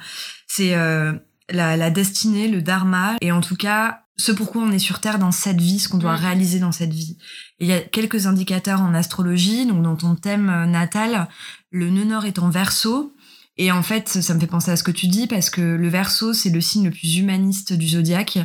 C'est 0.46 0.74
euh, 0.74 1.12
la, 1.50 1.76
la 1.76 1.90
destinée, 1.90 2.48
le 2.48 2.62
dharma, 2.62 3.16
et 3.20 3.32
en 3.32 3.40
tout 3.40 3.56
cas, 3.56 4.02
ce 4.16 4.32
pourquoi 4.32 4.62
on 4.62 4.70
est 4.72 4.78
sur 4.78 5.00
Terre 5.00 5.18
dans 5.18 5.30
cette 5.32 5.60
vie, 5.60 5.78
ce 5.78 5.88
qu'on 5.88 5.98
doit 5.98 6.16
Mhm. 6.16 6.20
réaliser 6.24 6.58
dans 6.60 6.72
cette 6.72 6.92
vie. 6.92 7.16
Et 7.60 7.64
il 7.64 7.68
y 7.68 7.72
a 7.72 7.80
quelques 7.80 8.26
indicateurs 8.26 8.80
en 8.80 8.92
astrologie, 8.94 9.66
donc 9.66 9.82
dans 9.82 9.96
ton 9.96 10.14
thème 10.14 10.48
euh, 10.50 10.66
natal, 10.66 11.28
le 11.70 11.90
nœud 11.90 12.04
nord 12.04 12.24
est 12.24 12.38
en 12.38 12.50
verso, 12.50 13.14
et 13.56 13.72
en 13.72 13.82
fait, 13.82 14.08
ça 14.08 14.34
me 14.34 14.38
fait 14.40 14.46
penser 14.46 14.70
à 14.70 14.76
ce 14.76 14.84
que 14.84 14.92
tu 14.92 15.08
dis 15.08 15.26
parce 15.26 15.50
que 15.50 15.60
le 15.60 15.88
verso, 15.88 16.32
c'est 16.32 16.50
le 16.50 16.60
signe 16.60 16.84
le 16.84 16.90
plus 16.92 17.16
humaniste 17.16 17.72
du 17.72 17.88
zodiaque. 17.88 18.38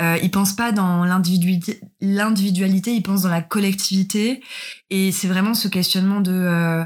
Euh, 0.00 0.16
il 0.22 0.30
pense 0.30 0.52
pas 0.54 0.70
dans 0.72 1.04
l'individualité, 1.04 1.80
l'individualité, 2.00 2.94
il 2.94 3.02
pense 3.02 3.22
dans 3.22 3.28
la 3.30 3.42
collectivité. 3.42 4.42
Et 4.90 5.10
c'est 5.12 5.26
vraiment 5.28 5.54
ce 5.54 5.66
questionnement 5.68 6.20
de 6.20 6.30
euh, 6.32 6.84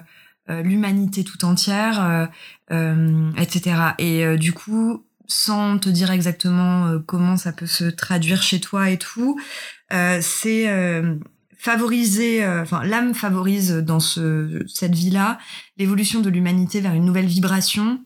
l'humanité 0.62 1.24
tout 1.24 1.44
entière, 1.44 2.02
euh, 2.04 2.26
euh, 2.72 3.30
etc. 3.36 3.94
Et 3.98 4.24
euh, 4.24 4.36
du 4.36 4.52
coup, 4.52 5.04
sans 5.26 5.78
te 5.78 5.88
dire 5.88 6.10
exactement 6.10 6.86
euh, 6.86 6.98
comment 6.98 7.36
ça 7.36 7.52
peut 7.52 7.66
se 7.66 7.84
traduire 7.84 8.42
chez 8.42 8.60
toi 8.60 8.90
et 8.90 8.98
tout, 8.98 9.38
euh, 9.92 10.18
c'est 10.22 10.68
euh, 10.68 11.16
favoriser, 11.58 12.44
euh, 12.44 12.62
enfin 12.62 12.82
l'âme 12.84 13.14
favorise 13.14 13.72
dans 13.72 14.00
ce, 14.00 14.64
cette 14.66 14.94
vie-là 14.94 15.38
l'évolution 15.76 16.20
de 16.20 16.30
l'humanité 16.30 16.80
vers 16.80 16.94
une 16.94 17.04
nouvelle 17.04 17.26
vibration, 17.26 18.00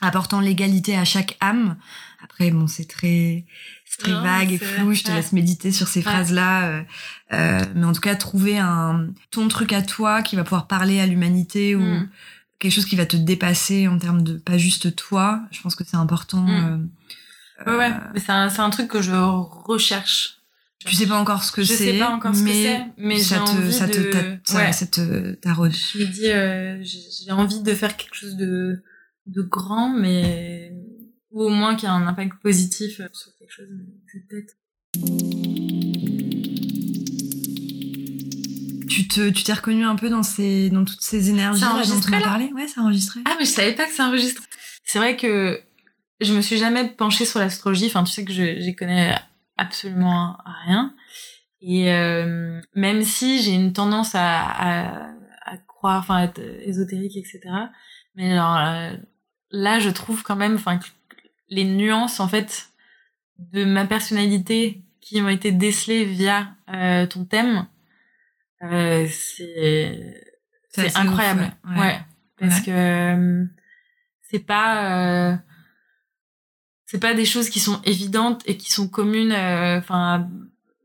apportant 0.00 0.40
l'égalité 0.40 0.96
à 0.96 1.04
chaque 1.04 1.36
âme. 1.40 1.76
Après, 2.24 2.50
bon, 2.50 2.66
c'est 2.66 2.86
très, 2.86 3.44
c'est 3.92 4.02
très 4.04 4.12
Non, 4.12 4.22
vague 4.22 4.52
et 4.52 4.58
flou. 4.58 4.92
Je 4.94 5.02
te 5.02 5.08
ouais. 5.10 5.16
laisse 5.16 5.32
méditer 5.32 5.72
sur 5.72 5.88
ces 5.88 5.98
Ouais. 6.00 6.04
phrases-là, 6.04 6.68
euh, 6.68 6.82
euh, 7.32 7.60
mais 7.74 7.84
en 7.86 7.92
tout 7.92 8.00
cas, 8.00 8.14
trouver 8.14 8.56
un 8.58 9.08
ton 9.32 9.48
truc 9.48 9.72
à 9.72 9.82
toi 9.82 10.22
qui 10.22 10.36
va 10.36 10.44
pouvoir 10.44 10.68
parler 10.68 11.00
à 11.00 11.06
l'humanité 11.06 11.74
ou 11.74 11.80
Mm. 11.80 12.08
quelque 12.60 12.72
chose 12.72 12.84
qui 12.86 12.94
va 12.96 13.04
te 13.06 13.16
dépasser 13.16 13.88
en 13.88 13.98
termes 13.98 14.22
de 14.22 14.34
pas 14.34 14.58
juste 14.58 14.94
toi. 14.94 15.40
Je 15.50 15.60
pense 15.60 15.74
que 15.74 15.82
c'est 15.84 15.96
important. 15.96 16.42
Mm. 16.42 16.88
euh, 17.66 17.70
Ouais, 17.72 17.76
ouais. 17.78 17.90
euh, 17.90 18.10
Mais 18.14 18.20
c'est 18.20 18.32
un, 18.32 18.48
c'est 18.48 18.60
un 18.60 18.70
truc 18.70 18.88
que 18.88 19.02
je 19.02 19.12
recherche. 19.12 20.36
tu 20.86 20.94
sais 20.96 21.06
pas 21.06 21.18
encore 21.18 21.42
ce 21.44 21.52
que 21.52 21.62
Je 21.62 21.68
c'est, 21.74 21.92
sais 21.92 21.98
pas 21.98 22.08
encore 22.10 22.34
ce 22.34 22.40
que 22.40 22.44
mais 22.46 22.62
c'est, 22.62 22.86
mais 22.96 23.18
ça 23.18 23.40
te, 23.40 23.70
ça 23.70 23.86
te, 23.88 23.98
de- 23.98 24.38
ça- 24.44 24.56
ouais. 24.56 24.72
ça 24.72 24.86
te 24.86 25.32
taraude. 25.34 25.72
Je 25.74 25.98
me 25.98 26.06
dis, 26.06 26.30
euh, 26.30 26.82
j'ai 26.82 27.32
envie 27.32 27.60
de 27.62 27.74
faire 27.74 27.96
quelque 27.98 28.14
chose 28.14 28.36
de, 28.36 28.82
de 29.26 29.42
grand, 29.42 29.90
mais 29.90 30.72
ou 31.30 31.44
au 31.44 31.48
moins 31.48 31.76
qui 31.76 31.86
a 31.86 31.92
un 31.92 32.06
impact 32.06 32.34
positif 32.42 33.00
euh, 33.00 33.08
sur 33.12 33.32
quelque 33.38 33.52
chose. 33.52 33.68
c'est 34.12 34.26
peut-être. 34.28 34.54
Tu 38.88 39.06
te, 39.06 39.30
tu 39.30 39.44
t'es 39.44 39.52
reconnu 39.52 39.84
un 39.84 39.94
peu 39.96 40.08
dans 40.10 40.22
ces, 40.24 40.68
dans 40.70 40.84
toutes 40.84 41.00
ces 41.00 41.30
énergies 41.30 41.60
C'est 41.60 41.66
là, 41.66 41.72
dont 41.72 41.76
on 41.76 41.80
enregistré, 41.80 42.16
a 42.16 42.20
là 42.20 42.24
parlé? 42.26 42.52
Ouais, 42.52 42.66
c'est 42.66 42.80
enregistré. 42.80 43.20
Ah, 43.24 43.36
mais 43.38 43.44
je 43.44 43.50
savais 43.50 43.72
pas 43.74 43.86
que 43.86 43.92
ça 43.92 44.06
enregistre. 44.06 44.42
C'est 44.84 44.98
vrai 44.98 45.16
que 45.16 45.60
je 46.20 46.34
me 46.34 46.40
suis 46.40 46.56
jamais 46.58 46.88
penchée 46.88 47.24
sur 47.24 47.38
l'astrologie. 47.38 47.86
Enfin, 47.86 48.02
tu 48.02 48.12
sais 48.12 48.24
que 48.24 48.32
je 48.32 48.58
j'y 48.58 48.74
connais 48.74 49.14
absolument 49.56 50.36
rien. 50.66 50.92
Et 51.60 51.92
euh, 51.92 52.60
même 52.74 53.02
si 53.02 53.40
j'ai 53.42 53.52
une 53.52 53.72
tendance 53.72 54.14
à, 54.14 54.40
à, 54.40 55.10
à 55.44 55.56
croire, 55.68 56.00
enfin, 56.00 56.16
à 56.16 56.24
être 56.24 56.40
ésotérique, 56.64 57.16
etc. 57.16 57.40
Mais 58.16 58.32
alors 58.32 58.56
euh, 58.56 58.96
là, 59.50 59.78
je 59.78 59.90
trouve 59.90 60.22
quand 60.24 60.36
même, 60.36 60.54
enfin, 60.56 60.80
les 61.50 61.64
nuances 61.64 62.20
en 62.20 62.28
fait 62.28 62.68
de 63.38 63.64
ma 63.64 63.86
personnalité 63.86 64.82
qui 65.00 65.20
ont 65.20 65.28
été 65.28 65.50
décelées 65.52 66.04
via 66.04 66.48
euh, 66.72 67.06
ton 67.06 67.24
thème, 67.24 67.66
euh, 68.62 69.06
c'est 69.10 70.96
incroyable. 70.96 71.52
ouf, 71.64 71.78
ouais. 71.78 72.00
Parce 72.38 72.56
Ouais. 72.58 72.62
que 72.64 72.70
euh, 72.70 73.44
c'est 74.30 74.38
pas 74.46 75.32
euh, 75.32 75.36
c'est 76.86 77.00
pas 77.00 77.14
des 77.14 77.24
choses 77.24 77.48
qui 77.50 77.60
sont 77.60 77.80
évidentes 77.84 78.42
et 78.46 78.56
qui 78.56 78.72
sont 78.72 78.88
communes. 78.88 79.32
Enfin, 79.32 80.28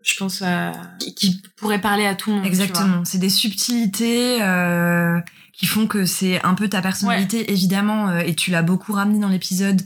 je 0.03 0.16
pense 0.18 0.43
qui, 0.99 1.13
qui 1.16 1.41
pourraient 1.57 1.82
parler 1.82 2.05
à 2.05 2.16
tout 2.16 2.30
le 2.30 2.38
monde. 2.38 2.45
Exactement. 2.45 3.03
C'est 3.05 3.18
des 3.18 3.30
subtilités 3.30 4.38
qui 5.53 5.66
font 5.66 5.88
que 5.88 6.05
c'est 6.05 6.41
un 6.43 6.53
peu 6.53 6.68
ta 6.70 6.82
personnalité, 6.82 7.51
évidemment, 7.51 8.16
et 8.20 8.36
tu 8.36 8.51
l'as 8.51 8.61
beaucoup 8.61 8.93
ramené 8.93 9.20
dans 9.20 9.30
l'épisode. 9.30 9.82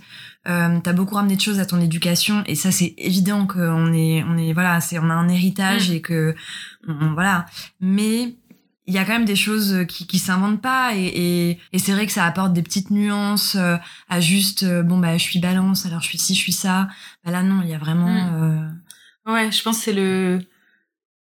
Euh, 0.48 0.80
T'as 0.84 0.94
beaucoup 0.94 1.16
ramené 1.16 1.36
de 1.36 1.42
choses 1.42 1.60
à 1.60 1.66
ton 1.66 1.82
éducation, 1.82 2.44
et 2.46 2.56
ça 2.56 2.72
c'est 2.72 2.94
évident 2.98 3.46
qu'on 3.46 3.92
est, 3.94 4.24
on 4.24 4.38
est, 4.38 4.54
voilà, 4.54 4.80
c'est, 4.82 4.98
on 4.98 5.10
a 5.10 5.14
un 5.14 5.28
héritage 5.30 5.90
Mm. 5.90 5.94
et 5.94 6.02
que, 6.02 6.36
on- 6.88 6.94
on- 7.08 7.14
voilà. 7.14 7.46
Mais 7.82 8.36
il 8.88 8.94
y 8.96 8.98
a 8.98 9.04
quand 9.06 9.12
même 9.14 9.26
des 9.26 9.36
choses 9.36 9.86
qui, 9.88 10.08
qui 10.08 10.18
s'inventent 10.18 10.62
pas, 10.62 10.96
et, 10.96 11.06
et, 11.06 11.60
et 11.74 11.78
c'est 11.80 11.92
vrai 11.92 12.06
que 12.08 12.12
ça 12.12 12.24
apporte 12.26 12.54
des 12.54 12.64
petites 12.64 12.90
nuances 12.90 13.56
euh, 13.56 13.76
à 14.08 14.20
juste, 14.22 14.64
euh, 14.64 14.82
bon 14.82 14.98
bah 14.98 15.18
je 15.18 15.24
suis 15.24 15.40
balance, 15.40 15.86
alors 15.86 16.02
je 16.02 16.08
suis 16.08 16.18
ci, 16.18 16.34
je 16.34 16.40
suis 16.40 16.54
ça. 16.54 16.88
Bah 17.24 17.32
là 17.32 17.44
non, 17.44 17.62
il 17.62 17.70
y 17.70 17.74
a 17.76 17.78
vraiment. 17.78 18.08
Mm. 18.08 18.70
euh, 19.28 19.32
Ouais, 19.34 19.52
je 19.52 19.62
pense 19.62 19.78
que 19.78 19.84
c'est 19.84 19.94
le 19.94 20.40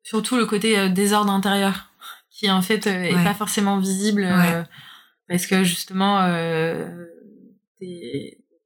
surtout 0.02 0.36
le 0.36 0.46
côté 0.46 0.78
euh, 0.78 0.90
désordre 0.90 1.32
intérieur 1.32 1.92
qui 2.32 2.50
en 2.52 2.62
fait 2.62 2.86
est 2.88 3.14
Ouais. 3.16 3.24
pas 3.24 3.34
forcément 3.36 3.78
visible 3.80 4.24
euh, 4.26 4.64
parce 5.30 5.46
que 5.46 5.64
justement 5.64 6.20
euh, 6.24 7.06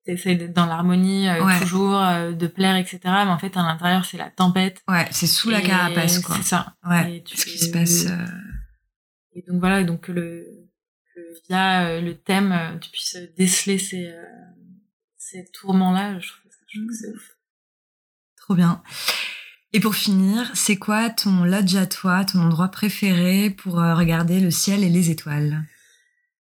t'essayes 0.08 0.38
d'être 0.38 0.54
dans 0.54 0.66
l'harmonie 0.66 1.28
euh, 1.30 1.44
Ouais. 1.46 1.60
toujours, 1.60 1.96
euh, 2.02 2.32
de 2.32 2.48
plaire, 2.48 2.76
etc. 2.78 3.00
Mais 3.04 3.32
en 3.32 3.38
fait 3.38 3.56
à 3.56 3.62
l'intérieur 3.62 4.06
c'est 4.06 4.18
la 4.18 4.30
tempête. 4.32 4.82
ouais, 4.88 5.08
c'est 5.12 5.28
sous 5.28 5.50
la 5.52 5.62
carapace, 5.62 6.20
quoi. 6.20 6.36
C'est 6.38 6.44
ça. 6.44 6.76
Ouais. 6.90 7.22
Tu- 7.24 7.38
Ce 7.38 7.46
qui 7.46 7.60
se 7.60 7.70
passe. 7.72 8.06
euh, 8.08 8.26
Et 9.34 9.44
donc 9.48 9.60
voilà, 9.60 9.84
donc 9.84 10.08
le 10.08 10.46
que 11.16 11.22
via 11.48 12.00
le 12.02 12.16
thème 12.18 12.80
tu 12.82 12.90
puisses 12.90 13.18
déceler 13.38 13.78
ces 13.78 14.12
ces 15.18 15.46
tourments 15.54 15.92
là, 15.92 16.18
je 16.20 16.28
trouve, 16.30 16.52
je 16.68 16.78
trouve 16.80 16.88
que 16.90 16.96
c'est 16.96 17.10
ouf. 17.14 17.32
Trop 18.38 18.56
bien. 18.56 18.82
Et 19.74 19.82
pour 19.82 19.96
finir, 19.96 20.50
c'est 20.54 20.78
quoi 20.78 21.10
ton 21.10 21.44
lodge 21.44 21.76
à 21.76 21.86
toi, 21.86 22.24
ton 22.24 22.40
endroit 22.40 22.70
préféré 22.70 23.50
pour 23.50 23.74
regarder 23.76 24.40
le 24.40 24.50
ciel 24.52 24.84
et 24.84 24.90
les 24.90 25.10
étoiles? 25.12 25.66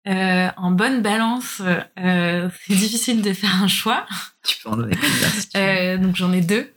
Euh, 0.08 0.48
en 0.56 0.70
bonne 0.70 1.02
balance, 1.02 1.60
euh, 1.98 2.48
c'est 2.66 2.74
difficile 2.74 3.22
de 3.22 3.32
faire 3.32 3.62
un 3.62 3.68
choix. 3.68 4.06
Tu 4.44 4.56
peux 4.62 4.70
en 4.70 4.76
donner 4.76 4.96
plusieurs. 4.96 5.30
si 5.30 5.48
tu 5.50 5.58
veux. 5.58 5.64
Euh, 5.64 5.98
donc 5.98 6.16
j'en 6.16 6.32
ai 6.32 6.40
deux. 6.40 6.72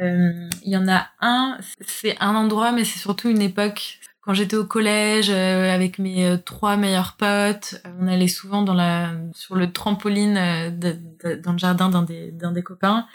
Euh, 0.00 0.48
Il 0.64 0.72
y 0.72 0.76
en 0.76 0.88
a 0.88 1.08
un, 1.20 1.58
c'est 1.80 2.16
un 2.20 2.34
endroit, 2.34 2.72
mais 2.72 2.84
c'est 2.84 2.98
surtout 2.98 3.28
une 3.28 3.42
époque. 3.42 3.98
Quand 4.20 4.34
j'étais 4.34 4.56
au 4.56 4.64
collège 4.64 5.30
euh, 5.30 5.74
avec 5.74 5.98
mes 5.98 6.24
euh, 6.26 6.36
trois 6.36 6.76
meilleurs 6.76 7.16
potes, 7.16 7.80
euh, 7.86 7.90
on 8.00 8.06
allait 8.06 8.28
souvent 8.28 8.62
dans 8.62 8.74
la 8.74 9.10
sur 9.34 9.56
le 9.56 9.72
trampoline 9.72 10.36
euh, 10.36 10.70
de- 10.70 10.96
de- 11.24 11.34
dans 11.34 11.52
le 11.52 11.58
jardin 11.58 11.88
d'un 11.88 12.02
des 12.02 12.30
d'un 12.30 12.52
des 12.52 12.62
copains 12.62 13.06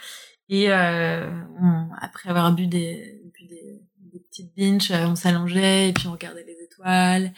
et 0.50 0.70
euh, 0.70 1.30
on- 1.62 1.88
après 2.02 2.30
avoir 2.30 2.52
bu 2.52 2.68
des 2.68 3.22
bu 3.34 3.46
des, 3.46 3.82
des 4.12 4.20
petites 4.20 4.52
binges, 4.58 4.92
euh, 4.92 5.06
on 5.08 5.16
s'allongeait 5.16 5.90
et 5.90 5.94
puis 5.94 6.08
on 6.08 6.12
regardait 6.12 6.44
les 6.46 6.58
étoiles. 6.66 7.32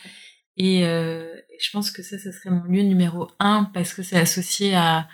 Et, 0.60 0.86
euh, 0.86 1.34
je 1.60 1.70
pense 1.72 1.92
que 1.92 2.04
ça, 2.04 2.18
ça 2.20 2.32
serait 2.32 2.52
mon 2.52 2.64
lieu 2.64 2.84
numéro 2.84 3.30
un 3.40 3.66
parce 3.74 3.94
que 3.94 4.04
c'est 4.04 4.18
associé 4.18 4.76
à 4.76 5.10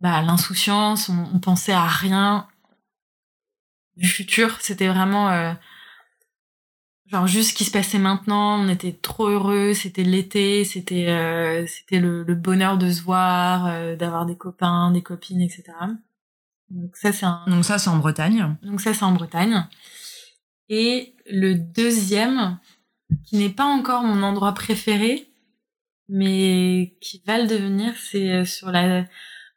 bah, 0.00 0.22
l'insouciance, 0.22 1.08
on, 1.08 1.30
on 1.34 1.40
pensait 1.40 1.72
à 1.72 1.86
rien 1.86 2.46
du 3.96 4.06
futur. 4.06 4.58
C'était 4.60 4.88
vraiment 4.88 5.30
euh, 5.30 5.52
genre 7.06 7.26
juste 7.26 7.50
ce 7.50 7.54
qui 7.54 7.64
se 7.64 7.70
passait 7.70 7.98
maintenant. 7.98 8.60
On 8.60 8.68
était 8.68 8.92
trop 8.92 9.28
heureux. 9.28 9.74
C'était 9.74 10.04
l'été. 10.04 10.64
C'était 10.64 11.08
euh, 11.08 11.66
c'était 11.66 12.00
le, 12.00 12.22
le 12.22 12.34
bonheur 12.34 12.78
de 12.78 12.90
se 12.90 13.02
voir, 13.02 13.66
euh, 13.66 13.96
d'avoir 13.96 14.26
des 14.26 14.36
copains, 14.36 14.90
des 14.90 15.02
copines, 15.02 15.40
etc. 15.40 15.64
Donc 16.70 16.96
ça 16.96 17.12
c'est 17.12 17.26
un. 17.26 17.44
Donc 17.46 17.64
ça, 17.64 17.78
c'est 17.78 17.90
en 17.90 17.98
Bretagne. 17.98 18.56
Donc 18.62 18.80
ça 18.80 18.94
c'est 18.94 19.04
en 19.04 19.12
Bretagne. 19.12 19.66
Et 20.68 21.14
le 21.26 21.54
deuxième, 21.54 22.58
qui 23.24 23.36
n'est 23.36 23.50
pas 23.50 23.64
encore 23.64 24.02
mon 24.02 24.22
endroit 24.22 24.52
préféré, 24.52 25.28
mais 26.08 26.96
qui 27.00 27.22
va 27.26 27.38
le 27.38 27.46
devenir, 27.46 27.94
c'est 27.96 28.30
euh, 28.30 28.44
sur 28.44 28.70
la 28.70 29.04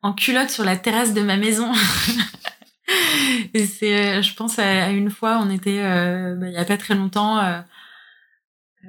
en 0.02 0.14
culotte 0.14 0.50
sur 0.50 0.64
la 0.64 0.78
terrasse 0.78 1.14
de 1.14 1.22
ma 1.22 1.38
maison. 1.38 1.72
Et 3.54 3.66
c'est, 3.66 4.18
euh, 4.18 4.22
je 4.22 4.34
pense 4.34 4.60
à 4.60 4.90
une 4.92 5.10
fois, 5.10 5.40
on 5.42 5.50
était, 5.50 5.82
euh, 5.82 6.36
bah, 6.36 6.48
il 6.48 6.54
y 6.54 6.58
a 6.58 6.66
pas 6.66 6.78
très 6.78 6.96
longtemps, 6.96 7.40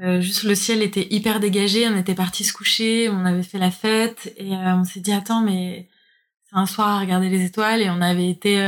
euh, 0.00 0.20
juste 0.20 0.44
le 0.44 0.54
ciel 0.54 0.82
était 0.82 1.08
hyper 1.10 1.40
dégagé, 1.40 1.88
on 1.88 1.96
était 1.96 2.14
parti 2.14 2.44
se 2.44 2.52
coucher, 2.52 3.08
on 3.08 3.24
avait 3.24 3.42
fait 3.42 3.58
la 3.58 3.70
fête 3.70 4.32
et 4.36 4.52
on 4.52 4.84
s'est 4.84 5.00
dit 5.00 5.12
attends 5.12 5.42
mais 5.42 5.88
c'est 6.44 6.56
un 6.56 6.66
soir 6.66 6.88
à 6.88 7.00
regarder 7.00 7.28
les 7.28 7.44
étoiles 7.44 7.82
et 7.82 7.90
on 7.90 8.00
avait 8.00 8.30
été 8.30 8.58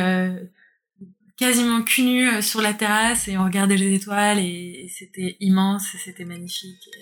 quasiment 1.41 1.83
cul 1.83 2.03
nu 2.03 2.29
euh, 2.29 2.43
sur 2.43 2.61
la 2.61 2.75
terrasse 2.75 3.27
et 3.27 3.39
on 3.39 3.45
regardait 3.45 3.79
les 3.79 3.95
étoiles 3.95 4.39
et, 4.39 4.85
et 4.85 4.89
c'était 4.95 5.39
immense, 5.41 5.95
et 5.95 5.99
c'était 5.99 6.27
magnifique. 6.27 6.89
Euh, 6.95 7.01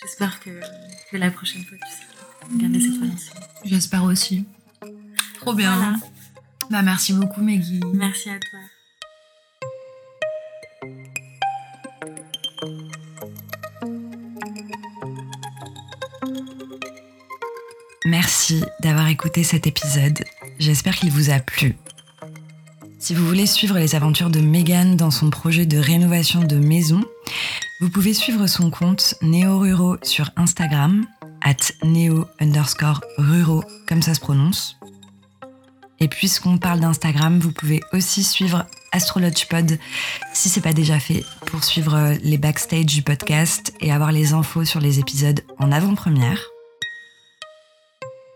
J'espère 0.00 0.38
que, 0.40 0.50
que 1.10 1.16
la 1.16 1.30
prochaine 1.30 1.64
fois 1.64 1.76
tu 1.78 1.92
seras 1.92 2.52
regarder 2.52 2.78
les 2.78 2.86
étoiles 2.86 3.10
ensemble. 3.10 3.46
J'espère 3.64 4.04
aussi. 4.04 4.44
Trop 5.40 5.52
bien. 5.52 5.74
Voilà. 5.76 5.96
Bah, 6.70 6.82
merci 6.82 7.12
beaucoup, 7.12 7.40
Maggie. 7.40 7.80
Merci 7.92 8.30
à 8.30 8.38
toi. 8.38 8.60
Merci 18.04 18.62
d'avoir 18.80 19.08
écouté 19.08 19.42
cet 19.42 19.66
épisode. 19.66 20.22
J'espère 20.60 20.94
qu'il 20.94 21.10
vous 21.10 21.30
a 21.30 21.40
plu. 21.40 21.74
Si 23.06 23.14
vous 23.14 23.24
voulez 23.24 23.46
suivre 23.46 23.78
les 23.78 23.94
aventures 23.94 24.30
de 24.30 24.40
Megan 24.40 24.96
dans 24.96 25.12
son 25.12 25.30
projet 25.30 25.64
de 25.64 25.78
rénovation 25.78 26.42
de 26.42 26.56
maison, 26.56 27.04
vous 27.80 27.88
pouvez 27.88 28.12
suivre 28.12 28.48
son 28.48 28.68
compte 28.68 29.14
Néo-Ruro 29.22 29.96
sur 30.02 30.30
Instagram, 30.34 31.06
at 31.40 31.54
néo 31.84 32.26
underscore 32.40 33.00
ruro, 33.16 33.62
comme 33.86 34.02
ça 34.02 34.12
se 34.12 34.18
prononce. 34.18 34.76
Et 36.00 36.08
puisqu'on 36.08 36.58
parle 36.58 36.80
d'Instagram, 36.80 37.38
vous 37.38 37.52
pouvez 37.52 37.80
aussi 37.92 38.24
suivre 38.24 38.66
AstrologyPod 38.90 39.78
si 40.34 40.48
c'est 40.48 40.60
pas 40.60 40.72
déjà 40.72 40.98
fait 40.98 41.24
pour 41.46 41.62
suivre 41.62 42.16
les 42.24 42.38
backstage 42.38 42.86
du 42.86 43.02
podcast 43.02 43.72
et 43.80 43.92
avoir 43.92 44.10
les 44.10 44.32
infos 44.32 44.64
sur 44.64 44.80
les 44.80 44.98
épisodes 44.98 45.42
en 45.60 45.70
avant-première. 45.70 46.42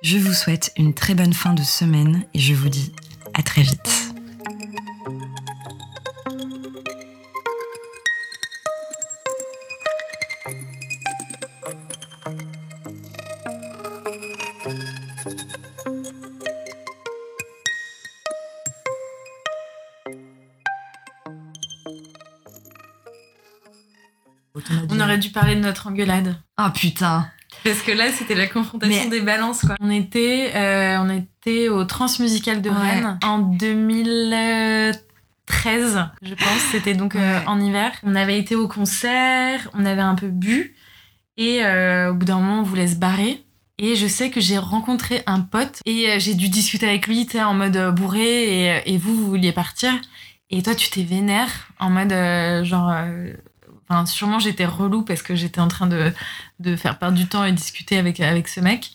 Je 0.05 0.19
vous 0.19 0.33
souhaite 0.33 0.71
une 0.77 0.95
très 0.95 1.15
bonne 1.15 1.35
fin 1.35 1.55
de 1.55 1.65
semaine 1.65 2.25
et 2.35 2.39
je 2.39 2.55
vous 2.55 2.69
dis 2.69 2.93
à 3.35 3.43
très 3.43 3.63
vite. 3.63 4.00
Parler 25.51 25.61
de 25.61 25.67
notre 25.67 25.87
engueulade. 25.89 26.37
Ah 26.57 26.71
putain 26.75 27.29
Parce 27.65 27.81
que 27.83 27.93
là, 27.93 28.11
c'était 28.13 28.35
la 28.35 28.47
confrontation 28.47 29.05
Mais- 29.05 29.11
des 29.11 29.21
balances, 29.21 29.61
quoi. 29.63 29.75
On 29.81 29.91
était, 29.91 30.53
euh, 30.55 30.97
on 31.01 31.11
était 31.11 31.69
au 31.69 31.85
Transmusical 31.85 32.63
de 32.63 32.71
Ouais. 32.71 32.77
Rennes 32.77 33.19
en 33.25 33.39
2013, 33.39 36.05
je 36.23 36.35
pense. 36.35 36.61
C'était 36.71 36.95
donc 36.95 37.17
euh, 37.17 37.41
en 37.47 37.61
hiver. 37.61 37.91
On 38.05 38.15
avait 38.15 38.39
été 38.39 38.55
au 38.55 38.69
concert, 38.69 39.69
on 39.75 39.85
avait 39.85 40.01
un 40.03 40.15
peu 40.15 40.29
bu. 40.29 40.77
Et 41.37 41.65
euh, 41.65 42.11
au 42.11 42.15
bout 42.15 42.27
d'un 42.27 42.37
moment, 42.39 42.61
on 42.61 42.65
voulait 42.65 42.89
se 42.89 42.97
barrer. 42.97 43.43
Et 43.79 43.97
je 43.97 44.07
sais 44.07 44.31
que 44.31 44.41
j'ai 44.43 44.59
rencontré 44.59 45.23
un 45.27 45.41
pote 45.41 45.81
et 45.87 46.21
j'ai 46.21 46.35
dû 46.35 46.51
discuter 46.51 46.87
avec 46.87 47.07
lui, 47.07 47.25
tu 47.27 47.41
en 47.41 47.55
mode 47.55 47.95
bourré. 47.95 48.77
Et, 48.77 48.93
et 48.93 48.99
vous, 48.99 49.17
vous 49.17 49.27
vouliez 49.29 49.53
partir. 49.53 49.91
Et 50.51 50.63
toi, 50.63 50.75
tu 50.75 50.91
t'es 50.91 51.03
vénère 51.03 51.49
en 51.79 51.89
mode 51.91 52.13
euh, 52.13 52.63
genre. 52.65 52.91
euh, 52.93 53.33
Enfin, 53.91 54.07
sûrement 54.07 54.39
j'étais 54.39 54.67
relou 54.67 55.03
parce 55.03 55.23
que 55.23 55.35
j'étais 55.35 55.61
en 55.61 55.69
train 55.69 55.89
de, 55.89 56.13
de 56.61 56.77
faire 56.77 56.99
perdre 56.99 57.19
du 57.19 57.27
temps 57.27 57.45
et 57.45 57.53
discuter 57.53 57.99
avec, 57.99 58.21
avec 58.21 58.47
ce 58.49 58.61
mec. 58.61 58.91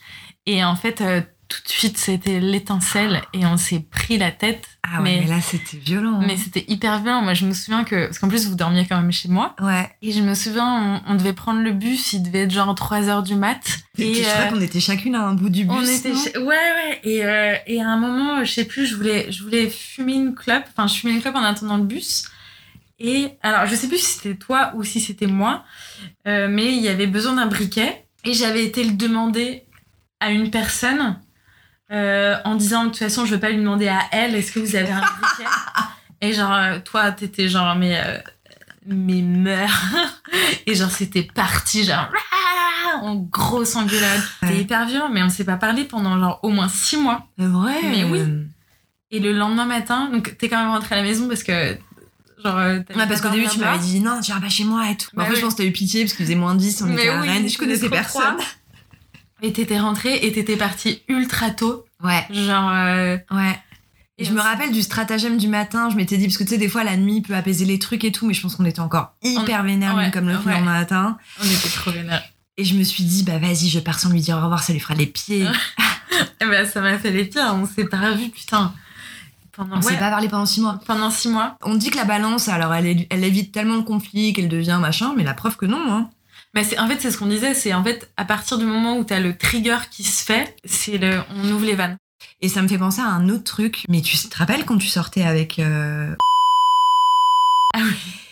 Et 0.46 0.64
en 0.64 0.74
fait, 0.74 1.00
euh, 1.02 1.20
tout 1.48 1.60
de 1.62 1.68
suite, 1.68 1.96
c'était 1.98 2.40
l'étincelle 2.40 3.20
et 3.32 3.44
on 3.46 3.56
s'est 3.56 3.80
pris 3.80 4.16
la 4.18 4.30
tête. 4.32 4.66
Ah 4.82 4.96
ouais, 4.96 5.02
mais, 5.02 5.20
Mais- 5.20 5.26
là 5.36 5.40
c'était 5.40 5.76
violent. 5.76 6.20
Mais 6.26 6.36
c'était 6.36 6.64
hyper 6.66 7.00
bien. 7.00 7.20
Moi, 7.20 7.34
je 7.34 7.44
me 7.46 7.52
souviens 7.52 7.84
que. 7.84 8.06
Parce 8.06 8.18
qu'en 8.18 8.28
plus, 8.28 8.48
vous 8.48 8.54
dormiez 8.56 8.86
quand 8.86 8.96
même 8.96 9.12
chez 9.12 9.28
moi. 9.28 9.54
Ouais. 9.60 9.88
Et 10.02 10.12
je 10.12 10.22
me 10.22 10.34
souviens, 10.34 11.02
on, 11.06 11.12
on 11.12 11.14
devait 11.14 11.34
prendre 11.34 11.60
le 11.60 11.72
bus, 11.72 12.14
il 12.14 12.22
devait 12.22 12.40
être 12.44 12.50
genre 12.50 12.74
3 12.74 13.08
heures 13.08 13.22
du 13.22 13.34
mat. 13.34 13.60
Et 13.98 14.14
je 14.14 14.22
crois 14.22 14.44
euh, 14.44 14.48
qu'on 14.50 14.60
était 14.60 14.80
chacune 14.80 15.14
à 15.14 15.22
un 15.24 15.34
bout 15.34 15.50
du 15.50 15.64
bus. 15.64 15.76
on 15.76 15.82
était 15.82 16.38
ouais 16.38 16.44
ouais 16.46 17.00
et, 17.04 17.24
euh, 17.24 17.54
et 17.66 17.80
à 17.82 17.88
un 17.90 17.96
moment 17.96 18.44
je 18.44 18.52
sais 18.52 18.64
plus 18.64 18.86
je 18.86 18.94
voulais 18.94 19.30
je 19.32 19.42
voulais 19.42 19.70
fumer 19.70 20.12
une 20.14 20.34
clope 20.34 20.64
enfin 20.76 20.86
je 20.86 20.94
fumais 20.94 21.14
une 21.14 21.22
clope 21.22 21.34
en 21.36 21.42
attendant 21.42 21.78
le 21.78 21.84
bus 21.84 22.24
et 22.98 23.28
alors 23.42 23.66
je 23.66 23.74
sais 23.74 23.88
plus 23.88 23.98
si 23.98 24.12
c'était 24.18 24.36
toi 24.36 24.72
ou 24.74 24.82
si 24.84 25.00
c'était 25.00 25.26
moi 25.26 25.64
euh, 26.26 26.48
mais 26.50 26.74
il 26.74 26.80
y 26.82 26.88
avait 26.88 27.06
besoin 27.06 27.34
d'un 27.34 27.46
briquet 27.46 28.06
et 28.24 28.32
j'avais 28.32 28.64
été 28.64 28.82
le 28.84 28.92
demander 28.92 29.64
à 30.20 30.30
une 30.30 30.50
personne 30.50 31.20
euh, 31.92 32.36
en 32.44 32.54
disant 32.54 32.84
de 32.84 32.88
toute 32.88 32.98
façon 32.98 33.26
je 33.26 33.34
veux 33.34 33.40
pas 33.40 33.50
lui 33.50 33.58
demander 33.58 33.88
à 33.88 34.00
elle 34.12 34.34
est-ce 34.34 34.50
que 34.52 34.60
vous 34.60 34.76
avez 34.76 34.90
un 34.90 35.00
briquet 35.00 35.50
et 36.22 36.32
genre 36.32 36.52
euh, 36.52 36.78
toi 36.84 37.12
t'étais 37.12 37.48
genre 37.48 37.76
mais 37.76 38.00
euh, 38.02 38.18
mais 38.86 39.20
meurs 39.22 39.82
et 40.66 40.74
genre 40.74 40.90
c'était 40.90 41.22
parti 41.22 41.84
genre 41.84 42.08
en 43.02 43.16
grosse 43.16 43.76
engueulade 43.76 44.20
c'était 44.40 44.54
Ouais. 44.54 44.60
hyper 44.62 44.86
violent 44.86 45.10
mais 45.12 45.22
on 45.22 45.28
s'est 45.28 45.44
pas 45.44 45.56
parlé 45.56 45.84
pendant 45.84 46.18
genre 46.18 46.40
au 46.42 46.48
moins 46.48 46.68
six 46.68 46.96
mois 46.96 47.26
C'est 47.38 47.44
vrai. 47.46 47.74
Mais 47.82 48.04
oui. 48.04 48.20
et 49.10 49.20
le 49.20 49.32
lendemain 49.32 49.66
matin 49.66 50.08
donc 50.10 50.38
t'es 50.38 50.48
quand 50.48 50.58
même 50.58 50.70
rentré 50.70 50.94
à 50.94 50.98
la 50.98 51.04
maison 51.04 51.28
parce 51.28 51.42
que 51.42 51.76
genre 52.44 52.58
euh, 52.58 52.78
Ouais, 52.94 53.06
parce 53.08 53.20
qu'au 53.20 53.30
début, 53.30 53.48
tu 53.48 53.58
m'avais 53.58 53.78
dit 53.78 54.00
non, 54.00 54.20
tu 54.20 54.30
iras 54.30 54.40
pas 54.40 54.48
chez 54.48 54.64
moi 54.64 54.90
et 54.90 54.96
tout. 54.96 55.08
Bah 55.14 55.22
en 55.22 55.26
fait, 55.26 55.32
oui. 55.32 55.36
je 55.38 55.42
pense 55.42 55.54
que 55.54 55.58
t'as 55.62 55.68
eu 55.68 55.72
pitié 55.72 56.02
parce 56.04 56.14
qu'il 56.14 56.24
faisait 56.26 56.36
moins 56.36 56.54
10, 56.54 56.82
on 56.82 56.86
Mais 56.86 57.02
était 57.02 57.08
à 57.08 57.20
oui, 57.20 57.28
Rennes 57.28 57.48
je 57.48 57.58
connaissais 57.58 57.88
personne. 57.88 58.36
et 59.42 59.52
t'étais 59.52 59.78
rentré 59.78 60.16
et 60.26 60.32
t'étais 60.32 60.56
parti 60.56 61.02
ultra 61.08 61.50
tôt 61.50 61.84
Ouais, 62.02 62.26
genre 62.30 62.70
euh, 62.72 63.16
ouais. 63.30 63.58
Et 64.18 64.24
je 64.24 64.32
me 64.32 64.40
rappelle 64.40 64.72
du 64.72 64.80
stratagème 64.82 65.36
du 65.36 65.46
matin, 65.48 65.90
je 65.90 65.96
m'étais 65.96 66.16
dit, 66.16 66.24
parce 66.26 66.38
que 66.38 66.44
tu 66.44 66.50
sais, 66.50 66.58
des 66.58 66.68
fois, 66.70 66.84
la 66.84 66.96
nuit 66.96 67.20
peut 67.20 67.34
apaiser 67.34 67.66
les 67.66 67.78
trucs 67.78 68.02
et 68.02 68.12
tout, 68.12 68.26
mais 68.26 68.32
je 68.32 68.40
pense 68.40 68.56
qu'on 68.56 68.64
était 68.64 68.80
encore 68.80 69.14
hyper 69.22 69.62
vénère, 69.62 69.94
ouais, 69.94 70.10
comme 70.10 70.26
le 70.26 70.36
ouais. 70.38 70.52
lendemain 70.54 70.72
matin. 70.72 71.18
on 71.38 71.44
était 71.44 71.68
trop 71.68 71.90
vénères 71.90 72.22
Et 72.56 72.64
je 72.64 72.74
me 72.76 72.82
suis 72.82 73.04
dit, 73.04 73.24
bah 73.24 73.36
vas-y, 73.38 73.68
je 73.68 73.78
pars 73.78 73.98
sans 73.98 74.08
lui 74.08 74.22
dire 74.22 74.38
au 74.38 74.40
revoir, 74.40 74.62
ça 74.62 74.72
lui 74.72 74.80
fera 74.80 74.94
les 74.94 75.04
pieds. 75.06 75.46
et 76.40 76.46
ben 76.46 76.66
ça 76.66 76.80
m'a 76.80 76.98
fait 76.98 77.10
les 77.10 77.26
pires 77.26 77.52
on 77.54 77.66
s'est 77.66 77.84
pas 77.84 77.98
revus 77.98 78.30
putain 78.30 78.72
pendant 79.56 79.76
On 79.78 79.82
s'est 79.82 79.90
ouais, 79.92 79.98
pas 79.98 80.10
parlé 80.10 80.28
pendant 80.28 80.46
six 80.46 80.60
mois. 80.60 80.80
pendant 80.86 81.10
six 81.10 81.28
mois 81.28 81.56
On 81.62 81.74
dit 81.74 81.90
que 81.90 81.96
la 81.96 82.04
balance, 82.04 82.48
alors 82.48 82.74
elle, 82.74 83.06
elle 83.10 83.24
évite 83.24 83.50
tellement 83.52 83.76
le 83.76 83.82
conflit 83.82 84.32
qu'elle 84.32 84.48
devient 84.48 84.78
machin, 84.80 85.14
mais 85.16 85.24
la 85.24 85.34
preuve 85.34 85.56
que 85.56 85.66
non, 85.66 85.80
hein. 85.92 86.10
Mais 86.54 86.64
c'est 86.64 86.78
en 86.78 86.88
fait 86.88 87.00
c'est 87.00 87.10
ce 87.10 87.18
qu'on 87.18 87.26
disait, 87.26 87.52
c'est 87.54 87.74
en 87.74 87.84
fait 87.84 88.10
à 88.16 88.24
partir 88.24 88.56
du 88.58 88.64
moment 88.64 88.96
où 88.96 89.04
t'as 89.04 89.20
le 89.20 89.36
trigger 89.36 89.76
qui 89.90 90.04
se 90.04 90.24
fait, 90.24 90.56
c'est 90.64 90.96
le 90.98 91.20
on 91.36 91.50
ouvre 91.50 91.64
les 91.66 91.74
vannes. 91.74 91.96
Et 92.40 92.48
ça 92.48 92.62
me 92.62 92.68
fait 92.68 92.78
penser 92.78 93.00
à 93.00 93.06
un 93.08 93.28
autre 93.28 93.44
truc. 93.44 93.84
Mais 93.88 94.00
tu 94.00 94.16
te 94.16 94.36
rappelles 94.38 94.64
quand 94.64 94.78
tu 94.78 94.88
sortais 94.88 95.22
avec. 95.22 95.58
euh, 95.58 96.14
Ah 97.74 97.80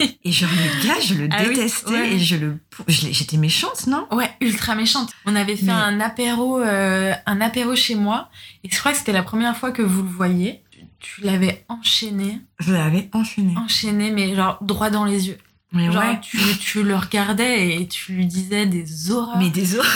oui. 0.00 0.16
Et 0.24 0.32
genre, 0.32 0.48
le 0.50 0.86
gars, 0.86 1.00
je 1.04 1.14
le 1.14 1.28
Ah 1.30 1.42
oui, 1.42 1.48
détestais 1.54 1.90
ouais. 1.90 2.12
et 2.14 2.18
je 2.18 2.36
le. 2.36 2.58
je 2.88 3.06
l'ai- 3.06 3.12
J'étais 3.12 3.36
méchante, 3.36 3.86
non? 3.86 4.06
Ouais, 4.10 4.30
ultra 4.40 4.74
méchante. 4.74 5.10
On 5.26 5.36
avait 5.36 5.56
fait 5.56 5.66
Mais- 5.66 5.72
un 5.72 6.00
apéro 6.00 6.60
euh, 6.60 7.12
un 7.26 7.40
apéro 7.42 7.74
chez 7.76 7.94
moi 7.94 8.30
et 8.62 8.70
je 8.70 8.78
crois 8.78 8.92
que 8.92 8.98
c'était 8.98 9.12
la 9.12 9.22
première 9.22 9.56
fois 9.56 9.70
que 9.70 9.82
vous 9.82 10.02
le 10.02 10.08
voyez. 10.08 10.62
Tu, 11.04 11.20
l'avais 11.20 11.64
enchaîné, 11.68 12.40
Je 12.58 12.72
l'avais 12.72 13.08
enchaîné. 13.12 13.54
enchaîné 13.58 14.10
mais 14.10 14.34
genre 14.34 14.58
droit 14.62 14.88
dans 14.90 15.04
les 15.04 15.28
yeux. 15.28 15.38
Mais 15.72 15.90
genre 15.92 16.02
ouais. 16.02 16.18
tu, 16.22 16.38
tu 16.60 16.82
le 16.82 16.96
regardais 16.96 17.76
et 17.76 17.86
tu 17.88 18.12
lui 18.12 18.26
disais 18.26 18.64
des 18.66 19.10
horreurs. 19.10 19.36
Mais 19.38 19.50
désolé. 19.50 19.88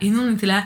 et, 0.00 0.06
et 0.06 0.10
nous 0.10 0.20
on 0.20 0.32
était 0.32 0.46
là 0.46 0.64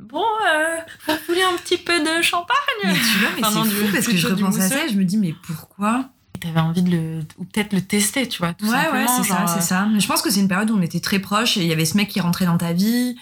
Bon, 0.00 0.22
euh, 0.46 0.76
vous 1.08 1.14
voulez 1.28 1.42
un 1.42 1.56
petit 1.56 1.78
peu 1.78 1.98
de 2.00 2.20
champagne? 2.22 2.56
Mais 2.84 2.92
tu 2.92 3.18
vois, 3.18 3.28
mais 3.36 3.44
Enfin, 3.46 3.64
c'est 3.64 3.70
fou 3.70 3.92
parce 3.92 4.06
que 4.06 4.16
je 4.16 4.26
repense 4.26 4.58
à 4.58 4.68
ça 4.68 4.84
et 4.86 4.88
je 4.90 4.94
me 4.98 5.04
dis, 5.04 5.16
mais 5.16 5.34
pourquoi? 5.46 6.10
T'avais 6.38 6.60
envie 6.60 6.82
de 6.82 6.90
le 6.90 7.20
ou 7.38 7.44
peut-être 7.44 7.72
le 7.72 7.80
tester, 7.80 8.28
tu 8.28 8.38
vois. 8.38 8.52
Tout 8.52 8.66
Ouais, 8.66 8.90
ouais, 8.92 9.06
c'est 9.16 9.22
ça, 9.26 9.46
c'est 9.46 9.62
ça. 9.62 9.86
Mais 9.90 10.00
je 10.00 10.06
pense 10.06 10.20
que 10.20 10.30
c'est 10.30 10.40
une 10.40 10.48
période 10.48 10.70
où 10.70 10.76
on 10.76 10.82
était 10.82 11.00
très 11.00 11.18
proches 11.18 11.56
et 11.56 11.62
il 11.62 11.66
y 11.66 11.72
avait 11.72 11.86
ce 11.86 11.96
mec 11.96 12.08
qui 12.10 12.20
rentrait 12.20 12.44
dans 12.44 12.58
ta 12.58 12.74
vie. 12.74 13.16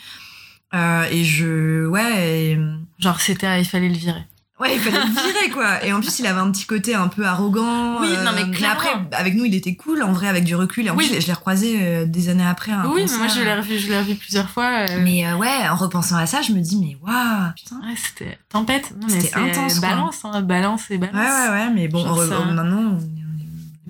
Euh, 0.74 1.04
et 1.12 1.22
je. 1.24 1.86
Ouais. 1.86 2.52
et- 2.54 2.58
Genre, 2.98 3.20
c'était, 3.20 3.60
il 3.60 3.64
fallait 3.66 3.88
le 3.88 3.94
virer. 3.94 4.24
Ouais, 4.60 4.72
il 4.76 4.80
fallait 4.80 4.98
le 5.04 5.10
virer, 5.10 5.50
quoi. 5.52 5.84
Et 5.84 5.92
en 5.92 6.00
plus, 6.00 6.20
il 6.20 6.26
avait 6.26 6.38
un 6.38 6.50
petit 6.52 6.64
côté 6.64 6.94
un 6.94 7.08
peu 7.08 7.26
arrogant. 7.26 8.00
Oui, 8.00 8.08
non, 8.24 8.30
mais 8.36 8.48
clairement. 8.56 8.74
après, 8.74 8.90
avec 9.16 9.34
nous, 9.34 9.44
il 9.44 9.54
était 9.54 9.74
cool, 9.74 10.00
en 10.02 10.12
vrai, 10.12 10.28
avec 10.28 10.44
du 10.44 10.54
recul. 10.54 10.86
Et 10.86 10.90
en 10.90 10.96
Oui. 10.96 11.08
plus, 11.08 11.20
je 11.20 11.26
l'ai 11.26 11.32
recroisé 11.32 11.78
euh, 11.82 12.06
des 12.06 12.28
années 12.28 12.46
après. 12.46 12.70
à 12.70 12.82
un 12.82 12.86
oui, 12.86 13.02
mais 13.10 13.18
moi, 13.18 13.26
je 13.26 13.40
l'ai 13.40 13.52
revu, 13.52 13.78
je 13.78 13.88
l'ai 13.88 13.98
revu 13.98 14.14
plusieurs 14.14 14.48
fois. 14.48 14.86
euh, 14.88 15.00
Mais 15.02 15.26
euh, 15.26 15.36
ouais, 15.36 15.68
en 15.68 15.74
repensant 15.74 16.16
à 16.16 16.26
ça, 16.26 16.40
je 16.40 16.52
me 16.52 16.60
dis, 16.60 16.76
mais 16.76 16.96
waouh, 17.02 17.52
putain. 17.56 17.76
Ouais, 17.80 17.94
c'était 17.96 18.38
tempête. 18.48 18.94
Mais 19.02 19.20
C'était 19.20 19.34
intense, 19.36 19.80
quoi. 19.80 19.88
Balance, 19.88 20.20
hein, 20.24 20.42
balance 20.42 20.90
et 20.90 20.98
balance. 20.98 21.16
Ouais, 21.16 21.48
ouais, 21.48 21.50
ouais, 21.66 21.70
mais 21.74 21.88
bon, 21.88 22.04
ça. 22.16 22.44
maintenant, 22.44 22.96
on 22.96 22.98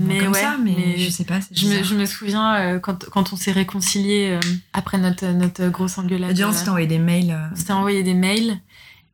Mais 0.06 0.16
comme 0.18 0.32
ouais, 0.32 0.40
ça, 0.40 0.56
mais, 0.62 0.74
mais 0.76 0.98
je 0.98 1.10
sais 1.10 1.24
pas. 1.24 1.40
Je 1.52 1.66
me, 1.66 1.70
bizarre. 1.72 1.84
je 1.84 1.94
me 1.94 2.06
souviens 2.06 2.54
euh, 2.56 2.78
quand, 2.80 3.04
quand 3.10 3.32
on 3.34 3.36
s'est 3.36 3.52
réconciliés 3.52 4.30
euh, 4.42 4.48
après 4.72 4.96
notre, 4.98 5.26
notre 5.26 5.68
grosse 5.68 5.98
engueulade. 5.98 6.36
On 6.42 6.48
euh, 6.48 6.52
s'était 6.52 6.70
envoyé 6.70 6.86
des 6.88 6.98
mails. 6.98 7.30
euh, 7.30 7.48
on 7.52 7.56
s'était 7.56 7.72
envoyé 7.74 8.02
des 8.02 8.14
mails 8.14 8.58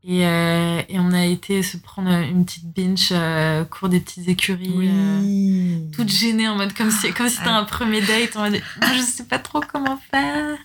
et, 0.05 0.27
euh, 0.27 0.81
et 0.89 0.99
on 0.99 1.13
a 1.13 1.25
été 1.27 1.63
se 1.63 1.77
prendre 1.77 2.11
une 2.11 2.45
petite 2.45 2.65
binge 2.75 3.09
euh, 3.13 3.65
cours 3.65 3.89
des 3.89 4.01
petites 4.01 4.29
écuries. 4.29 4.89
euh, 4.89 5.21
Oui. 5.21 5.91
toute 5.95 6.09
gênée 6.09 6.49
en 6.49 6.57
mode 6.57 6.73
comme 6.75 6.91
si 6.91 7.13
comme 7.13 7.29
si 7.29 7.37
c'était 7.37 7.49
un 7.49 7.65
premier 7.65 8.01
date 8.01 8.35
en 8.37 8.43
mode 8.51 8.61
je 8.97 9.01
sais 9.01 9.25
pas 9.25 9.39
trop 9.39 9.61
comment 9.61 9.99
faire 10.11 10.57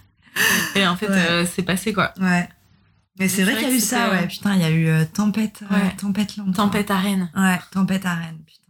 et 0.75 0.85
en 0.87 0.95
fait 0.95 1.07
Ouais. 1.09 1.15
euh, 1.29 1.45
c'est 1.45 1.63
passé 1.63 1.93
quoi 1.93 2.13
Ouais. 2.19 2.47
Mais 3.17 3.29
c'est 3.29 3.43
vrai 3.43 3.53
qu'il 3.55 3.69
y 3.69 3.71
a 3.71 3.75
eu 3.75 3.79
ça, 3.79 4.09
ouais. 4.11 4.27
Putain, 4.27 4.55
il 4.55 4.61
y 4.61 4.65
a 4.65 4.69
eu 4.69 4.87
euh, 4.87 5.05
Tempête, 5.05 5.63
euh, 5.71 5.73
Ouais. 5.73 5.95
Tempête 5.95 6.35
Land. 6.35 6.51
tempête 6.51 6.91
à 6.91 6.97
Rennes 6.97 7.29
Ouais, 7.33 7.57
Tempête 7.71 8.05
à 8.05 8.13
Rennes, 8.15 8.39
putain. 8.45 8.64